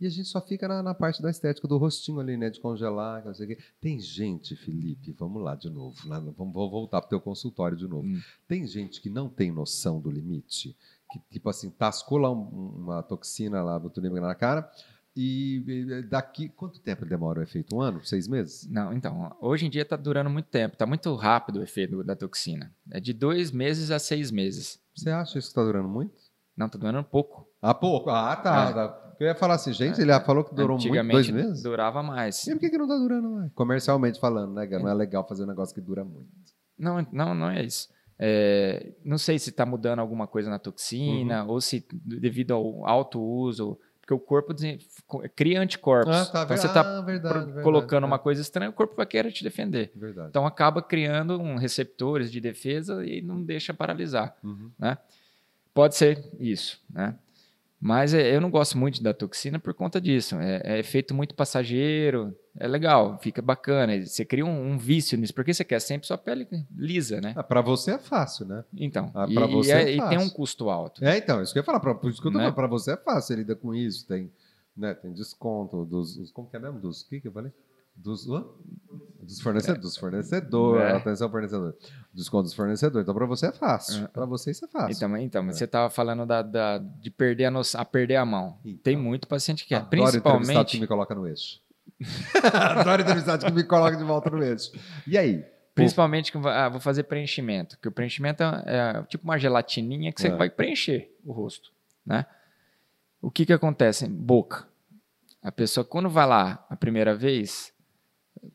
E 0.00 0.06
a 0.06 0.08
gente 0.10 0.28
só 0.28 0.40
fica 0.40 0.66
na, 0.66 0.82
na 0.82 0.94
parte 0.94 1.20
da 1.20 1.28
estética 1.28 1.68
do 1.68 1.76
rostinho 1.76 2.20
ali, 2.20 2.34
né? 2.34 2.48
De 2.48 2.58
congelar, 2.58 3.22
não 3.22 3.34
sei 3.34 3.44
o 3.44 3.48
quê. 3.50 3.58
Tem 3.82 4.00
gente, 4.00 4.56
Felipe, 4.56 5.12
vamos 5.12 5.42
lá 5.42 5.54
de 5.54 5.68
novo. 5.68 5.94
lá 6.08 6.18
vamos, 6.18 6.54
vou 6.54 6.70
voltar 6.70 7.02
para 7.02 7.06
o 7.06 7.10
teu 7.10 7.20
consultório 7.20 7.76
de 7.76 7.86
novo. 7.86 8.06
Hum. 8.06 8.18
Tem 8.48 8.66
gente 8.66 8.98
que 9.02 9.10
não 9.10 9.28
tem 9.28 9.52
noção 9.52 10.00
do 10.00 10.10
limite. 10.10 10.74
Que, 11.12 11.20
tipo 11.30 11.50
assim, 11.50 11.68
tascou 11.68 12.16
lá 12.16 12.30
um- 12.30 12.72
uma 12.78 13.02
toxina 13.02 13.62
lá, 13.62 13.78
botulímica 13.78 14.22
na 14.22 14.34
cara. 14.34 14.70
E 15.16 16.04
daqui. 16.08 16.48
Quanto 16.48 16.80
tempo 16.80 17.02
ele 17.02 17.10
demora 17.10 17.40
o 17.40 17.42
efeito? 17.42 17.74
Um 17.74 17.80
ano? 17.80 18.04
Seis 18.04 18.28
meses? 18.28 18.68
Não, 18.70 18.92
então, 18.92 19.36
hoje 19.40 19.66
em 19.66 19.70
dia 19.70 19.82
está 19.82 19.96
durando 19.96 20.30
muito 20.30 20.46
tempo. 20.46 20.74
Está 20.74 20.86
muito 20.86 21.14
rápido 21.16 21.58
o 21.58 21.62
efeito 21.62 22.02
da 22.04 22.14
toxina. 22.14 22.72
É 22.90 23.00
de 23.00 23.12
dois 23.12 23.50
meses 23.50 23.90
a 23.90 23.98
seis 23.98 24.30
meses. 24.30 24.80
Você 24.94 25.10
acha 25.10 25.38
isso 25.38 25.48
que 25.48 25.52
está 25.52 25.64
durando 25.64 25.88
muito? 25.88 26.14
Não, 26.56 26.66
está 26.66 26.78
durando 26.78 27.04
pouco. 27.04 27.48
Ah, 27.60 27.74
pouco. 27.74 28.10
Ah, 28.10 28.36
tá. 28.36 28.70
É. 28.70 28.72
tá. 28.72 29.14
Eu 29.18 29.26
ia 29.26 29.34
falar 29.34 29.54
assim, 29.54 29.72
gente, 29.72 30.00
ele 30.00 30.18
falou 30.20 30.42
que 30.44 30.54
durou 30.54 30.78
muito, 30.78 31.08
dois 31.10 31.28
meses? 31.28 31.62
durava 31.62 32.02
mais. 32.02 32.46
E 32.46 32.52
por 32.52 32.60
que, 32.60 32.70
que 32.70 32.78
não 32.78 32.88
tá 32.88 32.96
durando 32.96 33.28
mais? 33.30 33.52
Comercialmente 33.52 34.18
falando, 34.18 34.54
né? 34.54 34.66
Não 34.66 34.88
é 34.88 34.94
legal 34.94 35.26
fazer 35.28 35.44
um 35.44 35.46
negócio 35.46 35.74
que 35.74 35.80
dura 35.80 36.02
muito. 36.04 36.30
Não, 36.78 37.06
não, 37.12 37.34
não 37.34 37.50
é 37.50 37.62
isso. 37.62 37.88
É, 38.18 38.94
não 39.04 39.18
sei 39.18 39.38
se 39.38 39.50
está 39.50 39.66
mudando 39.66 39.98
alguma 39.98 40.26
coisa 40.26 40.48
na 40.48 40.58
toxina 40.58 41.42
Uhum. 41.44 41.50
ou 41.50 41.60
se 41.60 41.86
devido 42.04 42.52
ao 42.52 42.86
alto 42.86 43.20
uso, 43.20 43.78
porque 44.10 44.14
o 44.14 44.18
corpo 44.18 44.54
cria 45.36 45.60
anticorpos. 45.60 46.14
Ah, 46.14 46.26
tá. 46.26 46.42
então 46.42 46.56
você 46.56 46.66
ah, 46.66 46.70
está 46.70 47.00
verdade, 47.00 47.44
verdade, 47.44 47.62
colocando 47.62 48.04
é. 48.04 48.06
uma 48.06 48.18
coisa 48.18 48.40
estranha, 48.42 48.70
o 48.70 48.72
corpo 48.72 48.96
vai 48.96 49.06
querer 49.06 49.30
te 49.30 49.44
defender. 49.44 49.92
Verdade. 49.94 50.28
Então 50.30 50.46
acaba 50.46 50.82
criando 50.82 51.40
um 51.40 51.56
receptores 51.56 52.30
de 52.30 52.40
defesa 52.40 53.04
e 53.04 53.22
não 53.22 53.42
deixa 53.42 53.72
paralisar. 53.72 54.36
Uhum. 54.42 54.70
Pode 55.72 55.94
ser 55.94 56.28
isso, 56.38 56.82
né? 56.90 57.14
Mas 57.82 58.12
é, 58.12 58.36
eu 58.36 58.42
não 58.42 58.50
gosto 58.50 58.76
muito 58.76 59.02
da 59.02 59.14
toxina 59.14 59.58
por 59.58 59.72
conta 59.72 59.98
disso. 60.00 60.36
É, 60.36 60.60
é 60.64 60.78
efeito 60.78 61.14
muito 61.14 61.34
passageiro, 61.34 62.36
é 62.58 62.68
legal, 62.68 63.18
fica 63.22 63.40
bacana. 63.40 64.04
Você 64.04 64.22
cria 64.24 64.44
um, 64.44 64.72
um 64.72 64.76
vício 64.76 65.16
nisso, 65.16 65.32
porque 65.32 65.54
você 65.54 65.64
quer 65.64 65.80
sempre 65.80 66.06
sua 66.06 66.18
pele 66.18 66.46
lisa, 66.76 67.20
né? 67.22 67.32
Ah, 67.34 67.42
pra 67.42 67.62
você 67.62 67.92
é 67.92 67.98
fácil, 67.98 68.44
né? 68.46 68.62
Então, 68.76 69.10
Ah, 69.14 69.26
e, 69.28 69.32
pra 69.34 69.46
você 69.46 69.70
e 69.70 69.72
é 69.72 69.96
e 69.96 70.08
tem 70.10 70.18
um 70.18 70.28
custo 70.28 70.68
alto. 70.68 71.02
É, 71.02 71.16
então, 71.16 71.40
isso 71.42 71.52
que 71.54 71.58
eu 71.58 71.62
ia 71.62 71.64
falar. 71.64 71.80
Pra, 71.80 71.92
isso 72.10 72.20
que 72.20 72.28
eu 72.28 72.32
tô 72.32 72.36
Né? 72.38 72.44
falando, 72.44 72.54
pra 72.54 72.66
você 72.66 72.92
é 72.92 72.96
fácil, 72.98 73.22
você 73.28 73.36
lida 73.36 73.56
com 73.56 73.74
isso, 73.74 74.06
tem, 74.06 74.30
né, 74.76 74.92
tem 74.92 75.10
desconto 75.12 75.84
dos. 75.86 76.18
os- 76.18 76.30
como 76.32 76.50
que 76.50 76.56
é 76.56 76.58
mesmo? 76.60 76.78
Dos. 76.80 77.00
O 77.00 77.08
que, 77.08 77.18
que 77.20 77.28
eu 77.28 77.32
falei? 77.32 77.50
Dos, 78.02 78.24
dos 78.26 79.40
fornecedores. 79.40 79.82
Dos 79.82 79.96
fornecedores. 79.96 80.82
É. 80.82 80.96
Atenção, 80.96 81.30
fornecedor. 81.30 81.76
Desconto 82.12 82.44
dos 82.44 82.54
fornecedores. 82.54 83.04
Então, 83.04 83.14
para 83.14 83.26
você 83.26 83.46
é 83.48 83.52
fácil. 83.52 84.04
É. 84.04 84.08
Para 84.08 84.26
você 84.26 84.50
isso 84.50 84.64
é 84.64 84.68
fácil. 84.68 84.96
Então, 84.96 85.16
então 85.18 85.46
você 85.46 85.64
estava 85.64 85.90
falando 85.90 86.24
da, 86.26 86.42
da- 86.42 86.78
de 86.78 87.10
perder 87.10 87.44
a, 87.46 87.50
noção, 87.50 87.80
a 87.80 87.84
perder 87.84 88.16
a 88.16 88.24
mão. 88.24 88.58
Então. 88.64 88.82
Tem 88.82 88.96
muito 88.96 89.28
paciente 89.28 89.66
que 89.66 89.74
é. 89.74 89.78
Adoro 89.78 89.94
entrevistado 89.96 90.24
que 90.24 90.38
Principalmente, 90.38 90.80
me 90.80 90.86
coloca 90.86 91.14
no 91.14 91.26
eixo. 91.26 91.60
Adoro 92.78 93.02
entrevistado 93.02 93.44
que 93.46 93.52
me 93.52 93.64
coloca 93.64 93.96
de 93.96 94.04
volta 94.04 94.30
no 94.30 94.42
eixo. 94.42 94.72
E 95.06 95.16
aí? 95.18 95.44
principalmente 95.72 96.30
que 96.32 96.36
ah, 96.46 96.68
vou 96.68 96.80
fazer 96.80 97.04
preenchimento. 97.04 97.78
Que 97.80 97.88
o 97.88 97.92
preenchimento 97.92 98.42
é, 98.42 98.52
é 98.66 99.02
tipo 99.04 99.24
uma 99.24 99.38
gelatininha 99.38 100.12
que 100.12 100.20
você 100.20 100.28
É. 100.28 100.36
vai 100.36 100.50
preencher 100.50 101.14
o 101.24 101.32
rosto. 101.32 101.70
Né? 102.04 102.26
O 103.22 103.30
que, 103.30 103.46
que 103.46 103.52
acontece? 103.52 104.06
Boca. 104.08 104.66
A 105.42 105.50
pessoa, 105.50 105.84
quando 105.84 106.10
vai 106.10 106.26
lá 106.26 106.66
a 106.68 106.76
primeira 106.76 107.14
vez, 107.14 107.72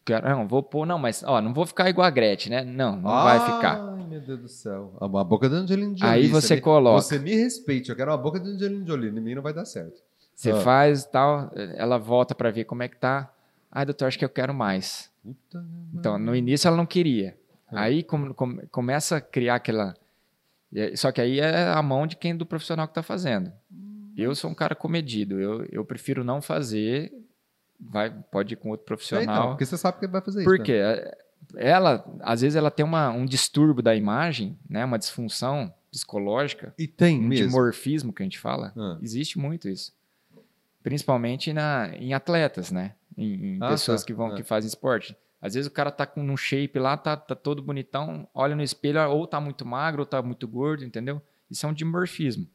quero, 0.03 0.28
não, 0.30 0.47
vou 0.47 0.61
pôr, 0.63 0.86
não, 0.86 0.97
mas 0.99 1.23
ó, 1.26 1.41
não 1.41 1.53
vou 1.53 1.65
ficar 1.65 1.89
igual 1.89 2.05
a 2.07 2.09
Gretchen, 2.09 2.51
né? 2.51 2.63
Não, 2.63 2.95
não 2.95 3.03
vai 3.23 3.39
ficar. 3.39 3.80
Ai, 3.82 4.05
meu 4.07 4.21
Deus 4.21 4.39
do 4.39 4.47
céu. 4.47 4.95
A 4.99 5.07
boca 5.07 5.49
da 5.49 5.57
Angelina 5.57 5.95
Jolie. 5.95 6.13
Aí 6.13 6.28
você 6.28 6.55
me- 6.55 6.61
coloca. 6.61 7.01
Você 7.01 7.19
me 7.19 7.36
respeite. 7.36 7.89
Eu 7.89 7.95
quero 7.95 8.11
uma 8.11 8.17
boca 8.17 8.39
da 8.39 8.47
Angelina 8.47 8.86
Jolie. 8.86 9.09
Em 9.09 9.21
mim 9.21 9.36
não 9.36 9.41
vai 9.41 9.53
dar 9.53 9.65
certo. 9.65 10.01
Você 10.34 10.51
Ah. 10.51 10.57
faz 10.61 11.05
tal, 11.05 11.51
ela 11.76 11.97
volta 11.97 12.36
para 12.36 12.51
ver 12.51 12.65
como 12.65 12.84
é 12.84 12.88
que 12.88 12.97
tá. 12.97 13.32
Ai, 13.71 13.86
doutor, 13.86 14.05
acho 14.07 14.17
que 14.19 14.26
eu 14.26 14.30
quero 14.30 14.53
mais. 14.53 15.09
Puta 15.23 15.65
Então, 15.93 16.17
no 16.17 16.36
início 16.36 16.67
ela 16.67 16.78
não 16.78 16.86
queria. 16.86 17.38
É. 17.71 17.78
Aí 17.78 18.03
come- 18.03 18.34
come- 18.34 18.63
começa 18.67 19.17
a 19.17 19.21
criar 19.21 19.55
aquela. 19.55 19.95
Só 20.95 21.11
que 21.11 21.21
aí 21.21 21.39
é 21.39 21.69
a 21.69 21.82
mão 21.82 22.05
de 22.05 22.15
quem 22.17 22.36
do 22.36 22.45
profissional 22.45 22.86
que 22.88 22.91
está 22.91 23.01
fazendo. 23.03 23.51
Eu 24.17 24.36
sou 24.36 24.49
um 24.49 24.53
cara 24.53 24.76
comedido. 24.76 25.39
Eu, 25.39 25.65
eu 25.71 25.84
prefiro 25.86 26.23
não 26.23 26.41
fazer. 26.41 27.11
Vai, 27.80 28.09
pode 28.32 28.53
ir 28.53 28.57
com 28.57 28.69
outro 28.69 28.82
É, 28.84 28.86
então, 28.86 28.88
profissional. 28.95 29.47
porque 29.49 29.65
você 29.65 29.78
sabe 29.78 29.99
que 29.99 30.05
ele 30.05 30.11
vai 30.11 30.21
fazer 30.21 30.39
isso. 30.41 30.49
Por 30.49 30.57
né? 30.59 30.65
quê? 30.65 30.71
É, 30.73 31.17
Ela, 31.55 32.03
às 32.21 32.41
vezes, 32.41 32.55
ela 32.55 32.71
tem 32.71 32.84
uma, 32.86 33.09
um 33.11 33.26
distúrbio 33.26 33.84
da 33.84 33.95
imagem, 33.95 34.57
né? 34.69 34.84
uma 34.84 34.97
disfunção 34.97 35.71
psicológica, 35.91 36.73
E 36.78 36.88
tem 36.88 37.19
um 37.19 37.23
mesmo. 37.28 37.47
dimorfismo 37.47 38.11
que 38.11 38.23
a 38.23 38.26
gente 38.26 38.39
fala. 38.39 38.73
Ah. 38.76 38.97
Existe 39.01 39.38
muito 39.39 39.69
isso. 39.69 39.93
Principalmente 40.84 41.51
na, 41.53 41.89
em 41.97 42.13
atletas, 42.13 42.71
né? 42.71 42.93
Em, 43.17 43.55
em 43.55 43.57
Ah, 43.61 43.69
pessoas 43.69 44.01
tá. 44.01 44.07
que 44.07 44.13
vão 44.13 44.28
Ah. 44.28 44.36
que 44.36 44.43
fazem 44.43 44.67
esporte. 44.67 45.15
Às 45.41 45.53
vezes 45.53 45.67
o 45.67 45.71
cara 45.71 45.91
tá 45.91 46.05
com 46.05 46.21
um 46.21 46.36
shape 46.38 46.80
lá, 46.80 46.97
tá, 46.97 47.15
tá 47.15 47.36
todo 47.36 47.61
bonitão, 47.61 48.28
olha 48.34 48.55
no 48.55 48.63
espelho, 48.63 48.99
ou 49.09 49.28
tá 49.28 49.39
muito 49.39 49.65
magro, 49.65 50.01
ou 50.01 50.05
tá 50.05 50.21
muito 50.21 50.47
gordo, 50.47 50.84
entendeu? 50.84 51.21
Isso 51.49 51.65
é 51.65 51.69
um 51.69 51.73
dimorfismo. 51.73 52.47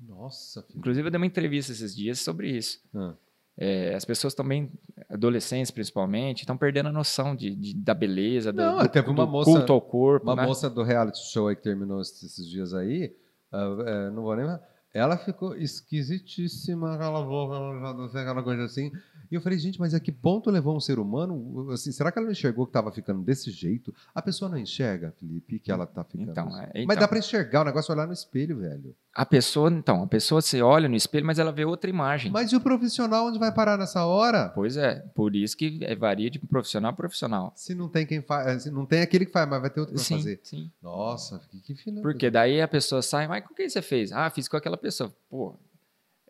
Nossa, 0.00 0.62
filho. 0.62 0.78
Inclusive, 0.78 1.06
eu 1.08 1.10
dei 1.10 1.18
uma 1.18 1.26
entrevista 1.26 1.72
esses 1.72 1.94
dias 1.94 2.18
sobre 2.20 2.50
isso. 2.50 2.82
Ah. 2.94 3.12
É, 3.58 3.94
as 3.94 4.04
pessoas 4.04 4.32
também, 4.34 4.70
adolescentes 5.10 5.70
principalmente, 5.70 6.40
estão 6.40 6.56
perdendo 6.56 6.88
a 6.88 6.92
noção 6.92 7.36
de, 7.36 7.54
de- 7.54 7.74
da 7.74 7.92
beleza, 7.92 8.52
do, 8.52 8.56
Não, 8.62 8.78
do- 8.78 8.88
teve 8.88 9.10
uma 9.10 9.26
do 9.26 9.30
moça- 9.32 9.50
culto 9.50 9.72
ao 9.72 9.80
corpo. 9.82 10.26
Uma 10.26 10.36
né? 10.36 10.46
moça 10.46 10.70
do 10.70 10.82
reality 10.82 11.18
show 11.30 11.48
aí 11.48 11.56
que 11.56 11.62
terminou 11.62 12.00
esses 12.00 12.46
dias 12.48 12.72
aí, 12.72 13.14
é, 13.52 14.10
não 14.10 14.22
vou 14.22 14.34
nem. 14.36 14.46
Ela 14.92 15.16
ficou 15.16 15.54
esquisitíssima, 15.54 16.94
aquela 16.94 17.22
boca, 17.22 18.08
aquela 18.20 18.42
coisa 18.42 18.64
assim. 18.64 18.90
E 19.30 19.34
eu 19.36 19.40
falei, 19.40 19.58
gente, 19.58 19.78
mas 19.78 19.94
a 19.94 20.00
que 20.00 20.10
ponto 20.10 20.50
levou 20.50 20.76
um 20.76 20.80
ser 20.80 20.98
humano? 20.98 21.70
Assim, 21.70 21.92
será 21.92 22.10
que 22.10 22.18
ela 22.18 22.24
não 22.26 22.32
enxergou 22.32 22.66
que 22.66 22.70
estava 22.70 22.90
ficando 22.90 23.22
desse 23.22 23.52
jeito? 23.52 23.94
A 24.12 24.20
pessoa 24.20 24.50
não 24.50 24.58
enxerga, 24.58 25.12
Felipe, 25.20 25.60
que 25.60 25.70
ela 25.70 25.86
tá 25.86 26.02
ficando. 26.02 26.32
Então, 26.32 26.48
assim. 26.48 26.62
é, 26.74 26.84
Mas 26.84 26.96
então. 26.96 26.96
dá 26.96 27.06
para 27.08 27.18
enxergar 27.20 27.60
o 27.60 27.64
negócio 27.64 27.92
é 27.92 27.94
olhar 27.94 28.06
no 28.08 28.12
espelho, 28.12 28.58
velho. 28.58 28.96
A 29.12 29.26
pessoa, 29.26 29.68
então, 29.70 30.04
a 30.04 30.06
pessoa 30.06 30.40
se 30.40 30.62
olha 30.62 30.88
no 30.88 30.94
espelho, 30.94 31.26
mas 31.26 31.38
ela 31.40 31.50
vê 31.50 31.64
outra 31.64 31.90
imagem. 31.90 32.30
Mas 32.30 32.52
e 32.52 32.56
o 32.56 32.60
profissional 32.60 33.26
onde 33.26 33.40
vai 33.40 33.52
parar 33.52 33.76
nessa 33.76 34.06
hora? 34.06 34.48
Pois 34.54 34.76
é, 34.76 35.00
por 35.14 35.34
isso 35.34 35.56
que 35.56 35.80
é, 35.82 35.96
varia 35.96 36.30
de 36.30 36.38
profissional 36.38 36.92
a 36.92 36.94
profissional. 36.94 37.52
Se 37.56 37.74
não 37.74 37.88
tem 37.88 38.06
quem 38.06 38.22
faz, 38.22 38.62
se 38.62 38.70
não 38.70 38.86
tem 38.86 39.02
aquele 39.02 39.26
que 39.26 39.32
faz, 39.32 39.48
mas 39.48 39.60
vai 39.60 39.68
ter 39.68 39.80
outro 39.80 39.96
para 39.96 40.04
Sim, 40.04 40.16
fazer. 40.16 40.40
sim. 40.44 40.70
Nossa, 40.80 41.40
que, 41.50 41.60
que 41.60 41.74
filha. 41.74 42.00
Porque 42.02 42.30
daí 42.30 42.62
a 42.62 42.68
pessoa 42.68 43.02
sai, 43.02 43.26
mas 43.26 43.44
com 43.44 43.52
quem 43.52 43.68
você 43.68 43.82
fez? 43.82 44.12
Ah, 44.12 44.30
fiz 44.30 44.46
com 44.46 44.56
aquela 44.56 44.76
pessoa. 44.76 45.12
Pô, 45.28 45.56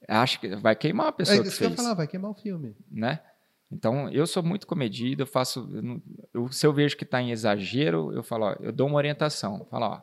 acho 0.08 0.40
que 0.40 0.48
vai 0.56 0.74
queimar 0.74 1.06
a 1.06 1.10
É 1.10 1.12
pessoa 1.12 1.42
que 1.42 1.48
isso 1.48 1.58
que 1.58 1.64
eu 1.64 1.68
ia 1.68 1.76
fez, 1.76 1.82
falar, 1.82 1.94
vai 1.94 2.06
queimar 2.06 2.30
o 2.30 2.34
filme. 2.34 2.74
né? 2.90 3.20
Então, 3.70 4.08
eu 4.08 4.26
sou 4.26 4.42
muito 4.42 4.66
comedido, 4.66 5.22
eu 5.22 5.26
faço... 5.26 5.68
eu- 6.34 6.50
se 6.50 6.66
eu 6.66 6.72
vejo 6.72 6.96
que 6.96 7.04
está 7.04 7.20
em 7.22 7.30
exagero, 7.30 8.10
eu 8.12 8.22
falo, 8.22 8.46
ó, 8.46 8.56
eu 8.58 8.72
dou 8.72 8.88
uma 8.88 8.96
orientação. 8.96 9.64
Falo, 9.70 9.84
ó, 9.86 10.00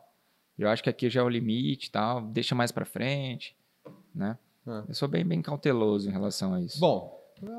eu 0.58 0.70
acho 0.70 0.84
que 0.84 0.90
aqui 0.90 1.10
já 1.10 1.22
é 1.22 1.24
o 1.24 1.30
limite 1.30 1.92
tal, 1.92 2.22
deixa 2.22 2.56
mais 2.56 2.72
para 2.72 2.86
frente, 2.86 3.56
né? 4.14 4.38
Ah. 4.68 4.84
Eu 4.88 4.94
sou 4.96 5.08
bem, 5.08 5.26
bem 5.26 5.42
cauteloso 5.42 6.10
em 6.10 6.12
relação 6.12 6.54
a 6.54 6.60
isso. 6.62 6.80
Bom, 6.80 7.16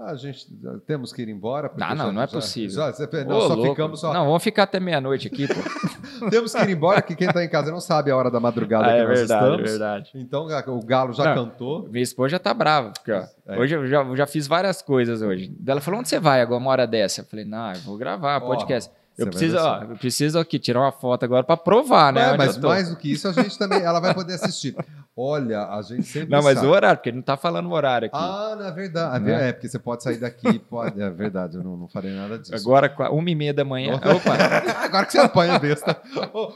a 0.06 0.14
gente 0.16 0.46
temos 0.86 1.12
que 1.12 1.22
ir 1.22 1.28
embora. 1.28 1.70
Ah, 1.80 1.94
não, 1.94 2.06
já- 2.06 2.12
não 2.12 2.22
é 2.22 2.26
já- 2.26 2.32
possível. 2.32 2.76
já- 2.76 2.92
você- 2.92 3.04
Ô, 3.04 3.24
nós 3.24 3.44
só 3.44 3.54
louco. 3.54 3.70
ficamos 3.70 4.00
só. 4.00 4.12
Não, 4.12 4.26
vamos 4.26 4.42
ficar 4.42 4.64
até 4.64 4.78
meia-noite 4.80 5.28
aqui, 5.28 5.46
pô. 5.46 5.54
Temos 6.30 6.52
que 6.52 6.58
ir 6.60 6.70
embora, 6.70 7.00
que 7.00 7.14
quem 7.14 7.28
está 7.28 7.44
em 7.44 7.48
casa 7.48 7.70
não 7.70 7.80
sabe 7.80 8.10
a 8.10 8.16
hora 8.16 8.28
da 8.30 8.40
madrugada 8.40 8.88
que 8.92 9.04
nós 9.04 9.20
estamos. 9.20 9.60
Ah, 9.60 9.62
verdade. 9.62 10.10
Então 10.16 10.46
o 10.46 10.84
galo 10.84 11.12
já 11.12 11.32
Não. 11.34 11.44
cantou. 11.48 11.88
Minha 11.88 12.02
esposa 12.02 12.30
já 12.30 12.38
tá 12.40 12.52
brava, 12.52 12.90
porque 12.90 13.12
ó, 13.12 13.24
É. 13.46 13.58
hoje 13.58 13.74
eu 13.76 13.86
já, 13.86 14.04
já 14.16 14.26
fiz 14.26 14.46
várias 14.48 14.82
coisas 14.82 15.22
hoje. 15.22 15.56
Ela 15.64 15.80
falou: 15.80 16.00
onde 16.00 16.08
você 16.08 16.18
vai 16.18 16.40
agora, 16.42 16.60
uma 16.60 16.70
hora 16.72 16.86
dessa? 16.86 17.20
Eu 17.20 17.24
falei, 17.26 17.44
não, 17.44 17.72
eu 17.72 17.80
vou 17.82 17.96
gravar 17.96 18.42
Ó, 18.42 18.46
podcast. 18.48 18.90
Eu 19.18 19.26
preciso, 19.26 19.56
ver 19.56 19.62
ó, 19.62 19.82
eu 19.82 19.96
preciso 19.96 20.38
aqui 20.38 20.60
tirar 20.60 20.80
uma 20.80 20.92
foto 20.92 21.24
agora 21.24 21.42
para 21.42 21.56
provar, 21.56 22.12
né? 22.12 22.34
É, 22.34 22.36
mas 22.36 22.56
mais 22.56 22.88
do 22.88 22.96
que 22.96 23.10
isso, 23.10 23.26
a 23.26 23.32
gente 23.32 23.58
também. 23.58 23.82
Ela 23.82 23.98
vai 23.98 24.14
poder 24.14 24.34
assistir. 24.34 24.76
Olha, 25.16 25.66
a 25.66 25.82
gente 25.82 26.04
sempre. 26.04 26.30
Não, 26.30 26.40
mas 26.40 26.54
sabe. 26.54 26.68
o 26.68 26.70
horário, 26.70 26.96
porque 26.98 27.08
ele 27.08 27.16
não 27.16 27.24
tá 27.24 27.36
falando 27.36 27.66
o 27.66 27.72
horário 27.72 28.06
aqui. 28.06 28.16
Ah, 28.16 28.54
na 28.56 28.70
verdade. 28.70 29.24
Né? 29.24 29.48
É, 29.48 29.52
porque 29.52 29.68
você 29.68 29.78
pode 29.80 30.04
sair 30.04 30.18
daqui. 30.18 30.60
Pode... 30.60 31.02
É 31.02 31.10
verdade, 31.10 31.56
eu 31.56 31.64
não, 31.64 31.76
não 31.76 31.88
farei 31.88 32.14
nada 32.14 32.38
disso. 32.38 32.54
Agora, 32.54 32.94
uma 33.10 33.28
e 33.28 33.34
meia 33.34 33.52
da 33.52 33.64
manhã. 33.64 33.96
Opa, 33.96 34.34
Agora 34.84 35.04
que 35.04 35.12
você 35.12 35.18
apanha 35.18 35.58
besta. 35.58 36.00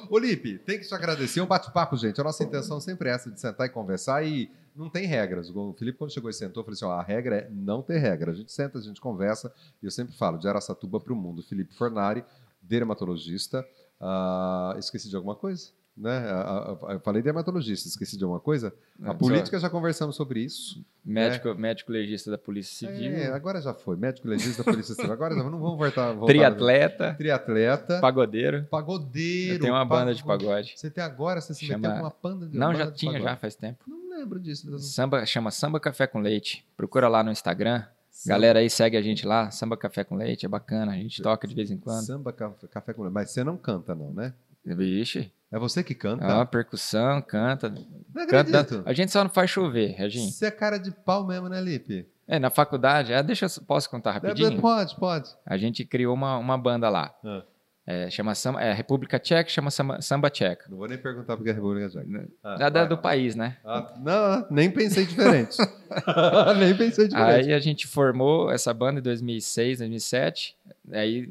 Ô, 0.08 0.16
Lipe, 0.16 0.58
tem 0.58 0.78
que 0.78 0.86
te 0.86 0.94
agradecer. 0.94 1.40
Um 1.40 1.46
bate-papo, 1.46 1.96
gente. 1.96 2.20
A 2.20 2.24
nossa 2.24 2.44
intenção 2.44 2.78
sempre 2.78 3.08
é 3.08 3.14
essa, 3.14 3.28
de 3.28 3.40
sentar 3.40 3.66
e 3.66 3.70
conversar 3.70 4.24
e 4.24 4.48
não 4.76 4.88
tem 4.88 5.06
regras. 5.06 5.50
O 5.50 5.74
Felipe, 5.74 5.98
quando 5.98 6.12
chegou 6.12 6.30
e 6.30 6.32
sentou, 6.32 6.60
eu 6.60 6.64
falei 6.64 6.74
assim: 6.74 6.84
ó, 6.84 6.92
a 6.92 7.02
regra 7.02 7.36
é 7.36 7.48
não 7.50 7.82
ter 7.82 7.98
regra. 7.98 8.30
A 8.30 8.34
gente 8.34 8.52
senta, 8.52 8.78
a 8.78 8.82
gente 8.82 9.00
conversa. 9.00 9.52
E 9.82 9.86
eu 9.86 9.90
sempre 9.90 10.16
falo, 10.16 10.38
de 10.38 10.48
Araçatuba 10.48 11.00
para 11.00 11.12
o 11.12 11.16
mundo. 11.16 11.42
Felipe 11.42 11.74
Fornari, 11.74 12.24
dermatologista. 12.62 13.66
Ah, 14.00 14.74
esqueci 14.78 15.08
de 15.08 15.16
alguma 15.16 15.34
coisa? 15.34 15.70
Né? 15.94 16.10
Ah, 16.30 16.76
ah, 16.88 16.92
eu 16.94 17.00
falei 17.00 17.20
dermatologista, 17.20 17.86
esqueci 17.86 18.16
de 18.16 18.24
alguma 18.24 18.40
coisa? 18.40 18.72
A 19.02 19.08
Não, 19.08 19.14
política 19.14 19.58
já 19.58 19.68
conversamos 19.68 20.16
sobre 20.16 20.40
isso. 20.40 20.82
médico, 21.04 21.54
médico 21.54 21.92
legista 21.92 22.30
da 22.30 22.38
Polícia 22.38 22.88
Civil, 22.88 23.12
É, 23.12 23.26
agora 23.26 23.60
já 23.60 23.74
foi. 23.74 23.94
Médico 23.96 24.26
legista 24.26 24.64
da 24.64 24.72
Polícia 24.72 24.94
Civil. 24.94 25.12
Agora 25.12 25.34
já 25.34 25.42
não 25.42 25.50
vamos 25.60 25.76
voltar. 25.78 26.12
voltar 26.14 26.32
triatleta, 26.32 27.14
Triatleta. 27.14 28.00
pagodeiro. 28.00 28.64
Pagodeiro. 28.70 29.56
Eu 29.56 29.60
tenho 29.60 29.74
uma 29.74 29.84
banda 29.84 30.14
de 30.14 30.24
pago- 30.24 30.44
pagode. 30.46 30.72
Você 30.76 30.90
tem 30.90 31.04
agora, 31.04 31.42
você 31.42 31.52
se 31.52 31.66
Chama- 31.66 31.78
meteu 31.88 31.96
com 31.98 32.02
uma 32.06 32.16
banda 32.22 32.46
de 32.48 32.56
Não, 32.56 32.72
banda 32.72 32.84
já 32.86 32.90
tinha, 32.90 33.12
pagode. 33.12 33.30
já 33.30 33.36
faz 33.36 33.54
tempo. 33.54 33.84
Não 33.86 34.16
lembro 34.18 34.40
disso. 34.40 34.78
Samba, 34.78 35.26
chama 35.26 35.50
Samba 35.50 35.78
Café 35.78 36.06
com 36.06 36.20
Leite. 36.20 36.64
Procura 36.74 37.06
lá 37.06 37.22
no 37.22 37.30
Instagram. 37.30 37.84
Galera 38.26 38.58
aí 38.60 38.68
segue 38.70 38.96
a 38.96 39.02
gente 39.02 39.26
lá, 39.26 39.50
Samba 39.50 39.76
Café 39.76 40.04
com 40.04 40.14
Leite, 40.16 40.46
é 40.46 40.48
bacana, 40.48 40.92
a 40.92 40.96
gente 40.96 41.22
toca 41.22 41.46
de 41.48 41.54
vez 41.54 41.70
em 41.70 41.78
quando. 41.78 42.04
Samba, 42.04 42.32
café, 42.32 42.92
com 42.92 43.02
leite. 43.02 43.14
Mas 43.14 43.30
você 43.30 43.42
não 43.42 43.56
canta, 43.56 43.94
não, 43.94 44.12
né? 44.12 44.32
Vixe, 44.64 45.32
É 45.50 45.58
você 45.58 45.82
que 45.82 45.94
canta? 45.94 46.24
ó, 46.24 46.44
percussão, 46.44 47.20
canta. 47.22 47.68
não 47.68 48.26
canta 48.26 48.60
acredito. 48.60 48.82
a 48.86 48.92
gente 48.92 49.10
só 49.10 49.24
não 49.24 49.30
faz 49.30 49.50
chover, 49.50 49.92
Reginho. 49.96 50.30
Você 50.30 50.46
é 50.46 50.50
cara 50.50 50.78
de 50.78 50.90
pau 50.92 51.26
mesmo, 51.26 51.48
né, 51.48 51.60
Lipe? 51.60 52.06
É, 52.28 52.38
na 52.38 52.48
faculdade, 52.50 53.12
é, 53.12 53.20
deixa 53.22 53.46
eu, 53.46 53.50
posso 53.66 53.90
contar 53.90 54.12
rapidinho? 54.12 54.60
Pode, 54.60 54.94
pode. 54.96 55.28
A 55.44 55.56
gente 55.58 55.84
criou 55.84 56.14
uma, 56.14 56.38
uma 56.38 56.56
banda 56.56 56.88
lá, 56.88 57.12
Ah, 57.24 57.42
é, 57.86 58.08
chama 58.10 58.34
Samba, 58.34 58.60
é 58.62 58.72
República 58.72 59.18
Tcheca, 59.18 59.48
chama 59.50 59.70
Samba, 59.70 60.00
Samba 60.00 60.30
Tcheca. 60.30 60.66
não 60.70 60.78
vou 60.78 60.86
nem 60.88 60.96
perguntar 60.98 61.36
porque 61.36 61.50
é 61.50 61.52
República 61.52 61.88
Tcheca. 61.88 62.28
Ah, 62.42 62.56
Da- 62.56 62.68
da- 62.68 62.80
vai. 62.80 62.88
do 62.88 62.98
país, 62.98 63.34
né? 63.34 63.56
Ah, 63.64 63.92
não, 64.00 64.46
nem 64.50 64.70
pensei 64.70 65.04
diferente. 65.04 65.56
nem 66.58 66.76
pensei 66.76 67.08
diferente. 67.08 67.48
Aí 67.48 67.52
a 67.52 67.58
gente 67.58 67.86
formou 67.86 68.50
essa 68.50 68.72
banda 68.72 69.00
em 69.00 69.02
2006, 69.02 69.78
2007. 69.78 70.56
Aí 70.92 71.28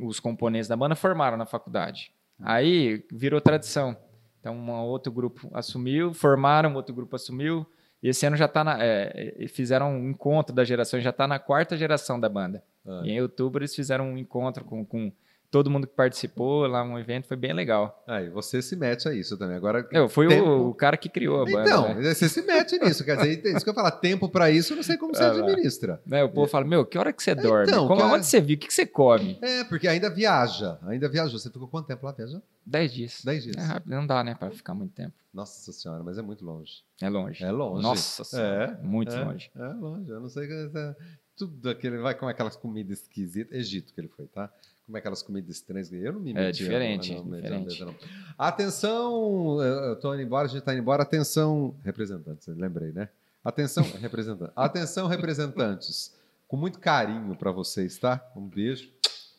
os 0.00 0.20
componentes 0.20 0.68
da 0.68 0.76
banda 0.76 0.94
formaram 0.94 1.36
na 1.36 1.46
faculdade. 1.46 2.12
Aí 2.40 3.04
virou 3.10 3.40
tradição. 3.40 3.96
Então 4.40 4.54
um 4.54 4.70
outro 4.82 5.10
grupo 5.12 5.48
assumiu, 5.52 6.14
formaram, 6.14 6.74
outro 6.74 6.94
grupo 6.94 7.16
assumiu. 7.16 7.66
E 8.00 8.08
esse 8.08 8.24
ano 8.24 8.36
já 8.36 8.44
está 8.44 8.62
na. 8.62 8.76
é, 8.80 9.44
fizeram 9.48 9.90
um 9.92 10.10
encontro 10.10 10.54
da 10.54 10.62
geração, 10.64 11.00
já 11.00 11.10
está 11.10 11.26
na 11.26 11.40
quarta 11.40 11.76
geração 11.76 12.20
da 12.20 12.28
banda. 12.28 12.62
Ah. 12.86 13.02
E 13.04 13.10
em 13.10 13.20
outubro 13.20 13.60
eles 13.60 13.74
fizeram 13.74 14.12
um 14.12 14.16
encontro 14.16 14.64
com, 14.64 14.84
com 14.86 15.10
todo 15.50 15.70
mundo 15.70 15.86
que 15.86 15.94
participou 15.94 16.66
lá, 16.66 16.82
um 16.82 16.98
evento, 16.98 17.26
foi 17.26 17.36
bem 17.36 17.52
legal. 17.52 18.02
Aí 18.06 18.28
você 18.28 18.60
se 18.60 18.76
mete 18.76 19.08
a 19.08 19.14
isso 19.14 19.36
também. 19.38 19.56
Agora, 19.56 19.86
Eu 19.90 20.08
fui 20.08 20.28
tempo- 20.28 20.46
o, 20.48 20.68
o 20.70 20.74
cara 20.74 20.96
que 20.96 21.08
criou 21.08 21.40
a 21.42 21.44
banda. 21.44 21.62
Então, 21.62 21.94
né? 21.94 22.14
você 22.14 22.28
se 22.28 22.42
mete 22.42 22.78
nisso. 22.78 23.04
Quer 23.04 23.16
dizer, 23.16 23.46
isso 23.46 23.64
que 23.64 23.70
eu 23.70 23.74
falo, 23.74 23.90
tempo 23.92 24.28
pra 24.28 24.50
isso, 24.50 24.72
eu 24.72 24.76
não 24.76 24.82
sei 24.82 24.96
como 24.96 25.14
você 25.14 25.22
Ah, 25.22 25.32
lá. 25.32 25.44
administra. 25.44 26.02
Né, 26.06 26.22
O 26.24 26.28
povo 26.28 26.46
fala, 26.48 26.64
meu, 26.66 26.84
que 26.84 26.98
hora 26.98 27.12
que 27.12 27.22
você 27.22 27.34
dorme? 27.34 27.70
então, 27.70 27.86
Como, 27.88 28.00
cara- 28.00 28.14
Onde 28.14 28.26
você 28.26 28.40
viu? 28.40 28.56
O 28.56 28.58
que, 28.58 28.72
você 28.72 28.84
come? 28.86 29.38
É, 29.42 29.64
porque 29.64 29.88
ainda 29.88 30.10
viaja. 30.10 30.78
Ainda 30.86 31.08
viajou. 31.08 31.38
Você 31.38 31.50
ficou 31.50 31.68
quanto 31.68 31.86
tempo 31.86 32.04
lá 32.04 32.12
viajando? 32.12 32.42
Dez 32.66 32.92
dias. 32.92 33.22
Dez 33.24 33.42
dias. 33.44 33.56
É 33.56 33.60
rápido, 33.62 33.90
não 33.90 34.06
dá, 34.06 34.22
né, 34.22 34.34
pra 34.34 34.50
ficar 34.50 34.74
muito 34.74 34.92
tempo. 34.94 35.14
Nossa 35.32 35.72
senhora, 35.72 36.02
mas 36.02 36.18
é 36.18 36.22
muito 36.22 36.44
longe. 36.44 36.82
É 37.00 37.08
longe. 37.08 37.44
É 37.44 37.50
longe. 37.50 37.82
Nossa 37.82 38.24
senhora, 38.24 38.78
É, 38.82 38.86
muito 38.86 39.14
é, 39.14 39.24
longe. 39.24 39.50
É 39.56 39.66
longe. 39.68 40.10
Eu 40.10 40.20
não 40.20 40.28
sei. 40.28 40.46
que- 40.46 40.70
é- 40.74 40.96
tudo 41.38 41.70
aquele. 41.70 41.98
Vai 41.98 42.14
com 42.14 42.26
aquelas 42.28 42.56
comidas 42.56 43.02
esquisitas. 43.02 43.56
Egito 43.56 43.92
que 43.94 44.00
ele 44.00 44.08
foi, 44.08 44.26
tá? 44.26 44.50
Como 44.84 44.96
é 44.96 45.00
aquelas 45.00 45.22
comidas 45.22 45.50
estranhas. 45.56 45.92
Eu 45.92 46.12
não 46.14 46.20
me 46.20 46.32
É 46.34 46.50
diferente, 46.50 47.14
não, 47.14 47.24
não, 47.24 47.36
diferente. 47.40 47.84
não. 47.84 47.94
Atenção, 48.36 49.60
eu 49.62 49.96
tô 49.96 50.14
indo 50.14 50.22
embora, 50.22 50.46
a 50.46 50.50
gente 50.50 50.62
tá 50.62 50.72
indo 50.72 50.80
embora. 50.80 51.02
Atenção, 51.02 51.74
representantes, 51.84 52.46
lembrei, 52.48 52.90
né? 52.92 53.08
Atenção, 53.44 53.84
representantes. 54.00 54.52
Atenção, 54.56 55.06
representantes. 55.06 56.14
Com 56.46 56.56
muito 56.56 56.78
carinho 56.78 57.36
para 57.36 57.50
vocês, 57.52 57.98
tá? 57.98 58.24
Um 58.34 58.46
beijo 58.48 58.88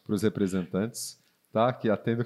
para 0.06 0.14
os 0.14 0.22
representantes, 0.22 1.18
tá? 1.52 1.74
Que 1.74 1.89
atendem. 1.91 2.26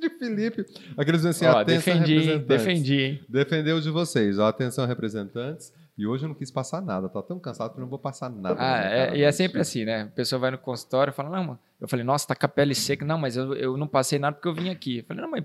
de 0.00 0.08
Felipe. 0.18 0.64
Aqueles 0.96 1.24
assim, 1.26 1.44
Ó, 1.44 1.58
atenção, 1.58 1.92
defendi, 1.94 2.14
representantes. 2.18 2.46
defendi, 2.48 3.00
hein? 3.00 3.24
Defendeu 3.28 3.80
de 3.80 3.90
vocês. 3.90 4.38
Ó, 4.38 4.46
atenção, 4.48 4.86
representantes. 4.86 5.72
E 5.96 6.06
hoje 6.06 6.24
eu 6.24 6.28
não 6.28 6.34
quis 6.34 6.50
passar 6.50 6.80
nada. 6.82 7.08
Tô 7.08 7.22
tão 7.22 7.38
cansado 7.38 7.72
que 7.72 7.78
eu 7.78 7.82
não 7.82 7.88
vou 7.88 7.98
passar 7.98 8.28
nada. 8.28 8.54
na 8.56 8.60
Ah, 8.74 8.84
é, 8.84 9.16
e 9.16 9.22
é 9.22 9.28
hoje. 9.28 9.36
sempre 9.36 9.60
assim, 9.60 9.84
né? 9.84 10.02
A 10.02 10.06
pessoa 10.06 10.38
vai 10.40 10.50
no 10.50 10.58
consultório 10.58 11.10
e 11.12 11.14
fala, 11.14 11.30
não, 11.30 11.44
mano. 11.44 11.58
Eu 11.80 11.86
falei, 11.86 12.04
nossa, 12.04 12.26
tá 12.26 12.34
com 12.34 12.46
a 12.46 12.48
pele 12.48 12.74
seca. 12.74 13.04
Não, 13.04 13.16
mas 13.18 13.36
eu, 13.36 13.54
eu 13.54 13.76
não 13.76 13.86
passei 13.86 14.18
nada 14.18 14.34
porque 14.34 14.48
eu 14.48 14.54
vim 14.54 14.70
aqui. 14.70 14.98
Eu 14.98 15.04
falei, 15.04 15.22
não, 15.22 15.30
mas. 15.30 15.44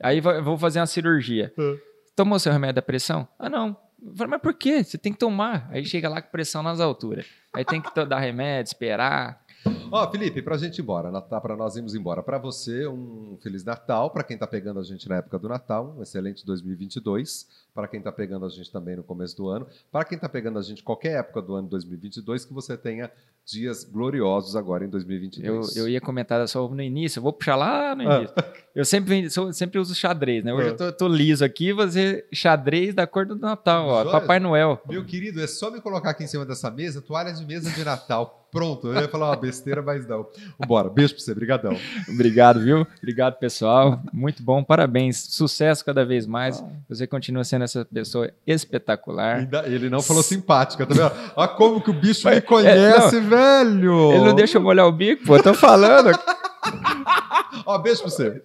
Aí 0.00 0.18
eu 0.18 0.44
vou 0.44 0.56
fazer 0.56 0.78
uma 0.78 0.86
cirurgia. 0.86 1.52
É. 1.58 1.76
Tomou 2.14 2.38
seu 2.38 2.52
remédio 2.52 2.76
da 2.76 2.82
pressão? 2.82 3.26
Ah, 3.38 3.48
não. 3.48 3.76
Eu 4.00 4.14
falei, 4.14 4.30
mas 4.30 4.40
por 4.40 4.54
quê? 4.54 4.84
Você 4.84 4.96
tem 4.96 5.12
que 5.12 5.18
tomar. 5.18 5.68
Aí 5.72 5.84
chega 5.84 6.08
lá 6.08 6.22
com 6.22 6.30
pressão 6.30 6.62
nas 6.62 6.78
alturas. 6.78 7.26
Aí 7.52 7.64
tem 7.64 7.80
que 7.80 7.92
dar 8.04 8.20
remédio, 8.20 8.68
esperar. 8.70 9.42
Ó, 9.90 10.08
Felipe, 10.10 10.40
pra 10.40 10.56
gente 10.56 10.78
ir 10.78 10.82
embora, 10.82 11.10
Natal, 11.10 11.40
pra 11.40 11.56
nós 11.56 11.74
irmos 11.74 11.94
embora. 11.94 12.22
Pra 12.22 12.38
você, 12.38 12.86
um 12.86 13.36
Feliz 13.42 13.64
Natal. 13.64 14.10
Pra 14.10 14.22
quem 14.22 14.38
tá 14.38 14.46
pegando 14.46 14.78
a 14.78 14.84
gente 14.84 15.08
na 15.08 15.16
época 15.16 15.36
do 15.38 15.48
Natal, 15.48 15.96
um 15.98 16.02
excelente 16.02 16.46
2022. 16.46 17.48
Pra 17.78 17.86
quem 17.86 18.00
tá 18.02 18.10
pegando 18.10 18.44
a 18.44 18.48
gente 18.48 18.72
também 18.72 18.96
no 18.96 19.04
começo 19.04 19.36
do 19.36 19.48
ano. 19.48 19.64
Pra 19.92 20.04
quem 20.04 20.18
tá 20.18 20.28
pegando 20.28 20.58
a 20.58 20.62
gente 20.62 20.82
qualquer 20.82 21.20
época 21.20 21.40
do 21.40 21.54
ano 21.54 21.68
2022, 21.68 22.44
que 22.44 22.52
você 22.52 22.76
tenha 22.76 23.08
dias 23.46 23.84
gloriosos 23.84 24.56
agora 24.56 24.82
em 24.82 24.88
Eu, 24.88 24.90
2022. 24.90 25.76
eu 25.76 25.88
ia 25.88 26.00
comentar 26.00 26.46
só 26.48 26.66
no 26.68 26.82
início, 26.82 27.20
eu 27.20 27.22
vou 27.22 27.32
puxar 27.32 27.54
lá 27.54 27.94
no 27.94 28.10
Ah. 28.10 28.16
início. 28.18 28.34
Eu 28.74 28.84
sempre, 28.84 29.30
sou- 29.30 29.52
sempre 29.52 29.78
uso 29.78 29.94
xadrez, 29.94 30.42
né? 30.44 30.52
Hoje 30.52 30.66
Ah. 30.66 30.70
eu 30.70 30.76
tô, 30.76 30.92
tô 30.92 31.08
liso 31.08 31.44
aqui, 31.44 31.72
você 31.72 32.26
xadrez 32.34 32.94
da 32.94 33.06
cor 33.06 33.24
do 33.24 33.36
Natal, 33.36 33.86
ó. 33.86 34.02
Joia. 34.02 34.12
Papai 34.20 34.40
Noel. 34.40 34.82
Meu 34.88 35.04
querido, 35.04 35.40
é 35.40 35.46
só 35.46 35.70
me 35.70 35.80
colocar 35.80 36.10
aqui 36.10 36.24
em 36.24 36.26
cima 36.26 36.44
dessa 36.44 36.70
mesa, 36.72 37.00
toalha 37.00 37.32
de 37.32 37.46
mesa 37.46 37.70
de 37.70 37.84
Natal. 37.84 38.34
Pronto, 38.50 38.86
eu 38.88 38.94
ia 39.02 39.08
falar 39.08 39.28
uma 39.28 39.36
besteira, 39.36 39.82
mas 39.82 40.06
não. 40.08 40.26
Vambora, 40.58 40.88
beijo 40.88 41.14
pra 41.14 41.22
você, 41.22 41.34
brigadão. 41.34 41.76
Obrigado, 42.08 42.60
viu? 42.60 42.86
Obrigado, 42.96 43.38
pessoal. 43.38 44.00
Muito 44.10 44.42
bom, 44.42 44.64
parabéns. 44.64 45.18
Sucesso 45.18 45.84
cada 45.84 46.02
vez 46.02 46.26
mais. 46.26 46.64
Você 46.88 47.06
continua 47.06 47.44
sendo 47.44 47.64
essa 47.68 47.84
pessoa 47.84 48.30
espetacular. 48.46 49.36
Ainda- 49.36 49.64
Ele 49.66 49.88
não 49.90 50.00
falou 50.02 50.22
simpática, 50.22 50.84
tá 50.86 50.94
vendo? 50.94 51.12
Olha 51.36 51.48
como 51.48 51.80
que 51.80 51.90
o 51.90 51.94
bicho 51.94 52.28
me 52.28 52.40
conhece, 52.42 53.20
velho! 53.20 54.12
Ele 54.12 54.24
não 54.24 54.34
deixa 54.34 54.58
eu 54.58 54.62
molhar 54.62 54.86
o 54.86 54.92
bico, 54.92 55.24
pô, 55.24 55.36
eu 55.36 55.42
tô 55.42 55.54
falando. 55.54 56.10
Ó, 57.64 57.78
beijo 57.78 58.00
pra 58.02 58.10
você. 58.10 58.42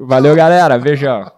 Valeu, 0.00 0.34
galera. 0.34 0.78
Beijão. 0.78 1.30